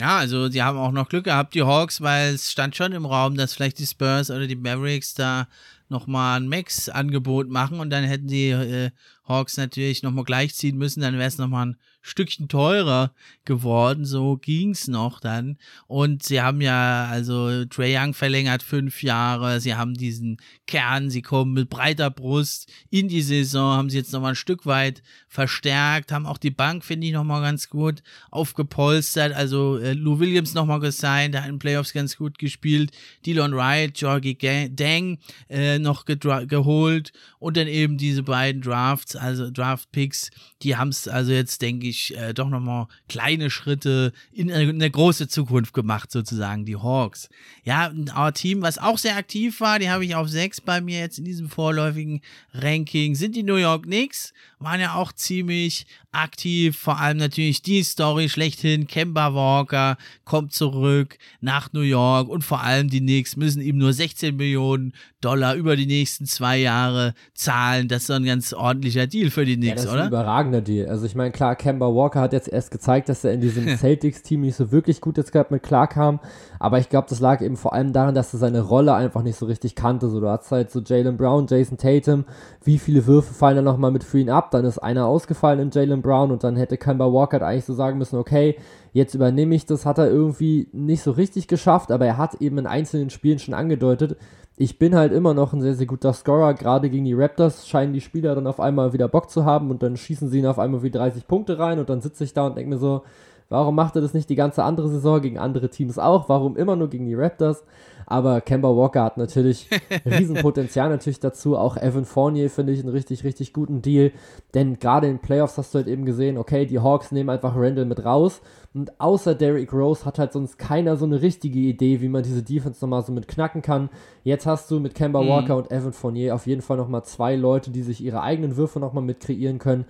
Ja, 0.00 0.16
also 0.16 0.48
sie 0.48 0.62
haben 0.62 0.78
auch 0.78 0.92
noch 0.92 1.10
Glück 1.10 1.24
gehabt, 1.24 1.54
die 1.54 1.62
Hawks, 1.62 2.00
weil 2.00 2.32
es 2.32 2.50
stand 2.50 2.74
schon 2.74 2.92
im 2.92 3.04
Raum, 3.04 3.36
dass 3.36 3.52
vielleicht 3.52 3.78
die 3.78 3.86
Spurs 3.86 4.30
oder 4.30 4.46
die 4.46 4.56
Mavericks 4.56 5.12
da 5.12 5.46
nochmal 5.90 6.40
ein 6.40 6.48
Max-Angebot 6.48 7.50
machen 7.50 7.80
und 7.80 7.90
dann 7.90 8.04
hätten 8.04 8.26
die 8.28 8.48
äh, 8.48 8.92
Hawks 9.24 9.58
natürlich 9.58 10.02
nochmal 10.02 10.24
gleichziehen 10.24 10.78
müssen, 10.78 11.02
dann 11.02 11.18
wäre 11.18 11.28
es 11.28 11.36
nochmal 11.36 11.66
ein 11.66 11.76
Stückchen 12.00 12.48
teurer 12.48 13.12
geworden, 13.44 14.06
so 14.06 14.38
ging's 14.38 14.88
noch 14.88 15.20
dann. 15.20 15.58
Und 15.86 16.22
sie 16.22 16.40
haben 16.40 16.62
ja, 16.62 17.06
also 17.10 17.66
Trey 17.66 17.94
Young 17.94 18.14
verlängert 18.14 18.62
fünf 18.62 19.02
Jahre, 19.02 19.60
sie 19.60 19.74
haben 19.74 19.92
diesen 19.92 20.38
Kern, 20.70 21.10
sie 21.10 21.20
kommen 21.20 21.52
mit 21.52 21.68
breiter 21.68 22.10
Brust 22.10 22.70
in 22.90 23.08
die 23.08 23.22
Saison, 23.22 23.76
haben 23.76 23.90
sie 23.90 23.98
jetzt 23.98 24.12
nochmal 24.12 24.32
ein 24.32 24.36
Stück 24.36 24.66
weit 24.66 25.02
verstärkt, 25.28 26.12
haben 26.12 26.26
auch 26.26 26.38
die 26.38 26.52
Bank, 26.52 26.84
finde 26.84 27.08
ich, 27.08 27.12
nochmal 27.12 27.42
ganz 27.42 27.68
gut 27.68 28.02
aufgepolstert. 28.30 29.32
Also 29.32 29.78
äh, 29.78 29.94
Lou 29.94 30.20
Williams 30.20 30.54
nochmal 30.54 30.78
gesigned, 30.78 31.34
der 31.34 31.42
hat 31.42 31.50
in 31.50 31.58
Playoffs 31.58 31.92
ganz 31.92 32.16
gut 32.16 32.38
gespielt, 32.38 32.92
Dylan 33.26 33.52
Wright, 33.52 33.94
Georgie 33.94 34.38
Dang 34.70 35.18
äh, 35.48 35.80
noch 35.80 36.04
geholt 36.04 37.12
und 37.40 37.56
dann 37.56 37.66
eben 37.66 37.98
diese 37.98 38.22
beiden 38.22 38.62
Drafts, 38.62 39.16
also 39.16 39.50
Draft-Picks, 39.50 40.30
die 40.62 40.76
haben 40.76 40.90
es 40.90 41.08
also 41.08 41.32
jetzt, 41.32 41.62
denke 41.62 41.88
ich, 41.88 42.16
äh, 42.16 42.32
doch 42.32 42.48
nochmal 42.48 42.86
kleine 43.08 43.50
Schritte 43.50 44.12
in 44.32 44.52
eine, 44.52 44.90
große 44.90 45.26
Zukunft 45.26 45.74
gemacht, 45.74 46.12
sozusagen, 46.12 46.64
die 46.64 46.76
Hawks. 46.76 47.28
Ja, 47.64 47.88
ein 47.88 48.34
Team, 48.34 48.62
was 48.62 48.78
auch 48.78 48.98
sehr 48.98 49.16
aktiv 49.16 49.60
war, 49.60 49.80
die 49.80 49.90
habe 49.90 50.04
ich 50.04 50.14
auf 50.14 50.28
sechs 50.28 50.59
bei 50.60 50.80
mir 50.80 50.98
jetzt 51.00 51.18
in 51.18 51.24
diesem 51.24 51.48
vorläufigen 51.48 52.20
Ranking, 52.52 53.14
sind 53.14 53.36
die 53.36 53.42
New 53.42 53.56
York 53.56 53.84
Knicks, 53.84 54.32
waren 54.60 54.80
ja 54.80 54.94
auch 54.94 55.12
ziemlich 55.12 55.86
aktiv, 56.12 56.76
vor 56.78 56.98
allem 56.98 57.18
natürlich 57.18 57.62
die 57.62 57.82
Story 57.82 58.28
schlechthin, 58.28 58.86
Kemba 58.86 59.34
Walker 59.34 59.96
kommt 60.24 60.52
zurück 60.52 61.18
nach 61.40 61.72
New 61.72 61.80
York 61.80 62.28
und 62.28 62.44
vor 62.44 62.62
allem 62.62 62.88
die 62.88 63.00
Knicks 63.00 63.36
müssen 63.36 63.62
ihm 63.62 63.78
nur 63.78 63.92
16 63.92 64.36
Millionen 64.36 64.92
Dollar 65.20 65.54
über 65.54 65.76
die 65.76 65.86
nächsten 65.86 66.26
zwei 66.26 66.58
Jahre 66.58 67.14
zahlen. 67.34 67.88
Das 67.88 68.02
ist 68.02 68.06
so 68.08 68.14
ein 68.14 68.24
ganz 68.24 68.52
ordentlicher 68.52 69.06
Deal 69.06 69.30
für 69.30 69.44
die 69.44 69.56
Knicks, 69.56 69.84
ja, 69.84 69.90
das 69.90 69.94
ist 69.94 70.00
Ein 70.00 70.08
überragender 70.08 70.60
Deal. 70.60 70.88
Also 70.88 71.06
ich 71.06 71.14
meine, 71.14 71.30
klar, 71.30 71.56
Kemba 71.56 71.86
Walker 71.86 72.20
hat 72.20 72.32
jetzt 72.32 72.48
erst 72.48 72.70
gezeigt, 72.70 73.08
dass 73.08 73.24
er 73.24 73.32
in 73.32 73.40
diesem 73.40 73.66
Celtics-Team 73.76 74.40
nicht 74.40 74.56
so 74.56 74.72
wirklich 74.72 75.00
gut 75.00 75.16
jetzt 75.16 75.32
gerade 75.32 75.52
mit 75.52 75.62
klarkam. 75.62 76.20
Aber 76.58 76.78
ich 76.78 76.88
glaube, 76.88 77.06
das 77.08 77.20
lag 77.20 77.40
eben 77.40 77.56
vor 77.56 77.72
allem 77.72 77.92
daran, 77.92 78.14
dass 78.14 78.32
er 78.32 78.38
seine 78.38 78.60
Rolle 78.60 78.94
einfach 78.94 79.22
nicht 79.22 79.38
so 79.38 79.46
richtig 79.46 79.74
kannte. 79.74 80.08
So, 80.08 80.20
du 80.20 80.28
hast 80.28 80.50
halt 80.50 80.70
so 80.70 80.80
Jalen 80.80 81.16
Brown, 81.16 81.46
Jason 81.48 81.78
Tatum. 81.78 82.24
Wie 82.64 82.78
viele 82.78 83.06
Würfe 83.06 83.32
fallen 83.32 83.56
da 83.56 83.62
nochmal 83.62 83.90
mit 83.90 84.04
für 84.04 84.18
ihn 84.18 84.30
Dann 84.50 84.64
ist 84.64 84.78
einer 84.78 85.06
ausgefallen 85.06 85.60
in 85.60 85.70
Jalen 85.70 86.02
Brown 86.02 86.30
und 86.30 86.44
dann 86.44 86.56
hätte 86.56 86.76
Kemba 86.76 87.12
Walker 87.12 87.42
eigentlich 87.42 87.64
so 87.64 87.74
sagen 87.74 87.98
müssen, 87.98 88.18
okay, 88.18 88.56
jetzt 88.92 89.14
übernehme 89.14 89.54
ich 89.54 89.66
das. 89.66 89.86
Hat 89.86 89.98
er 89.98 90.08
irgendwie 90.08 90.68
nicht 90.72 91.02
so 91.02 91.12
richtig 91.12 91.48
geschafft, 91.48 91.90
aber 91.92 92.06
er 92.06 92.18
hat 92.18 92.36
eben 92.36 92.58
in 92.58 92.66
einzelnen 92.66 93.10
Spielen 93.10 93.38
schon 93.38 93.54
angedeutet, 93.54 94.16
ich 94.60 94.78
bin 94.78 94.94
halt 94.94 95.12
immer 95.12 95.32
noch 95.32 95.54
ein 95.54 95.62
sehr, 95.62 95.74
sehr 95.74 95.86
guter 95.86 96.12
Scorer. 96.12 96.52
Gerade 96.52 96.90
gegen 96.90 97.06
die 97.06 97.14
Raptors 97.14 97.66
scheinen 97.66 97.94
die 97.94 98.02
Spieler 98.02 98.34
dann 98.34 98.46
auf 98.46 98.60
einmal 98.60 98.92
wieder 98.92 99.08
Bock 99.08 99.30
zu 99.30 99.46
haben 99.46 99.70
und 99.70 99.82
dann 99.82 99.96
schießen 99.96 100.28
sie 100.28 100.40
ihn 100.40 100.46
auf 100.46 100.58
einmal 100.58 100.82
wie 100.82 100.90
30 100.90 101.26
Punkte 101.26 101.58
rein 101.58 101.78
und 101.78 101.88
dann 101.88 102.02
sitze 102.02 102.24
ich 102.24 102.34
da 102.34 102.46
und 102.46 102.58
denke 102.58 102.68
mir 102.68 102.78
so, 102.78 103.02
warum 103.48 103.74
macht 103.74 103.96
er 103.96 104.02
das 104.02 104.12
nicht 104.12 104.28
die 104.28 104.34
ganze 104.34 104.62
andere 104.62 104.90
Saison 104.90 105.22
gegen 105.22 105.38
andere 105.38 105.70
Teams 105.70 105.98
auch? 105.98 106.28
Warum 106.28 106.58
immer 106.58 106.76
nur 106.76 106.90
gegen 106.90 107.06
die 107.06 107.14
Raptors? 107.14 107.64
Aber 108.10 108.40
Kemba 108.40 108.76
Walker 108.76 109.04
hat 109.04 109.18
natürlich 109.18 109.68
Riesenpotenzial 110.04 110.88
natürlich 110.88 111.20
dazu. 111.20 111.56
Auch 111.56 111.76
Evan 111.76 112.04
Fournier 112.04 112.50
finde 112.50 112.72
ich 112.72 112.80
einen 112.80 112.88
richtig, 112.88 113.22
richtig 113.22 113.52
guten 113.52 113.82
Deal. 113.82 114.10
Denn 114.52 114.80
gerade 114.80 115.06
in 115.06 115.14
den 115.14 115.22
Playoffs 115.22 115.56
hast 115.56 115.72
du 115.72 115.78
halt 115.78 115.86
eben 115.86 116.04
gesehen, 116.04 116.36
okay, 116.36 116.66
die 116.66 116.80
Hawks 116.80 117.12
nehmen 117.12 117.30
einfach 117.30 117.54
Randall 117.54 117.84
mit 117.84 118.04
raus. 118.04 118.42
Und 118.74 119.00
außer 119.00 119.36
Derrick 119.36 119.72
Rose 119.72 120.04
hat 120.04 120.18
halt 120.18 120.32
sonst 120.32 120.58
keiner 120.58 120.96
so 120.96 121.04
eine 121.04 121.22
richtige 121.22 121.60
Idee, 121.60 122.00
wie 122.00 122.08
man 122.08 122.24
diese 122.24 122.42
Defense 122.42 122.84
nochmal 122.84 123.04
so 123.04 123.12
mit 123.12 123.28
knacken 123.28 123.62
kann. 123.62 123.90
Jetzt 124.24 124.44
hast 124.44 124.68
du 124.72 124.80
mit 124.80 124.96
Kemba 124.96 125.22
mhm. 125.22 125.28
Walker 125.28 125.56
und 125.56 125.70
Evan 125.70 125.92
Fournier 125.92 126.34
auf 126.34 126.48
jeden 126.48 126.62
Fall 126.62 126.78
nochmal 126.78 127.04
zwei 127.04 127.36
Leute, 127.36 127.70
die 127.70 127.82
sich 127.82 128.02
ihre 128.02 128.22
eigenen 128.22 128.56
Würfe 128.56 128.80
nochmal 128.80 129.04
mit 129.04 129.20
kreieren 129.20 129.60
können 129.60 129.84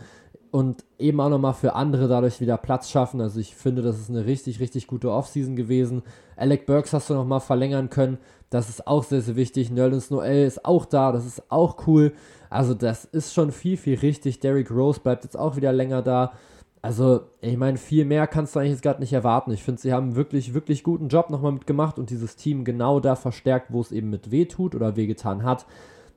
und 0.50 0.84
eben 0.98 1.20
auch 1.20 1.28
nochmal 1.28 1.54
für 1.54 1.74
andere 1.74 2.08
dadurch 2.08 2.40
wieder 2.40 2.56
Platz 2.56 2.90
schaffen. 2.90 3.20
Also 3.20 3.38
ich 3.40 3.54
finde, 3.54 3.82
das 3.82 3.98
ist 3.98 4.10
eine 4.10 4.26
richtig, 4.26 4.60
richtig 4.60 4.86
gute 4.86 5.10
Offseason 5.10 5.56
gewesen. 5.56 6.02
Alec 6.36 6.66
Burks 6.66 6.92
hast 6.92 7.10
du 7.10 7.14
nochmal 7.14 7.40
verlängern 7.40 7.90
können. 7.90 8.18
Das 8.50 8.68
ist 8.68 8.86
auch 8.86 9.04
sehr, 9.04 9.20
sehr 9.20 9.36
wichtig. 9.36 9.70
Nerlens 9.70 10.10
Noel 10.10 10.46
ist 10.46 10.64
auch 10.64 10.84
da. 10.84 11.12
Das 11.12 11.24
ist 11.24 11.50
auch 11.50 11.86
cool. 11.86 12.12
Also 12.48 12.74
das 12.74 13.04
ist 13.04 13.32
schon 13.32 13.52
viel, 13.52 13.76
viel 13.76 13.98
richtig. 13.98 14.40
Derrick 14.40 14.70
Rose 14.70 15.00
bleibt 15.00 15.24
jetzt 15.24 15.36
auch 15.36 15.56
wieder 15.56 15.72
länger 15.72 16.02
da. 16.02 16.32
Also, 16.82 17.20
ich 17.42 17.58
meine, 17.58 17.76
viel 17.76 18.06
mehr 18.06 18.26
kannst 18.26 18.56
du 18.56 18.58
eigentlich 18.58 18.72
jetzt 18.72 18.82
gerade 18.82 19.00
nicht 19.00 19.12
erwarten. 19.12 19.50
Ich 19.50 19.62
finde, 19.62 19.82
sie 19.82 19.92
haben 19.92 20.16
wirklich, 20.16 20.54
wirklich 20.54 20.82
guten 20.82 21.08
Job 21.08 21.28
nochmal 21.28 21.52
mitgemacht 21.52 21.98
und 21.98 22.08
dieses 22.08 22.36
Team 22.36 22.64
genau 22.64 23.00
da 23.00 23.16
verstärkt, 23.16 23.66
wo 23.70 23.82
es 23.82 23.92
eben 23.92 24.08
mit 24.08 24.30
weh 24.30 24.46
tut 24.46 24.74
oder 24.74 24.96
wehgetan 24.96 25.42
hat 25.42 25.66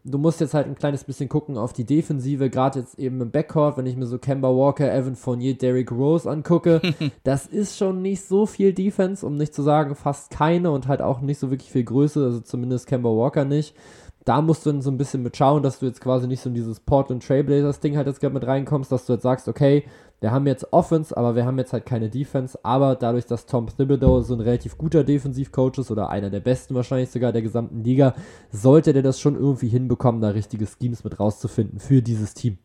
du 0.06 0.18
musst 0.18 0.42
jetzt 0.42 0.54
halt 0.54 0.68
ein 0.68 0.76
kleines 0.76 1.04
bisschen 1.04 1.30
gucken 1.30 1.58
auf 1.58 1.74
die 1.74 1.86
Defensive, 1.86 2.50
gerade 2.50 2.80
jetzt 2.80 3.00
eben 3.00 3.22
im 3.22 3.32
Backcourt, 3.32 3.78
wenn 3.78 3.86
ich 3.86 3.96
mir 3.96 4.06
so 4.06 4.18
Kemba 4.18 4.50
Walker, 4.50 4.92
Evan 4.94 5.16
Fournier, 5.16 5.58
Derrick 5.58 5.92
Rose 5.92 6.30
angucke, 6.30 6.82
das 7.24 7.46
ist 7.46 7.78
schon 7.78 8.02
nicht 8.02 8.24
so 8.26 8.46
viel 8.46 8.74
Defense, 8.74 9.26
um 9.26 9.36
nicht 9.36 9.54
zu 9.54 9.62
sagen 9.62 9.96
fast 9.96 10.30
keine 10.30 10.72
und 10.72 10.88
halt 10.88 11.02
auch 11.02 11.22
nicht 11.22 11.40
so 11.40 11.50
wirklich 11.50 11.72
viel 11.72 11.84
Größe, 11.84 12.24
also 12.24 12.40
zumindest 12.42 12.88
Kemba 12.88 13.10
Walker 13.10 13.46
nicht. 13.46 13.76
Da 14.26 14.42
musst 14.42 14.66
du 14.66 14.72
dann 14.72 14.82
so 14.82 14.90
ein 14.90 14.98
bisschen 14.98 15.22
mit 15.22 15.36
schauen, 15.36 15.64
dass 15.64 15.80
du 15.80 15.86
jetzt 15.86 16.00
quasi 16.00 16.28
nicht 16.28 16.42
so 16.42 16.48
in 16.48 16.56
dieses 16.56 16.80
Portland 16.80 17.26
Trailblazers 17.28 17.82
Ding 17.82 17.98
halt 17.98 18.08
jetzt 18.08 18.22
gerade 18.22 18.34
mit 18.34 18.48
reinkommst, 18.48 18.90
dass 18.90 19.06
du 19.06 19.14
jetzt 19.14 19.24
sagst, 19.24 19.50
okay, 19.50 19.84
wir 20.24 20.32
haben 20.32 20.48
jetzt 20.48 20.72
Offense, 20.72 21.18
aber 21.18 21.36
wir 21.36 21.46
haben 21.46 21.58
jetzt 21.58 21.74
halt 21.74 21.86
keine 21.86 22.10
Defense. 22.10 22.58
Aber 22.64 22.96
dadurch, 22.96 23.26
dass 23.26 23.46
Tom 23.46 23.68
Thibodeau 23.68 24.22
so 24.22 24.34
ein 24.34 24.40
relativ 24.40 24.78
guter 24.78 25.04
Defensivcoach 25.04 25.80
ist 25.80 25.92
oder 25.92 26.10
einer 26.10 26.30
der 26.30 26.40
besten 26.40 26.76
wahrscheinlich 26.76 27.10
sogar 27.10 27.34
der 27.34 27.42
gesamten 27.42 27.84
Liga, 27.84 28.16
sollte 28.50 28.94
der 28.94 29.04
das 29.04 29.20
schon 29.20 29.36
irgendwie 29.36 29.68
hinbekommen, 29.68 30.22
da 30.22 30.30
richtige 30.30 30.66
Schemes 30.66 31.04
mit 31.04 31.20
rauszufinden 31.20 31.82
für 31.82 32.02
dieses 32.02 32.34
Team. 32.36 32.58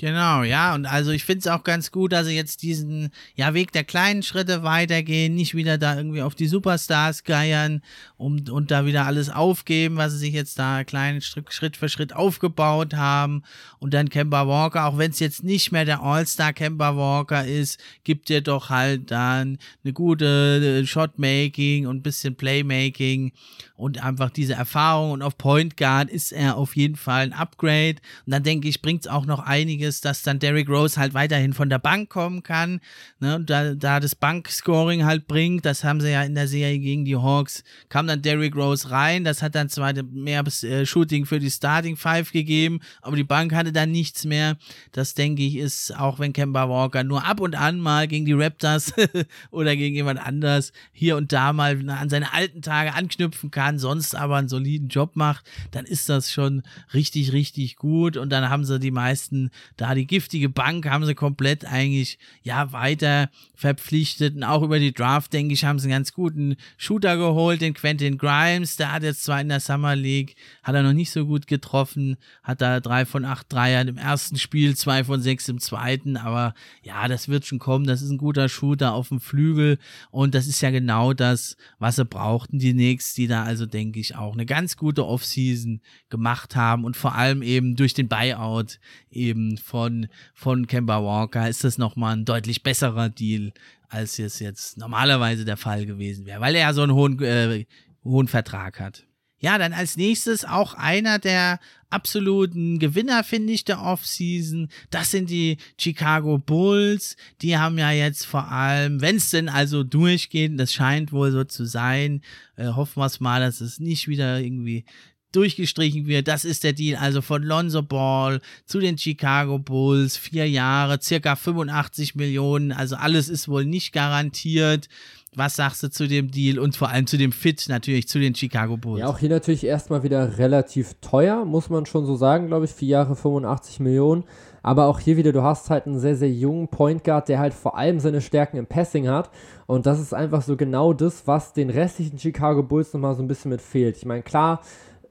Genau, 0.00 0.44
ja, 0.44 0.74
und 0.74 0.86
also 0.86 1.10
ich 1.10 1.24
finde 1.24 1.40
es 1.40 1.46
auch 1.46 1.62
ganz 1.62 1.92
gut, 1.92 2.12
dass 2.12 2.26
sie 2.26 2.34
jetzt 2.34 2.62
diesen 2.62 3.10
ja, 3.34 3.52
Weg 3.52 3.70
der 3.72 3.84
kleinen 3.84 4.22
Schritte 4.22 4.62
weitergehen, 4.62 5.34
nicht 5.34 5.54
wieder 5.54 5.76
da 5.76 5.94
irgendwie 5.94 6.22
auf 6.22 6.34
die 6.34 6.46
Superstars 6.46 7.22
geiern 7.24 7.82
und, 8.16 8.48
und 8.48 8.70
da 8.70 8.86
wieder 8.86 9.04
alles 9.04 9.28
aufgeben, 9.28 9.98
was 9.98 10.12
sie 10.12 10.18
sich 10.20 10.32
jetzt 10.32 10.58
da 10.58 10.84
kleinen 10.84 11.20
Schritt 11.20 11.76
für 11.76 11.90
Schritt 11.90 12.14
aufgebaut 12.16 12.94
haben. 12.94 13.42
Und 13.78 13.92
dann 13.92 14.08
Kemba 14.08 14.48
Walker, 14.48 14.86
auch 14.86 14.96
wenn 14.96 15.10
es 15.10 15.20
jetzt 15.20 15.44
nicht 15.44 15.70
mehr 15.70 15.84
der 15.84 16.00
All-Star 16.00 16.54
Kemba 16.54 16.96
Walker 16.96 17.44
ist, 17.44 17.78
gibt 18.02 18.30
dir 18.30 18.40
doch 18.40 18.70
halt 18.70 19.10
dann 19.10 19.58
eine 19.84 19.92
gute 19.92 20.80
äh, 20.80 20.86
Shotmaking 20.86 21.86
und 21.86 21.98
ein 21.98 22.02
bisschen 22.02 22.36
Playmaking 22.36 23.32
und 23.76 24.02
einfach 24.02 24.30
diese 24.30 24.54
Erfahrung. 24.54 25.10
Und 25.10 25.20
auf 25.20 25.36
Point 25.36 25.76
Guard 25.76 26.08
ist 26.08 26.32
er 26.32 26.56
auf 26.56 26.74
jeden 26.74 26.96
Fall 26.96 27.24
ein 27.24 27.32
Upgrade. 27.34 27.96
Und 28.24 28.32
dann 28.32 28.42
denke 28.42 28.66
ich, 28.66 28.80
bringt 28.80 29.02
es 29.02 29.10
auch 29.10 29.26
noch 29.26 29.40
einiges 29.40 29.89
ist, 29.90 30.04
dass 30.04 30.22
dann 30.22 30.38
Derrick 30.38 30.68
Rose 30.68 30.98
halt 30.98 31.14
weiterhin 31.14 31.52
von 31.52 31.68
der 31.68 31.78
Bank 31.78 32.08
kommen 32.08 32.42
kann, 32.42 32.80
ne, 33.18 33.40
da, 33.44 33.74
da 33.74 33.98
das 34.00 34.14
Bankscoring 34.14 35.04
halt 35.04 35.26
bringt, 35.26 35.66
das 35.66 35.82
haben 35.82 36.00
sie 36.00 36.10
ja 36.10 36.22
in 36.22 36.34
der 36.34 36.46
Serie 36.46 36.78
gegen 36.78 37.04
die 37.04 37.16
Hawks, 37.16 37.64
kam 37.88 38.06
dann 38.06 38.22
Derrick 38.22 38.54
Rose 38.54 38.90
rein, 38.90 39.24
das 39.24 39.42
hat 39.42 39.54
dann 39.54 39.68
zwar 39.68 39.92
mehr 40.04 40.44
äh, 40.62 40.86
Shooting 40.86 41.26
für 41.26 41.40
die 41.40 41.50
Starting 41.50 41.96
Five 41.96 42.30
gegeben, 42.30 42.80
aber 43.02 43.16
die 43.16 43.24
Bank 43.24 43.52
hatte 43.52 43.72
dann 43.72 43.90
nichts 43.90 44.24
mehr, 44.24 44.56
das 44.92 45.14
denke 45.14 45.42
ich 45.42 45.56
ist, 45.56 45.96
auch 45.96 46.18
wenn 46.20 46.32
Kemba 46.32 46.68
Walker 46.68 47.02
nur 47.02 47.26
ab 47.26 47.40
und 47.40 47.56
an 47.56 47.80
mal 47.80 48.06
gegen 48.06 48.24
die 48.24 48.32
Raptors 48.32 48.92
oder 49.50 49.74
gegen 49.74 49.96
jemand 49.96 50.20
anders 50.24 50.72
hier 50.92 51.16
und 51.16 51.32
da 51.32 51.52
mal 51.52 51.90
an 51.90 52.08
seine 52.08 52.32
alten 52.32 52.62
Tage 52.62 52.94
anknüpfen 52.94 53.50
kann, 53.50 53.78
sonst 53.78 54.14
aber 54.14 54.36
einen 54.36 54.48
soliden 54.48 54.88
Job 54.88 55.16
macht, 55.16 55.44
dann 55.70 55.84
ist 55.84 56.08
das 56.08 56.30
schon 56.30 56.62
richtig, 56.94 57.32
richtig 57.32 57.76
gut. 57.76 58.16
Und 58.16 58.30
dann 58.30 58.48
haben 58.48 58.64
sie 58.64 58.78
die 58.78 58.90
meisten 58.90 59.50
da 59.80 59.94
die 59.94 60.06
giftige 60.06 60.50
Bank 60.50 60.86
haben 60.90 61.06
sie 61.06 61.14
komplett 61.14 61.64
eigentlich 61.64 62.18
ja 62.42 62.70
weiter 62.72 63.30
verpflichtet. 63.54 64.36
Und 64.36 64.44
auch 64.44 64.62
über 64.62 64.78
die 64.78 64.92
Draft, 64.92 65.32
denke 65.32 65.54
ich, 65.54 65.64
haben 65.64 65.78
sie 65.78 65.86
einen 65.86 66.00
ganz 66.00 66.12
guten 66.12 66.56
Shooter 66.76 67.16
geholt, 67.16 67.62
den 67.62 67.72
Quentin 67.72 68.18
Grimes, 68.18 68.76
der 68.76 68.92
hat 68.92 69.02
jetzt 69.04 69.24
zwar 69.24 69.40
in 69.40 69.48
der 69.48 69.60
Summer 69.60 69.96
League, 69.96 70.36
hat 70.62 70.74
er 70.74 70.82
noch 70.82 70.92
nicht 70.92 71.10
so 71.10 71.24
gut 71.24 71.46
getroffen, 71.46 72.18
hat 72.42 72.60
da 72.60 72.80
drei 72.80 73.06
von 73.06 73.24
acht 73.24 73.50
Dreiern 73.50 73.88
im 73.88 73.96
ersten 73.96 74.36
Spiel, 74.36 74.76
zwei 74.76 75.02
von 75.02 75.22
sechs 75.22 75.48
im 75.48 75.60
zweiten, 75.60 76.18
aber 76.18 76.52
ja, 76.82 77.08
das 77.08 77.28
wird 77.28 77.46
schon 77.46 77.58
kommen, 77.58 77.86
das 77.86 78.02
ist 78.02 78.10
ein 78.10 78.18
guter 78.18 78.50
Shooter 78.50 78.92
auf 78.92 79.08
dem 79.08 79.20
Flügel. 79.20 79.78
Und 80.10 80.34
das 80.34 80.46
ist 80.46 80.60
ja 80.60 80.70
genau 80.70 81.14
das, 81.14 81.56
was 81.78 81.96
sie 81.96 82.04
brauchten, 82.04 82.58
die 82.58 82.72
Knicks, 82.72 83.14
die 83.14 83.28
da 83.28 83.44
also, 83.44 83.64
denke 83.64 83.98
ich, 83.98 84.14
auch 84.14 84.34
eine 84.34 84.44
ganz 84.44 84.76
gute 84.76 85.06
Offseason 85.06 85.80
gemacht 86.10 86.54
haben. 86.54 86.84
Und 86.84 86.98
vor 86.98 87.14
allem 87.14 87.40
eben 87.40 87.76
durch 87.76 87.94
den 87.94 88.08
Buyout 88.08 88.78
eben 89.10 89.56
von, 89.70 90.08
von 90.34 90.66
Kemba 90.66 91.02
Walker 91.02 91.48
ist 91.48 91.64
das 91.64 91.78
nochmal 91.78 92.16
ein 92.16 92.24
deutlich 92.24 92.62
besserer 92.62 93.08
Deal, 93.08 93.52
als 93.88 94.18
es 94.18 94.40
jetzt 94.40 94.78
normalerweise 94.78 95.44
der 95.44 95.56
Fall 95.56 95.86
gewesen 95.86 96.26
wäre, 96.26 96.40
weil 96.40 96.54
er 96.56 96.62
ja 96.62 96.72
so 96.72 96.82
einen 96.82 96.94
hohen, 96.94 97.22
äh, 97.22 97.66
hohen 98.04 98.28
Vertrag 98.28 98.80
hat. 98.80 99.04
Ja, 99.42 99.56
dann 99.56 99.72
als 99.72 99.96
nächstes 99.96 100.44
auch 100.44 100.74
einer 100.74 101.18
der 101.18 101.60
absoluten 101.88 102.78
Gewinner, 102.78 103.24
finde 103.24 103.54
ich, 103.54 103.64
der 103.64 103.80
Offseason. 103.80 104.68
Das 104.90 105.10
sind 105.10 105.30
die 105.30 105.56
Chicago 105.78 106.36
Bulls. 106.36 107.16
Die 107.40 107.56
haben 107.56 107.78
ja 107.78 107.90
jetzt 107.90 108.26
vor 108.26 108.52
allem, 108.52 109.00
wenn 109.00 109.16
es 109.16 109.30
denn 109.30 109.48
also 109.48 109.82
durchgeht, 109.82 110.60
das 110.60 110.74
scheint 110.74 111.10
wohl 111.10 111.32
so 111.32 111.44
zu 111.44 111.64
sein, 111.64 112.20
äh, 112.56 112.66
hoffen 112.66 113.00
wir 113.00 113.06
es 113.06 113.20
mal, 113.20 113.40
dass 113.40 113.62
es 113.62 113.80
nicht 113.80 114.08
wieder 114.08 114.40
irgendwie 114.40 114.84
durchgestrichen 115.32 116.06
wird. 116.06 116.28
Das 116.28 116.44
ist 116.44 116.64
der 116.64 116.72
Deal 116.72 116.98
also 117.00 117.22
von 117.22 117.42
Lonzo 117.42 117.82
Ball 117.82 118.40
zu 118.66 118.80
den 118.80 118.98
Chicago 118.98 119.58
Bulls. 119.58 120.16
Vier 120.16 120.48
Jahre, 120.48 121.00
circa 121.00 121.36
85 121.36 122.14
Millionen. 122.14 122.72
Also 122.72 122.96
alles 122.96 123.28
ist 123.28 123.48
wohl 123.48 123.64
nicht 123.64 123.92
garantiert. 123.92 124.88
Was 125.36 125.54
sagst 125.54 125.80
du 125.84 125.90
zu 125.90 126.08
dem 126.08 126.32
Deal 126.32 126.58
und 126.58 126.76
vor 126.76 126.88
allem 126.88 127.06
zu 127.06 127.16
dem 127.16 127.30
Fit 127.30 127.64
natürlich 127.68 128.08
zu 128.08 128.18
den 128.18 128.34
Chicago 128.34 128.76
Bulls? 128.76 129.00
Ja, 129.00 129.06
auch 129.06 129.18
hier 129.18 129.28
natürlich 129.28 129.62
erstmal 129.62 130.02
wieder 130.02 130.38
relativ 130.38 130.94
teuer, 131.00 131.44
muss 131.44 131.70
man 131.70 131.86
schon 131.86 132.04
so 132.04 132.16
sagen, 132.16 132.48
glaube 132.48 132.64
ich. 132.64 132.72
Vier 132.72 132.88
Jahre 132.88 133.14
85 133.14 133.78
Millionen. 133.78 134.24
Aber 134.62 134.86
auch 134.86 134.98
hier 134.98 135.16
wieder, 135.16 135.32
du 135.32 135.42
hast 135.42 135.70
halt 135.70 135.86
einen 135.86 136.00
sehr, 136.00 136.16
sehr 136.16 136.30
jungen 136.30 136.68
Point 136.68 137.04
Guard, 137.04 137.28
der 137.28 137.38
halt 137.38 137.54
vor 137.54 137.78
allem 137.78 138.00
seine 138.00 138.20
Stärken 138.20 138.56
im 138.56 138.66
Passing 138.66 139.08
hat. 139.08 139.30
Und 139.66 139.86
das 139.86 140.00
ist 140.00 140.12
einfach 140.12 140.42
so 140.42 140.56
genau 140.56 140.92
das, 140.92 141.26
was 141.26 141.52
den 141.52 141.70
restlichen 141.70 142.18
Chicago 142.18 142.62
Bulls 142.62 142.92
nochmal 142.92 143.14
so 143.14 143.22
ein 143.22 143.28
bisschen 143.28 143.50
mit 143.50 143.62
fehlt. 143.62 143.96
Ich 143.96 144.04
meine, 144.04 144.22
klar, 144.22 144.60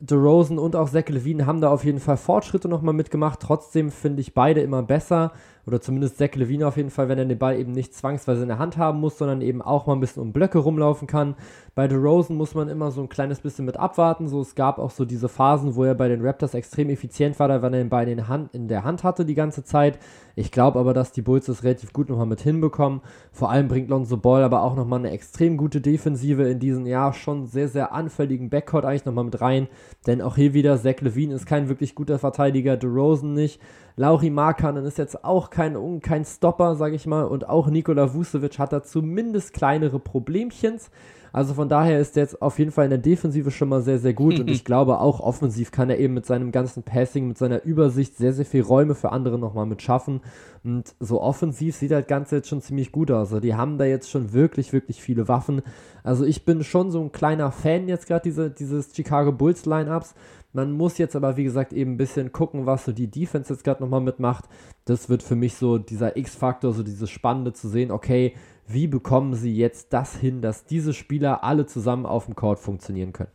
DeRozan 0.02 0.60
und 0.60 0.76
auch 0.78 0.90
Zach 0.90 1.10
Levine 1.10 1.46
haben 1.46 1.60
da 1.60 1.70
auf 1.70 1.84
jeden 1.84 2.00
Fall 2.00 2.16
Fortschritte 2.16 2.70
nochmal 2.70 2.94
mitgemacht. 2.94 3.42
Trotzdem 3.42 3.92
finde 3.92 4.22
ich 4.22 4.34
beide 4.34 4.62
immer 4.62 4.82
besser 4.82 5.34
oder 5.68 5.82
zumindest 5.82 6.18
Zach 6.18 6.34
Levine 6.36 6.68
auf 6.68 6.78
jeden 6.78 6.90
Fall, 6.90 7.10
wenn 7.10 7.18
er 7.18 7.26
den 7.26 7.38
Ball 7.38 7.60
eben 7.60 7.74
nicht 7.74 7.94
zwangsweise 7.94 8.44
in 8.44 8.48
der 8.48 8.60
Hand 8.60 8.78
haben 8.78 9.00
muss, 9.02 9.18
sondern 9.18 9.42
eben 9.42 9.62
auch 9.62 9.88
mal 9.88 9.94
ein 9.94 10.00
bisschen 10.00 10.24
um 10.24 10.32
Blöcke 10.32 10.58
rumlaufen 10.58 11.06
kann. 11.06 11.36
Bei 11.76 11.88
DeRozan 11.88 12.38
muss 12.38 12.56
man 12.56 12.70
immer 12.70 12.92
so 12.92 13.02
ein 13.02 13.10
kleines 13.10 13.42
bisschen 13.42 13.66
mit 13.66 13.78
abwarten. 13.78 14.28
So, 14.30 14.42
es 14.42 14.56
gab 14.56 14.80
auch 14.80 14.92
so 14.92 15.04
diese 15.04 15.28
Phasen, 15.28 15.76
wo 15.76 15.84
er 15.84 15.96
bei 15.96 16.08
den 16.08 16.26
Raptors 16.26 16.54
extrem 16.54 16.90
effizient 16.90 17.38
war, 17.40 17.50
da 17.50 17.62
wenn 17.62 17.74
er 17.74 17.84
den 17.84 17.90
Ball 17.90 18.08
in, 18.08 18.28
Hand, 18.28 18.54
in 18.54 18.68
der 18.68 18.86
Hand 18.86 19.04
hatte 19.04 19.26
die 19.26 19.36
ganze 19.36 19.64
Zeit. 19.64 20.00
Ich 20.36 20.52
glaube 20.52 20.80
aber, 20.80 20.94
dass 20.94 21.12
die 21.12 21.22
Bulls 21.22 21.46
das 21.48 21.64
relativ 21.64 21.94
gut 21.94 22.10
nochmal 22.10 22.26
mit 22.26 22.42
hinbekommen. 22.42 23.02
Vor 23.32 23.50
allem 23.50 23.68
bringt 23.68 23.90
Lonzo 23.90 24.18
Ball 24.18 24.44
aber 24.44 24.64
auch 24.64 24.76
nochmal 24.76 25.00
eine 25.00 25.12
extrem 25.12 25.58
gute 25.58 25.82
Defensive 25.82 26.44
in 26.44 26.60
diesen, 26.60 26.86
ja, 26.86 27.14
schon 27.14 27.48
sehr, 27.48 27.68
sehr 27.68 27.94
anfälligen 27.94 28.50
Backcourt 28.50 28.86
eigentlich 28.86 29.06
nochmal 29.06 29.26
mit 29.26 29.42
rein. 29.42 29.68
Denn 30.08 30.22
auch 30.22 30.36
hier 30.36 30.54
wieder, 30.54 30.78
Zach 30.78 31.02
Levine 31.02 31.36
ist 31.36 31.46
kein 31.46 31.70
wirklich 31.70 31.96
guter 31.96 32.20
Verteidiger, 32.20 32.78
DeRozan 32.78 33.34
nicht. 33.34 33.60
Lauri 33.96 34.30
Markanen 34.30 34.86
ist 34.86 34.98
jetzt 34.98 35.26
auch 35.26 35.50
kein, 35.50 36.00
kein 36.02 36.24
Stopper, 36.24 36.76
sage 36.76 36.96
ich 36.96 37.06
mal. 37.06 37.26
Und 37.26 37.50
auch 37.50 37.68
Nikola 37.68 38.14
Vucevic 38.14 38.58
hat 38.58 38.72
da 38.72 38.82
zumindest 38.82 39.54
kleinere 39.54 40.00
Problemchens. 40.00 40.90
Also 41.32 41.54
von 41.54 41.70
daher 41.70 42.00
ist 42.00 42.18
er 42.18 42.24
jetzt 42.24 42.42
auf 42.42 42.60
jeden 42.60 42.72
Fall 42.72 42.86
in 42.86 42.92
der 42.92 43.00
Defensive 43.00 43.52
schon 43.52 43.70
mal 43.70 43.82
sehr, 43.82 44.00
sehr 44.00 44.14
gut. 44.14 44.40
Und 44.40 44.50
ich 44.50 44.66
glaube 44.66 45.00
auch 45.00 45.20
offensiv 45.20 45.72
kann 45.72 45.90
er 45.90 46.00
eben 46.00 46.14
mit 46.14 46.26
seinem 46.26 46.52
ganzen 46.52 46.84
Passing, 46.84 47.28
mit 47.28 47.38
seiner 47.38 47.64
Übersicht 47.64 48.18
sehr, 48.18 48.34
sehr 48.34 48.46
viel 48.46 48.62
Räume 48.62 48.96
für 48.96 49.12
andere 49.12 49.38
nochmal 49.38 49.66
mit 49.66 49.82
schaffen. 49.82 50.22
Und 50.64 50.96
so 51.00 51.22
offensiv 51.22 51.76
sieht 51.76 51.92
das 51.92 52.08
Ganze 52.08 52.38
jetzt 52.38 52.50
schon 52.50 52.62
ziemlich 52.62 52.92
gut 52.92 53.12
aus. 53.12 53.30
Also 53.30 53.40
die 53.40 53.56
haben 53.56 53.78
da 53.78 53.86
jetzt 53.86 54.10
schon 54.10 54.34
wirklich, 54.34 54.74
wirklich 54.74 55.02
viele 55.02 55.28
Waffen. 55.28 55.62
Also 56.04 56.26
ich 56.26 56.46
bin 56.46 56.64
schon 56.64 56.92
so 56.92 57.02
ein 57.02 57.12
kleiner 57.12 57.52
Fan 57.52 57.88
jetzt 57.88 58.08
gerade 58.08 58.24
diese, 58.24 58.50
dieses 58.50 58.96
Chicago 58.96 59.32
Bulls 59.32 59.66
Lineups. 59.66 60.16
Man 60.52 60.72
muss 60.72 60.98
jetzt 60.98 61.16
aber, 61.16 61.38
wie 61.38 61.44
gesagt, 61.44 61.74
eben 61.74 61.94
ein 61.94 61.98
bisschen 61.98 62.32
gucken, 62.32 62.66
was 62.66 62.86
so 62.86 62.92
die 62.92 63.10
Defense 63.10 63.54
jetzt 63.54 63.64
gerade 63.64 63.84
nochmal 63.84 64.02
mitmacht. 64.02 64.46
Das 64.86 65.08
wird 65.08 65.22
für 65.22 65.36
mich 65.36 65.56
so 65.56 65.78
dieser 65.78 66.18
X-Faktor, 66.18 66.74
so 66.74 66.82
dieses 66.82 67.10
Spannende 67.12 67.54
zu 67.54 67.70
sehen, 67.70 67.92
okay, 67.92 68.34
wie 68.72 68.88
bekommen 68.88 69.34
sie 69.34 69.56
jetzt 69.56 69.94
das 69.94 70.16
hin, 70.16 70.42
dass 70.42 70.66
diese 70.66 70.94
Spieler 70.94 71.44
alle 71.44 71.66
zusammen 71.66 72.06
auf 72.06 72.26
dem 72.26 72.36
Court 72.36 72.60
funktionieren 72.60 73.14
können? 73.14 73.32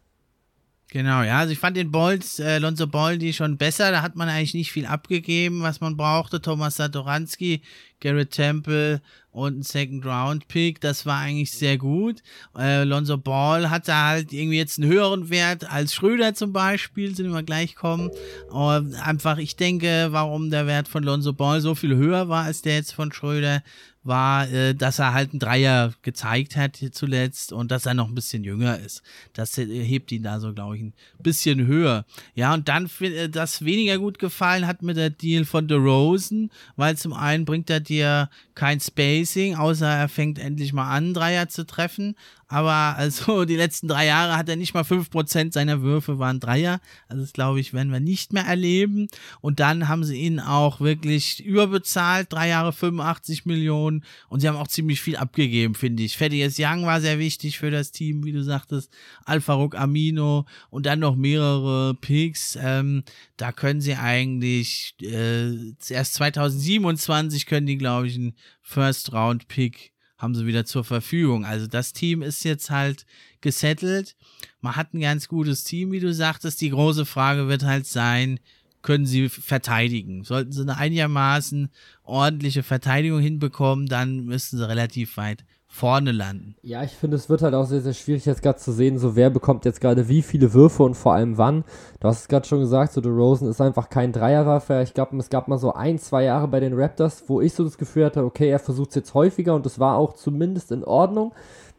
Genau, 0.91 1.23
ja, 1.25 1.39
also 1.39 1.53
ich 1.53 1.59
fand 1.59 1.77
den 1.77 1.91
Bolts, 1.91 2.39
äh, 2.39 2.59
Lonzo 2.59 2.87
Boldi 2.87 3.33
schon 3.33 3.57
besser, 3.57 3.91
da 3.91 4.01
hat 4.01 4.15
man 4.15 4.29
eigentlich 4.29 4.55
nicht 4.55 4.71
viel 4.71 4.87
abgegeben, 4.87 5.63
was 5.63 5.81
man 5.81 5.97
brauchte. 5.97 6.41
Thomas 6.41 6.77
Satoranski, 6.77 7.63
Garrett 7.99 8.31
Temple 8.31 9.03
und 9.33 9.59
ein 9.59 9.63
Second 9.63 10.07
Round 10.07 10.47
Pick, 10.47 10.81
das 10.81 11.05
war 11.05 11.19
eigentlich 11.19 11.51
sehr 11.51 11.79
gut. 11.79 12.23
Äh, 12.57 12.85
Lonzo 12.85 13.19
Ball 13.19 13.71
hatte 13.71 13.97
halt 13.97 14.33
irgendwie 14.33 14.59
jetzt 14.59 14.79
einen 14.79 14.89
höheren 14.89 15.31
Wert 15.31 15.69
als 15.69 15.95
Schröder 15.95 16.35
zum 16.35 16.53
Beispiel, 16.53 17.17
sind 17.17 17.33
wir 17.33 17.43
gleich 17.43 17.75
kommen. 17.75 18.11
Aber 18.53 18.87
einfach, 19.03 19.39
ich 19.39 19.57
denke, 19.57 20.09
warum 20.11 20.51
der 20.51 20.69
Wert 20.69 20.87
von 20.87 21.03
Lonzo 21.03 21.33
Ball 21.33 21.61
so 21.61 21.75
viel 21.75 21.97
höher 21.97 22.29
war 22.29 22.45
als 22.45 22.63
der 22.63 22.77
jetzt 22.77 22.93
von 22.93 23.11
Schröder, 23.11 23.65
war, 24.05 24.49
äh, 24.51 24.75
dass 24.75 24.99
er 24.99 25.15
halt 25.15 25.33
einen 25.33 25.41
Dreier 25.41 25.93
gezeigt 26.03 26.57
hat 26.57 26.77
zuletzt 26.93 27.53
und 27.53 27.71
dass 27.71 27.87
er 27.87 27.95
noch 27.95 28.09
ein 28.09 28.15
bisschen 28.15 28.45
jünger 28.45 28.79
ist. 28.79 29.03
Das 29.33 29.57
hebt 29.57 30.13
ihn 30.13 30.23
da 30.23 30.39
so, 30.41 30.53
glaube 30.53 30.77
ich, 30.77 30.83
ein 30.83 30.95
bisschen 31.19 31.67
höher. 31.67 32.05
Ja, 32.35 32.55
und 32.55 32.69
dann, 32.69 32.89
äh, 33.01 33.29
das 33.29 33.65
weniger 33.65 33.99
gut 33.99 34.19
gefallen 34.19 34.67
hat 34.67 34.83
mir 34.83 34.95
der 34.95 35.11
Deal 35.11 35.45
von 35.45 35.67
DeRozan, 35.67 36.51
weil 36.77 36.97
zum 36.97 37.15
einen 37.15 37.45
bringt 37.45 37.71
er 37.71 37.81
dir 37.81 38.29
kein 38.55 38.81
Spacing, 38.81 39.57
außer 39.57 39.89
er 39.89 40.09
fängt 40.09 40.39
endlich 40.39 40.73
mal 40.73 40.91
an, 40.91 41.15
Dreier 41.15 41.49
zu 41.49 41.67
treffen. 41.67 42.15
Aber 42.49 42.97
also 42.97 43.45
die 43.47 43.57
letzten 43.57 43.89
drei 43.89 44.07
Jahre 44.07 44.37
hat 44.37 44.49
er 44.49 44.57
nicht 44.57 44.75
mal 44.75 44.83
5% 44.83 45.53
seiner 45.53 45.83
Würfe 45.83 46.19
waren 46.19 46.41
Dreier. 46.41 46.81
Also 47.09 47.23
das 47.23 47.33
glaube 47.33 47.61
ich, 47.61 47.73
werden 47.73 47.93
wir 47.93 48.01
nicht 48.01 48.33
mehr 48.33 48.45
erleben. 48.45 49.09
Und 49.41 49.61
dann 49.61 49.89
haben 49.89 50.05
sie 50.05 50.19
ihn 50.19 50.41
auch 50.41 50.81
wirklich 50.81 51.45
überbezahlt. 51.45 52.33
Drei 52.33 52.49
Jahre 52.49 52.73
85 52.73 53.47
Millionen. 53.47 53.94
Und 54.29 54.41
sie 54.41 54.49
haben 54.49 54.57
auch 54.57 54.69
ziemlich 54.69 55.01
viel 55.01 55.17
abgegeben, 55.17 55.75
finde 55.75 56.03
ich. 56.03 56.17
Thaddeus 56.17 56.57
Young 56.59 56.87
war 56.87 57.01
sehr 57.01 57.19
wichtig 57.19 57.59
für 57.59 57.71
das 57.71 57.93
Team, 57.93 58.25
wie 58.25 58.33
du 58.33 58.43
sagtest. 58.43 58.91
Al-Farouk 59.25 59.77
Amino 59.77 60.47
und 60.71 60.87
dann 60.87 61.01
noch 61.01 61.17
mehrere 61.17 61.95
Picks. 61.95 62.59
Ähm, 62.61 63.05
da 63.37 63.53
können 63.53 63.81
sie 63.81 63.95
eigentlich 63.95 64.95
äh, 65.03 65.75
erst 65.89 66.15
2027 66.15 67.47
können 67.47 67.67
die, 67.67 67.79
glaube 67.79 68.09
ich, 68.09 68.17
einen 68.17 68.37
First-Round-Pick 68.63 69.95
haben 70.17 70.35
sie 70.35 70.47
wieder 70.47 70.65
zur 70.65 70.85
Verfügung. 70.85 71.45
Also 71.45 71.67
das 71.67 71.93
Team 71.93 72.23
ist 72.23 72.45
jetzt 72.45 72.71
halt 72.71 73.05
gesettelt. 73.41 74.17
Man 74.61 74.75
hat 74.75 74.95
ein 74.95 75.01
ganz 75.01 75.29
gutes 75.29 75.65
Team, 75.65 75.93
wie 75.93 76.01
du 76.01 76.13
sagtest. 76.15 76.61
Die 76.61 76.71
große 76.71 77.05
Frage 77.05 77.47
wird 77.49 77.65
halt 77.65 77.87
sein, 77.87 78.41
können 78.85 79.07
sie 79.07 79.29
verteidigen. 79.29 80.23
Sollten 80.23 80.53
sie 80.53 80.63
eine 80.63 80.77
einigermaßen 80.77 81.71
ordentliche 82.05 82.63
Verteidigung 82.63 83.19
hinbekommen, 83.19 83.87
dann 83.87 84.27
müssten 84.27 84.59
sie 84.59 84.69
relativ 84.69 85.17
weit 85.17 85.45
vorne 85.67 86.13
landen. 86.13 86.55
Ja, 86.63 86.85
ich 86.85 86.93
finde, 86.93 87.17
es 87.17 87.29
wird 87.29 87.43
halt 87.43 87.55
auch 87.55 87.65
sehr, 87.65 87.81
sehr 87.81 87.95
schwierig 87.95 88.27
jetzt 88.27 88.43
gerade 88.43 88.59
zu 88.59 88.71
sehen, 88.71 88.99
so 88.99 89.17
wer 89.17 89.31
bekommt 89.31 89.65
jetzt 89.65 89.81
gerade 89.81 90.09
wie 90.09 90.23
viele 90.23 90.53
Würfe 90.53 90.85
und 90.85 90.95
vor 90.95 91.15
allem 91.15 91.37
wann. 91.37 91.65
Du 91.99 92.07
hast 92.07 92.21
es 92.21 92.29
gerade 92.29 92.47
schon 92.47 92.61
gesagt, 92.61 92.93
so 92.93 93.01
Rosen 93.01 93.49
ist 93.49 93.61
einfach 93.61 93.89
kein 93.89 94.13
Dreierwerfer. 94.13 94.83
Ich 94.83 94.95
glaube, 94.95 95.17
es 95.17 95.31
gab 95.31 95.49
mal 95.49 95.59
so 95.59 95.73
ein, 95.73 95.99
zwei 95.99 96.23
Jahre 96.23 96.47
bei 96.47 96.61
den 96.61 96.75
Raptors, 96.75 97.25
wo 97.27 97.41
ich 97.41 97.55
so 97.55 97.65
das 97.65 97.79
Gefühl 97.79 98.05
hatte, 98.05 98.23
okay, 98.23 98.51
er 98.51 98.61
versucht 98.61 98.91
es 98.91 98.95
jetzt 98.95 99.15
häufiger 99.15 99.55
und 99.57 99.67
das 99.67 99.81
war 99.81 99.97
auch 99.97 100.13
zumindest 100.13 100.71
in 100.71 100.85
Ordnung. 100.85 101.35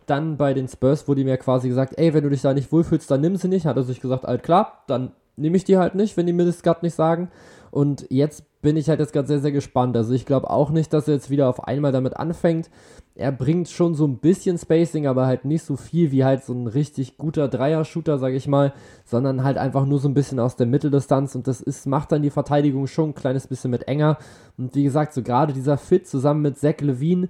Dann 0.08 0.36
bei 0.36 0.54
den 0.54 0.68
Spurs 0.68 1.08
wurde 1.08 1.22
ihm 1.22 1.30
ja 1.30 1.38
quasi 1.38 1.70
gesagt, 1.70 1.98
ey, 1.98 2.14
wenn 2.14 2.24
du 2.24 2.30
dich 2.30 2.42
da 2.42 2.54
nicht 2.54 2.72
wohlfühlst, 2.72 3.10
dann 3.10 3.22
nimm 3.22 3.38
sie 3.38 3.48
nicht. 3.48 3.66
Hat 3.66 3.78
er 3.78 3.84
sich 3.84 4.02
gesagt, 4.02 4.26
alt 4.26 4.44
klar, 4.44 4.84
dann 4.88 5.14
nehme 5.38 5.58
ich 5.58 5.64
die 5.64 5.78
halt 5.78 5.96
nicht, 5.96 6.18
wenn 6.18 6.26
die 6.26 6.34
mir 6.34 6.46
das 6.46 6.64
gerade 6.64 6.86
nicht 6.86 6.96
sagen. 6.96 7.30
Und 7.72 8.08
jetzt 8.10 8.44
bin 8.62 8.78
ich 8.78 8.90
halt 8.90 9.00
jetzt 9.00 9.12
gerade 9.14 9.28
sehr, 9.28 9.40
sehr 9.40 9.52
gespannt. 9.52 9.98
Also 9.98 10.14
ich 10.14 10.26
glaube 10.26 10.50
auch 10.50 10.70
nicht, 10.70 10.94
dass 10.94 11.08
er 11.08 11.16
jetzt 11.16 11.30
wieder 11.30 11.50
auf 11.50 11.68
einmal 11.68 11.92
damit 11.92 12.16
anfängt. 12.18 12.70
Er 13.14 13.32
bringt 13.32 13.70
schon 13.70 13.96
so 13.96 14.08
ein 14.08 14.18
bisschen 14.18 14.58
Spacing, 14.58 15.08
aber 15.08 15.26
halt 15.26 15.46
nicht 15.46 15.64
so 15.64 15.76
viel 15.76 16.12
wie 16.12 16.24
halt 16.24 16.44
so 16.44 16.54
ein 16.54 16.68
richtig 16.68 17.18
guter 17.18 17.48
Dreier-Shooter, 17.48 18.18
sag 18.18 18.34
ich 18.34 18.48
mal, 18.48 18.74
sondern 19.06 19.44
halt 19.44 19.58
einfach 19.58 19.86
nur 19.86 20.00
so 20.00 20.08
ein 20.08 20.14
bisschen 20.14 20.40
aus 20.40 20.56
der 20.56 20.68
Mitteldistanz 20.68 21.36
und 21.36 21.48
das 21.48 21.62
ist, 21.62 21.86
macht 21.86 22.12
dann 22.12 22.24
die 22.24 22.30
Verteidigung 22.30 22.88
schon 22.88 23.10
ein 23.10 23.16
kleines 23.16 23.48
bisschen 23.48 23.72
mit 23.72 23.88
enger. 23.88 24.18
Und 24.58 24.74
wie 24.74 24.84
gesagt, 24.84 25.14
so 25.14 25.22
gerade 25.22 25.54
dieser 25.54 25.78
Fit 25.78 26.08
zusammen 26.08 26.42
mit 26.42 26.58
Zach 26.58 26.80
Levine 26.80 27.30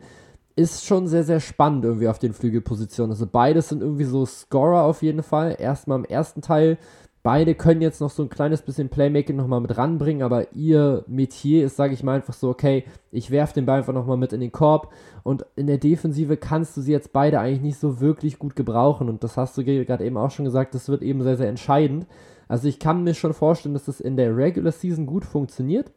ist 0.55 0.85
schon 0.85 1.07
sehr, 1.07 1.23
sehr 1.23 1.39
spannend 1.39 1.83
irgendwie 1.83 2.07
auf 2.07 2.19
den 2.19 2.33
Flügelpositionen. 2.33 3.11
Also 3.11 3.27
beides 3.27 3.69
sind 3.69 3.81
irgendwie 3.81 4.05
so 4.05 4.25
Scorer 4.25 4.83
auf 4.83 5.01
jeden 5.01 5.21
Fall. 5.21 5.57
Erstmal 5.59 5.99
im 5.99 6.05
ersten 6.05 6.41
Teil 6.41 6.77
Beide 7.25 7.55
können 7.55 7.81
jetzt 7.81 8.01
noch 8.01 8.11
so 8.11 8.21
ein 8.21 8.29
kleines 8.29 8.61
bisschen 8.61 8.89
Playmaking 8.89 9.35
nochmal 9.35 9.59
mit 9.59 9.75
ranbringen, 9.75 10.21
aber 10.21 10.53
ihr 10.53 11.03
Metier 11.07 11.65
ist, 11.65 11.75
sage 11.75 11.95
ich 11.95 12.03
mal, 12.03 12.17
einfach 12.17 12.35
so, 12.35 12.49
okay, 12.49 12.83
ich 13.11 13.31
werfe 13.31 13.55
den 13.55 13.65
Ball 13.65 13.79
einfach 13.79 13.93
nochmal 13.93 14.15
mit 14.15 14.31
in 14.31 14.41
den 14.41 14.51
Korb 14.51 14.93
und 15.23 15.43
in 15.55 15.65
der 15.65 15.79
Defensive 15.79 16.37
kannst 16.37 16.77
du 16.77 16.81
sie 16.81 16.91
jetzt 16.91 17.13
beide 17.13 17.39
eigentlich 17.39 17.63
nicht 17.63 17.79
so 17.79 17.99
wirklich 17.99 18.37
gut 18.37 18.55
gebrauchen 18.55 19.09
und 19.09 19.23
das 19.23 19.37
hast 19.37 19.57
du 19.57 19.63
gerade 19.63 20.05
eben 20.05 20.17
auch 20.17 20.29
schon 20.29 20.45
gesagt, 20.45 20.75
das 20.75 20.87
wird 20.87 21.01
eben 21.01 21.23
sehr, 21.23 21.35
sehr 21.35 21.49
entscheidend. 21.49 22.05
Also 22.47 22.67
ich 22.67 22.77
kann 22.77 23.03
mir 23.03 23.15
schon 23.15 23.33
vorstellen, 23.33 23.73
dass 23.73 23.85
das 23.85 24.01
in 24.01 24.17
der 24.17 24.37
Regular 24.37 24.71
Season 24.71 25.07
gut 25.07 25.25
funktioniert, 25.25 25.91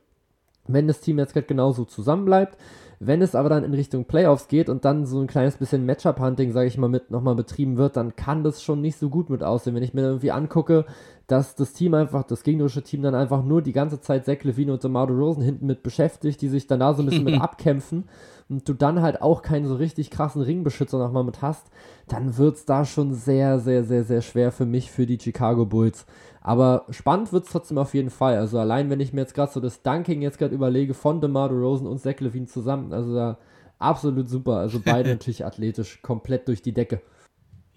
wenn 0.67 0.89
das 0.89 1.03
Team 1.03 1.19
jetzt 1.19 1.35
gerade 1.35 1.47
genauso 1.47 1.85
zusammenbleibt. 1.85 2.57
Wenn 3.01 3.23
es 3.23 3.37
aber 3.37 3.49
dann 3.49 3.63
in 3.63 3.75
Richtung 3.75 4.07
Playoffs 4.07 4.49
geht 4.49 4.69
und 4.69 4.85
dann 4.85 5.07
so 5.07 5.21
ein 5.21 5.29
kleines 5.29 5.57
bisschen 5.57 5.87
Matchup-Hunting, 5.87 6.53
sage 6.53 6.67
ich 6.67 6.79
mal, 6.79 6.89
mit 6.89 7.11
nochmal 7.11 7.37
betrieben 7.37 7.77
wird, 7.77 7.97
dann 7.97 8.17
kann 8.17 8.43
das 8.43 8.63
schon 8.63 8.81
nicht 8.81 8.97
so 8.97 9.09
gut 9.09 9.31
mit 9.31 9.45
aussehen. 9.45 9.75
Wenn 9.77 9.85
ich 9.85 9.95
mir 9.95 10.03
irgendwie 10.03 10.33
angucke, 10.33 10.85
dass 11.29 11.55
das 11.55 11.75
Team 11.75 11.95
einfach, 11.95 12.25
das 12.25 12.43
gegnerische 12.43 12.83
Team 12.83 13.03
dann 13.03 13.15
einfach 13.15 13.45
nur 13.45 13.63
die 13.63 13.73
ganze 13.73 14.01
Zeit 14.01 14.25
Zach 14.25 14.43
Levine 14.43 14.73
und 14.73 14.83
DeMar 14.83 15.09
Rosen 15.09 15.43
hinten 15.43 15.67
mit 15.67 15.83
beschäftigt, 15.83 16.41
die 16.41 16.49
sich 16.49 16.67
dann 16.67 16.81
da 16.81 16.95
so 16.95 17.03
ein 17.03 17.07
bisschen 17.07 17.25
mit 17.25 17.41
abkämpfen 17.41 18.05
und 18.49 18.69
du 18.69 18.73
dann 18.73 19.03
halt 19.03 19.21
auch 19.21 19.43
keinen 19.43 19.67
so 19.67 19.75
richtig 19.75 20.11
krassen 20.11 20.43
Ringbeschützer 20.43 20.99
nochmal 20.99 21.25
mit 21.25 21.43
hast, 21.43 21.67
dann 22.09 22.37
wird 22.39 22.57
es 22.57 22.65
da 22.65 22.85
schon 22.85 23.13
sehr, 23.13 23.59
sehr, 23.59 23.85
sehr, 23.85 24.05
sehr 24.05 24.23
schwer 24.23 24.53
für 24.53 24.65
mich, 24.65 24.91
für 24.91 25.07
die 25.07 25.19
Chicago 25.21 25.67
Bulls. 25.67 26.07
Aber 26.41 26.87
spannend 26.91 27.33
wird 27.33 27.45
es 27.45 27.51
trotzdem 27.51 27.79
auf 27.79 27.95
jeden 27.95 28.11
Fall. 28.11 28.37
Also 28.37 28.59
allein, 28.59 28.91
wenn 28.91 29.01
ich 29.01 29.13
mir 29.13 29.23
jetzt 29.23 29.35
gerade 29.35 29.53
so 29.53 29.61
das 29.61 29.83
Dunking 29.83 30.23
jetzt 30.23 30.39
gerade 30.39 30.55
überlege 30.55 30.95
von 30.95 31.21
DeMar 31.21 31.51
Rosen 31.51 31.87
und 31.87 32.01
Zach 32.01 32.21
Levine 32.21 32.47
zusammen, 32.47 32.93
also 32.93 33.15
da 33.15 33.39
absolut 33.79 34.29
super. 34.29 34.57
Also 34.57 34.81
beide 34.85 35.09
natürlich 35.11 35.45
athletisch 35.45 36.01
komplett 36.03 36.49
durch 36.49 36.63
die 36.63 36.73
Decke. 36.73 37.01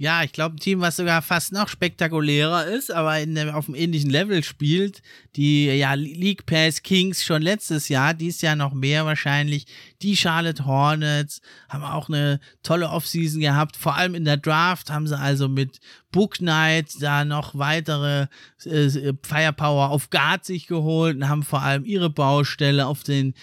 Ja, 0.02 0.24
ich 0.24 0.32
glaube, 0.32 0.56
ein 0.56 0.60
Team, 0.60 0.82
was 0.82 0.96
sogar 0.96 1.22
fast 1.22 1.52
noch 1.52 1.68
spektakulärer 1.68 2.66
ist, 2.66 2.92
aber 2.92 3.20
in, 3.20 3.38
auf 3.52 3.68
einem 3.68 3.76
ähnlichen 3.76 4.10
Level 4.10 4.44
spielt, 4.44 5.04
die 5.36 5.68
ja 5.68 5.94
League 5.94 6.48
Pass 6.48 6.82
Kings 6.82 7.24
schon 7.24 7.44
letztes 7.44 7.88
Jahr, 7.88 8.16
dies 8.16 8.42
Jahr 8.42 8.56
noch 8.56 8.74
mehr 8.74 9.06
wahrscheinlich, 9.06 9.68
die 10.02 10.18
Charlotte 10.18 10.66
Hornets, 10.66 11.40
haben 11.70 11.84
auch 11.84 12.10
eine 12.10 12.40
tolle 12.64 12.90
Offseason 12.90 13.42
gehabt, 13.42 13.78
vor 13.78 13.96
allem 13.96 14.16
in 14.16 14.26
der 14.26 14.38
Draft 14.38 14.90
haben 14.90 15.06
sie 15.06 15.16
also 15.16 15.48
mit 15.48 15.80
Book 16.12 16.40
Knight 16.40 17.00
da 17.00 17.24
noch 17.24 17.56
weitere 17.56 18.26
äh, 18.66 19.14
Firepower 19.22 19.92
auf 19.92 20.10
Guard 20.10 20.46
sich 20.46 20.66
geholt 20.66 21.16
und 21.16 21.30
haben 21.30 21.44
vor 21.44 21.62
allem 21.62 21.86
ihre 21.86 22.10
Baustelle 22.10 22.88
auf 22.88 23.04
den 23.04 23.36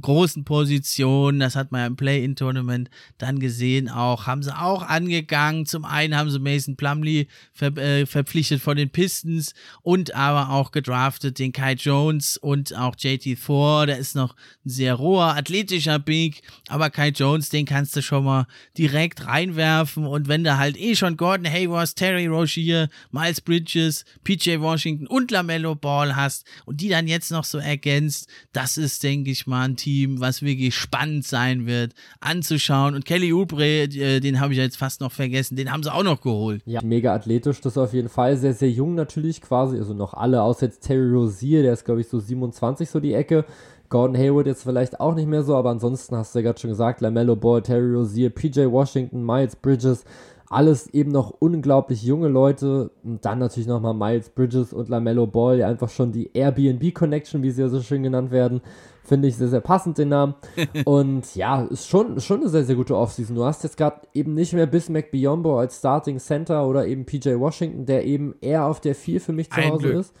großen 0.00 0.44
Positionen, 0.44 1.40
das 1.40 1.56
hat 1.56 1.72
man 1.72 1.80
ja 1.80 1.86
im 1.86 1.96
Play-In-Tournament 1.96 2.90
dann 3.18 3.38
gesehen 3.38 3.88
auch, 3.88 4.26
haben 4.26 4.42
sie 4.42 4.56
auch 4.56 4.82
angegangen. 4.82 5.66
Zum 5.66 5.84
einen 5.84 6.16
haben 6.16 6.30
sie 6.30 6.38
Mason 6.38 6.76
Plumley 6.76 7.28
ver 7.52 7.76
äh, 7.76 8.06
verpflichtet 8.06 8.60
von 8.60 8.76
den 8.76 8.90
Pistons 8.90 9.54
und 9.82 10.14
aber 10.14 10.50
auch 10.50 10.72
gedraftet 10.72 11.38
den 11.38 11.52
Kai 11.52 11.74
Jones 11.74 12.36
und 12.36 12.76
auch 12.76 12.94
JT 12.98 13.38
Thor, 13.44 13.86
der 13.86 13.98
ist 13.98 14.14
noch 14.14 14.34
ein 14.64 14.70
sehr 14.70 14.94
roher, 14.94 15.36
athletischer 15.36 15.98
Big, 15.98 16.42
aber 16.68 16.90
Kai 16.90 17.08
Jones, 17.08 17.48
den 17.48 17.66
kannst 17.66 17.94
du 17.96 18.02
schon 18.02 18.24
mal 18.24 18.46
direkt 18.76 19.26
reinwerfen 19.26 20.06
und 20.06 20.28
wenn 20.28 20.44
du 20.44 20.56
halt 20.56 20.76
eh 20.76 20.96
schon 20.96 21.16
Gordon 21.16 21.50
Hayward, 21.50 21.94
Terry 21.96 22.26
Rozier, 22.26 22.88
Miles 23.10 23.40
Bridges, 23.40 24.04
PJ 24.24 24.60
Washington 24.60 25.06
und 25.06 25.30
LaMelo 25.30 25.74
Ball 25.74 26.16
hast 26.16 26.46
und 26.64 26.80
die 26.80 26.88
dann 26.88 27.06
jetzt 27.06 27.30
noch 27.30 27.44
so 27.44 27.58
ergänzt, 27.58 28.28
das 28.52 28.76
ist, 28.76 29.02
denke 29.02 29.30
ich 29.30 29.46
mal, 29.46 29.64
ein 29.64 29.76
Team, 29.82 30.20
was 30.20 30.42
wirklich 30.42 30.74
spannend 30.74 31.26
sein 31.26 31.66
wird, 31.66 31.92
anzuschauen. 32.20 32.94
Und 32.94 33.04
Kelly 33.04 33.32
Oubre, 33.32 33.64
äh, 33.64 34.20
den 34.20 34.40
habe 34.40 34.52
ich 34.52 34.58
jetzt 34.58 34.76
fast 34.76 35.00
noch 35.00 35.12
vergessen, 35.12 35.56
den 35.56 35.72
haben 35.72 35.82
sie 35.82 35.92
auch 35.92 36.04
noch 36.04 36.20
geholt. 36.20 36.62
Ja, 36.66 36.80
mega 36.82 37.12
athletisch, 37.14 37.60
das 37.60 37.76
auf 37.76 37.92
jeden 37.92 38.08
Fall. 38.08 38.36
Sehr, 38.36 38.54
sehr 38.54 38.70
jung 38.70 38.94
natürlich 38.94 39.40
quasi, 39.40 39.78
also 39.78 39.94
noch 39.94 40.14
alle, 40.14 40.42
außer 40.42 40.66
jetzt 40.66 40.82
Terry 40.82 41.10
Rozier, 41.10 41.62
der 41.62 41.72
ist 41.72 41.84
glaube 41.84 42.00
ich 42.00 42.08
so 42.08 42.20
27 42.20 42.88
so 42.88 43.00
die 43.00 43.14
Ecke. 43.14 43.44
Gordon 43.88 44.16
Hayward 44.16 44.46
jetzt 44.46 44.62
vielleicht 44.62 45.00
auch 45.00 45.14
nicht 45.14 45.28
mehr 45.28 45.42
so, 45.42 45.54
aber 45.54 45.68
ansonsten 45.68 46.16
hast 46.16 46.34
du 46.34 46.38
ja 46.38 46.44
gerade 46.44 46.58
schon 46.58 46.70
gesagt, 46.70 47.02
LaMelo 47.02 47.36
Ball, 47.36 47.60
Terry 47.60 47.92
Rozier, 47.92 48.30
PJ 48.30 48.60
Washington, 48.70 49.22
Miles 49.22 49.54
Bridges, 49.54 50.04
alles 50.52 50.88
eben 50.88 51.10
noch 51.10 51.34
unglaublich 51.38 52.02
junge 52.02 52.28
Leute. 52.28 52.90
Und 53.02 53.24
dann 53.24 53.38
natürlich 53.38 53.66
nochmal 53.66 53.94
Miles 53.94 54.30
Bridges 54.30 54.72
und 54.72 54.88
LaMelo 54.88 55.26
Ball, 55.26 55.56
die 55.58 55.64
einfach 55.64 55.88
schon 55.88 56.12
die 56.12 56.30
Airbnb-Connection, 56.32 57.42
wie 57.42 57.50
sie 57.50 57.62
ja 57.62 57.68
so 57.68 57.80
schön 57.80 58.02
genannt 58.02 58.30
werden. 58.30 58.60
Finde 59.04 59.28
ich 59.28 59.36
sehr, 59.36 59.48
sehr 59.48 59.60
passend, 59.60 59.98
den 59.98 60.10
Namen. 60.10 60.34
und 60.84 61.34
ja, 61.34 61.62
ist 61.62 61.88
schon, 61.88 62.20
schon 62.20 62.40
eine 62.40 62.48
sehr, 62.48 62.64
sehr 62.64 62.76
gute 62.76 62.96
Offseason. 62.96 63.34
Du 63.34 63.44
hast 63.44 63.64
jetzt 63.64 63.76
gerade 63.76 64.02
eben 64.14 64.34
nicht 64.34 64.52
mehr 64.52 64.66
Bismack 64.66 65.10
Biombo 65.10 65.58
als 65.58 65.78
Starting 65.78 66.18
Center 66.18 66.66
oder 66.66 66.86
eben 66.86 67.04
PJ 67.04 67.38
Washington, 67.38 67.86
der 67.86 68.04
eben 68.04 68.34
eher 68.40 68.66
auf 68.66 68.80
der 68.80 68.94
4 68.94 69.20
für 69.20 69.32
mich 69.32 69.50
zu 69.50 69.62
Hause 69.62 69.88
ist 69.88 70.14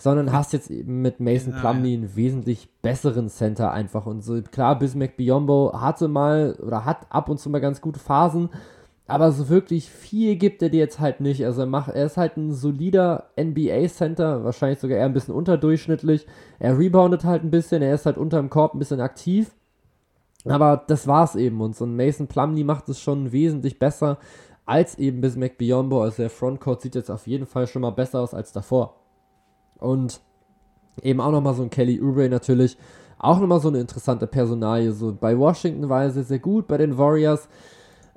sondern 0.00 0.32
hast 0.32 0.54
jetzt 0.54 0.70
eben 0.70 1.02
mit 1.02 1.20
Mason 1.20 1.52
ja, 1.52 1.60
Plumlee 1.60 1.94
einen 1.94 2.16
wesentlich 2.16 2.70
besseren 2.80 3.28
Center 3.28 3.70
einfach 3.70 4.06
und 4.06 4.22
so. 4.22 4.40
Klar, 4.40 4.78
Bismack 4.78 5.18
Biombo 5.18 5.72
hatte 5.78 6.08
mal 6.08 6.54
oder 6.54 6.86
hat 6.86 7.06
ab 7.10 7.28
und 7.28 7.38
zu 7.38 7.50
mal 7.50 7.60
ganz 7.60 7.82
gute 7.82 8.00
Phasen, 8.00 8.48
aber 9.10 9.32
so 9.32 9.48
wirklich 9.48 9.90
viel 9.90 10.36
gibt 10.36 10.62
er 10.62 10.68
dir 10.68 10.78
jetzt 10.78 11.00
halt 11.00 11.20
nicht. 11.20 11.44
Also 11.44 11.62
er, 11.62 11.66
macht, 11.66 11.90
er 11.90 12.06
ist 12.06 12.16
halt 12.16 12.36
ein 12.36 12.52
solider 12.52 13.30
NBA-Center, 13.38 14.44
wahrscheinlich 14.44 14.78
sogar 14.78 14.98
eher 14.98 15.04
ein 15.04 15.12
bisschen 15.12 15.34
unterdurchschnittlich. 15.34 16.26
Er 16.60 16.78
reboundet 16.78 17.24
halt 17.24 17.42
ein 17.42 17.50
bisschen, 17.50 17.82
er 17.82 17.94
ist 17.94 18.06
halt 18.06 18.18
unter 18.18 18.38
dem 18.38 18.50
Korb 18.50 18.74
ein 18.74 18.78
bisschen 18.78 19.00
aktiv. 19.00 19.50
Aber 20.44 20.84
das 20.86 21.08
war's 21.08 21.34
eben. 21.34 21.60
Und 21.60 21.74
so 21.74 21.84
ein 21.84 21.96
Mason 21.96 22.28
Plumlee 22.28 22.62
macht 22.62 22.88
es 22.88 23.00
schon 23.00 23.32
wesentlich 23.32 23.80
besser 23.80 24.18
als 24.64 24.96
eben 24.96 25.20
Bismack 25.20 25.58
Biombo. 25.58 26.02
Also 26.02 26.22
der 26.22 26.30
Frontcourt 26.30 26.80
sieht 26.80 26.94
jetzt 26.94 27.10
auf 27.10 27.26
jeden 27.26 27.46
Fall 27.46 27.66
schon 27.66 27.82
mal 27.82 27.90
besser 27.90 28.20
aus 28.20 28.32
als 28.32 28.52
davor. 28.52 28.94
Und 29.78 30.20
eben 31.02 31.20
auch 31.20 31.32
nochmal 31.32 31.54
so 31.54 31.64
ein 31.64 31.70
Kelly 31.70 32.00
Oubre 32.00 32.28
natürlich. 32.28 32.78
Auch 33.18 33.40
nochmal 33.40 33.60
so 33.60 33.68
eine 33.68 33.80
interessante 33.80 34.28
Personalie. 34.28 34.92
So 34.92 35.12
bei 35.12 35.36
Washington 35.36 35.88
war 35.88 36.04
er 36.04 36.10
sehr, 36.10 36.24
sehr 36.24 36.38
gut, 36.38 36.68
bei 36.68 36.78
den 36.78 36.96
Warriors 36.96 37.48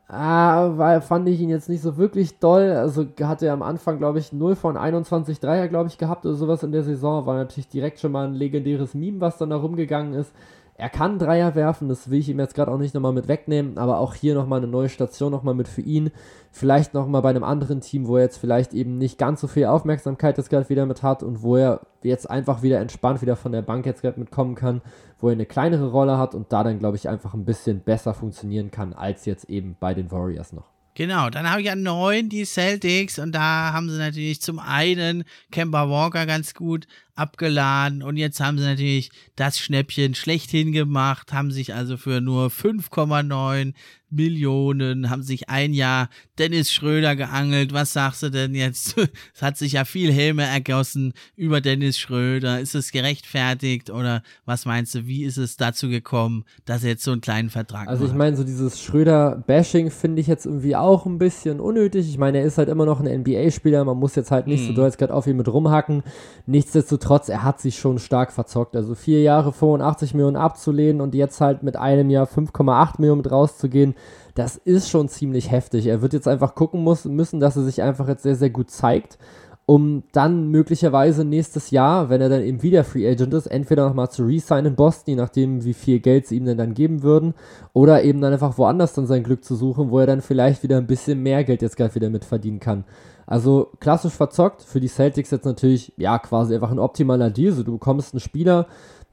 Ah, 0.08 0.78
weil 0.78 1.02
fand 1.02 1.28
ich 1.30 1.40
ihn 1.40 1.50
jetzt 1.50 1.70
nicht 1.70 1.82
so 1.82 1.98
wirklich 1.98 2.38
doll. 2.40 2.72
Also 2.72 3.06
hatte 3.22 3.48
er 3.48 3.54
am 3.54 3.64
Anfang, 3.64 3.98
glaube 3.98 4.20
ich, 4.20 4.32
0 4.34 4.56
von 4.56 4.78
21 4.78 5.40
Dreier, 5.40 5.68
glaube 5.70 5.90
ich, 5.90 5.98
gehabt 5.98 6.26
oder 6.26 6.36
sowas 6.36 6.62
in 6.64 6.72
der 6.72 6.84
Saison. 6.84 7.26
War 7.26 7.36
natürlich 7.36 7.70
direkt 7.70 8.00
schon 8.00 8.12
mal 8.12 8.28
ein 8.28 8.34
legendäres 8.34 8.94
Meme, 8.94 9.22
was 9.22 9.38
dann 9.38 9.50
da 9.50 9.56
rumgegangen 9.56 10.14
ist. 10.14 10.34
Er 10.76 10.90
kann 10.90 11.20
Dreier 11.20 11.54
werfen, 11.54 11.88
das 11.88 12.10
will 12.10 12.20
ich 12.20 12.30
ihm 12.30 12.40
jetzt 12.40 12.56
gerade 12.56 12.72
auch 12.72 12.80
nicht 12.80 12.96
nochmal 12.96 13.14
mit 13.14 13.28
wegnehmen, 13.28 13.78
aber 13.78 14.00
auch 14.00 14.16
hier 14.16 14.34
nochmal 14.34 14.58
eine 14.58 14.68
neue 14.68 14.90
Station 14.90 15.32
nochmal 15.32 15.54
mit 15.54 15.68
für 15.68 15.82
ihn. 15.82 16.10
Vielleicht 16.52 16.96
nochmal 16.96 17.22
bei 17.22 17.30
einem 17.30 17.44
anderen 17.44 17.80
Team, 17.80 18.08
wo 18.08 18.18
er 18.18 18.24
jetzt 18.24 18.38
vielleicht 18.38 18.74
eben 18.74 18.98
nicht 18.98 19.20
ganz 19.20 19.42
so 19.42 19.48
viel 19.48 19.66
Aufmerksamkeit 19.66 20.38
jetzt 20.38 20.50
gerade 20.50 20.70
wieder 20.70 20.88
mit 20.88 21.04
hat 21.04 21.22
und 21.22 21.44
wo 21.44 21.58
er 21.58 21.82
jetzt 22.02 22.28
einfach 22.28 22.64
wieder 22.64 22.80
entspannt 22.80 23.22
wieder 23.22 23.36
von 23.36 23.52
der 23.52 23.62
Bank 23.62 23.86
jetzt 23.86 24.02
gerade 24.02 24.20
mitkommen 24.20 24.56
kann, 24.56 24.82
wo 25.20 25.28
er 25.28 25.34
eine 25.34 25.46
kleinere 25.46 25.92
Rolle 25.92 26.18
hat 26.18 26.34
und 26.34 26.52
da 26.52 26.64
dann, 26.64 26.80
glaube 26.80 26.98
ich, 26.98 27.08
einfach 27.08 27.36
ein 27.36 27.46
bisschen 27.46 27.82
besser 27.82 28.16
funktionieren 28.16 28.72
kann 28.72 28.94
als 28.94 29.26
jetzt 29.26 29.50
eben 29.50 29.76
bei 29.80 29.94
den 29.94 30.12
Warriors 30.12 30.54
noch. 30.54 30.74
Genau, 30.96 31.32
dann 31.32 31.50
habe 31.50 31.62
ich 31.62 31.72
an 31.72 31.82
neun 31.82 32.30
die 32.30 32.46
Celtics 32.46 33.18
und 33.18 33.32
da 33.34 33.74
haben 33.74 33.90
sie 33.90 33.98
natürlich 33.98 34.42
zum 34.42 34.60
einen 34.60 35.24
Kemba 35.52 35.90
Walker 35.90 36.28
ganz 36.28 36.54
gut 36.54 36.86
abgeladen 37.16 38.04
und 38.04 38.18
jetzt 38.18 38.40
haben 38.40 38.58
sie 38.58 38.66
natürlich 38.66 39.12
das 39.36 39.60
Schnäppchen 39.60 40.16
schlechthin 40.16 40.72
gemacht, 40.72 41.34
haben 41.34 41.52
sich 41.52 41.74
also 41.74 41.98
für 41.98 42.22
nur 42.22 42.48
5,9 42.48 43.74
Millionen, 44.14 45.10
haben 45.10 45.24
sich 45.24 45.50
ein 45.50 45.74
Jahr 45.74 46.10
Dennis 46.38 46.72
Schröder 46.72 47.16
geangelt. 47.16 47.74
Was 47.74 47.94
sagst 47.94 48.24
du 48.24 48.30
denn 48.30 48.56
jetzt? 48.56 48.96
es 49.36 49.42
hat 49.42 49.58
sich 49.58 49.74
ja 49.74 49.86
viel 49.86 50.12
Helme 50.12 50.44
ergossen 50.44 51.14
über 51.36 51.62
Dennis 51.62 51.98
Schröder. 51.98 52.60
Ist 52.60 52.76
es 52.76 52.92
gerechtfertigt 52.92 53.90
oder 53.90 54.24
was 54.46 54.66
meinst 54.66 54.96
du, 54.96 55.08
wie 55.08 55.24
ist 55.24 55.38
es 55.38 55.58
dazu 55.58 55.90
gekommen, 55.90 56.46
dass 56.66 56.84
er 56.84 56.92
jetzt 56.92 57.04
so 57.04 57.12
einen 57.12 57.22
kleinen 57.22 57.50
Vertrag 57.50 57.88
Also 57.88 58.06
ich 58.06 58.14
meine, 58.14 58.38
so 58.38 58.44
dieses 58.44 58.82
Schröder-Bashing 58.82 59.90
finde 59.90 60.22
ich 60.22 60.28
jetzt 60.28 60.46
irgendwie 60.46 60.76
auch 60.76 61.06
ein 61.06 61.18
bisschen 61.18 61.60
unnötig. 61.60 62.08
Ich 62.10 62.18
meine, 62.18 62.40
er 62.40 62.46
ist 62.46 62.58
halt 62.58 62.70
immer 62.70 62.86
noch 62.86 63.00
ein 63.00 63.22
NBA-Spieler, 63.22 63.84
man 63.84 63.98
muss 63.98 64.16
jetzt 64.16 64.32
halt 64.32 64.48
nicht 64.48 64.62
hm. 64.62 64.68
so 64.68 64.74
doll 64.74 64.92
gerade 64.92 65.14
auf 65.14 65.28
ihn 65.28 65.38
mit 65.38 65.48
rumhacken. 65.48 66.04
Nichtsdestotrotz, 66.46 67.03
er 67.10 67.44
hat 67.44 67.60
sich 67.60 67.78
schon 67.78 68.00
stark 68.00 68.32
verzockt. 68.32 68.76
Also 68.76 68.96
vier 68.96 69.22
Jahre 69.22 69.52
85 69.52 70.14
Millionen 70.14 70.36
abzulehnen 70.36 71.02
und 71.02 71.16
jetzt 71.16 71.42
halt 71.42 71.64
mit 71.64 71.76
einem 71.76 72.10
Jahr 72.10 72.28
5,8 72.28 73.00
Millionen 73.00 73.22
mit 73.22 73.32
rauszugehen, 73.32 73.96
das 74.36 74.58
ist 74.58 74.90
schon 74.90 75.10
ziemlich 75.10 75.52
heftig. 75.52 75.88
Er 75.88 76.02
wird 76.02 76.14
jetzt 76.14 76.28
einfach 76.28 76.56
gucken 76.56 76.82
muss, 76.82 77.06
müssen, 77.06 77.40
dass 77.40 77.56
er 77.56 77.64
sich 77.64 77.82
einfach 77.82 78.08
jetzt 78.08 78.24
sehr, 78.24 78.36
sehr 78.36 78.50
gut 78.50 78.72
zeigt, 78.72 79.18
um 79.66 80.04
dann 80.12 80.50
möglicherweise 80.50 81.24
nächstes 81.24 81.72
Jahr, 81.72 82.10
wenn 82.10 82.20
er 82.20 82.30
dann 82.30 82.42
eben 82.42 82.64
wieder 82.64 82.84
Free 82.84 83.10
Agent 83.10 83.34
ist, 83.34 83.48
entweder 83.48 83.88
nochmal 83.88 84.10
zu 84.10 84.26
resign 84.26 84.66
in 84.66 84.76
Boston, 84.76 85.12
je 85.12 85.16
nachdem, 85.16 85.64
wie 85.64 85.74
viel 85.74 86.00
Geld 86.00 86.28
sie 86.28 86.36
ihm 86.36 86.46
denn 86.46 86.58
dann 86.58 86.74
geben 86.74 87.02
würden, 87.02 87.34
oder 87.72 88.04
eben 88.04 88.20
dann 88.20 88.34
einfach 88.34 88.58
woanders 88.58 88.94
dann 88.94 89.08
sein 89.08 89.24
Glück 89.24 89.44
zu 89.44 89.56
suchen, 89.56 89.90
wo 89.90 90.00
er 90.00 90.08
dann 90.08 90.22
vielleicht 90.22 90.64
wieder 90.64 90.78
ein 90.78 90.88
bisschen 90.88 91.24
mehr 91.24 91.44
Geld 91.44 91.62
jetzt 91.62 91.78
gerade 91.78 91.96
wieder 91.96 92.10
mit 92.10 92.26
verdienen 92.26 92.60
kann. 92.60 92.84
Also 93.26 93.72
klassisch 93.80 94.14
verzockt, 94.14 94.62
für 94.62 94.80
die 94.80 94.88
Celtics 94.88 95.32
jetzt 95.32 95.46
natürlich, 95.46 95.94
ja, 95.98 96.20
quasi 96.20 96.56
einfach 96.56 96.72
ein 96.72 96.80
optimaler 96.80 97.30
Deal. 97.30 97.52
So, 97.52 97.64
du 97.64 97.74
bekommst 97.74 98.14
einen 98.14 98.20
Spieler, 98.20 98.68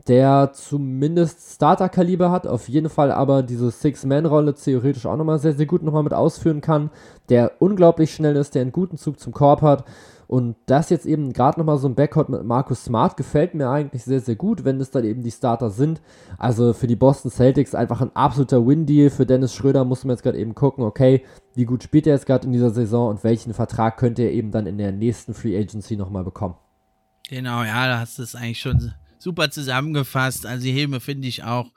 der 0.08 0.50
zumindest 0.52 1.54
Starter-Kaliber 1.54 2.30
hat, 2.30 2.46
auf 2.46 2.68
jeden 2.68 2.88
Fall 2.88 3.12
aber 3.12 3.42
diese 3.42 3.70
Six-Man-Rolle 3.70 4.54
theoretisch 4.54 5.06
auch 5.06 5.16
nochmal 5.16 5.38
sehr, 5.38 5.52
sehr 5.52 5.66
gut 5.66 5.82
nochmal 5.82 6.02
mit 6.02 6.14
ausführen 6.14 6.60
kann, 6.60 6.90
der 7.28 7.52
unglaublich 7.58 8.14
schnell 8.14 8.36
ist, 8.36 8.54
der 8.54 8.62
einen 8.62 8.72
guten 8.72 8.96
Zug 8.96 9.20
zum 9.20 9.32
Korb 9.32 9.62
hat. 9.62 9.84
Und 10.30 10.54
das 10.66 10.90
jetzt 10.90 11.06
eben 11.06 11.32
gerade 11.32 11.58
nochmal 11.58 11.78
so 11.78 11.88
ein 11.88 11.96
Backcourt 11.96 12.28
mit 12.28 12.44
Markus 12.44 12.84
Smart 12.84 13.16
gefällt 13.16 13.52
mir 13.54 13.68
eigentlich 13.68 14.04
sehr, 14.04 14.20
sehr 14.20 14.36
gut, 14.36 14.64
wenn 14.64 14.80
es 14.80 14.92
dann 14.92 15.02
eben 15.02 15.24
die 15.24 15.32
Starter 15.32 15.70
sind. 15.70 16.00
Also 16.38 16.72
für 16.72 16.86
die 16.86 16.94
Boston 16.94 17.32
Celtics 17.32 17.74
einfach 17.74 18.00
ein 18.00 18.14
absoluter 18.14 18.64
Win-Deal. 18.64 19.10
Für 19.10 19.26
Dennis 19.26 19.52
Schröder 19.52 19.84
muss 19.84 20.04
man 20.04 20.14
jetzt 20.14 20.22
gerade 20.22 20.38
eben 20.38 20.54
gucken, 20.54 20.84
okay, 20.84 21.24
wie 21.56 21.64
gut 21.64 21.82
spielt 21.82 22.06
er 22.06 22.14
jetzt 22.14 22.26
gerade 22.26 22.46
in 22.46 22.52
dieser 22.52 22.70
Saison 22.70 23.10
und 23.10 23.24
welchen 23.24 23.54
Vertrag 23.54 23.96
könnte 23.96 24.22
er 24.22 24.30
eben 24.30 24.52
dann 24.52 24.68
in 24.68 24.78
der 24.78 24.92
nächsten 24.92 25.34
Free 25.34 25.58
Agency 25.58 25.96
nochmal 25.96 26.22
bekommen. 26.22 26.54
Genau, 27.28 27.64
ja, 27.64 27.88
da 27.88 27.98
hast 27.98 28.20
du 28.20 28.22
es 28.22 28.36
eigentlich 28.36 28.60
schon 28.60 28.92
super 29.18 29.50
zusammengefasst. 29.50 30.46
Also 30.46 30.62
die 30.62 30.72
Häme 30.72 31.00
finde 31.00 31.26
ich 31.26 31.42
auch 31.42 31.72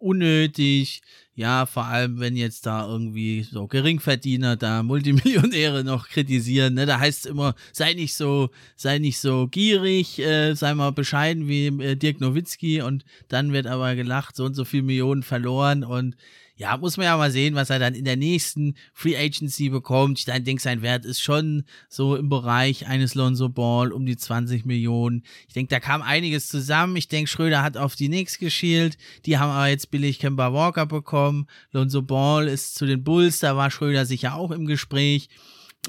unnötig. 0.00 1.02
Ja, 1.34 1.66
vor 1.66 1.84
allem, 1.84 2.18
wenn 2.18 2.34
jetzt 2.36 2.66
da 2.66 2.86
irgendwie 2.86 3.44
so 3.44 3.68
Geringverdiener 3.68 4.56
da 4.56 4.82
Multimillionäre 4.84 5.84
noch 5.84 6.08
kritisieren, 6.08 6.74
ne, 6.74 6.84
da 6.86 6.98
heißt 6.98 7.26
es 7.26 7.30
immer, 7.30 7.54
sei 7.72 7.94
nicht 7.94 8.14
so, 8.14 8.50
sei 8.74 8.98
nicht 8.98 9.18
so 9.18 9.46
gierig, 9.46 10.18
äh, 10.18 10.54
sei 10.54 10.74
mal 10.74 10.90
bescheiden 10.90 11.46
wie 11.46 11.66
äh, 11.66 11.94
Dirk 11.94 12.20
Nowitzki 12.20 12.82
und 12.82 13.04
dann 13.28 13.52
wird 13.52 13.68
aber 13.68 13.94
gelacht, 13.94 14.34
so 14.34 14.44
und 14.44 14.54
so 14.54 14.64
viel 14.64 14.82
Millionen 14.82 15.22
verloren 15.22 15.84
und 15.84 16.16
ja, 16.58 16.76
muss 16.76 16.96
man 16.96 17.06
ja 17.06 17.16
mal 17.16 17.30
sehen, 17.30 17.54
was 17.54 17.70
er 17.70 17.78
dann 17.78 17.94
in 17.94 18.04
der 18.04 18.16
nächsten 18.16 18.74
Free 18.92 19.16
Agency 19.16 19.68
bekommt. 19.68 20.18
Ich 20.18 20.24
denke, 20.24 20.60
sein 20.60 20.82
Wert 20.82 21.04
ist 21.04 21.20
schon 21.20 21.62
so 21.88 22.16
im 22.16 22.28
Bereich 22.28 22.88
eines 22.88 23.14
Lonzo 23.14 23.48
Ball 23.48 23.92
um 23.92 24.04
die 24.04 24.16
20 24.16 24.66
Millionen. 24.66 25.22
Ich 25.46 25.54
denke, 25.54 25.70
da 25.70 25.78
kam 25.78 26.02
einiges 26.02 26.48
zusammen. 26.48 26.96
Ich 26.96 27.06
denke, 27.06 27.30
Schröder 27.30 27.62
hat 27.62 27.76
auf 27.76 27.94
die 27.94 28.08
Knicks 28.08 28.38
geschielt. 28.38 28.98
Die 29.24 29.38
haben 29.38 29.50
aber 29.50 29.68
jetzt 29.68 29.92
billig 29.92 30.18
Kemba 30.18 30.52
Walker 30.52 30.84
bekommen. 30.84 31.46
Lonzo 31.70 32.02
Ball 32.02 32.48
ist 32.48 32.74
zu 32.74 32.86
den 32.86 33.04
Bulls, 33.04 33.38
da 33.38 33.56
war 33.56 33.70
Schröder 33.70 34.04
sicher 34.04 34.34
auch 34.34 34.50
im 34.50 34.66
Gespräch. 34.66 35.28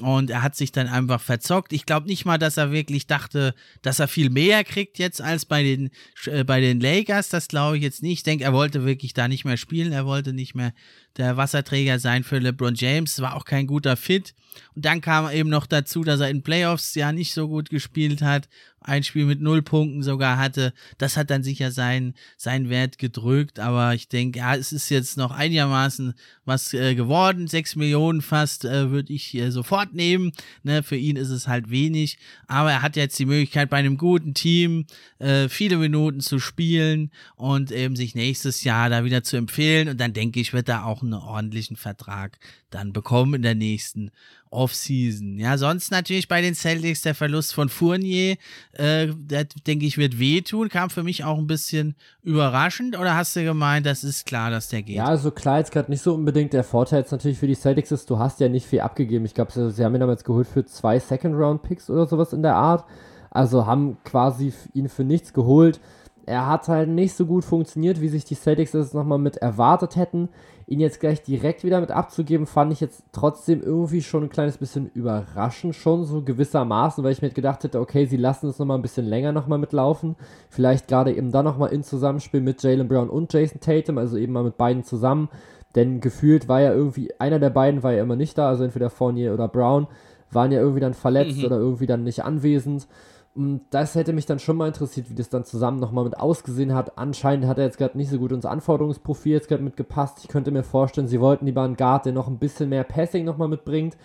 Und 0.00 0.30
er 0.30 0.42
hat 0.42 0.56
sich 0.56 0.72
dann 0.72 0.86
einfach 0.86 1.20
verzockt. 1.20 1.72
Ich 1.72 1.84
glaube 1.84 2.06
nicht 2.06 2.24
mal, 2.24 2.38
dass 2.38 2.56
er 2.56 2.72
wirklich 2.72 3.06
dachte, 3.06 3.54
dass 3.82 3.98
er 3.98 4.08
viel 4.08 4.30
mehr 4.30 4.64
kriegt 4.64 4.98
jetzt 4.98 5.20
als 5.20 5.44
bei 5.44 5.62
den, 5.62 5.90
äh, 6.26 6.44
bei 6.44 6.60
den 6.60 6.80
Lakers. 6.80 7.28
Das 7.28 7.48
glaube 7.48 7.76
ich 7.76 7.82
jetzt 7.82 8.02
nicht. 8.02 8.12
Ich 8.12 8.22
denke, 8.22 8.44
er 8.44 8.52
wollte 8.52 8.86
wirklich 8.86 9.12
da 9.12 9.28
nicht 9.28 9.44
mehr 9.44 9.58
spielen. 9.58 9.92
Er 9.92 10.06
wollte 10.06 10.32
nicht 10.32 10.54
mehr 10.54 10.72
der 11.16 11.36
Wasserträger 11.36 11.98
sein 11.98 12.24
für 12.24 12.38
LeBron 12.38 12.74
James. 12.74 13.20
War 13.20 13.36
auch 13.36 13.44
kein 13.44 13.66
guter 13.66 13.96
Fit. 13.96 14.34
Und 14.74 14.84
dann 14.84 15.00
kam 15.00 15.30
eben 15.30 15.48
noch 15.48 15.66
dazu, 15.66 16.02
dass 16.02 16.20
er 16.20 16.30
in 16.30 16.42
Playoffs 16.42 16.94
ja 16.94 17.12
nicht 17.12 17.32
so 17.32 17.48
gut 17.48 17.70
gespielt 17.70 18.22
hat 18.22 18.48
ein 18.82 19.02
Spiel 19.02 19.26
mit 19.26 19.40
null 19.40 19.62
Punkten 19.62 20.02
sogar 20.02 20.38
hatte. 20.38 20.72
Das 20.98 21.16
hat 21.16 21.30
dann 21.30 21.42
sicher 21.42 21.70
seinen, 21.70 22.14
seinen 22.36 22.70
Wert 22.70 22.98
gedrückt, 22.98 23.58
aber 23.58 23.94
ich 23.94 24.08
denke, 24.08 24.38
ja, 24.38 24.54
es 24.54 24.72
ist 24.72 24.88
jetzt 24.88 25.16
noch 25.16 25.32
einigermaßen 25.32 26.14
was 26.44 26.72
äh, 26.72 26.94
geworden. 26.94 27.46
Sechs 27.46 27.76
Millionen 27.76 28.22
fast 28.22 28.64
äh, 28.64 28.90
würde 28.90 29.12
ich 29.12 29.34
äh, 29.34 29.50
sofort 29.50 29.94
nehmen. 29.94 30.32
Ne, 30.62 30.82
für 30.82 30.96
ihn 30.96 31.16
ist 31.16 31.28
es 31.28 31.46
halt 31.46 31.70
wenig, 31.70 32.18
aber 32.46 32.72
er 32.72 32.82
hat 32.82 32.96
jetzt 32.96 33.18
die 33.18 33.26
Möglichkeit, 33.26 33.68
bei 33.68 33.76
einem 33.76 33.98
guten 33.98 34.34
Team 34.34 34.86
äh, 35.18 35.48
viele 35.48 35.76
Minuten 35.76 36.20
zu 36.20 36.38
spielen 36.38 37.10
und 37.36 37.72
eben 37.72 37.96
sich 37.96 38.14
nächstes 38.14 38.64
Jahr 38.64 38.88
da 38.88 39.04
wieder 39.04 39.22
zu 39.22 39.36
empfehlen. 39.36 39.88
Und 39.88 40.00
dann 40.00 40.14
denke 40.14 40.40
ich, 40.40 40.52
wird 40.52 40.68
er 40.68 40.86
auch 40.86 40.99
einen 41.02 41.14
ordentlichen 41.14 41.76
Vertrag 41.76 42.38
dann 42.70 42.92
bekommen 42.92 43.34
in 43.34 43.42
der 43.42 43.54
nächsten 43.54 44.10
Offseason. 44.50 45.38
Ja, 45.38 45.56
sonst 45.58 45.92
natürlich 45.92 46.26
bei 46.26 46.40
den 46.40 46.54
Celtics 46.54 47.02
der 47.02 47.14
Verlust 47.14 47.54
von 47.54 47.68
Fournier, 47.68 48.36
äh, 48.72 49.06
der 49.14 49.44
denke 49.66 49.86
ich 49.86 49.96
wird 49.96 50.18
wehtun, 50.18 50.68
kam 50.68 50.90
für 50.90 51.04
mich 51.04 51.22
auch 51.24 51.38
ein 51.38 51.46
bisschen 51.46 51.94
überraschend. 52.22 52.98
Oder 52.98 53.16
hast 53.16 53.36
du 53.36 53.44
gemeint, 53.44 53.86
das 53.86 54.02
ist 54.02 54.26
klar, 54.26 54.50
dass 54.50 54.68
der 54.68 54.82
geht? 54.82 54.96
Ja, 54.96 55.04
also 55.04 55.30
klar 55.30 55.58
jetzt 55.58 55.70
gerade 55.70 55.90
nicht 55.90 56.02
so 56.02 56.14
unbedingt. 56.14 56.52
Der 56.52 56.64
Vorteil 56.64 57.00
jetzt 57.00 57.12
natürlich 57.12 57.38
für 57.38 57.46
die 57.46 57.54
Celtics 57.54 57.92
ist, 57.92 58.10
du 58.10 58.18
hast 58.18 58.40
ja 58.40 58.48
nicht 58.48 58.66
viel 58.66 58.80
abgegeben. 58.80 59.24
Ich 59.24 59.34
glaube, 59.34 59.52
sie, 59.52 59.84
haben 59.84 59.94
ihn 59.94 60.00
damals 60.00 60.24
geholt 60.24 60.48
für 60.48 60.64
zwei 60.64 60.98
Second-Round-Picks 60.98 61.88
oder 61.88 62.06
sowas 62.06 62.32
in 62.32 62.42
der 62.42 62.56
Art. 62.56 62.84
Also 63.30 63.66
haben 63.66 63.98
quasi 64.04 64.52
ihn 64.74 64.88
für 64.88 65.04
nichts 65.04 65.32
geholt. 65.32 65.80
Er 66.26 66.46
hat 66.46 66.68
halt 66.68 66.88
nicht 66.88 67.14
so 67.14 67.24
gut 67.24 67.44
funktioniert, 67.44 68.00
wie 68.00 68.08
sich 68.08 68.24
die 68.24 68.34
Celtics 68.34 68.72
das 68.72 68.94
nochmal 68.94 69.18
mit 69.18 69.36
erwartet 69.36 69.94
hätten 69.94 70.28
ihn 70.70 70.78
jetzt 70.78 71.00
gleich 71.00 71.20
direkt 71.22 71.64
wieder 71.64 71.80
mit 71.80 71.90
abzugeben, 71.90 72.46
fand 72.46 72.72
ich 72.72 72.80
jetzt 72.80 73.02
trotzdem 73.10 73.60
irgendwie 73.60 74.02
schon 74.02 74.22
ein 74.22 74.30
kleines 74.30 74.56
bisschen 74.56 74.88
überraschend, 74.94 75.74
schon 75.74 76.04
so 76.04 76.22
gewissermaßen, 76.22 77.02
weil 77.02 77.10
ich 77.10 77.22
mir 77.22 77.30
gedacht 77.30 77.64
hätte, 77.64 77.80
okay, 77.80 78.06
sie 78.06 78.16
lassen 78.16 78.48
es 78.48 78.60
nochmal 78.60 78.78
ein 78.78 78.82
bisschen 78.82 79.04
länger 79.04 79.32
nochmal 79.32 79.58
mitlaufen. 79.58 80.14
Vielleicht 80.48 80.86
gerade 80.86 81.12
eben 81.12 81.32
dann 81.32 81.44
nochmal 81.44 81.72
in 81.72 81.82
Zusammenspiel 81.82 82.40
mit 82.40 82.62
Jalen 82.62 82.86
Brown 82.86 83.10
und 83.10 83.32
Jason 83.32 83.60
Tatum, 83.60 83.98
also 83.98 84.16
eben 84.16 84.32
mal 84.32 84.44
mit 84.44 84.58
beiden 84.58 84.84
zusammen. 84.84 85.28
Denn 85.74 86.00
gefühlt 86.00 86.48
war 86.48 86.60
ja 86.60 86.72
irgendwie, 86.72 87.10
einer 87.18 87.40
der 87.40 87.50
beiden 87.50 87.82
war 87.82 87.92
ja 87.92 88.04
immer 88.04 88.16
nicht 88.16 88.38
da, 88.38 88.48
also 88.48 88.62
entweder 88.62 88.90
Fournier 88.90 89.34
oder 89.34 89.48
Brown, 89.48 89.88
waren 90.30 90.52
ja 90.52 90.60
irgendwie 90.60 90.80
dann 90.80 90.94
verletzt 90.94 91.38
mhm. 91.38 91.46
oder 91.46 91.56
irgendwie 91.56 91.86
dann 91.86 92.04
nicht 92.04 92.24
anwesend. 92.24 92.86
Und 93.34 93.62
das 93.70 93.94
hätte 93.94 94.12
mich 94.12 94.26
dann 94.26 94.40
schon 94.40 94.56
mal 94.56 94.66
interessiert, 94.66 95.08
wie 95.08 95.14
das 95.14 95.28
dann 95.28 95.44
zusammen 95.44 95.78
nochmal 95.78 96.04
mit 96.04 96.18
ausgesehen 96.18 96.74
hat. 96.74 96.98
Anscheinend 96.98 97.46
hat 97.46 97.58
er 97.58 97.64
jetzt 97.64 97.78
gerade 97.78 97.96
nicht 97.96 98.10
so 98.10 98.18
gut 98.18 98.32
ins 98.32 98.44
Anforderungsprofil 98.44 99.32
jetzt 99.32 99.48
gerade 99.48 99.62
mitgepasst. 99.62 100.18
Ich 100.22 100.28
könnte 100.28 100.50
mir 100.50 100.64
vorstellen, 100.64 101.06
sie 101.06 101.20
wollten 101.20 101.46
lieber 101.46 101.62
einen 101.62 101.76
Guard, 101.76 102.06
der 102.06 102.12
noch 102.12 102.26
ein 102.26 102.38
bisschen 102.38 102.68
mehr 102.68 102.82
Passing 102.82 103.24
nochmal 103.24 103.48
mitbringt. 103.48 103.96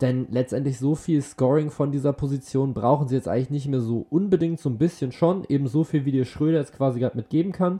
Denn 0.00 0.26
letztendlich 0.30 0.80
so 0.80 0.96
viel 0.96 1.22
Scoring 1.22 1.70
von 1.70 1.92
dieser 1.92 2.12
Position 2.12 2.74
brauchen 2.74 3.06
sie 3.06 3.14
jetzt 3.14 3.28
eigentlich 3.28 3.50
nicht 3.50 3.68
mehr 3.68 3.80
so 3.80 4.04
unbedingt, 4.10 4.58
so 4.58 4.68
ein 4.68 4.78
bisschen 4.78 5.12
schon. 5.12 5.44
Eben 5.48 5.68
so 5.68 5.84
viel, 5.84 6.04
wie 6.04 6.12
der 6.12 6.24
Schröder 6.24 6.58
jetzt 6.58 6.74
quasi 6.76 6.98
gerade 6.98 7.16
mitgeben 7.16 7.52
kann. 7.52 7.78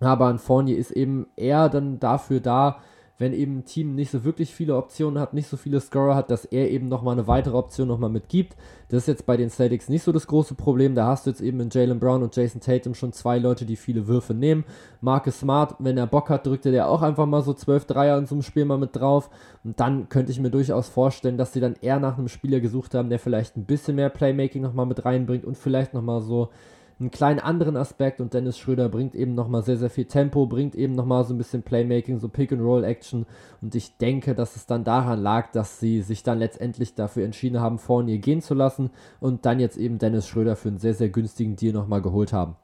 Aber 0.00 0.26
ein 0.28 0.38
Fournier 0.38 0.76
ist 0.76 0.90
eben 0.90 1.26
eher 1.36 1.70
dann 1.70 1.98
dafür 1.98 2.40
da, 2.40 2.80
wenn 3.18 3.32
eben 3.32 3.58
ein 3.58 3.64
Team 3.64 3.94
nicht 3.94 4.10
so 4.10 4.24
wirklich 4.24 4.54
viele 4.54 4.76
Optionen 4.76 5.18
hat, 5.18 5.32
nicht 5.32 5.48
so 5.48 5.56
viele 5.56 5.80
Scorer 5.80 6.14
hat, 6.14 6.30
dass 6.30 6.44
er 6.44 6.70
eben 6.70 6.88
nochmal 6.88 7.14
eine 7.14 7.26
weitere 7.26 7.56
Option 7.56 7.88
nochmal 7.88 8.10
mitgibt. 8.10 8.56
Das 8.88 9.02
ist 9.02 9.08
jetzt 9.08 9.26
bei 9.26 9.36
den 9.38 9.48
Celtics 9.48 9.88
nicht 9.88 10.02
so 10.02 10.12
das 10.12 10.26
große 10.26 10.54
Problem. 10.54 10.94
Da 10.94 11.06
hast 11.06 11.24
du 11.24 11.30
jetzt 11.30 11.40
eben 11.40 11.58
in 11.60 11.70
Jalen 11.70 11.98
Brown 11.98 12.22
und 12.22 12.36
Jason 12.36 12.60
Tatum 12.60 12.94
schon 12.94 13.12
zwei 13.12 13.38
Leute, 13.38 13.64
die 13.64 13.76
viele 13.76 14.06
Würfe 14.06 14.34
nehmen. 14.34 14.64
Marcus 15.00 15.40
Smart, 15.40 15.76
wenn 15.78 15.96
er 15.96 16.06
Bock 16.06 16.28
hat, 16.28 16.46
drückt 16.46 16.66
er 16.66 16.72
der 16.72 16.88
auch 16.88 17.00
einfach 17.00 17.26
mal 17.26 17.42
so 17.42 17.54
12 17.54 17.86
Dreier 17.86 18.18
in 18.18 18.26
so 18.26 18.34
einem 18.34 18.42
Spiel 18.42 18.66
mal 18.66 18.78
mit 18.78 18.94
drauf. 18.94 19.30
Und 19.64 19.80
dann 19.80 20.10
könnte 20.10 20.30
ich 20.30 20.38
mir 20.38 20.50
durchaus 20.50 20.88
vorstellen, 20.88 21.38
dass 21.38 21.54
sie 21.54 21.60
dann 21.60 21.76
eher 21.80 21.98
nach 21.98 22.18
einem 22.18 22.28
Spieler 22.28 22.60
gesucht 22.60 22.94
haben, 22.94 23.08
der 23.08 23.18
vielleicht 23.18 23.56
ein 23.56 23.64
bisschen 23.64 23.96
mehr 23.96 24.10
Playmaking 24.10 24.62
nochmal 24.62 24.86
mit 24.86 25.04
reinbringt 25.04 25.44
und 25.44 25.56
vielleicht 25.56 25.94
nochmal 25.94 26.20
so 26.20 26.50
einen 26.98 27.10
kleinen 27.10 27.40
anderen 27.40 27.76
Aspekt 27.76 28.20
und 28.20 28.32
Dennis 28.32 28.58
Schröder 28.58 28.88
bringt 28.88 29.14
eben 29.14 29.34
nochmal 29.34 29.62
sehr, 29.62 29.76
sehr 29.76 29.90
viel 29.90 30.06
Tempo, 30.06 30.46
bringt 30.46 30.74
eben 30.74 30.94
nochmal 30.94 31.24
so 31.24 31.34
ein 31.34 31.38
bisschen 31.38 31.62
Playmaking, 31.62 32.18
so 32.18 32.28
Pick-and-Roll-Action 32.28 33.26
und 33.60 33.74
ich 33.74 33.98
denke, 33.98 34.34
dass 34.34 34.56
es 34.56 34.66
dann 34.66 34.84
daran 34.84 35.20
lag, 35.20 35.52
dass 35.52 35.78
sie 35.78 36.00
sich 36.00 36.22
dann 36.22 36.38
letztendlich 36.38 36.94
dafür 36.94 37.24
entschieden 37.24 37.60
haben, 37.60 37.78
Fournier 37.78 38.18
gehen 38.18 38.40
zu 38.40 38.54
lassen 38.54 38.90
und 39.20 39.44
dann 39.44 39.60
jetzt 39.60 39.76
eben 39.76 39.98
Dennis 39.98 40.26
Schröder 40.26 40.56
für 40.56 40.68
einen 40.68 40.78
sehr, 40.78 40.94
sehr 40.94 41.10
günstigen 41.10 41.56
Deal 41.56 41.74
nochmal 41.74 42.00
geholt 42.00 42.32
haben. 42.32 42.56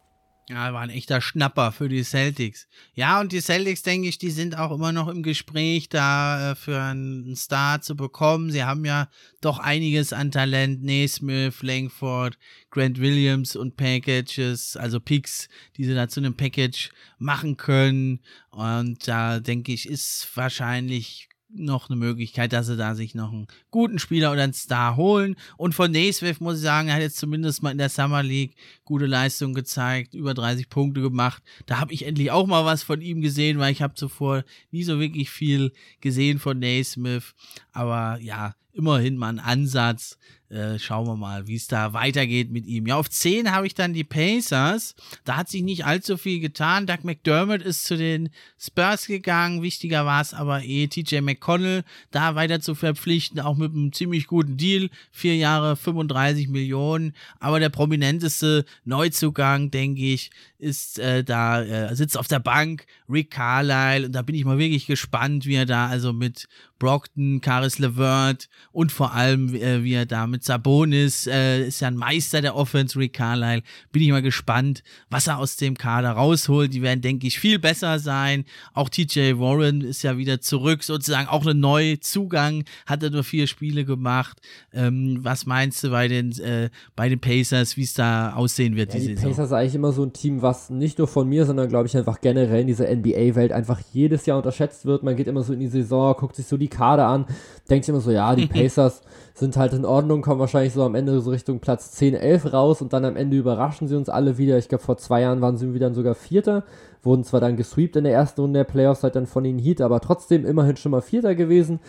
Ja, 0.49 0.72
war 0.72 0.80
ein 0.80 0.90
echter 0.90 1.20
Schnapper 1.20 1.70
für 1.70 1.88
die 1.88 2.03
Celtics. 2.03 2.66
Ja, 2.95 3.20
und 3.20 3.30
die 3.30 3.40
Celtics, 3.40 3.82
denke 3.82 4.09
ich, 4.09 4.18
die 4.18 4.30
sind 4.30 4.59
auch 4.59 4.72
immer 4.72 4.90
noch 4.90 5.07
im 5.07 5.22
Gespräch, 5.22 5.88
da 5.88 6.51
äh, 6.51 6.55
für 6.57 6.80
einen 6.80 7.36
Star 7.36 7.80
zu 7.80 7.95
bekommen. 7.95 8.51
Sie 8.51 8.64
haben 8.64 8.84
ja 8.84 9.09
doch 9.40 9.61
einiges 9.61 10.12
an 10.12 10.32
Talent. 10.32 10.82
Naismith, 10.82 11.62
Langford, 11.62 12.38
Grant 12.70 13.01
Williams 13.01 13.55
und 13.55 13.76
Packages, 13.76 14.76
also 14.76 14.99
Picks, 14.99 15.49
die 15.76 15.84
sie 15.84 15.95
da 15.95 16.09
zu 16.09 16.18
einem 16.18 16.36
Package 16.36 16.90
machen 17.18 17.57
können. 17.57 18.20
Und 18.51 19.07
da 19.07 19.38
denke 19.38 19.72
ich, 19.72 19.88
ist 19.88 20.28
wahrscheinlich 20.34 21.28
noch 21.55 21.89
eine 21.89 21.99
Möglichkeit, 21.99 22.53
dass 22.53 22.67
sie 22.67 22.77
da 22.77 22.95
sich 22.95 23.15
noch 23.15 23.33
einen 23.33 23.47
guten 23.71 23.99
Spieler 23.99 24.33
oder 24.33 24.43
einen 24.43 24.53
Star 24.53 24.97
holen. 24.97 25.37
Und 25.57 25.75
von 25.75 25.91
Naismith 25.91 26.41
muss 26.41 26.57
ich 26.57 26.63
sagen, 26.63 26.89
er 26.89 26.95
hat 26.95 27.03
jetzt 27.03 27.19
zumindest 27.19 27.63
mal 27.63 27.71
in 27.71 27.79
der 27.79 27.89
Summer 27.89 28.23
League 28.23 28.55
gute 28.85 29.07
Leistung 29.07 29.55
gezeigt, 29.55 30.15
über 30.15 30.35
30 30.35 30.69
Punkte 30.69 31.01
gemacht. 31.01 31.43
Da 31.67 31.79
habe 31.79 31.93
ich 31.93 32.07
endlich 32.07 32.31
auch 32.31 32.47
mal 32.47 32.65
was 32.65 32.83
von 32.83 33.01
ihm 33.01 33.21
gesehen, 33.21 33.59
weil 33.59 33.73
ich 33.73 33.83
habe 33.83 33.95
zuvor 33.95 34.45
nie 34.71 34.85
so 34.85 34.99
wirklich 35.01 35.31
viel 35.31 35.73
gesehen 36.01 36.39
von 36.39 36.59
Naismith. 36.59 37.35
Aber 37.73 38.19
ja, 38.21 38.55
immerhin 38.73 39.17
mal 39.17 39.29
ein 39.29 39.39
Ansatz. 39.39 40.19
Äh, 40.53 40.79
schauen 40.79 41.07
wir 41.07 41.17
mal, 41.17 41.47
wie 41.47 41.55
es 41.55 41.67
da 41.67 41.95
weitergeht 41.95 42.51
mit 42.51 42.67
ihm. 42.67 42.87
Ja, 42.87 42.97
auf 42.97 43.09
10 43.09 43.53
habe 43.53 43.67
ich 43.67 43.75
dann 43.75 43.95
die 43.95 44.05
Pacers. 44.05 44.95
Da 45.25 45.39
hat 45.39 45.49
sich 45.49 45.63
nicht 45.63 45.87
allzu 45.87 46.19
viel 46.19 46.41
getan. 46.41 46.87
Doug 46.87 47.05
McDermott 47.05 47.63
ist 47.63 47.85
zu 47.85 47.97
den 47.97 48.29
Spurs 48.61 49.07
gegangen. 49.07 49.63
Wichtiger 49.63 50.05
war 50.05 50.21
es 50.21 50.35
aber 50.35 50.63
eh, 50.63 50.89
TJ 50.89 51.23
McConnell 51.23 51.85
da 52.11 52.35
weiter 52.35 52.61
zu 52.61 52.75
verpflichten, 52.75 53.41
auch 53.41 53.57
mit 53.57 53.73
einem 53.73 53.95
ziemlich 53.95 54.27
guten 54.27 54.59
Deal. 54.59 54.91
Vier 55.11 55.37
Jahre, 55.37 55.75
35 55.75 56.49
Millionen. 56.49 57.15
Aber 57.41 57.59
der 57.59 57.71
prominenteste 57.71 58.67
Neuzugang, 58.85 59.71
denke 59.71 60.03
ich, 60.03 60.31
ist 60.63 61.01
äh, 61.01 61.25
da, 61.25 61.63
äh, 61.63 61.95
sitzt 61.97 62.17
auf 62.17 62.29
der 62.29 62.39
Bank, 62.39 62.87
Rick 63.09 63.33
Carlisle. 63.33 64.07
Und 64.07 64.13
da 64.13 64.23
bin 64.23 64.37
ich 64.37 64.45
mal 64.45 64.59
wirklich 64.59 64.87
gespannt, 64.87 65.45
wie 65.45 65.57
er 65.57 65.67
da 65.67 65.89
also 65.89 66.13
mit 66.13 66.49
Brockton, 66.79 67.41
Caris 67.41 67.79
LeVert 67.79 68.49
und 68.73 68.91
vor 68.91 69.13
allem, 69.13 69.55
äh, 69.55 69.85
wie 69.85 69.95
er 69.95 70.07
da 70.07 70.27
mit 70.27 70.43
Sabonis, 70.43 71.29
äh, 71.29 71.65
ist 71.67 71.81
ja 71.81 71.89
ein 71.89 71.97
Meister 71.97 72.41
der 72.41 72.57
Offense, 72.57 72.99
Rick 72.99 73.13
Carlisle. 73.13 73.63
Bin 73.93 74.03
ich 74.03 74.11
mal 74.11 74.23
gespannt, 74.23 74.83
was 75.09 75.27
er 75.27 75.39
aus 75.39 75.57
dem 75.57 75.77
Kader 75.77 76.11
rausholt. 76.11 76.75
Die 76.75 76.83
werden, 76.83 77.01
denke 77.01 77.27
ich, 77.27 77.39
viel 77.39 77.59
besser 77.59 77.99
sein. 78.01 78.45
Auch 78.73 78.89
TJ 78.89 79.39
Warren 79.39 79.81
ist 79.81 80.03
ja 80.03 80.17
wieder 80.17 80.41
zurück, 80.41 80.83
sozusagen 80.83 81.29
auch 81.29 81.47
ein 81.47 81.61
neuer 81.61 82.01
Zugang, 82.01 82.65
hat 82.87 83.03
er 83.03 83.11
nur 83.11 83.25
vier 83.25 83.47
Spiele 83.47 83.85
gemacht. 83.85 84.41
Ähm, 84.73 85.19
was 85.23 85.47
meinst 85.47 85.85
du 85.85 85.91
bei 85.91 86.09
den, 86.09 86.33
äh, 86.41 86.71
bei 86.97 87.09
den 87.09 87.21
Pacers, 87.21 87.77
wie 87.77 87.85
es 87.85 87.95
da 87.95 88.35
aussehen 88.35 88.75
wird? 88.77 88.93
Ja, 88.95 89.01
die, 89.01 89.15
die? 89.15 89.15
Pacers 89.15 89.47
ist 89.47 89.53
eigentlich 89.53 89.75
immer 89.77 89.93
so 89.93 90.05
ein 90.05 90.13
Team, 90.13 90.43
was 90.43 90.52
nicht 90.71 90.99
nur 90.99 91.09
von 91.09 91.29
mir, 91.29 91.45
sondern 91.47 91.69
glaube 91.69 91.87
ich 91.87 91.97
einfach 91.97 92.21
generell 92.21 92.61
in 92.61 92.67
dieser 92.67 92.93
NBA-Welt 92.95 93.53
einfach 93.53 93.81
jedes 93.93 94.27
Jahr 94.27 94.39
unterschätzt 94.39 94.87
wird. 94.87 95.03
Man 95.03 95.17
geht 95.17 95.27
immer 95.27 95.43
so 95.43 95.53
in 95.53 95.61
die 95.61 95.69
Saison, 95.69 96.15
guckt 96.17 96.37
sich 96.37 96.47
so 96.47 96.57
die 96.57 96.69
Kader 96.69 97.07
an, 97.07 97.27
denkt 97.71 97.85
sich 97.85 97.93
immer 97.93 98.01
so, 98.01 98.11
ja, 98.11 98.35
die 98.35 98.47
Pacers 98.49 99.03
sind 99.35 99.57
halt 99.57 99.73
in 99.73 99.85
Ordnung, 99.85 100.23
kommen 100.23 100.41
wahrscheinlich 100.41 100.73
so 100.73 100.83
am 100.83 100.95
Ende 100.95 101.21
so 101.21 101.31
Richtung 101.31 101.61
Platz 101.61 101.93
10, 101.93 102.15
11 102.15 102.53
raus 102.53 102.83
und 102.83 102.93
dann 102.93 103.05
am 103.05 103.17
Ende 103.17 103.37
überraschen 103.37 103.89
sie 103.89 103.97
uns 103.97 104.09
alle 104.09 104.39
wieder. 104.39 104.59
Ich 104.59 104.69
glaube, 104.69 104.85
vor 104.85 104.97
zwei 104.97 105.23
Jahren 105.23 105.41
waren 105.41 105.57
sie 105.57 105.75
wieder 105.75 105.93
sogar 105.95 106.15
Vierter, 106.15 106.65
wurden 107.03 107.25
zwar 107.25 107.41
dann 107.41 107.57
gesweept 107.57 107.97
in 107.97 108.05
der 108.05 108.13
ersten 108.13 108.41
Runde 108.41 108.61
der 108.61 108.65
Playoffs, 108.65 109.03
halt 109.03 109.17
dann 109.17 109.27
von 109.27 109.45
ihnen 109.45 109.59
Heat, 109.59 109.81
aber 109.81 110.01
trotzdem 110.01 110.45
immerhin 110.45 110.77
schon 110.77 110.93
mal 110.93 111.01
Vierter 111.01 111.35
gewesen. 111.35 111.81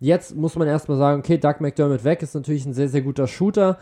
Jetzt 0.00 0.36
muss 0.36 0.56
man 0.56 0.68
erstmal 0.68 0.98
sagen, 0.98 1.20
okay, 1.20 1.38
Doug 1.38 1.56
McDermott 1.60 2.04
weg 2.04 2.22
ist 2.22 2.34
natürlich 2.34 2.66
ein 2.66 2.74
sehr, 2.74 2.88
sehr 2.88 3.02
guter 3.02 3.26
Shooter. 3.26 3.78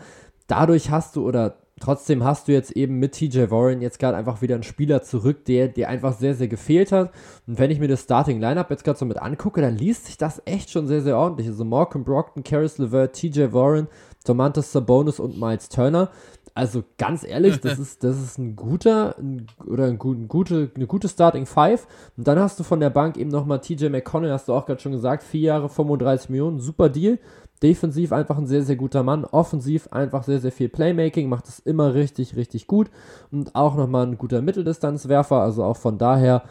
Dadurch 0.47 0.89
hast 0.89 1.15
du, 1.15 1.27
oder 1.27 1.57
trotzdem 1.79 2.23
hast 2.23 2.47
du 2.47 2.51
jetzt 2.51 2.71
eben 2.71 2.99
mit 2.99 3.13
TJ 3.13 3.49
Warren 3.49 3.81
jetzt 3.81 3.99
gerade 3.99 4.17
einfach 4.17 4.41
wieder 4.41 4.55
einen 4.55 4.63
Spieler 4.63 5.03
zurück, 5.03 5.45
der 5.45 5.67
dir 5.67 5.89
einfach 5.89 6.13
sehr, 6.13 6.33
sehr 6.33 6.47
gefehlt 6.47 6.91
hat. 6.91 7.11
Und 7.45 7.59
wenn 7.59 7.71
ich 7.71 7.79
mir 7.79 7.87
das 7.87 8.01
Starting 8.01 8.39
Lineup 8.39 8.69
jetzt 8.69 8.83
gerade 8.83 8.97
so 8.97 9.05
mit 9.05 9.21
angucke, 9.21 9.61
dann 9.61 9.77
liest 9.77 10.05
sich 10.05 10.17
das 10.17 10.41
echt 10.45 10.71
schon 10.71 10.87
sehr, 10.87 11.01
sehr 11.01 11.17
ordentlich. 11.17 11.47
Also 11.47 11.65
Malcolm 11.65 12.03
Brockton, 12.03 12.43
Karis 12.43 12.77
LeVert, 12.77 13.13
TJ 13.13 13.51
Warren, 13.51 13.87
Domantas 14.25 14.71
Sabonis 14.71 15.19
und 15.19 15.39
Miles 15.39 15.69
Turner. 15.69 16.09
Also 16.57 16.83
ganz 16.97 17.23
ehrlich, 17.23 17.59
das 17.61 17.77
ist, 17.77 18.03
das 18.03 18.17
ist 18.19 18.39
ein 18.39 18.55
guter 18.55 19.15
ein, 19.19 19.45
oder 19.67 19.85
ein, 19.85 19.99
ein 20.01 20.27
gute, 20.27 20.71
eine 20.75 20.87
gute 20.87 21.07
Starting 21.07 21.45
Five. 21.45 21.85
Und 22.17 22.27
dann 22.27 22.39
hast 22.39 22.59
du 22.59 22.63
von 22.63 22.79
der 22.79 22.89
Bank 22.89 23.17
eben 23.17 23.29
nochmal 23.29 23.61
TJ 23.61 23.89
McConnell, 23.89 24.31
hast 24.31 24.47
du 24.47 24.53
auch 24.53 24.65
gerade 24.65 24.81
schon 24.81 24.91
gesagt, 24.91 25.21
vier 25.21 25.41
Jahre 25.41 25.69
35 25.69 26.29
Millionen, 26.29 26.59
super 26.59 26.89
Deal. 26.89 27.19
Defensiv 27.63 28.11
einfach 28.11 28.37
ein 28.37 28.47
sehr, 28.47 28.63
sehr 28.63 28.75
guter 28.75 29.03
Mann. 29.03 29.25
Offensiv 29.25 29.87
einfach 29.91 30.23
sehr, 30.23 30.39
sehr 30.39 30.51
viel 30.51 30.69
Playmaking. 30.69 31.27
Macht 31.27 31.47
es 31.47 31.59
immer 31.59 31.93
richtig, 31.93 32.35
richtig 32.35 32.67
gut. 32.67 32.89
Und 33.31 33.55
auch 33.55 33.75
nochmal 33.75 34.05
ein 34.05 34.17
guter 34.17 34.41
Mitteldistanzwerfer. 34.41 35.41
Also 35.41 35.63
auch 35.63 35.77
von 35.77 35.97
daher 35.97 36.43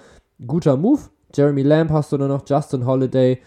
guter 0.47 0.77
Move. 0.77 1.03
Jeremy 1.35 1.63
Lamb 1.63 1.91
hast 1.91 2.13
du 2.13 2.19
dann 2.19 2.29
noch, 2.29 2.43
Justin 2.49 2.87
Holiday. 2.87 3.41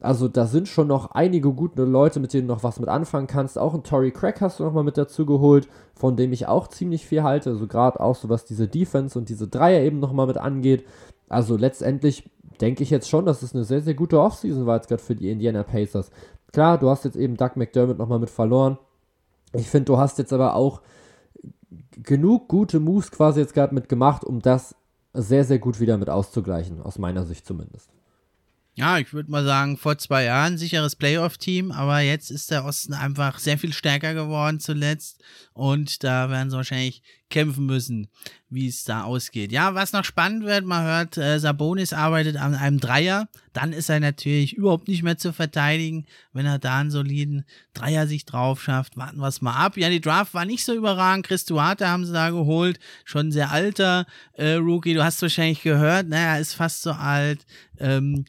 Also 0.00 0.26
da 0.26 0.46
sind 0.46 0.66
schon 0.66 0.88
noch 0.88 1.12
einige 1.12 1.52
gute 1.52 1.84
Leute, 1.84 2.18
mit 2.18 2.32
denen 2.32 2.48
du 2.48 2.54
noch 2.54 2.64
was 2.64 2.80
mit 2.80 2.88
anfangen 2.88 3.28
kannst. 3.28 3.56
Auch 3.56 3.72
ein 3.74 3.84
Tory 3.84 4.10
Craig 4.10 4.40
hast 4.40 4.58
du 4.58 4.64
nochmal 4.64 4.82
mit 4.82 4.98
dazu 4.98 5.26
geholt, 5.26 5.68
von 5.94 6.16
dem 6.16 6.32
ich 6.32 6.48
auch 6.48 6.66
ziemlich 6.66 7.06
viel 7.06 7.22
halte. 7.22 7.50
Also 7.50 7.66
gerade 7.68 8.00
auch 8.00 8.16
so 8.16 8.28
was 8.28 8.44
diese 8.44 8.66
Defense 8.66 9.18
und 9.18 9.28
diese 9.28 9.46
Dreier 9.46 9.82
eben 9.82 10.00
nochmal 10.00 10.26
mit 10.26 10.38
angeht. 10.38 10.84
Also 11.28 11.56
letztendlich 11.56 12.28
denke 12.60 12.82
ich 12.82 12.90
jetzt 12.90 13.08
schon, 13.08 13.26
dass 13.26 13.42
es 13.42 13.54
eine 13.54 13.64
sehr, 13.64 13.80
sehr 13.80 13.94
gute 13.94 14.20
Offseason 14.20 14.66
war 14.66 14.76
jetzt 14.76 14.88
gerade 14.88 15.02
für 15.02 15.14
die 15.14 15.30
Indiana 15.30 15.62
Pacers. 15.62 16.10
Klar, 16.52 16.78
du 16.78 16.90
hast 16.90 17.04
jetzt 17.04 17.16
eben 17.16 17.36
Doug 17.36 17.52
McDermott 17.56 17.98
nochmal 17.98 18.18
mit 18.18 18.30
verloren. 18.30 18.78
Ich 19.54 19.68
finde, 19.68 19.86
du 19.86 19.98
hast 19.98 20.18
jetzt 20.18 20.32
aber 20.32 20.54
auch 20.54 20.82
genug 22.02 22.48
gute 22.48 22.80
Moves 22.80 23.10
quasi 23.10 23.40
jetzt 23.40 23.54
gerade 23.54 23.74
mit 23.74 23.88
gemacht, 23.88 24.24
um 24.24 24.40
das 24.40 24.74
sehr, 25.14 25.44
sehr 25.44 25.58
gut 25.58 25.80
wieder 25.80 25.98
mit 25.98 26.10
auszugleichen, 26.10 26.80
aus 26.80 26.98
meiner 26.98 27.24
Sicht 27.24 27.46
zumindest. 27.46 27.90
Ja, 28.74 28.96
ich 28.96 29.12
würde 29.12 29.30
mal 29.30 29.44
sagen, 29.44 29.76
vor 29.76 29.98
zwei 29.98 30.24
Jahren 30.24 30.56
sicheres 30.56 30.96
Playoff-Team, 30.96 31.72
aber 31.72 32.00
jetzt 32.00 32.30
ist 32.30 32.50
der 32.50 32.64
Osten 32.64 32.94
einfach 32.94 33.38
sehr 33.38 33.58
viel 33.58 33.74
stärker 33.74 34.14
geworden 34.14 34.60
zuletzt 34.60 35.22
und 35.52 36.02
da 36.02 36.30
werden 36.30 36.48
sie 36.48 36.56
wahrscheinlich 36.56 37.02
kämpfen 37.28 37.66
müssen, 37.66 38.08
wie 38.48 38.68
es 38.68 38.84
da 38.84 39.02
ausgeht. 39.04 39.52
Ja, 39.52 39.74
was 39.74 39.92
noch 39.92 40.04
spannend 40.04 40.44
wird, 40.44 40.64
man 40.64 40.84
hört, 40.84 41.18
äh, 41.18 41.38
Sabonis 41.38 41.92
arbeitet 41.92 42.36
an 42.36 42.54
einem 42.54 42.80
Dreier, 42.80 43.28
dann 43.52 43.74
ist 43.74 43.90
er 43.90 44.00
natürlich 44.00 44.54
überhaupt 44.54 44.88
nicht 44.88 45.02
mehr 45.02 45.18
zu 45.18 45.34
verteidigen, 45.34 46.06
wenn 46.32 46.46
er 46.46 46.58
da 46.58 46.78
einen 46.80 46.90
soliden 46.90 47.44
Dreier 47.74 48.06
sich 48.06 48.24
drauf 48.24 48.62
schafft. 48.62 48.96
Warten 48.96 49.18
wir 49.18 49.28
es 49.28 49.42
mal 49.42 49.54
ab. 49.54 49.76
Ja, 49.76 49.90
die 49.90 50.00
Draft 50.00 50.32
war 50.32 50.44
nicht 50.44 50.64
so 50.64 50.74
überragend. 50.74 51.26
Chris 51.26 51.44
Duarte 51.44 51.88
haben 51.88 52.06
sie 52.06 52.12
da 52.12 52.30
geholt, 52.30 52.78
schon 53.04 53.32
sehr 53.32 53.50
alter 53.50 54.06
äh, 54.34 54.54
Rookie. 54.54 54.94
Du 54.94 55.04
hast 55.04 55.20
wahrscheinlich 55.20 55.62
gehört, 55.62 56.08
naja, 56.08 56.38
ist 56.38 56.54
fast 56.54 56.82
so 56.82 56.92
alt. 56.92 57.44
Ähm, 57.78 58.24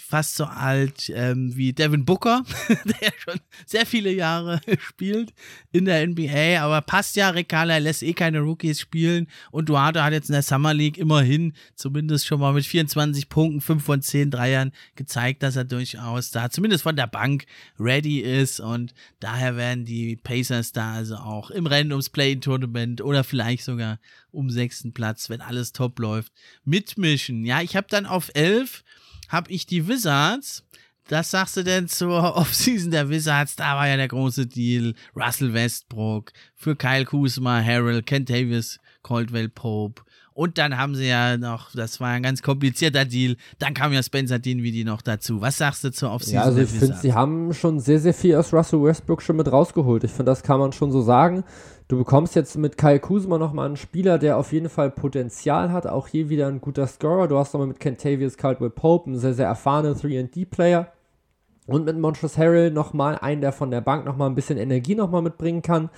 fast 0.00 0.36
so 0.36 0.44
alt 0.44 1.10
ähm, 1.14 1.56
wie 1.56 1.72
Devin 1.72 2.04
Booker, 2.04 2.42
der 2.68 3.12
schon 3.18 3.40
sehr 3.66 3.86
viele 3.86 4.12
Jahre 4.12 4.60
spielt 4.78 5.32
in 5.72 5.84
der 5.84 6.06
NBA, 6.06 6.60
aber 6.60 6.80
passt 6.80 7.16
ja, 7.16 7.32
Carlisle 7.42 7.80
lässt 7.80 8.02
eh 8.02 8.12
keine 8.12 8.40
Rookies 8.40 8.80
spielen. 8.80 9.26
Und 9.50 9.68
Duarte 9.68 10.02
hat 10.02 10.12
jetzt 10.12 10.28
in 10.28 10.34
der 10.34 10.42
Summer 10.42 10.74
League 10.74 10.98
immerhin 10.98 11.54
zumindest 11.74 12.26
schon 12.26 12.40
mal 12.40 12.52
mit 12.52 12.64
24 12.64 13.28
Punkten, 13.28 13.60
5 13.60 13.84
von 13.84 14.02
10 14.02 14.30
Dreiern 14.30 14.72
gezeigt, 14.94 15.42
dass 15.42 15.56
er 15.56 15.64
durchaus 15.64 16.30
da 16.30 16.50
zumindest 16.50 16.82
von 16.82 16.96
der 16.96 17.06
Bank 17.06 17.46
ready 17.78 18.20
ist. 18.20 18.60
Und 18.60 18.94
daher 19.20 19.56
werden 19.56 19.84
die 19.84 20.16
Pacers 20.16 20.72
da 20.72 20.94
also 20.94 21.16
auch 21.16 21.50
im 21.50 21.66
Rennen 21.66 21.92
ums 21.92 22.10
Play-In-Tournament 22.10 23.00
oder 23.00 23.24
vielleicht 23.24 23.64
sogar 23.64 23.98
um 24.32 24.50
sechsten 24.50 24.92
Platz, 24.92 25.30
wenn 25.30 25.40
alles 25.40 25.72
top 25.72 25.98
läuft, 25.98 26.32
mitmischen. 26.64 27.44
Ja, 27.44 27.60
ich 27.62 27.76
habe 27.76 27.86
dann 27.88 28.06
auf 28.06 28.30
11 28.34 28.82
habe 29.28 29.50
ich 29.50 29.66
die 29.66 29.88
Wizards. 29.88 30.64
Was 31.08 31.30
sagst 31.30 31.56
du 31.56 31.64
denn 31.64 31.88
zur 31.88 32.36
Offseason 32.36 32.90
der 32.90 33.08
Wizards? 33.08 33.56
Da 33.56 33.76
war 33.76 33.88
ja 33.88 33.96
der 33.96 34.08
große 34.08 34.46
Deal. 34.46 34.94
Russell 35.16 35.52
Westbrook 35.52 36.32
für 36.54 36.76
Kyle 36.76 37.04
Kuzma, 37.04 37.62
Harold, 37.62 38.06
Kent 38.06 38.30
Davis, 38.30 38.78
Caldwell 39.02 39.48
Pope. 39.48 40.02
Und 40.34 40.58
dann 40.58 40.78
haben 40.78 40.94
sie 40.94 41.06
ja 41.06 41.36
noch, 41.36 41.72
das 41.72 42.00
war 42.00 42.08
ein 42.08 42.22
ganz 42.22 42.42
komplizierter 42.42 43.04
Deal. 43.04 43.36
Dann 43.58 43.74
kam 43.74 43.92
ja 43.92 44.02
Spencer 44.02 44.38
Dinwiddie 44.38 44.84
noch 44.84 45.02
dazu. 45.02 45.40
Was 45.40 45.58
sagst 45.58 45.84
du 45.84 45.92
zur 45.92 46.10
Offseason? 46.10 46.34
Ja, 46.36 46.42
also 46.42 46.60
ich 46.60 46.70
finde, 46.70 46.96
sie 46.96 47.12
haben 47.12 47.52
schon 47.52 47.80
sehr, 47.80 47.98
sehr 47.98 48.14
viel 48.14 48.36
aus 48.36 48.52
Russell 48.52 48.82
Westbrook 48.82 49.22
schon 49.22 49.36
mit 49.36 49.50
rausgeholt. 49.50 50.04
Ich 50.04 50.10
finde, 50.10 50.30
das 50.30 50.42
kann 50.42 50.58
man 50.58 50.72
schon 50.72 50.90
so 50.92 51.02
sagen. 51.02 51.44
Du 51.88 51.98
bekommst 51.98 52.34
jetzt 52.34 52.56
mit 52.56 52.78
Kyle 52.78 53.00
Kuzma 53.00 53.36
nochmal 53.36 53.66
einen 53.66 53.76
Spieler, 53.76 54.18
der 54.18 54.38
auf 54.38 54.52
jeden 54.52 54.70
Fall 54.70 54.90
Potenzial 54.90 55.72
hat. 55.72 55.86
Auch 55.86 56.08
hier 56.08 56.30
wieder 56.30 56.46
ein 56.46 56.60
guter 56.60 56.86
Scorer. 56.86 57.28
Du 57.28 57.36
hast 57.36 57.52
nochmal 57.52 57.68
mit 57.68 57.80
Kentavious 57.80 58.38
Caldwell 58.38 58.70
Pope 58.70 59.10
einen 59.10 59.18
sehr, 59.18 59.34
sehr 59.34 59.46
erfahrenen 59.46 59.94
3D-Player. 59.94 60.90
Und 61.66 61.84
mit 61.84 61.98
Montrezl 61.98 62.38
Harrell 62.38 62.70
nochmal 62.70 63.18
einen, 63.18 63.40
der 63.40 63.52
von 63.52 63.70
der 63.70 63.82
Bank 63.82 64.04
nochmal 64.04 64.30
ein 64.30 64.34
bisschen 64.34 64.58
Energie 64.58 64.94
nochmal 64.94 65.22
mitbringen 65.22 65.62
kann. 65.62 65.90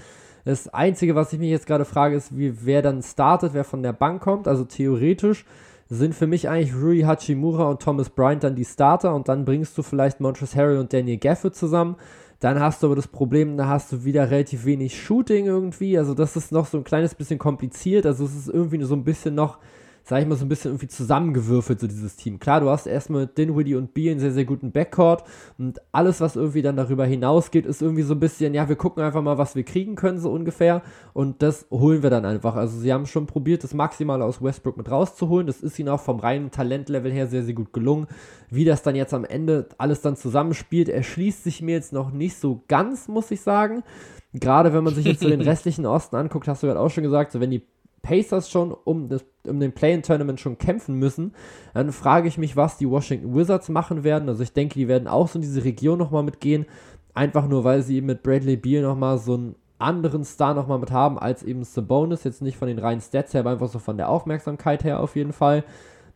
Das 0.44 0.68
Einzige, 0.68 1.14
was 1.14 1.32
ich 1.32 1.38
mich 1.38 1.50
jetzt 1.50 1.66
gerade 1.66 1.84
frage, 1.84 2.16
ist, 2.16 2.36
wie, 2.36 2.66
wer 2.66 2.82
dann 2.82 3.02
startet, 3.02 3.54
wer 3.54 3.64
von 3.64 3.82
der 3.82 3.92
Bank 3.92 4.22
kommt. 4.22 4.46
Also 4.46 4.64
theoretisch 4.64 5.46
sind 5.88 6.14
für 6.14 6.26
mich 6.26 6.48
eigentlich 6.48 6.74
Rui 6.74 7.02
Hachimura 7.02 7.70
und 7.70 7.80
Thomas 7.80 8.10
Bryant 8.10 8.44
dann 8.44 8.56
die 8.56 8.64
Starter 8.64 9.14
und 9.14 9.28
dann 9.28 9.44
bringst 9.44 9.76
du 9.78 9.82
vielleicht 9.82 10.20
Montrezl 10.20 10.58
Harrell 10.58 10.78
und 10.78 10.92
Daniel 10.92 11.18
Gafford 11.18 11.54
zusammen. 11.54 11.96
Dann 12.40 12.60
hast 12.60 12.82
du 12.82 12.88
aber 12.88 12.96
das 12.96 13.08
Problem, 13.08 13.56
da 13.56 13.68
hast 13.68 13.90
du 13.92 14.04
wieder 14.04 14.30
relativ 14.30 14.66
wenig 14.66 15.00
Shooting 15.00 15.46
irgendwie. 15.46 15.96
Also 15.96 16.12
das 16.12 16.36
ist 16.36 16.52
noch 16.52 16.66
so 16.66 16.78
ein 16.78 16.84
kleines 16.84 17.14
bisschen 17.14 17.38
kompliziert. 17.38 18.04
Also 18.04 18.24
es 18.24 18.34
ist 18.34 18.48
irgendwie 18.48 18.82
so 18.82 18.94
ein 18.94 19.04
bisschen 19.04 19.34
noch 19.34 19.58
sag 20.06 20.20
ich 20.20 20.28
mal, 20.28 20.36
so 20.36 20.44
ein 20.44 20.50
bisschen 20.50 20.70
irgendwie 20.70 20.88
zusammengewürfelt, 20.88 21.80
so 21.80 21.86
dieses 21.86 22.16
Team. 22.16 22.38
Klar, 22.38 22.60
du 22.60 22.68
hast 22.68 22.86
erstmal 22.86 23.26
Dinwiddie 23.26 23.74
und 23.74 23.94
B 23.94 24.10
einen 24.10 24.20
sehr, 24.20 24.32
sehr 24.32 24.44
guten 24.44 24.70
Backcourt 24.70 25.24
und 25.56 25.80
alles, 25.92 26.20
was 26.20 26.36
irgendwie 26.36 26.60
dann 26.60 26.76
darüber 26.76 27.06
hinausgeht, 27.06 27.64
ist 27.64 27.80
irgendwie 27.80 28.02
so 28.02 28.12
ein 28.12 28.20
bisschen, 28.20 28.52
ja, 28.52 28.68
wir 28.68 28.76
gucken 28.76 29.02
einfach 29.02 29.22
mal, 29.22 29.38
was 29.38 29.56
wir 29.56 29.62
kriegen 29.62 29.94
können, 29.94 30.18
so 30.18 30.30
ungefähr 30.30 30.82
und 31.14 31.42
das 31.42 31.66
holen 31.70 32.02
wir 32.02 32.10
dann 32.10 32.26
einfach. 32.26 32.54
Also 32.54 32.78
sie 32.78 32.92
haben 32.92 33.06
schon 33.06 33.26
probiert, 33.26 33.64
das 33.64 33.72
Maximale 33.72 34.24
aus 34.24 34.42
Westbrook 34.42 34.76
mit 34.76 34.90
rauszuholen. 34.90 35.46
Das 35.46 35.62
ist 35.62 35.78
ihnen 35.78 35.88
auch 35.88 36.00
vom 36.00 36.20
reinen 36.20 36.50
Talentlevel 36.50 37.10
her 37.10 37.26
sehr, 37.26 37.42
sehr 37.42 37.54
gut 37.54 37.72
gelungen. 37.72 38.06
Wie 38.50 38.66
das 38.66 38.82
dann 38.82 38.96
jetzt 38.96 39.14
am 39.14 39.24
Ende 39.24 39.70
alles 39.78 40.02
dann 40.02 40.16
zusammenspielt, 40.16 40.90
erschließt 40.90 41.44
sich 41.44 41.62
mir 41.62 41.76
jetzt 41.76 41.94
noch 41.94 42.12
nicht 42.12 42.36
so 42.36 42.62
ganz, 42.68 43.08
muss 43.08 43.30
ich 43.30 43.40
sagen. 43.40 43.82
Gerade 44.34 44.74
wenn 44.74 44.84
man 44.84 44.94
sich 44.94 45.06
jetzt 45.06 45.20
so 45.20 45.28
den 45.28 45.40
restlichen 45.40 45.86
Osten 45.86 46.16
anguckt, 46.16 46.46
hast 46.46 46.62
du 46.62 46.66
gerade 46.66 46.80
auch 46.80 46.90
schon 46.90 47.04
gesagt, 47.04 47.32
so 47.32 47.40
wenn 47.40 47.50
die 47.50 47.62
Pacers 48.04 48.48
schon 48.48 48.70
um, 48.72 49.08
das, 49.08 49.24
um 49.48 49.58
den 49.58 49.72
Play-in-Tournament 49.72 50.38
schon 50.38 50.58
kämpfen 50.58 50.94
müssen, 50.94 51.34
dann 51.72 51.90
frage 51.90 52.28
ich 52.28 52.38
mich, 52.38 52.56
was 52.56 52.78
die 52.78 52.88
Washington 52.88 53.34
Wizards 53.34 53.68
machen 53.68 54.04
werden. 54.04 54.28
Also 54.28 54.44
ich 54.44 54.52
denke, 54.52 54.74
die 54.74 54.86
werden 54.86 55.08
auch 55.08 55.26
so 55.26 55.38
in 55.38 55.42
diese 55.42 55.64
Region 55.64 55.98
nochmal 55.98 56.22
mitgehen, 56.22 56.66
einfach 57.14 57.48
nur, 57.48 57.64
weil 57.64 57.82
sie 57.82 57.96
eben 57.96 58.06
mit 58.06 58.22
Bradley 58.22 58.56
Beal 58.56 58.82
nochmal 58.82 59.18
so 59.18 59.34
einen 59.34 59.56
anderen 59.78 60.24
Star 60.24 60.54
nochmal 60.54 60.78
mit 60.78 60.92
haben, 60.92 61.18
als 61.18 61.42
eben 61.42 61.64
Sabonis, 61.64 62.22
jetzt 62.22 62.42
nicht 62.42 62.56
von 62.56 62.68
den 62.68 62.78
reinen 62.78 63.00
Stats 63.00 63.34
her, 63.34 63.40
aber 63.40 63.50
einfach 63.50 63.68
so 63.68 63.78
von 63.78 63.96
der 63.96 64.08
Aufmerksamkeit 64.08 64.84
her 64.84 65.00
auf 65.00 65.16
jeden 65.16 65.32
Fall. 65.32 65.64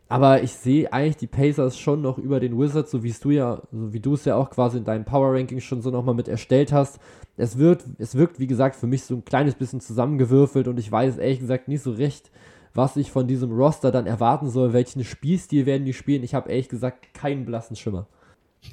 Aber 0.08 0.42
ich 0.42 0.52
sehe 0.52 0.90
eigentlich 0.92 1.18
die 1.18 1.26
Pacers 1.26 1.78
schon 1.78 2.00
noch 2.00 2.16
über 2.16 2.40
den 2.40 2.58
Wizards, 2.58 2.90
so 2.90 3.02
wie 3.02 3.12
du 3.12 3.30
ja, 3.30 3.60
so 3.70 3.92
wie 3.92 4.00
du 4.00 4.14
es 4.14 4.24
ja 4.24 4.36
auch 4.36 4.48
quasi 4.48 4.78
in 4.78 4.84
deinem 4.84 5.04
Power 5.04 5.34
Ranking 5.34 5.60
schon 5.60 5.82
so 5.82 5.90
nochmal 5.90 6.14
mit 6.14 6.28
erstellt 6.28 6.72
hast. 6.72 6.98
Es 7.36 7.58
wird, 7.58 7.84
es 7.98 8.14
wirkt, 8.14 8.40
wie 8.40 8.46
gesagt, 8.46 8.76
für 8.76 8.86
mich 8.86 9.02
so 9.04 9.16
ein 9.16 9.24
kleines 9.24 9.54
bisschen 9.54 9.80
zusammengewürfelt 9.80 10.66
und 10.66 10.78
ich 10.78 10.90
weiß 10.90 11.18
ehrlich 11.18 11.40
gesagt 11.40 11.68
nicht 11.68 11.82
so 11.82 11.92
recht, 11.92 12.30
was 12.72 12.96
ich 12.96 13.10
von 13.10 13.26
diesem 13.26 13.52
Roster 13.52 13.90
dann 13.90 14.06
erwarten 14.06 14.48
soll, 14.48 14.72
welchen 14.72 15.04
Spielstil 15.04 15.66
werden 15.66 15.84
die 15.84 15.92
spielen. 15.92 16.22
Ich 16.22 16.34
habe 16.34 16.50
ehrlich 16.50 16.68
gesagt 16.68 17.12
keinen 17.12 17.44
blassen 17.44 17.76
Schimmer. 17.76 18.06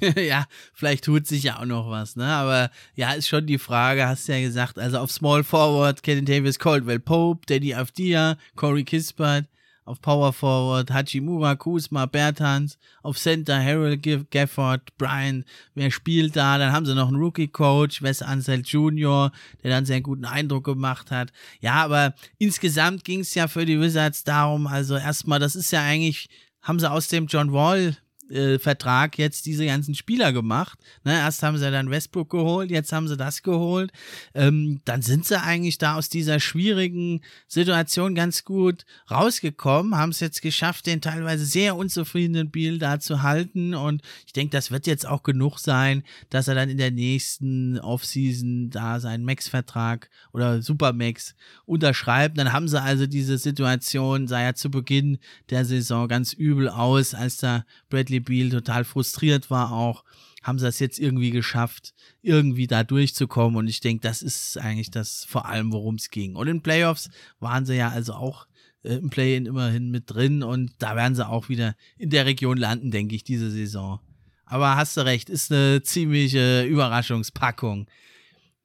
ja, 0.16 0.46
vielleicht 0.72 1.04
tut 1.04 1.26
sich 1.26 1.44
ja 1.44 1.58
auch 1.60 1.64
noch 1.64 1.90
was, 1.90 2.16
ne? 2.16 2.26
Aber 2.26 2.70
ja, 2.94 3.12
ist 3.12 3.28
schon 3.28 3.46
die 3.46 3.58
Frage, 3.58 4.08
hast 4.08 4.26
du 4.26 4.32
ja 4.32 4.40
gesagt, 4.40 4.78
also 4.78 4.98
auf 4.98 5.10
Small 5.10 5.44
Forward, 5.44 6.02
Kenny 6.02 6.24
Davis, 6.24 6.58
Caldwell 6.58 6.98
Pope, 6.98 7.46
Daddy 7.46 7.74
Afdia, 7.74 8.36
Corey 8.56 8.84
Kispert, 8.84 9.46
auf 9.86 10.02
Power 10.02 10.32
Forward 10.32 10.90
Hachimura, 10.90 11.54
Kuzma, 11.54 12.06
Bertans, 12.06 12.76
auf 13.02 13.18
Center 13.18 13.62
Harold 13.62 14.30
Gafford, 14.30 14.82
Brian, 14.98 15.44
wer 15.74 15.90
spielt 15.90 16.36
da? 16.36 16.58
Dann 16.58 16.72
haben 16.72 16.84
sie 16.84 16.94
noch 16.94 17.08
einen 17.08 17.16
Rookie-Coach, 17.16 18.02
Wes 18.02 18.20
Ansel 18.20 18.60
Jr., 18.60 19.30
der 19.62 19.70
dann 19.70 19.86
sehr 19.86 20.00
guten 20.00 20.24
Eindruck 20.24 20.64
gemacht 20.64 21.10
hat. 21.10 21.32
Ja, 21.60 21.74
aber 21.84 22.14
insgesamt 22.38 23.04
ging 23.04 23.20
es 23.20 23.34
ja 23.34 23.46
für 23.48 23.64
die 23.64 23.80
Wizards 23.80 24.24
darum, 24.24 24.66
also 24.66 24.96
erstmal, 24.96 25.38
das 25.38 25.54
ist 25.56 25.70
ja 25.70 25.82
eigentlich, 25.82 26.28
haben 26.62 26.80
sie 26.80 26.90
aus 26.90 27.06
dem 27.08 27.26
John 27.26 27.52
Wall 27.52 27.96
äh, 28.30 28.58
Vertrag 28.58 29.18
jetzt 29.18 29.46
diese 29.46 29.66
ganzen 29.66 29.94
Spieler 29.94 30.32
gemacht. 30.32 30.78
Ne, 31.04 31.12
erst 31.12 31.42
haben 31.42 31.56
sie 31.56 31.70
dann 31.70 31.90
Westbrook 31.90 32.30
geholt, 32.30 32.70
jetzt 32.70 32.92
haben 32.92 33.08
sie 33.08 33.16
das 33.16 33.42
geholt. 33.42 33.92
Ähm, 34.34 34.80
dann 34.84 35.02
sind 35.02 35.26
sie 35.26 35.40
eigentlich 35.40 35.78
da 35.78 35.96
aus 35.96 36.08
dieser 36.08 36.40
schwierigen 36.40 37.20
Situation 37.46 38.14
ganz 38.14 38.44
gut 38.44 38.84
rausgekommen, 39.10 39.96
haben 39.96 40.10
es 40.10 40.20
jetzt 40.20 40.42
geschafft, 40.42 40.86
den 40.86 41.00
teilweise 41.00 41.44
sehr 41.44 41.76
unzufriedenen 41.76 42.50
Biel 42.50 42.78
da 42.78 42.98
zu 42.98 43.22
halten. 43.22 43.74
Und 43.74 44.02
ich 44.26 44.32
denke, 44.32 44.50
das 44.50 44.70
wird 44.70 44.86
jetzt 44.86 45.06
auch 45.06 45.22
genug 45.22 45.58
sein, 45.58 46.02
dass 46.30 46.48
er 46.48 46.54
dann 46.54 46.68
in 46.68 46.78
der 46.78 46.90
nächsten 46.90 47.78
Offseason 47.78 48.70
da 48.70 49.00
seinen 49.00 49.24
Max-Vertrag 49.24 50.10
oder 50.32 50.62
Supermax 50.62 51.34
unterschreibt. 51.64 52.38
Dann 52.38 52.52
haben 52.52 52.68
sie 52.68 52.80
also 52.80 53.06
diese 53.06 53.38
Situation, 53.38 54.26
sah 54.26 54.42
ja 54.42 54.54
zu 54.54 54.70
Beginn 54.70 55.18
der 55.50 55.64
Saison 55.64 56.08
ganz 56.08 56.32
übel 56.32 56.68
aus, 56.68 57.14
als 57.14 57.36
da 57.36 57.64
Bradley 57.88 58.15
Beal 58.20 58.50
total 58.50 58.84
frustriert 58.84 59.50
war 59.50 59.72
auch, 59.72 60.04
haben 60.42 60.58
sie 60.58 60.64
das 60.64 60.78
jetzt 60.78 60.98
irgendwie 60.98 61.30
geschafft, 61.30 61.94
irgendwie 62.22 62.66
da 62.66 62.84
durchzukommen. 62.84 63.56
Und 63.56 63.68
ich 63.68 63.80
denke, 63.80 64.02
das 64.02 64.22
ist 64.22 64.58
eigentlich 64.58 64.90
das 64.90 65.24
vor 65.24 65.46
allem, 65.46 65.72
worum 65.72 65.96
es 65.96 66.10
ging. 66.10 66.36
Und 66.36 66.48
in 66.48 66.62
Playoffs 66.62 67.10
waren 67.40 67.66
sie 67.66 67.76
ja 67.76 67.88
also 67.88 68.14
auch 68.14 68.46
äh, 68.82 68.94
im 68.94 69.10
Play-In 69.10 69.46
immerhin 69.46 69.90
mit 69.90 70.04
drin 70.06 70.42
und 70.42 70.72
da 70.78 70.96
werden 70.96 71.14
sie 71.14 71.26
auch 71.26 71.48
wieder 71.48 71.74
in 71.98 72.10
der 72.10 72.26
Region 72.26 72.56
landen, 72.56 72.90
denke 72.90 73.16
ich, 73.16 73.24
diese 73.24 73.50
Saison. 73.50 74.00
Aber 74.44 74.76
hast 74.76 74.96
du 74.96 75.04
recht, 75.04 75.28
ist 75.28 75.50
eine 75.50 75.82
ziemliche 75.82 76.64
Überraschungspackung. 76.64 77.88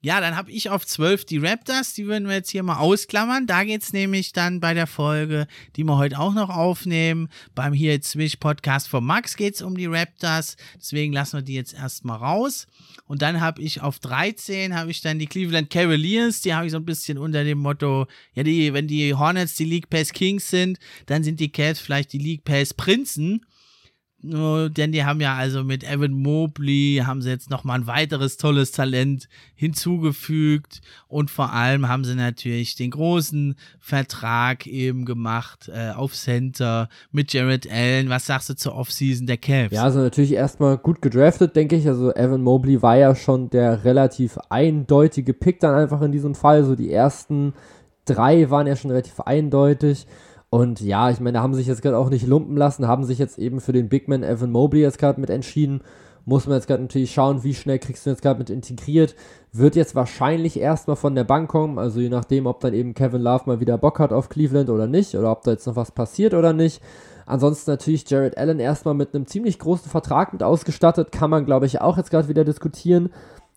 Ja, 0.04 0.20
dann 0.20 0.34
habe 0.34 0.50
ich 0.50 0.68
auf 0.68 0.84
12 0.84 1.26
die 1.26 1.38
Raptors, 1.38 1.94
die 1.94 2.06
würden 2.06 2.26
wir 2.26 2.34
jetzt 2.34 2.50
hier 2.50 2.64
mal 2.64 2.78
ausklammern. 2.78 3.46
Da 3.46 3.62
geht's 3.62 3.92
nämlich 3.92 4.32
dann 4.32 4.58
bei 4.58 4.74
der 4.74 4.88
Folge, 4.88 5.46
die 5.76 5.84
wir 5.84 5.96
heute 5.96 6.18
auch 6.18 6.34
noch 6.34 6.50
aufnehmen. 6.50 7.28
Beim 7.54 7.72
hier 7.72 8.02
Swish 8.02 8.34
Podcast 8.34 8.88
von 8.88 9.04
Max 9.04 9.36
geht's 9.36 9.62
um 9.62 9.76
die 9.76 9.86
Raptors. 9.86 10.56
Deswegen 10.76 11.12
lassen 11.12 11.38
wir 11.38 11.42
die 11.42 11.54
jetzt 11.54 11.74
erstmal 11.74 12.18
raus. 12.18 12.66
Und 13.06 13.22
dann 13.22 13.40
habe 13.40 13.62
ich 13.62 13.80
auf 13.80 14.00
13 14.00 14.74
habe 14.74 14.90
ich 14.90 15.02
dann 15.02 15.20
die 15.20 15.26
Cleveland 15.26 15.70
Cavaliers, 15.70 16.40
die 16.40 16.52
habe 16.52 16.66
ich 16.66 16.72
so 16.72 16.78
ein 16.78 16.84
bisschen 16.84 17.16
unter 17.16 17.44
dem 17.44 17.58
Motto, 17.58 18.08
ja, 18.34 18.42
die, 18.42 18.72
wenn 18.72 18.88
die 18.88 19.14
Hornets 19.14 19.54
die 19.54 19.66
League 19.66 19.88
Pass 19.88 20.12
Kings 20.12 20.50
sind, 20.50 20.80
dann 21.06 21.22
sind 21.22 21.38
die 21.38 21.52
Cavs 21.52 21.78
vielleicht 21.78 22.12
die 22.12 22.18
League 22.18 22.42
Pass 22.42 22.74
Prinzen 22.74 23.46
denn 24.22 24.92
die 24.92 25.04
haben 25.04 25.20
ja 25.20 25.34
also 25.34 25.64
mit 25.64 25.82
Evan 25.82 26.12
Mobley 26.12 27.02
haben 27.04 27.22
sie 27.22 27.30
jetzt 27.30 27.50
nochmal 27.50 27.80
ein 27.80 27.86
weiteres 27.88 28.36
tolles 28.36 28.70
Talent 28.70 29.28
hinzugefügt 29.56 30.80
und 31.08 31.28
vor 31.28 31.52
allem 31.52 31.88
haben 31.88 32.04
sie 32.04 32.14
natürlich 32.14 32.76
den 32.76 32.92
großen 32.92 33.56
Vertrag 33.80 34.66
eben 34.68 35.04
gemacht 35.04 35.68
äh, 35.74 35.90
auf 35.90 36.14
Center 36.14 36.88
mit 37.10 37.32
Jared 37.32 37.70
Allen. 37.70 38.10
Was 38.10 38.26
sagst 38.26 38.48
du 38.48 38.54
zur 38.54 38.76
Offseason 38.76 39.26
der 39.26 39.38
Cavs? 39.38 39.72
Ja, 39.72 39.82
also 39.82 39.98
natürlich 39.98 40.32
erstmal 40.32 40.78
gut 40.78 41.02
gedraftet, 41.02 41.56
denke 41.56 41.74
ich. 41.74 41.88
Also 41.88 42.14
Evan 42.14 42.42
Mobley 42.42 42.80
war 42.80 42.96
ja 42.96 43.16
schon 43.16 43.50
der 43.50 43.84
relativ 43.84 44.38
eindeutige 44.50 45.34
Pick 45.34 45.58
dann 45.58 45.74
einfach 45.74 46.00
in 46.00 46.12
diesem 46.12 46.36
Fall. 46.36 46.64
So 46.64 46.76
die 46.76 46.92
ersten 46.92 47.54
drei 48.04 48.50
waren 48.50 48.66
ja 48.66 48.76
schon 48.76 48.90
relativ 48.90 49.18
eindeutig. 49.20 50.06
Und 50.52 50.82
ja, 50.82 51.08
ich 51.08 51.18
meine, 51.18 51.38
da 51.38 51.42
haben 51.42 51.54
sich 51.54 51.66
jetzt 51.66 51.80
gerade 51.80 51.96
auch 51.96 52.10
nicht 52.10 52.26
lumpen 52.26 52.58
lassen, 52.58 52.86
haben 52.86 53.04
sich 53.04 53.18
jetzt 53.18 53.38
eben 53.38 53.58
für 53.62 53.72
den 53.72 53.88
Big 53.88 54.06
Man 54.06 54.22
Evan 54.22 54.50
Mobley 54.50 54.82
jetzt 54.82 54.98
gerade 54.98 55.18
mit 55.18 55.30
entschieden. 55.30 55.80
Muss 56.26 56.46
man 56.46 56.56
jetzt 56.56 56.66
gerade 56.66 56.82
natürlich 56.82 57.10
schauen, 57.10 57.42
wie 57.42 57.54
schnell 57.54 57.78
kriegst 57.78 58.04
du 58.04 58.10
jetzt 58.10 58.20
gerade 58.20 58.38
mit 58.38 58.50
integriert. 58.50 59.14
Wird 59.52 59.76
jetzt 59.76 59.94
wahrscheinlich 59.94 60.60
erstmal 60.60 60.96
von 60.96 61.14
der 61.14 61.24
Bank 61.24 61.48
kommen, 61.48 61.78
also 61.78 62.00
je 62.00 62.10
nachdem, 62.10 62.44
ob 62.44 62.60
dann 62.60 62.74
eben 62.74 62.92
Kevin 62.92 63.22
Love 63.22 63.44
mal 63.46 63.60
wieder 63.60 63.78
Bock 63.78 63.98
hat 63.98 64.12
auf 64.12 64.28
Cleveland 64.28 64.68
oder 64.68 64.86
nicht, 64.86 65.14
oder 65.14 65.32
ob 65.32 65.40
da 65.42 65.52
jetzt 65.52 65.66
noch 65.66 65.76
was 65.76 65.90
passiert 65.90 66.34
oder 66.34 66.52
nicht. 66.52 66.82
Ansonsten 67.24 67.70
natürlich 67.70 68.08
Jared 68.10 68.36
Allen 68.36 68.60
erstmal 68.60 68.92
mit 68.92 69.14
einem 69.14 69.26
ziemlich 69.26 69.58
großen 69.58 69.90
Vertrag 69.90 70.34
mit 70.34 70.42
ausgestattet, 70.42 71.12
kann 71.12 71.30
man 71.30 71.46
glaube 71.46 71.64
ich 71.64 71.80
auch 71.80 71.96
jetzt 71.96 72.10
gerade 72.10 72.28
wieder 72.28 72.44
diskutieren. 72.44 73.08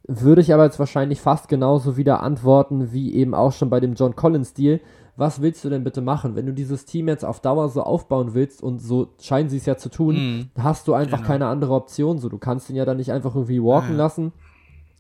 Würde 0.08 0.40
ich 0.40 0.54
aber 0.54 0.64
jetzt 0.64 0.80
wahrscheinlich 0.80 1.20
fast 1.20 1.50
genauso 1.50 1.98
wieder 1.98 2.24
antworten 2.24 2.94
wie 2.94 3.16
eben 3.16 3.36
auch 3.36 3.52
schon 3.52 3.70
bei 3.70 3.82
dem 3.82 3.96
John 3.96 4.16
Collins 4.16 4.54
Deal 4.54 4.80
was 5.18 5.42
willst 5.42 5.64
du 5.64 5.70
denn 5.70 5.84
bitte 5.84 6.02
machen? 6.02 6.36
Wenn 6.36 6.46
du 6.46 6.54
dieses 6.54 6.86
Team 6.86 7.08
jetzt 7.08 7.24
auf 7.24 7.40
Dauer 7.40 7.70
so 7.70 7.84
aufbauen 7.84 8.34
willst 8.34 8.62
und 8.62 8.80
so 8.80 9.14
scheinen 9.22 9.50
sie 9.50 9.58
es 9.58 9.66
ja 9.66 9.78
zu 9.78 9.90
tun, 9.90 10.16
mm. 10.16 10.62
hast 10.62 10.88
du 10.88 10.94
einfach 10.94 11.20
genau. 11.20 11.28
keine 11.28 11.48
andere 11.48 11.74
Option. 11.74 12.20
So, 12.20 12.30
du 12.30 12.38
kannst 12.38 12.70
ihn 12.70 12.76
ja 12.76 12.86
dann 12.86 12.98
nicht 12.98 13.12
einfach 13.12 13.36
irgendwie 13.36 13.62
walken 13.64 13.92
ja. 13.92 13.98
lassen. 13.98 14.34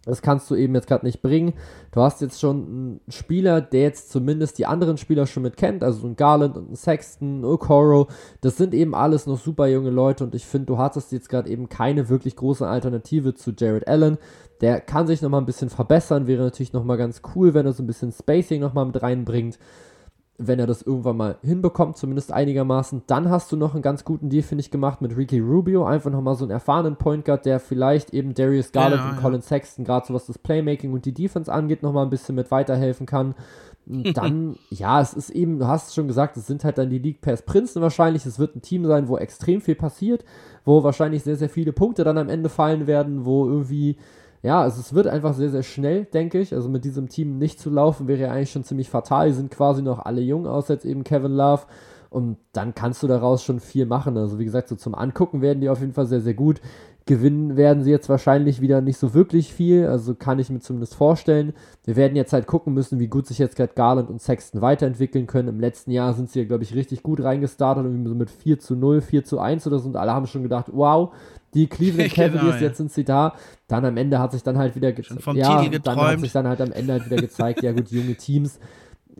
Das 0.05 0.21
kannst 0.21 0.49
du 0.51 0.55
eben 0.55 0.75
jetzt 0.75 0.87
gerade 0.87 1.05
nicht 1.05 1.21
bringen. 1.23 1.53
Du 1.91 1.99
hast 1.99 2.21
jetzt 2.21 2.39
schon 2.39 2.55
einen 2.55 3.01
Spieler, 3.09 3.59
der 3.59 3.81
jetzt 3.81 4.11
zumindest 4.11 4.59
die 4.59 4.67
anderen 4.67 4.97
Spieler 4.97 5.25
schon 5.25 5.43
mit 5.43 5.57
kennt, 5.57 5.83
also 5.83 6.05
ein 6.07 6.15
Garland 6.15 6.55
und 6.57 6.71
ein 6.71 6.75
Sexton, 6.75 7.41
ein 7.41 7.45
Okoro. 7.45 8.07
Das 8.41 8.55
sind 8.55 8.75
eben 8.75 8.93
alles 8.93 9.25
noch 9.25 9.39
super 9.39 9.65
junge 9.67 9.89
Leute 9.89 10.23
und 10.23 10.35
ich 10.35 10.45
finde, 10.45 10.67
du 10.67 10.77
hattest 10.77 11.11
jetzt 11.11 11.27
gerade 11.27 11.49
eben 11.49 11.69
keine 11.69 12.07
wirklich 12.07 12.35
große 12.35 12.67
Alternative 12.67 13.33
zu 13.33 13.51
Jared 13.57 13.87
Allen. 13.87 14.19
Der 14.61 14.79
kann 14.79 15.07
sich 15.07 15.23
nochmal 15.23 15.41
ein 15.41 15.47
bisschen 15.47 15.71
verbessern, 15.71 16.27
wäre 16.27 16.43
natürlich 16.43 16.71
nochmal 16.71 16.97
ganz 16.97 17.23
cool, 17.35 17.55
wenn 17.55 17.65
er 17.65 17.73
so 17.73 17.81
ein 17.81 17.87
bisschen 17.87 18.11
Spacing 18.11 18.61
nochmal 18.61 18.85
mit 18.85 19.01
reinbringt 19.01 19.57
wenn 20.37 20.59
er 20.59 20.67
das 20.67 20.81
irgendwann 20.81 21.15
mal 21.15 21.37
hinbekommt, 21.41 21.97
zumindest 21.97 22.31
einigermaßen. 22.31 23.03
Dann 23.07 23.29
hast 23.29 23.51
du 23.51 23.55
noch 23.55 23.73
einen 23.73 23.81
ganz 23.81 24.03
guten 24.03 24.29
Deal, 24.29 24.43
finde 24.43 24.61
ich, 24.61 24.71
gemacht 24.71 25.01
mit 25.01 25.15
Ricky 25.15 25.39
Rubio. 25.39 25.85
Einfach 25.85 26.11
nochmal 26.11 26.35
so 26.35 26.43
einen 26.43 26.51
erfahrenen 26.51 26.97
Point 26.97 27.23
Guard, 27.23 27.45
der 27.45 27.61
vielleicht 27.61 28.13
eben 28.13 28.33
Darius 28.33 28.73
Garland 28.73 29.01
ja, 29.01 29.09
und 29.09 29.15
ja. 29.15 29.21
Colin 29.21 29.41
Sexton, 29.41 29.85
gerade 29.85 30.07
so 30.07 30.13
was 30.13 30.25
das 30.25 30.37
Playmaking 30.37 30.91
und 30.91 31.05
die 31.05 31.13
Defense 31.13 31.51
angeht, 31.51 31.83
nochmal 31.83 32.05
ein 32.05 32.09
bisschen 32.09 32.35
mit 32.35 32.51
weiterhelfen 32.51 33.05
kann. 33.05 33.33
Und 33.87 34.13
dann, 34.17 34.57
ja, 34.69 34.99
es 34.99 35.13
ist 35.13 35.29
eben, 35.29 35.57
du 35.57 35.67
hast 35.67 35.89
es 35.89 35.95
schon 35.95 36.07
gesagt, 36.07 36.35
es 36.35 36.47
sind 36.47 36.65
halt 36.65 36.77
dann 36.77 36.89
die 36.89 36.99
League 36.99 37.21
Pass 37.21 37.43
Prinzen 37.43 37.81
wahrscheinlich. 37.81 38.25
Es 38.25 38.37
wird 38.37 38.57
ein 38.57 38.61
Team 38.61 38.85
sein, 38.85 39.07
wo 39.07 39.17
extrem 39.17 39.61
viel 39.61 39.75
passiert, 39.75 40.25
wo 40.65 40.83
wahrscheinlich 40.83 41.23
sehr, 41.23 41.37
sehr 41.37 41.49
viele 41.49 41.71
Punkte 41.71 42.03
dann 42.03 42.17
am 42.17 42.27
Ende 42.27 42.49
fallen 42.49 42.87
werden, 42.87 43.23
wo 43.23 43.47
irgendwie 43.47 43.97
ja, 44.45 44.61
also 44.61 44.79
es 44.79 44.93
wird 44.93 45.07
einfach 45.07 45.33
sehr, 45.33 45.49
sehr 45.49 45.63
schnell, 45.63 46.05
denke 46.05 46.39
ich. 46.39 46.53
Also 46.53 46.69
mit 46.69 46.85
diesem 46.85 47.09
Team 47.09 47.39
nicht 47.39 47.59
zu 47.59 47.71
laufen, 47.71 48.07
wäre 48.07 48.21
ja 48.21 48.31
eigentlich 48.31 48.51
schon 48.51 48.63
ziemlich 48.63 48.91
fatal. 48.91 49.27
Die 49.27 49.33
sind 49.33 49.49
quasi 49.49 49.81
noch 49.81 50.05
alle 50.05 50.21
jung, 50.21 50.45
außer 50.45 50.75
jetzt 50.75 50.85
eben 50.85 51.03
Kevin 51.03 51.31
Love. 51.31 51.63
Und 52.11 52.37
dann 52.53 52.75
kannst 52.75 53.01
du 53.01 53.07
daraus 53.07 53.43
schon 53.43 53.59
viel 53.59 53.87
machen. 53.87 54.15
Also 54.17 54.37
wie 54.37 54.45
gesagt, 54.45 54.67
so 54.67 54.75
zum 54.75 54.93
Angucken 54.93 55.41
werden 55.41 55.61
die 55.61 55.69
auf 55.69 55.79
jeden 55.79 55.93
Fall 55.93 56.05
sehr, 56.05 56.21
sehr 56.21 56.35
gut. 56.35 56.61
Gewinnen 57.07 57.57
werden 57.57 57.83
sie 57.83 57.89
jetzt 57.89 58.07
wahrscheinlich 58.07 58.61
wieder 58.61 58.81
nicht 58.81 58.97
so 58.97 59.15
wirklich 59.15 59.53
viel, 59.53 59.87
also 59.87 60.15
kann 60.15 60.39
ich 60.39 60.49
mir 60.49 60.59
zumindest 60.59 60.95
vorstellen. 60.95 61.53
Wir 61.83 61.95
werden 61.95 62.15
jetzt 62.15 62.33
halt 62.33 62.45
gucken 62.45 62.73
müssen, 62.73 62.99
wie 62.99 63.07
gut 63.07 63.25
sich 63.27 63.39
jetzt 63.39 63.55
gerade 63.55 63.73
Garland 63.75 64.09
und 64.09 64.21
Sexton 64.21 64.61
weiterentwickeln 64.61 65.27
können. 65.27 65.49
Im 65.49 65.59
letzten 65.59 65.91
Jahr 65.91 66.13
sind 66.13 66.29
sie, 66.29 66.45
glaube 66.45 66.63
ich, 66.63 66.73
richtig 66.73 67.03
gut 67.03 67.23
reingestartet, 67.23 67.85
so 68.07 68.15
mit 68.15 68.29
4 68.29 68.59
zu 68.59 68.75
0, 68.75 69.01
4 69.01 69.23
zu 69.23 69.39
1 69.39 69.65
oder 69.67 69.79
so 69.79 69.89
und 69.89 69.95
alle 69.95 70.13
haben 70.13 70.25
schon 70.27 70.43
gedacht, 70.43 70.67
wow, 70.71 71.13
die 71.55 71.67
Cleveland 71.67 72.13
genau, 72.13 72.27
Cavaliers, 72.27 72.43
genau, 72.43 72.55
ja. 72.55 72.67
jetzt 72.67 72.77
sind 72.77 72.91
sie 72.91 73.03
da. 73.03 73.33
Dann 73.67 73.85
am 73.85 73.97
Ende 73.97 74.19
hat 74.19 74.31
sich 74.33 74.43
dann 74.43 74.57
halt 74.57 74.75
wieder 74.75 74.91
gezeigt, 74.91 75.25
ja, 75.35 75.67
dann 75.67 75.97
hat 75.97 76.19
sich 76.19 76.31
dann 76.31 76.47
halt 76.47 76.61
am 76.61 76.71
Ende 76.71 76.93
halt 76.93 77.05
wieder 77.05 77.17
gezeigt, 77.17 77.63
ja 77.63 77.71
gut, 77.71 77.89
junge 77.89 78.15
Teams 78.15 78.59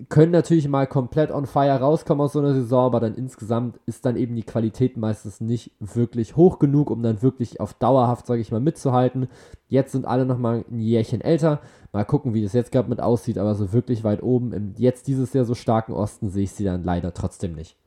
können 0.10 0.32
natürlich 0.32 0.68
mal 0.68 0.88
komplett 0.88 1.32
on 1.32 1.46
fire 1.46 1.80
rauskommen 1.80 2.26
aus 2.26 2.34
so 2.34 2.40
einer 2.40 2.54
Saison, 2.54 2.86
aber 2.86 3.00
dann 3.00 3.16
insgesamt 3.16 3.80
ist 3.86 4.06
dann 4.06 4.18
eben 4.18 4.36
die 4.36 4.44
Qualität 4.44 4.98
meistens 4.98 5.40
nicht 5.40 5.72
wirklich 5.80 6.36
hoch 6.36 6.60
genug, 6.60 6.90
um 6.90 7.02
dann 7.02 7.22
wirklich 7.22 7.60
auf 7.60 7.74
dauerhaft, 7.74 8.28
sage 8.28 8.42
ich 8.42 8.52
mal, 8.52 8.60
mitzuhalten. 8.60 9.30
Jetzt 9.68 9.94
sind 9.94 10.06
alle 10.06 10.26
nochmal 10.26 10.66
ein 10.70 10.80
Jährchen 10.80 11.22
älter. 11.22 11.62
Mal 11.94 12.04
gucken, 12.04 12.34
wie 12.34 12.44
das 12.44 12.54
jetzt 12.54 12.72
gerade 12.72 12.90
mit 12.90 13.00
aussieht, 13.00 13.38
aber 13.38 13.56
so 13.56 13.72
wirklich 13.72 14.04
weit 14.04 14.22
oben 14.22 14.52
im 14.52 14.74
jetzt 14.78 15.08
dieses 15.08 15.34
Jahr 15.34 15.46
so 15.46 15.56
starken 15.56 15.94
Osten 15.94 16.30
sehe 16.30 16.44
ich 16.44 16.52
sie 16.52 16.66
dann 16.66 16.84
leider 16.84 17.14
trotzdem 17.14 17.54
nicht. 17.54 17.78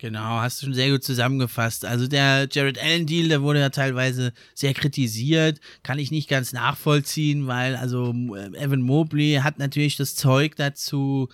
Genau, 0.00 0.40
hast 0.40 0.62
du 0.62 0.66
schon 0.66 0.74
sehr 0.74 0.90
gut 0.90 1.02
zusammengefasst. 1.02 1.84
Also 1.84 2.06
der 2.06 2.46
Jared 2.52 2.80
Allen 2.80 3.04
Deal, 3.04 3.28
der 3.28 3.42
wurde 3.42 3.58
ja 3.58 3.70
teilweise 3.70 4.32
sehr 4.54 4.72
kritisiert, 4.72 5.58
kann 5.82 5.98
ich 5.98 6.12
nicht 6.12 6.28
ganz 6.28 6.52
nachvollziehen, 6.52 7.48
weil 7.48 7.74
also 7.74 8.10
Evan 8.10 8.82
Mobley 8.82 9.40
hat 9.42 9.58
natürlich 9.58 9.96
das 9.96 10.14
Zeug 10.14 10.54
dazu, 10.54 11.28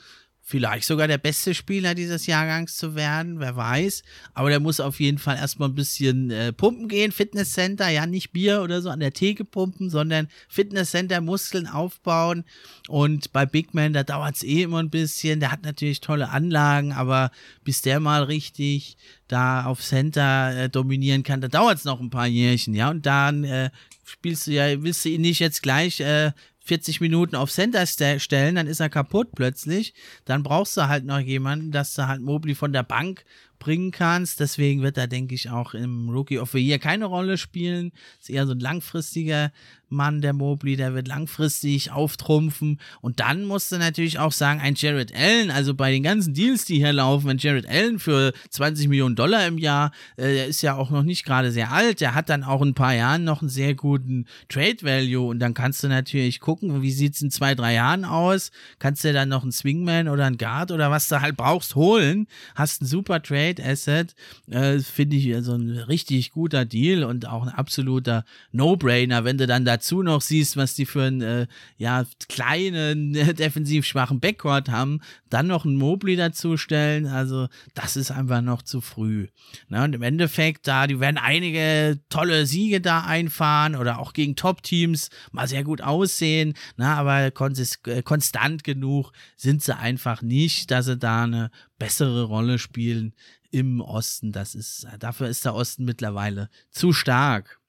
vielleicht 0.46 0.86
sogar 0.86 1.08
der 1.08 1.16
beste 1.16 1.54
Spieler 1.54 1.94
dieses 1.94 2.26
Jahrgangs 2.26 2.76
zu 2.76 2.94
werden, 2.94 3.40
wer 3.40 3.56
weiß. 3.56 4.02
Aber 4.34 4.50
der 4.50 4.60
muss 4.60 4.78
auf 4.78 5.00
jeden 5.00 5.16
Fall 5.16 5.36
erstmal 5.36 5.70
ein 5.70 5.74
bisschen 5.74 6.30
äh, 6.30 6.52
pumpen 6.52 6.86
gehen, 6.86 7.12
Fitnesscenter, 7.12 7.88
ja, 7.88 8.06
nicht 8.06 8.32
Bier 8.32 8.62
oder 8.62 8.82
so 8.82 8.90
an 8.90 9.00
der 9.00 9.14
Theke 9.14 9.46
pumpen, 9.46 9.88
sondern 9.88 10.28
Fitnesscenter, 10.48 11.22
Muskeln 11.22 11.66
aufbauen. 11.66 12.44
Und 12.88 13.32
bei 13.32 13.46
Big 13.46 13.72
Man, 13.72 13.94
da 13.94 14.02
dauert 14.02 14.36
es 14.36 14.42
eh 14.42 14.62
immer 14.62 14.80
ein 14.80 14.90
bisschen. 14.90 15.40
Der 15.40 15.50
hat 15.50 15.62
natürlich 15.62 16.02
tolle 16.02 16.28
Anlagen, 16.28 16.92
aber 16.92 17.30
bis 17.64 17.80
der 17.80 17.98
mal 17.98 18.24
richtig 18.24 18.98
da 19.28 19.64
auf 19.64 19.80
Center 19.82 20.64
äh, 20.64 20.68
dominieren 20.68 21.22
kann, 21.22 21.40
da 21.40 21.48
dauert 21.48 21.78
es 21.78 21.84
noch 21.84 22.00
ein 22.00 22.10
paar 22.10 22.26
Jährchen, 22.26 22.74
ja. 22.74 22.90
Und 22.90 23.06
dann 23.06 23.44
äh, 23.44 23.70
spielst 24.04 24.46
du 24.46 24.52
ja, 24.52 24.82
willst 24.82 25.06
du 25.06 25.08
ihn 25.08 25.22
nicht 25.22 25.40
jetzt 25.40 25.62
gleich 25.62 26.00
äh, 26.00 26.32
40 26.64 27.02
Minuten 27.02 27.36
auf 27.36 27.52
Center 27.52 27.86
stellen, 27.86 28.54
dann 28.54 28.66
ist 28.66 28.80
er 28.80 28.88
kaputt 28.88 29.28
plötzlich. 29.34 29.92
Dann 30.24 30.42
brauchst 30.42 30.76
du 30.76 30.88
halt 30.88 31.04
noch 31.04 31.18
jemanden, 31.18 31.72
dass 31.72 31.94
du 31.94 32.08
halt 32.08 32.22
Mobley 32.22 32.54
von 32.54 32.72
der 32.72 32.82
Bank 32.82 33.24
bringen 33.58 33.90
kannst. 33.90 34.40
Deswegen 34.40 34.80
wird 34.80 34.96
er, 34.96 35.06
denke 35.06 35.34
ich, 35.34 35.50
auch 35.50 35.74
im 35.74 36.08
Rookie 36.08 36.38
of 36.38 36.52
the 36.52 36.58
Year 36.58 36.78
keine 36.78 37.04
Rolle 37.04 37.36
spielen. 37.36 37.92
Ist 38.18 38.30
eher 38.30 38.46
so 38.46 38.52
ein 38.52 38.60
langfristiger 38.60 39.52
Mann, 39.94 40.20
der 40.20 40.32
Mobley, 40.32 40.76
der 40.76 40.94
wird 40.94 41.08
langfristig 41.08 41.90
auftrumpfen. 41.90 42.80
Und 43.00 43.20
dann 43.20 43.44
musst 43.44 43.72
du 43.72 43.78
natürlich 43.78 44.18
auch 44.18 44.32
sagen, 44.32 44.60
ein 44.60 44.74
Jared 44.76 45.14
Allen, 45.14 45.50
also 45.50 45.74
bei 45.74 45.90
den 45.90 46.02
ganzen 46.02 46.34
Deals, 46.34 46.64
die 46.64 46.76
hier 46.76 46.92
laufen, 46.92 47.30
ein 47.30 47.38
Jared 47.38 47.68
Allen 47.68 47.98
für 47.98 48.32
20 48.50 48.88
Millionen 48.88 49.16
Dollar 49.16 49.46
im 49.46 49.58
Jahr, 49.58 49.92
äh, 50.16 50.34
der 50.34 50.46
ist 50.46 50.62
ja 50.62 50.74
auch 50.76 50.90
noch 50.90 51.02
nicht 51.02 51.24
gerade 51.24 51.50
sehr 51.52 51.72
alt, 51.72 52.00
der 52.00 52.14
hat 52.14 52.28
dann 52.28 52.44
auch 52.44 52.62
in 52.62 52.68
ein 52.68 52.74
paar 52.74 52.94
Jahren 52.94 53.24
noch 53.24 53.40
einen 53.40 53.48
sehr 53.48 53.74
guten 53.74 54.26
Trade 54.48 54.82
Value. 54.82 55.28
Und 55.28 55.38
dann 55.38 55.54
kannst 55.54 55.82
du 55.84 55.88
natürlich 55.88 56.40
gucken, 56.40 56.82
wie 56.82 56.92
sieht 56.92 57.14
es 57.14 57.22
in 57.22 57.30
zwei, 57.30 57.54
drei 57.54 57.74
Jahren 57.74 58.04
aus? 58.04 58.50
Kannst 58.78 59.04
du 59.04 59.12
dann 59.12 59.28
noch 59.28 59.42
einen 59.42 59.52
Swingman 59.52 60.08
oder 60.08 60.26
einen 60.26 60.38
Guard 60.38 60.72
oder 60.72 60.90
was 60.90 61.08
du 61.08 61.20
halt 61.20 61.36
brauchst 61.36 61.74
holen? 61.74 62.26
Hast 62.54 62.80
einen 62.80 62.88
super 62.88 63.22
Trade 63.22 63.62
Asset. 63.64 64.14
Äh, 64.50 64.80
Finde 64.80 65.16
ich 65.16 65.34
also 65.34 65.54
ein 65.54 65.70
richtig 65.70 66.32
guter 66.32 66.64
Deal 66.64 67.04
und 67.04 67.26
auch 67.28 67.42
ein 67.42 67.48
absoluter 67.48 68.24
No-Brainer, 68.52 69.24
wenn 69.24 69.38
du 69.38 69.46
dann 69.46 69.64
dazu 69.64 69.83
dazu 69.84 70.02
noch 70.02 70.22
siehst, 70.22 70.56
was 70.56 70.74
die 70.74 70.86
für 70.86 71.02
einen 71.02 71.20
äh, 71.20 71.46
ja, 71.76 72.04
kleinen, 72.28 73.12
defensiv 73.36 73.84
schwachen 73.84 74.18
Backcourt 74.18 74.70
haben, 74.70 75.00
dann 75.28 75.46
noch 75.46 75.66
einen 75.66 75.76
Mobley 75.76 76.16
dazustellen, 76.16 77.06
also 77.06 77.48
das 77.74 77.96
ist 77.96 78.10
einfach 78.10 78.40
noch 78.40 78.62
zu 78.62 78.80
früh. 78.80 79.28
Ne? 79.68 79.84
Und 79.84 79.94
im 79.94 80.02
Endeffekt, 80.02 80.66
da, 80.66 80.86
die 80.86 81.00
werden 81.00 81.18
einige 81.18 82.00
tolle 82.08 82.46
Siege 82.46 82.80
da 82.80 83.04
einfahren 83.04 83.76
oder 83.76 83.98
auch 83.98 84.14
gegen 84.14 84.36
Top-Teams 84.36 85.10
mal 85.32 85.46
sehr 85.46 85.64
gut 85.64 85.82
aussehen, 85.82 86.54
ne? 86.76 86.86
aber 86.86 87.26
äh, 87.26 88.02
konstant 88.02 88.64
genug 88.64 89.12
sind 89.36 89.62
sie 89.62 89.76
einfach 89.76 90.22
nicht, 90.22 90.70
dass 90.70 90.86
sie 90.86 90.96
da 90.96 91.24
eine 91.24 91.50
bessere 91.78 92.24
Rolle 92.24 92.58
spielen 92.58 93.12
im 93.50 93.82
Osten. 93.82 94.32
Das 94.32 94.54
ist, 94.54 94.86
dafür 94.98 95.28
ist 95.28 95.44
der 95.44 95.54
Osten 95.54 95.84
mittlerweile 95.84 96.48
zu 96.70 96.92
stark. 96.94 97.60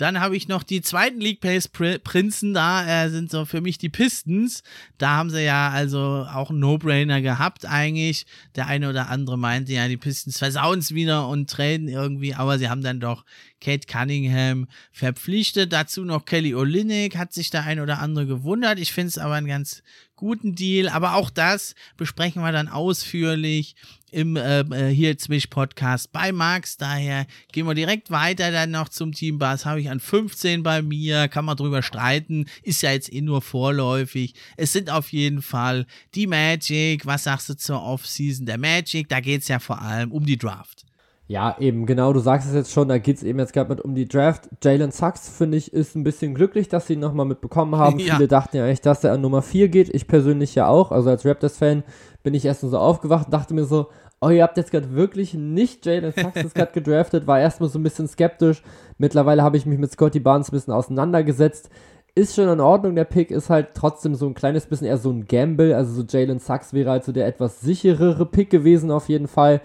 Dann 0.00 0.18
habe 0.20 0.34
ich 0.34 0.48
noch 0.48 0.62
die 0.62 0.80
zweiten 0.80 1.20
League 1.20 1.42
Pace 1.42 1.68
Prinzen 1.68 2.54
da, 2.54 3.04
äh, 3.04 3.10
sind 3.10 3.30
so 3.30 3.44
für 3.44 3.60
mich 3.60 3.76
die 3.76 3.90
Pistons. 3.90 4.62
Da 4.96 5.10
haben 5.10 5.28
sie 5.28 5.44
ja 5.44 5.68
also 5.68 6.26
auch 6.32 6.48
einen 6.48 6.60
No-Brainer 6.60 7.20
gehabt 7.20 7.66
eigentlich. 7.66 8.24
Der 8.56 8.66
eine 8.66 8.88
oder 8.88 9.10
andere 9.10 9.36
meinte 9.36 9.74
ja, 9.74 9.88
die 9.88 9.98
Pistons 9.98 10.38
versauen 10.38 10.78
es 10.78 10.94
wieder 10.94 11.28
und 11.28 11.50
traden 11.50 11.86
irgendwie, 11.86 12.34
aber 12.34 12.58
sie 12.58 12.70
haben 12.70 12.82
dann 12.82 12.98
doch 12.98 13.26
Kate 13.60 13.86
Cunningham 13.86 14.66
verpflichtet. 14.92 15.72
Dazu 15.72 16.04
noch 16.04 16.24
Kelly 16.24 16.54
Olynyk, 16.54 17.16
hat 17.16 17.32
sich 17.32 17.50
der 17.50 17.64
ein 17.64 17.80
oder 17.80 17.98
andere 18.00 18.26
gewundert. 18.26 18.78
Ich 18.78 18.92
finde 18.92 19.08
es 19.08 19.18
aber 19.18 19.34
einen 19.34 19.46
ganz 19.46 19.82
guten 20.20 20.54
Deal. 20.54 20.88
Aber 20.88 21.14
auch 21.14 21.30
das 21.30 21.74
besprechen 21.96 22.42
wir 22.42 22.52
dann 22.52 22.68
ausführlich 22.68 23.74
im 24.12 24.36
äh, 24.36 24.60
äh 24.60 24.94
hier 24.94 25.16
Zwisch 25.18 25.46
Podcast 25.46 26.12
bei 26.12 26.30
Max. 26.30 26.76
Daher 26.76 27.26
gehen 27.52 27.66
wir 27.66 27.74
direkt 27.74 28.10
weiter 28.10 28.52
dann 28.52 28.70
noch 28.70 28.88
zum 28.88 29.12
Team 29.12 29.38
Bass. 29.38 29.64
Habe 29.64 29.80
ich 29.80 29.90
an 29.90 30.00
15 30.00 30.62
bei 30.62 30.82
mir, 30.82 31.28
kann 31.28 31.44
man 31.44 31.56
drüber 31.56 31.82
streiten, 31.82 32.46
ist 32.62 32.82
ja 32.82 32.92
jetzt 32.92 33.12
eh 33.12 33.22
nur 33.22 33.42
vorläufig. 33.42 34.34
Es 34.56 34.72
sind 34.72 34.90
auf 34.90 35.12
jeden 35.12 35.42
Fall 35.42 35.86
die 36.14 36.26
Magic. 36.26 37.06
Was 37.06 37.24
sagst 37.24 37.48
du 37.48 37.56
zur 37.56 37.82
Offseason 37.82 38.46
der 38.46 38.58
Magic? 38.58 39.08
Da 39.08 39.20
geht 39.20 39.42
es 39.42 39.48
ja 39.48 39.58
vor 39.58 39.80
allem 39.80 40.12
um 40.12 40.26
die 40.26 40.38
Draft. 40.38 40.84
Ja, 41.30 41.54
eben, 41.60 41.86
genau, 41.86 42.12
du 42.12 42.18
sagst 42.18 42.48
es 42.48 42.54
jetzt 42.56 42.72
schon, 42.72 42.88
da 42.88 42.98
geht 42.98 43.18
es 43.18 43.22
eben 43.22 43.38
jetzt 43.38 43.52
gerade 43.52 43.70
mit 43.70 43.80
um 43.80 43.94
die 43.94 44.08
Draft. 44.08 44.48
Jalen 44.64 44.90
Sachs, 44.90 45.28
finde 45.28 45.58
ich, 45.58 45.72
ist 45.72 45.94
ein 45.94 46.02
bisschen 46.02 46.34
glücklich, 46.34 46.68
dass 46.68 46.88
sie 46.88 46.94
ihn 46.94 46.98
nochmal 46.98 47.24
mitbekommen 47.24 47.76
haben. 47.76 48.00
Ja. 48.00 48.16
Viele 48.16 48.26
dachten 48.26 48.56
ja 48.56 48.66
echt, 48.66 48.84
dass 48.84 49.04
er 49.04 49.12
an 49.12 49.20
Nummer 49.20 49.40
4 49.40 49.68
geht. 49.68 49.94
Ich 49.94 50.08
persönlich 50.08 50.56
ja 50.56 50.66
auch. 50.66 50.90
Also 50.90 51.08
als 51.08 51.24
Raptors-Fan 51.24 51.84
bin 52.24 52.34
ich 52.34 52.44
erst 52.46 52.62
so 52.62 52.76
aufgewacht 52.76 53.26
und 53.26 53.32
dachte 53.32 53.54
mir 53.54 53.64
so, 53.64 53.90
oh, 54.20 54.30
ihr 54.30 54.42
habt 54.42 54.56
jetzt 54.56 54.72
gerade 54.72 54.92
wirklich 54.92 55.32
nicht 55.34 55.86
Jalen 55.86 56.12
Sachs 56.12 56.52
gerade 56.52 56.72
gedraftet, 56.74 57.28
war 57.28 57.38
erstmal 57.38 57.68
so 57.68 57.78
ein 57.78 57.84
bisschen 57.84 58.08
skeptisch. 58.08 58.64
Mittlerweile 58.98 59.44
habe 59.44 59.56
ich 59.56 59.66
mich 59.66 59.78
mit 59.78 59.92
Scotty 59.92 60.18
Barnes 60.18 60.48
ein 60.48 60.56
bisschen 60.56 60.74
auseinandergesetzt. 60.74 61.70
Ist 62.16 62.34
schon 62.34 62.48
in 62.48 62.58
Ordnung, 62.58 62.96
der 62.96 63.04
Pick 63.04 63.30
ist 63.30 63.50
halt 63.50 63.68
trotzdem 63.74 64.16
so 64.16 64.26
ein 64.26 64.34
kleines 64.34 64.66
bisschen 64.66 64.88
eher 64.88 64.98
so 64.98 65.12
ein 65.12 65.26
Gamble. 65.26 65.76
Also 65.76 65.92
so 65.92 66.02
Jalen 66.02 66.40
Sachs 66.40 66.72
wäre 66.72 66.90
halt 66.90 67.04
so 67.04 67.12
der 67.12 67.28
etwas 67.28 67.60
sicherere 67.60 68.26
Pick 68.26 68.50
gewesen 68.50 68.90
auf 68.90 69.08
jeden 69.08 69.28
Fall. 69.28 69.60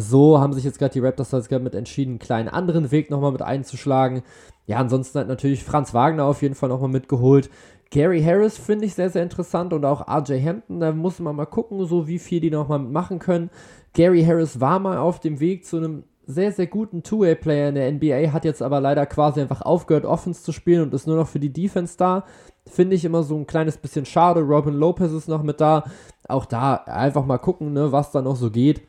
So 0.00 0.40
haben 0.40 0.52
sich 0.54 0.64
jetzt 0.64 0.78
gerade 0.78 0.92
die 0.92 1.00
Raptors 1.00 1.30
jetzt 1.30 1.50
mit 1.50 1.74
entschieden, 1.74 2.12
einen 2.12 2.18
kleinen 2.18 2.48
anderen 2.48 2.90
Weg 2.90 3.10
nochmal 3.10 3.32
mit 3.32 3.42
einzuschlagen. 3.42 4.22
Ja, 4.66 4.78
ansonsten 4.78 5.18
hat 5.18 5.28
natürlich 5.28 5.62
Franz 5.62 5.92
Wagner 5.92 6.24
auf 6.24 6.42
jeden 6.42 6.54
Fall 6.54 6.68
nochmal 6.70 6.88
mitgeholt. 6.88 7.50
Gary 7.90 8.22
Harris 8.22 8.56
finde 8.56 8.86
ich 8.86 8.94
sehr, 8.94 9.10
sehr 9.10 9.22
interessant 9.22 9.72
und 9.72 9.84
auch 9.84 10.06
RJ 10.08 10.40
Hampton, 10.42 10.80
da 10.80 10.92
muss 10.92 11.18
man 11.18 11.36
mal 11.36 11.46
gucken, 11.46 11.84
so 11.86 12.06
wie 12.06 12.20
viel 12.20 12.40
die 12.40 12.50
nochmal 12.50 12.78
machen 12.78 13.18
können. 13.18 13.50
Gary 13.92 14.24
Harris 14.24 14.60
war 14.60 14.78
mal 14.78 14.96
auf 14.96 15.20
dem 15.20 15.40
Weg 15.40 15.66
zu 15.66 15.76
einem 15.76 16.04
sehr, 16.24 16.52
sehr 16.52 16.68
guten 16.68 17.02
Two-Way-Player 17.02 17.68
in 17.70 17.74
der 17.74 17.92
NBA, 17.92 18.32
hat 18.32 18.44
jetzt 18.44 18.62
aber 18.62 18.80
leider 18.80 19.04
quasi 19.06 19.40
einfach 19.40 19.62
aufgehört, 19.62 20.04
Offense 20.06 20.44
zu 20.44 20.52
spielen 20.52 20.82
und 20.82 20.94
ist 20.94 21.08
nur 21.08 21.16
noch 21.16 21.26
für 21.26 21.40
die 21.40 21.52
Defense 21.52 21.96
da. 21.98 22.24
Finde 22.66 22.94
ich 22.94 23.04
immer 23.04 23.24
so 23.24 23.36
ein 23.36 23.48
kleines 23.48 23.76
bisschen 23.76 24.06
schade. 24.06 24.40
Robin 24.40 24.74
Lopez 24.74 25.10
ist 25.10 25.28
noch 25.28 25.42
mit 25.42 25.60
da. 25.60 25.84
Auch 26.28 26.46
da 26.46 26.74
einfach 26.74 27.26
mal 27.26 27.38
gucken, 27.38 27.72
ne, 27.72 27.90
was 27.90 28.12
da 28.12 28.22
noch 28.22 28.36
so 28.36 28.52
geht. 28.52 28.82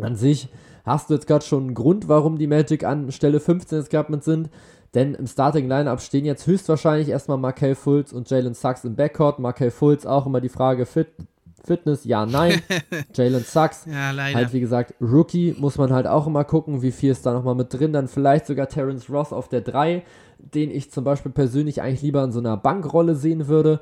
An 0.00 0.16
sich 0.16 0.48
hast 0.84 1.10
du 1.10 1.14
jetzt 1.14 1.26
gerade 1.26 1.44
schon 1.44 1.64
einen 1.64 1.74
Grund, 1.74 2.08
warum 2.08 2.38
die 2.38 2.46
Magic 2.46 2.84
an 2.84 3.10
Stelle 3.12 3.40
15 3.40 3.78
jetzt 3.78 3.90
gerade 3.90 4.12
mit 4.12 4.24
sind. 4.24 4.50
Denn 4.94 5.14
im 5.14 5.26
Starting 5.26 5.68
Lineup 5.68 6.00
stehen 6.00 6.24
jetzt 6.24 6.46
höchstwahrscheinlich 6.46 7.08
erstmal 7.08 7.38
Markel 7.38 7.74
Fultz 7.74 8.12
und 8.12 8.30
Jalen 8.30 8.54
Sachs 8.54 8.84
im 8.84 8.96
Backcourt. 8.96 9.38
Markel 9.38 9.70
Fultz 9.70 10.06
auch 10.06 10.26
immer 10.26 10.40
die 10.40 10.48
Frage, 10.48 10.86
fit, 10.86 11.08
Fitness, 11.64 12.04
ja, 12.04 12.24
nein. 12.24 12.62
Jalen 13.14 13.44
Sachs, 13.44 13.84
ja, 13.86 14.14
halt 14.16 14.52
wie 14.52 14.60
gesagt, 14.60 14.94
Rookie, 15.00 15.54
muss 15.58 15.76
man 15.76 15.92
halt 15.92 16.06
auch 16.06 16.26
immer 16.26 16.44
gucken, 16.44 16.80
wie 16.80 16.92
viel 16.92 17.10
ist 17.10 17.26
da 17.26 17.32
nochmal 17.32 17.56
mit 17.56 17.74
drin. 17.74 17.92
Dann 17.92 18.08
vielleicht 18.08 18.46
sogar 18.46 18.68
Terence 18.68 19.10
Ross 19.10 19.32
auf 19.32 19.48
der 19.48 19.60
3, 19.60 20.02
den 20.38 20.70
ich 20.70 20.90
zum 20.90 21.04
Beispiel 21.04 21.32
persönlich 21.32 21.82
eigentlich 21.82 22.02
lieber 22.02 22.22
in 22.22 22.32
so 22.32 22.38
einer 22.38 22.56
Bankrolle 22.56 23.16
sehen 23.16 23.48
würde. 23.48 23.80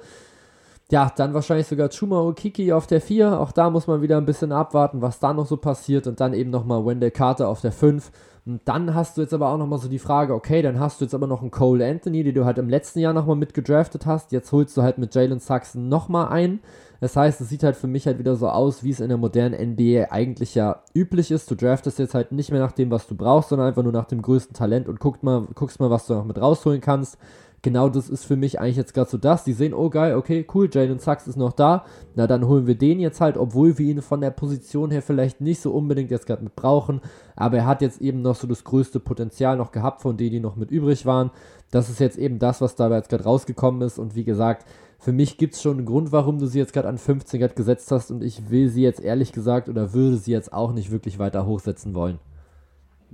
Ja, 0.94 1.10
dann 1.16 1.34
wahrscheinlich 1.34 1.66
sogar 1.66 1.88
Chuma 1.88 2.20
Okiki 2.20 2.72
auf 2.72 2.86
der 2.86 3.00
4. 3.00 3.40
Auch 3.40 3.50
da 3.50 3.68
muss 3.68 3.88
man 3.88 4.00
wieder 4.00 4.16
ein 4.16 4.26
bisschen 4.26 4.52
abwarten, 4.52 5.02
was 5.02 5.18
da 5.18 5.32
noch 5.32 5.44
so 5.44 5.56
passiert. 5.56 6.06
Und 6.06 6.20
dann 6.20 6.34
eben 6.34 6.50
nochmal 6.50 6.86
Wendell 6.86 7.10
Carter 7.10 7.48
auf 7.48 7.60
der 7.60 7.72
5. 7.72 8.12
Und 8.46 8.60
dann 8.66 8.94
hast 8.94 9.16
du 9.16 9.22
jetzt 9.22 9.34
aber 9.34 9.48
auch 9.48 9.58
nochmal 9.58 9.80
so 9.80 9.88
die 9.88 9.98
Frage, 9.98 10.34
okay, 10.34 10.62
dann 10.62 10.78
hast 10.78 11.00
du 11.00 11.04
jetzt 11.04 11.12
aber 11.12 11.26
noch 11.26 11.40
einen 11.40 11.50
Cole 11.50 11.84
Anthony, 11.84 12.22
den 12.22 12.36
du 12.36 12.44
halt 12.44 12.58
im 12.58 12.68
letzten 12.68 13.00
Jahr 13.00 13.12
nochmal 13.12 13.34
mitgedraftet 13.34 14.06
hast. 14.06 14.30
Jetzt 14.30 14.52
holst 14.52 14.76
du 14.76 14.82
halt 14.82 14.98
mit 14.98 15.12
Jalen 15.16 15.40
Saxon 15.40 15.88
nochmal 15.88 16.28
ein. 16.28 16.60
Das 17.00 17.16
heißt, 17.16 17.40
es 17.40 17.48
sieht 17.48 17.64
halt 17.64 17.74
für 17.74 17.88
mich 17.88 18.06
halt 18.06 18.20
wieder 18.20 18.36
so 18.36 18.48
aus, 18.48 18.84
wie 18.84 18.90
es 18.90 19.00
in 19.00 19.08
der 19.08 19.18
modernen 19.18 19.72
NBA 19.72 20.12
eigentlich 20.12 20.54
ja 20.54 20.84
üblich 20.94 21.32
ist. 21.32 21.50
Du 21.50 21.56
draftest 21.56 21.98
jetzt 21.98 22.14
halt 22.14 22.30
nicht 22.30 22.52
mehr 22.52 22.60
nach 22.60 22.70
dem, 22.70 22.92
was 22.92 23.08
du 23.08 23.16
brauchst, 23.16 23.48
sondern 23.48 23.66
einfach 23.66 23.82
nur 23.82 23.90
nach 23.90 24.06
dem 24.06 24.22
größten 24.22 24.54
Talent 24.54 24.88
und 24.88 25.00
guckst 25.00 25.24
mal, 25.24 25.44
guckst 25.56 25.80
mal, 25.80 25.90
was 25.90 26.06
du 26.06 26.14
noch 26.14 26.24
mit 26.24 26.40
rausholen 26.40 26.80
kannst 26.80 27.18
genau 27.65 27.89
das 27.89 28.09
ist 28.09 28.24
für 28.24 28.36
mich 28.36 28.61
eigentlich 28.61 28.77
jetzt 28.77 28.95
gerade 28.95 29.11
so 29.11 29.19
das. 29.19 29.43
Die 29.43 29.55
sehen, 29.55 29.74
oh 29.74 29.91
geil, 29.91 30.15
okay, 30.15 30.47
cool, 30.55 30.69
Jalen 30.70 31.01
Sachs 31.01 31.27
ist 31.27 31.36
noch 31.36 31.53
da. 31.53 31.85
Na, 32.15 32.28
dann 32.28 32.47
holen 32.47 32.69
wir 32.69 32.77
den 32.77 33.01
jetzt 33.01 33.20
halt, 33.20 33.36
obwohl 33.36 33.77
wir 33.78 33.86
ihn 33.86 34.03
von 34.03 34.20
der 34.20 34.31
Position 34.31 34.93
her 34.93 35.03
vielleicht 35.03 35.41
nicht 35.41 35.61
so 35.61 35.73
unbedingt 35.73 36.12
jetzt 36.12 36.27
gerade 36.27 36.45
mit 36.45 36.55
brauchen. 36.55 37.01
Aber 37.35 37.57
er 37.57 37.66
hat 37.66 37.82
jetzt 37.82 38.01
eben 38.01 38.23
noch 38.23 38.36
so 38.36 38.47
das 38.47 38.62
größte 38.62 39.01
Potenzial 39.01 39.57
noch 39.57 39.73
gehabt, 39.73 40.03
von 40.03 40.16
denen, 40.16 40.31
die 40.31 40.41
noch 40.41 40.55
mit 40.55 40.70
übrig 40.70 41.07
waren. 41.07 41.31
Das 41.73 41.89
ist 41.89 41.99
jetzt 41.99 42.19
eben 42.19 42.39
das, 42.39 42.61
was 42.61 42.77
dabei 42.77 42.97
jetzt 42.97 43.09
gerade 43.09 43.24
rausgekommen 43.24 43.82
ist. 43.82 43.99
Und 43.99 44.15
wie 44.15 44.24
gesagt, 44.24 44.66
für 45.01 45.12
mich 45.12 45.39
gibt 45.39 45.55
es 45.55 45.62
schon 45.62 45.78
einen 45.78 45.86
Grund, 45.86 46.12
warum 46.12 46.39
du 46.39 46.47
sie 46.47 46.59
jetzt 46.59 46.74
gerade 46.74 46.89
an 46.89 46.99
15 46.99 47.41
Grad 47.41 47.57
gesetzt 47.57 47.91
hast. 47.91 48.11
Und 48.11 48.23
ich 48.23 48.51
will 48.51 48.69
sie 48.69 48.82
jetzt 48.82 49.01
ehrlich 49.01 49.32
gesagt 49.32 49.69
oder 49.69 49.95
würde 49.95 50.19
sie 50.19 50.32
jetzt 50.32 50.53
auch 50.53 50.73
nicht 50.73 50.91
wirklich 50.91 51.19
weiter 51.19 51.47
hochsetzen 51.47 51.95
wollen. 51.95 52.19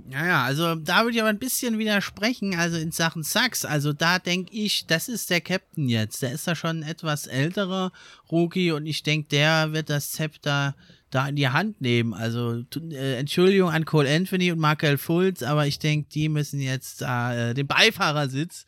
Ja, 0.09 0.25
ja, 0.25 0.43
also 0.43 0.75
da 0.75 1.03
würde 1.03 1.15
ich 1.15 1.21
aber 1.21 1.29
ein 1.29 1.39
bisschen 1.39 1.77
widersprechen, 1.77 2.55
also 2.55 2.77
in 2.77 2.91
Sachen 2.91 3.23
Sachs. 3.23 3.65
Also 3.65 3.93
da 3.93 4.19
denke 4.19 4.53
ich, 4.53 4.85
das 4.87 5.07
ist 5.07 5.29
der 5.29 5.41
Captain 5.41 5.87
jetzt. 5.87 6.21
Der 6.21 6.31
ist 6.31 6.47
ja 6.47 6.55
schon 6.55 6.79
ein 6.79 6.89
etwas 6.89 7.27
älterer 7.27 7.91
Rookie 8.31 8.71
und 8.71 8.85
ich 8.85 9.03
denke, 9.03 9.29
der 9.29 9.73
wird 9.73 9.89
das 9.89 10.11
Zepter 10.11 10.75
da 11.11 11.27
in 11.27 11.35
die 11.35 11.49
Hand 11.49 11.81
nehmen. 11.81 12.13
Also 12.13 12.63
äh, 12.91 13.15
Entschuldigung 13.15 13.69
an 13.69 13.85
Cole 13.85 14.09
Anthony 14.09 14.51
und 14.51 14.59
Markel 14.59 14.97
Fultz, 14.97 15.43
aber 15.43 15.67
ich 15.67 15.77
denke, 15.77 16.09
die 16.09 16.29
müssen 16.29 16.59
jetzt 16.59 17.01
äh, 17.01 17.53
den 17.53 17.67
Beifahrersitz 17.67 18.65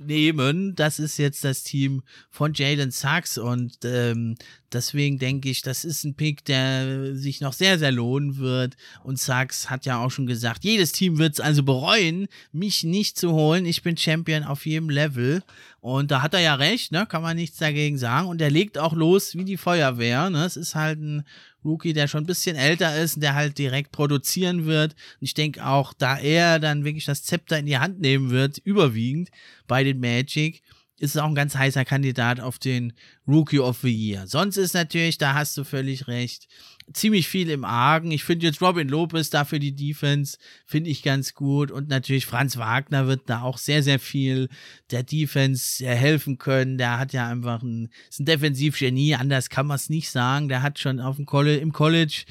nehmen. 0.00 0.74
Das 0.74 0.98
ist 0.98 1.18
jetzt 1.18 1.44
das 1.44 1.62
Team 1.62 2.02
von 2.30 2.54
Jalen 2.54 2.90
Sachs 2.90 3.38
und 3.38 3.78
ähm, 3.84 4.36
deswegen 4.72 5.18
denke 5.18 5.48
ich, 5.48 5.62
das 5.62 5.84
ist 5.84 6.04
ein 6.04 6.14
Pick, 6.14 6.44
der 6.44 7.14
sich 7.14 7.40
noch 7.40 7.52
sehr, 7.52 7.78
sehr 7.78 7.92
lohnen 7.92 8.38
wird. 8.38 8.76
Und 9.02 9.18
Sachs 9.18 9.70
hat 9.70 9.86
ja 9.86 9.98
auch 9.98 10.10
schon 10.10 10.26
gesagt, 10.26 10.64
jedes 10.64 10.92
Team 10.92 11.18
wird 11.18 11.34
es 11.34 11.40
also 11.40 11.62
bereuen, 11.62 12.28
mich 12.52 12.84
nicht 12.84 13.18
zu 13.18 13.32
holen. 13.32 13.66
Ich 13.66 13.82
bin 13.82 13.96
Champion 13.96 14.44
auf 14.44 14.66
jedem 14.66 14.90
Level. 14.90 15.42
Und 15.80 16.10
da 16.10 16.22
hat 16.22 16.34
er 16.34 16.40
ja 16.40 16.54
recht, 16.56 16.92
ne? 16.92 17.06
kann 17.06 17.22
man 17.22 17.36
nichts 17.36 17.58
dagegen 17.58 17.96
sagen. 17.96 18.28
Und 18.28 18.40
er 18.40 18.50
legt 18.50 18.78
auch 18.78 18.92
los 18.92 19.34
wie 19.34 19.44
die 19.44 19.56
Feuerwehr. 19.56 20.30
Ne? 20.30 20.44
Es 20.44 20.56
ist 20.56 20.74
halt 20.74 21.00
ein 21.00 21.24
Rookie, 21.64 21.92
der 21.92 22.08
schon 22.08 22.24
ein 22.24 22.26
bisschen 22.26 22.56
älter 22.56 22.96
ist 22.96 23.16
und 23.16 23.22
der 23.22 23.34
halt 23.34 23.58
direkt 23.58 23.92
produzieren 23.92 24.66
wird. 24.66 24.92
Und 24.92 25.24
ich 25.24 25.34
denke 25.34 25.66
auch, 25.66 25.92
da 25.92 26.18
er 26.18 26.58
dann 26.58 26.84
wirklich 26.84 27.04
das 27.04 27.22
Zepter 27.22 27.58
in 27.58 27.66
die 27.66 27.78
Hand 27.78 28.00
nehmen 28.00 28.30
wird, 28.30 28.58
überwiegend 28.58 29.30
bei 29.66 29.84
den 29.84 30.00
Magic, 30.00 30.62
ist 30.98 31.14
es 31.14 31.20
auch 31.20 31.28
ein 31.28 31.34
ganz 31.34 31.56
heißer 31.56 31.84
Kandidat 31.84 32.40
auf 32.40 32.58
den 32.58 32.92
Rookie 33.26 33.58
of 33.58 33.78
the 33.80 33.90
Year. 33.90 34.26
Sonst 34.26 34.58
ist 34.58 34.74
natürlich, 34.74 35.16
da 35.16 35.34
hast 35.34 35.56
du 35.56 35.64
völlig 35.64 36.08
recht, 36.08 36.46
ziemlich 36.92 37.28
viel 37.28 37.50
im 37.50 37.64
Argen. 37.64 38.10
Ich 38.10 38.24
finde 38.24 38.46
jetzt 38.46 38.60
Robin 38.60 38.88
Lopez 38.88 39.30
dafür 39.30 39.58
die 39.58 39.74
Defense, 39.74 40.38
finde 40.66 40.90
ich 40.90 41.02
ganz 41.02 41.34
gut. 41.34 41.70
Und 41.70 41.88
natürlich 41.88 42.26
Franz 42.26 42.56
Wagner 42.56 43.06
wird 43.06 43.22
da 43.26 43.42
auch 43.42 43.58
sehr, 43.58 43.82
sehr 43.82 43.98
viel 43.98 44.48
der 44.90 45.02
Defense 45.02 45.84
helfen 45.86 46.38
können. 46.38 46.78
Der 46.78 46.98
hat 46.98 47.12
ja 47.12 47.28
einfach 47.28 47.62
ein, 47.62 47.90
ist 48.08 48.20
ein 48.20 48.26
Defensivgenie, 48.26 49.14
anders 49.14 49.50
kann 49.50 49.66
man 49.66 49.76
es 49.76 49.88
nicht 49.88 50.10
sagen. 50.10 50.48
Der 50.48 50.62
hat 50.62 50.78
schon 50.78 51.00
auf 51.00 51.16
dem 51.16 51.26
College, 51.26 51.60
im 51.60 51.72
College 51.72 52.24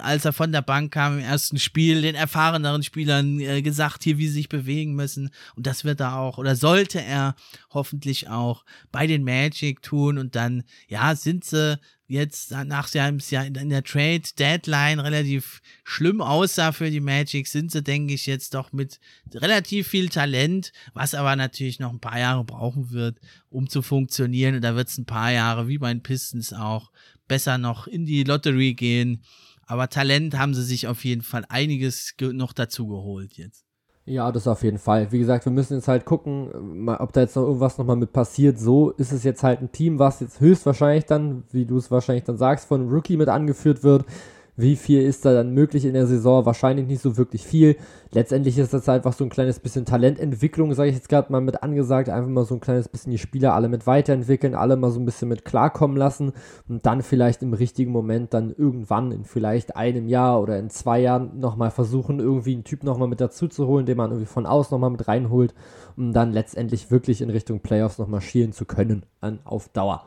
als 0.00 0.24
er 0.24 0.32
von 0.32 0.50
der 0.50 0.62
Bank 0.62 0.92
kam 0.92 1.18
im 1.18 1.24
ersten 1.24 1.58
Spiel, 1.58 2.02
den 2.02 2.16
erfahreneren 2.16 2.82
Spielern 2.82 3.38
äh, 3.38 3.62
gesagt, 3.62 4.02
hier, 4.02 4.18
wie 4.18 4.26
sie 4.26 4.34
sich 4.34 4.48
bewegen 4.48 4.94
müssen. 4.94 5.30
Und 5.54 5.66
das 5.66 5.84
wird 5.84 6.00
er 6.00 6.16
auch, 6.16 6.38
oder 6.38 6.56
sollte 6.56 7.00
er 7.00 7.36
hoffentlich 7.70 8.28
auch 8.28 8.64
bei 8.90 9.06
den 9.06 9.22
Magic 9.22 9.82
tun. 9.82 10.18
Und 10.18 10.34
dann, 10.34 10.64
ja, 10.88 11.14
sind 11.14 11.44
sie 11.44 11.78
jetzt 12.08 12.50
nach 12.50 12.92
einem 12.94 13.18
Jahr 13.18 13.46
in 13.46 13.68
der 13.68 13.82
Trade 13.82 14.22
Deadline 14.38 15.00
relativ 15.00 15.60
schlimm 15.84 16.20
aussah 16.20 16.72
für 16.72 16.90
die 16.90 17.00
Magic, 17.00 17.46
sind 17.46 17.72
sie, 17.72 17.82
denke 17.82 18.14
ich, 18.14 18.26
jetzt 18.26 18.54
doch 18.54 18.72
mit 18.72 19.00
relativ 19.34 19.88
viel 19.88 20.08
Talent, 20.08 20.72
was 20.94 21.14
aber 21.14 21.34
natürlich 21.36 21.80
noch 21.80 21.92
ein 21.92 22.00
paar 22.00 22.18
Jahre 22.18 22.44
brauchen 22.44 22.90
wird, 22.90 23.18
um 23.50 23.68
zu 23.68 23.82
funktionieren. 23.82 24.56
Und 24.56 24.62
da 24.62 24.74
wird 24.74 24.88
es 24.88 24.98
ein 24.98 25.06
paar 25.06 25.32
Jahre, 25.32 25.68
wie 25.68 25.78
bei 25.78 25.92
den 25.92 26.02
Pistons 26.02 26.52
auch, 26.52 26.90
besser 27.28 27.58
noch 27.58 27.86
in 27.86 28.06
die 28.06 28.24
Lottery 28.24 28.74
gehen. 28.74 29.22
Aber 29.66 29.88
Talent 29.88 30.38
haben 30.38 30.54
sie 30.54 30.62
sich 30.62 30.86
auf 30.86 31.04
jeden 31.04 31.22
Fall 31.22 31.44
einiges 31.48 32.14
noch 32.20 32.52
dazu 32.52 32.86
geholt 32.86 33.34
jetzt. 33.34 33.64
Ja, 34.08 34.30
das 34.30 34.46
auf 34.46 34.62
jeden 34.62 34.78
Fall. 34.78 35.10
Wie 35.10 35.18
gesagt, 35.18 35.44
wir 35.46 35.52
müssen 35.52 35.74
jetzt 35.74 35.88
halt 35.88 36.04
gucken, 36.04 36.88
ob 36.88 37.12
da 37.12 37.22
jetzt 37.22 37.34
noch 37.34 37.42
irgendwas 37.42 37.76
nochmal 37.76 37.96
mit 37.96 38.12
passiert. 38.12 38.56
So 38.56 38.90
ist 38.90 39.10
es 39.10 39.24
jetzt 39.24 39.42
halt 39.42 39.60
ein 39.60 39.72
Team, 39.72 39.98
was 39.98 40.20
jetzt 40.20 40.38
höchstwahrscheinlich 40.38 41.06
dann, 41.06 41.42
wie 41.50 41.64
du 41.64 41.76
es 41.76 41.90
wahrscheinlich 41.90 42.22
dann 42.22 42.36
sagst, 42.36 42.68
von 42.68 42.88
Rookie 42.88 43.16
mit 43.16 43.28
angeführt 43.28 43.82
wird. 43.82 44.04
Wie 44.58 44.76
viel 44.76 45.02
ist 45.02 45.26
da 45.26 45.34
dann 45.34 45.52
möglich 45.52 45.84
in 45.84 45.92
der 45.92 46.06
Saison? 46.06 46.46
Wahrscheinlich 46.46 46.86
nicht 46.86 47.02
so 47.02 47.18
wirklich 47.18 47.46
viel. 47.46 47.76
Letztendlich 48.12 48.56
ist 48.56 48.72
das 48.72 48.88
einfach 48.88 49.12
so 49.12 49.24
ein 49.24 49.28
kleines 49.28 49.60
bisschen 49.60 49.84
Talententwicklung, 49.84 50.72
sage 50.72 50.88
ich 50.88 50.94
jetzt 50.94 51.10
gerade 51.10 51.30
mal 51.30 51.42
mit 51.42 51.62
angesagt. 51.62 52.08
Einfach 52.08 52.30
mal 52.30 52.46
so 52.46 52.54
ein 52.54 52.60
kleines 52.60 52.88
bisschen 52.88 53.12
die 53.12 53.18
Spieler 53.18 53.52
alle 53.52 53.68
mit 53.68 53.86
weiterentwickeln, 53.86 54.54
alle 54.54 54.76
mal 54.76 54.90
so 54.90 54.98
ein 54.98 55.04
bisschen 55.04 55.28
mit 55.28 55.44
klarkommen 55.44 55.98
lassen 55.98 56.32
und 56.68 56.86
dann 56.86 57.02
vielleicht 57.02 57.42
im 57.42 57.52
richtigen 57.52 57.92
Moment 57.92 58.32
dann 58.32 58.50
irgendwann 58.50 59.12
in 59.12 59.24
vielleicht 59.24 59.76
einem 59.76 60.08
Jahr 60.08 60.40
oder 60.40 60.58
in 60.58 60.70
zwei 60.70 61.00
Jahren 61.00 61.38
nochmal 61.38 61.70
versuchen, 61.70 62.18
irgendwie 62.18 62.54
einen 62.54 62.64
Typ 62.64 62.82
nochmal 62.82 63.08
mit 63.08 63.20
dazu 63.20 63.48
zu 63.48 63.66
holen, 63.66 63.84
den 63.84 63.98
man 63.98 64.10
irgendwie 64.10 64.26
von 64.26 64.46
außen 64.46 64.74
nochmal 64.74 64.90
mit 64.90 65.06
reinholt, 65.06 65.52
um 65.98 66.14
dann 66.14 66.32
letztendlich 66.32 66.90
wirklich 66.90 67.20
in 67.20 67.28
Richtung 67.28 67.60
Playoffs 67.60 67.98
nochmal 67.98 68.22
schielen 68.22 68.52
zu 68.52 68.64
können 68.64 69.04
an, 69.20 69.38
auf 69.44 69.68
Dauer. 69.68 70.06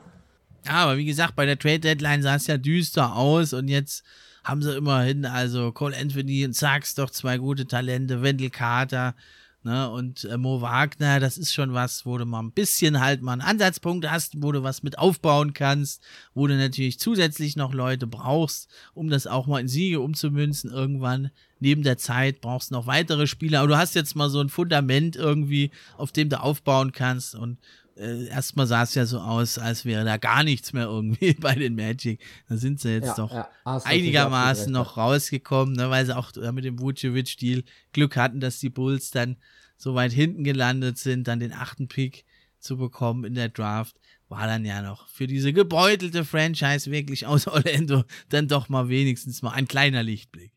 Ja, 0.66 0.74
aber 0.74 0.98
wie 0.98 1.06
gesagt, 1.06 1.36
bei 1.36 1.46
der 1.46 1.60
Trade 1.60 1.80
Deadline 1.80 2.24
sah 2.24 2.36
es 2.36 2.48
ja 2.48 2.58
düster 2.58 3.16
aus 3.16 3.54
und 3.54 3.68
jetzt 3.68 4.04
haben 4.44 4.62
sie 4.62 4.76
immerhin, 4.76 5.26
also 5.26 5.72
Cole 5.72 5.98
Anthony 5.98 6.46
und 6.46 6.56
Sachs 6.56 6.96
doch 6.96 7.10
zwei 7.10 7.38
gute 7.38 7.66
Talente, 7.66 8.22
Wendell 8.22 8.50
Carter, 8.50 9.16
ne, 9.64 9.90
und 9.90 10.24
äh, 10.26 10.38
Mo 10.38 10.62
Wagner, 10.62 11.20
das 11.20 11.38
ist 11.38 11.54
schon 11.54 11.74
was, 11.74 12.06
wo 12.06 12.18
du 12.18 12.26
mal 12.26 12.42
ein 12.42 12.52
bisschen 12.52 13.00
halt 13.00 13.22
mal 13.22 13.34
einen 13.34 13.42
Ansatzpunkt 13.42 14.10
hast, 14.10 14.42
wo 14.42 14.52
du 14.52 14.64
was 14.64 14.84
mit 14.84 14.98
aufbauen 14.98 15.54
kannst, 15.54 16.02
wo 16.34 16.48
du 16.48 16.56
natürlich 16.56 17.00
zusätzlich 17.00 17.56
noch 17.56 17.74
Leute 17.74 18.08
brauchst, 18.08 18.70
um 18.94 19.10
das 19.10 19.28
auch 19.28 19.48
mal 19.48 19.60
in 19.60 19.68
Siege 19.68 20.00
umzumünzen 20.00 20.72
irgendwann. 20.72 21.32
Neben 21.60 21.84
der 21.84 21.98
Zeit 21.98 22.42
brauchst 22.42 22.72
du 22.72 22.76
noch 22.76 22.88
weitere 22.88 23.28
Spieler, 23.28 23.60
aber 23.60 23.68
du 23.70 23.78
hast 23.78 23.96
jetzt 23.96 24.16
mal 24.16 24.30
so 24.30 24.40
ein 24.40 24.50
Fundament 24.50 25.16
irgendwie, 25.16 25.72
auf 25.98 26.12
dem 26.12 26.30
du 26.30 26.40
aufbauen 26.40 26.92
kannst 26.94 27.36
und 27.36 27.58
äh, 28.00 28.28
erstmal 28.28 28.66
sah 28.66 28.84
es 28.84 28.96
ja 28.96 29.06
so 29.06 29.20
aus, 29.20 29.58
als 29.58 29.86
wäre 29.86 30.06
da 30.06 30.18
gar 30.18 30.44
nichts 30.44 30.74
mehr 30.74 30.86
irgendwie 30.86 31.34
bei 31.40 31.54
den 31.56 31.76
Magic. 31.76 32.22
Da 32.48 32.58
sind 32.58 32.80
sie 32.80 32.94
jetzt 32.94 33.08
ja, 33.08 33.16
doch 33.16 33.34
ja, 33.34 33.50
einigermaßen 33.64 34.72
noch 34.72 34.98
rausgekommen, 34.98 35.76
ne, 35.76 35.90
weil 35.90 36.06
sie 36.06 36.16
auch 36.16 36.32
mit 36.54 36.66
dem 36.66 36.80
Vucevic-Deal 36.80 37.64
Glück 37.92 38.16
hatten, 38.16 38.40
dass 38.40 38.60
die 38.60 38.70
Bulls 38.70 39.12
dann 39.12 39.38
so 39.78 39.96
weit 39.96 40.12
hinten 40.12 40.44
gelandet 40.44 40.98
sind, 40.98 41.28
dann 41.28 41.40
den 41.40 41.54
achten 41.54 41.88
Pick 41.88 42.26
zu 42.60 42.78
bekommen 42.78 43.24
in 43.24 43.36
der 43.36 43.50
Draft. 43.50 44.00
War 44.28 44.46
dann 44.46 44.64
ja 44.64 44.82
noch 44.82 45.08
für 45.08 45.28
diese 45.28 45.54
gebeutelte 45.54 46.24
Franchise 46.24 46.92
wirklich 46.92 47.26
aus 47.26 47.48
Orlando 47.48 48.04
dann 48.30 48.48
doch 48.48 48.70
mal 48.70 48.90
wenigstens 48.90 49.42
mal 49.42 49.52
ein 49.52 49.68
kleiner 49.68 50.04
Lichtblick. 50.04 50.54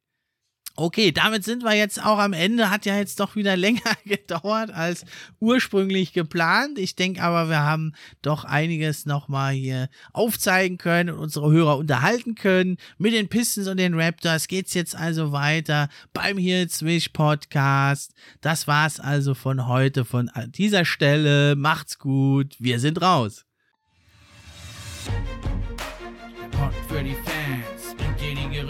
Okay, 0.75 1.13
damit 1.13 1.45
sind 1.45 1.65
wir 1.65 1.75
jetzt 1.75 2.03
auch 2.03 2.19
am 2.19 2.33
Ende. 2.33 2.71
Hat 2.71 2.87
ja 2.87 2.97
jetzt 2.97 3.21
doch 3.21 3.37
wieder 3.37 3.57
länger 3.59 3.81
gedauert 4.05 4.71
als 4.71 5.05
ursprünglich 5.39 6.13
geplant. 6.13 6.79
Ich 6.79 6.97
denke 6.97 7.23
aber, 7.23 7.49
wir 7.49 7.61
haben 7.61 7.93
doch 8.23 8.45
einiges 8.45 9.05
nochmal 9.05 9.53
hier 9.53 9.89
aufzeigen 10.13 10.79
können 10.79 11.11
und 11.11 11.19
unsere 11.19 11.51
Hörer 11.51 11.77
unterhalten 11.77 12.35
können. 12.35 12.79
Mit 12.97 13.13
den 13.13 13.29
Pistons 13.29 13.69
und 13.69 13.77
den 13.77 13.99
Raptors 13.99 14.49
geht's 14.49 14.73
jetzt 14.75 14.97
also 14.97 15.33
weiter 15.33 15.89
beim 16.15 16.39
Here 16.39 16.69
Swish 16.69 17.11
Podcast. 17.11 18.15
Das 18.41 18.67
war's 18.67 18.99
also 18.99 19.35
von 19.35 19.67
heute 19.67 20.05
von 20.07 20.31
dieser 20.49 20.85
Stelle. 20.85 21.55
Macht's 21.55 21.99
gut. 21.99 22.57
Wir 22.59 22.81
sind 22.81 23.03
raus. 23.03 23.45
Pod 26.53 26.73
für 26.89 27.03
die 27.03 27.17
Fans, 27.25 27.82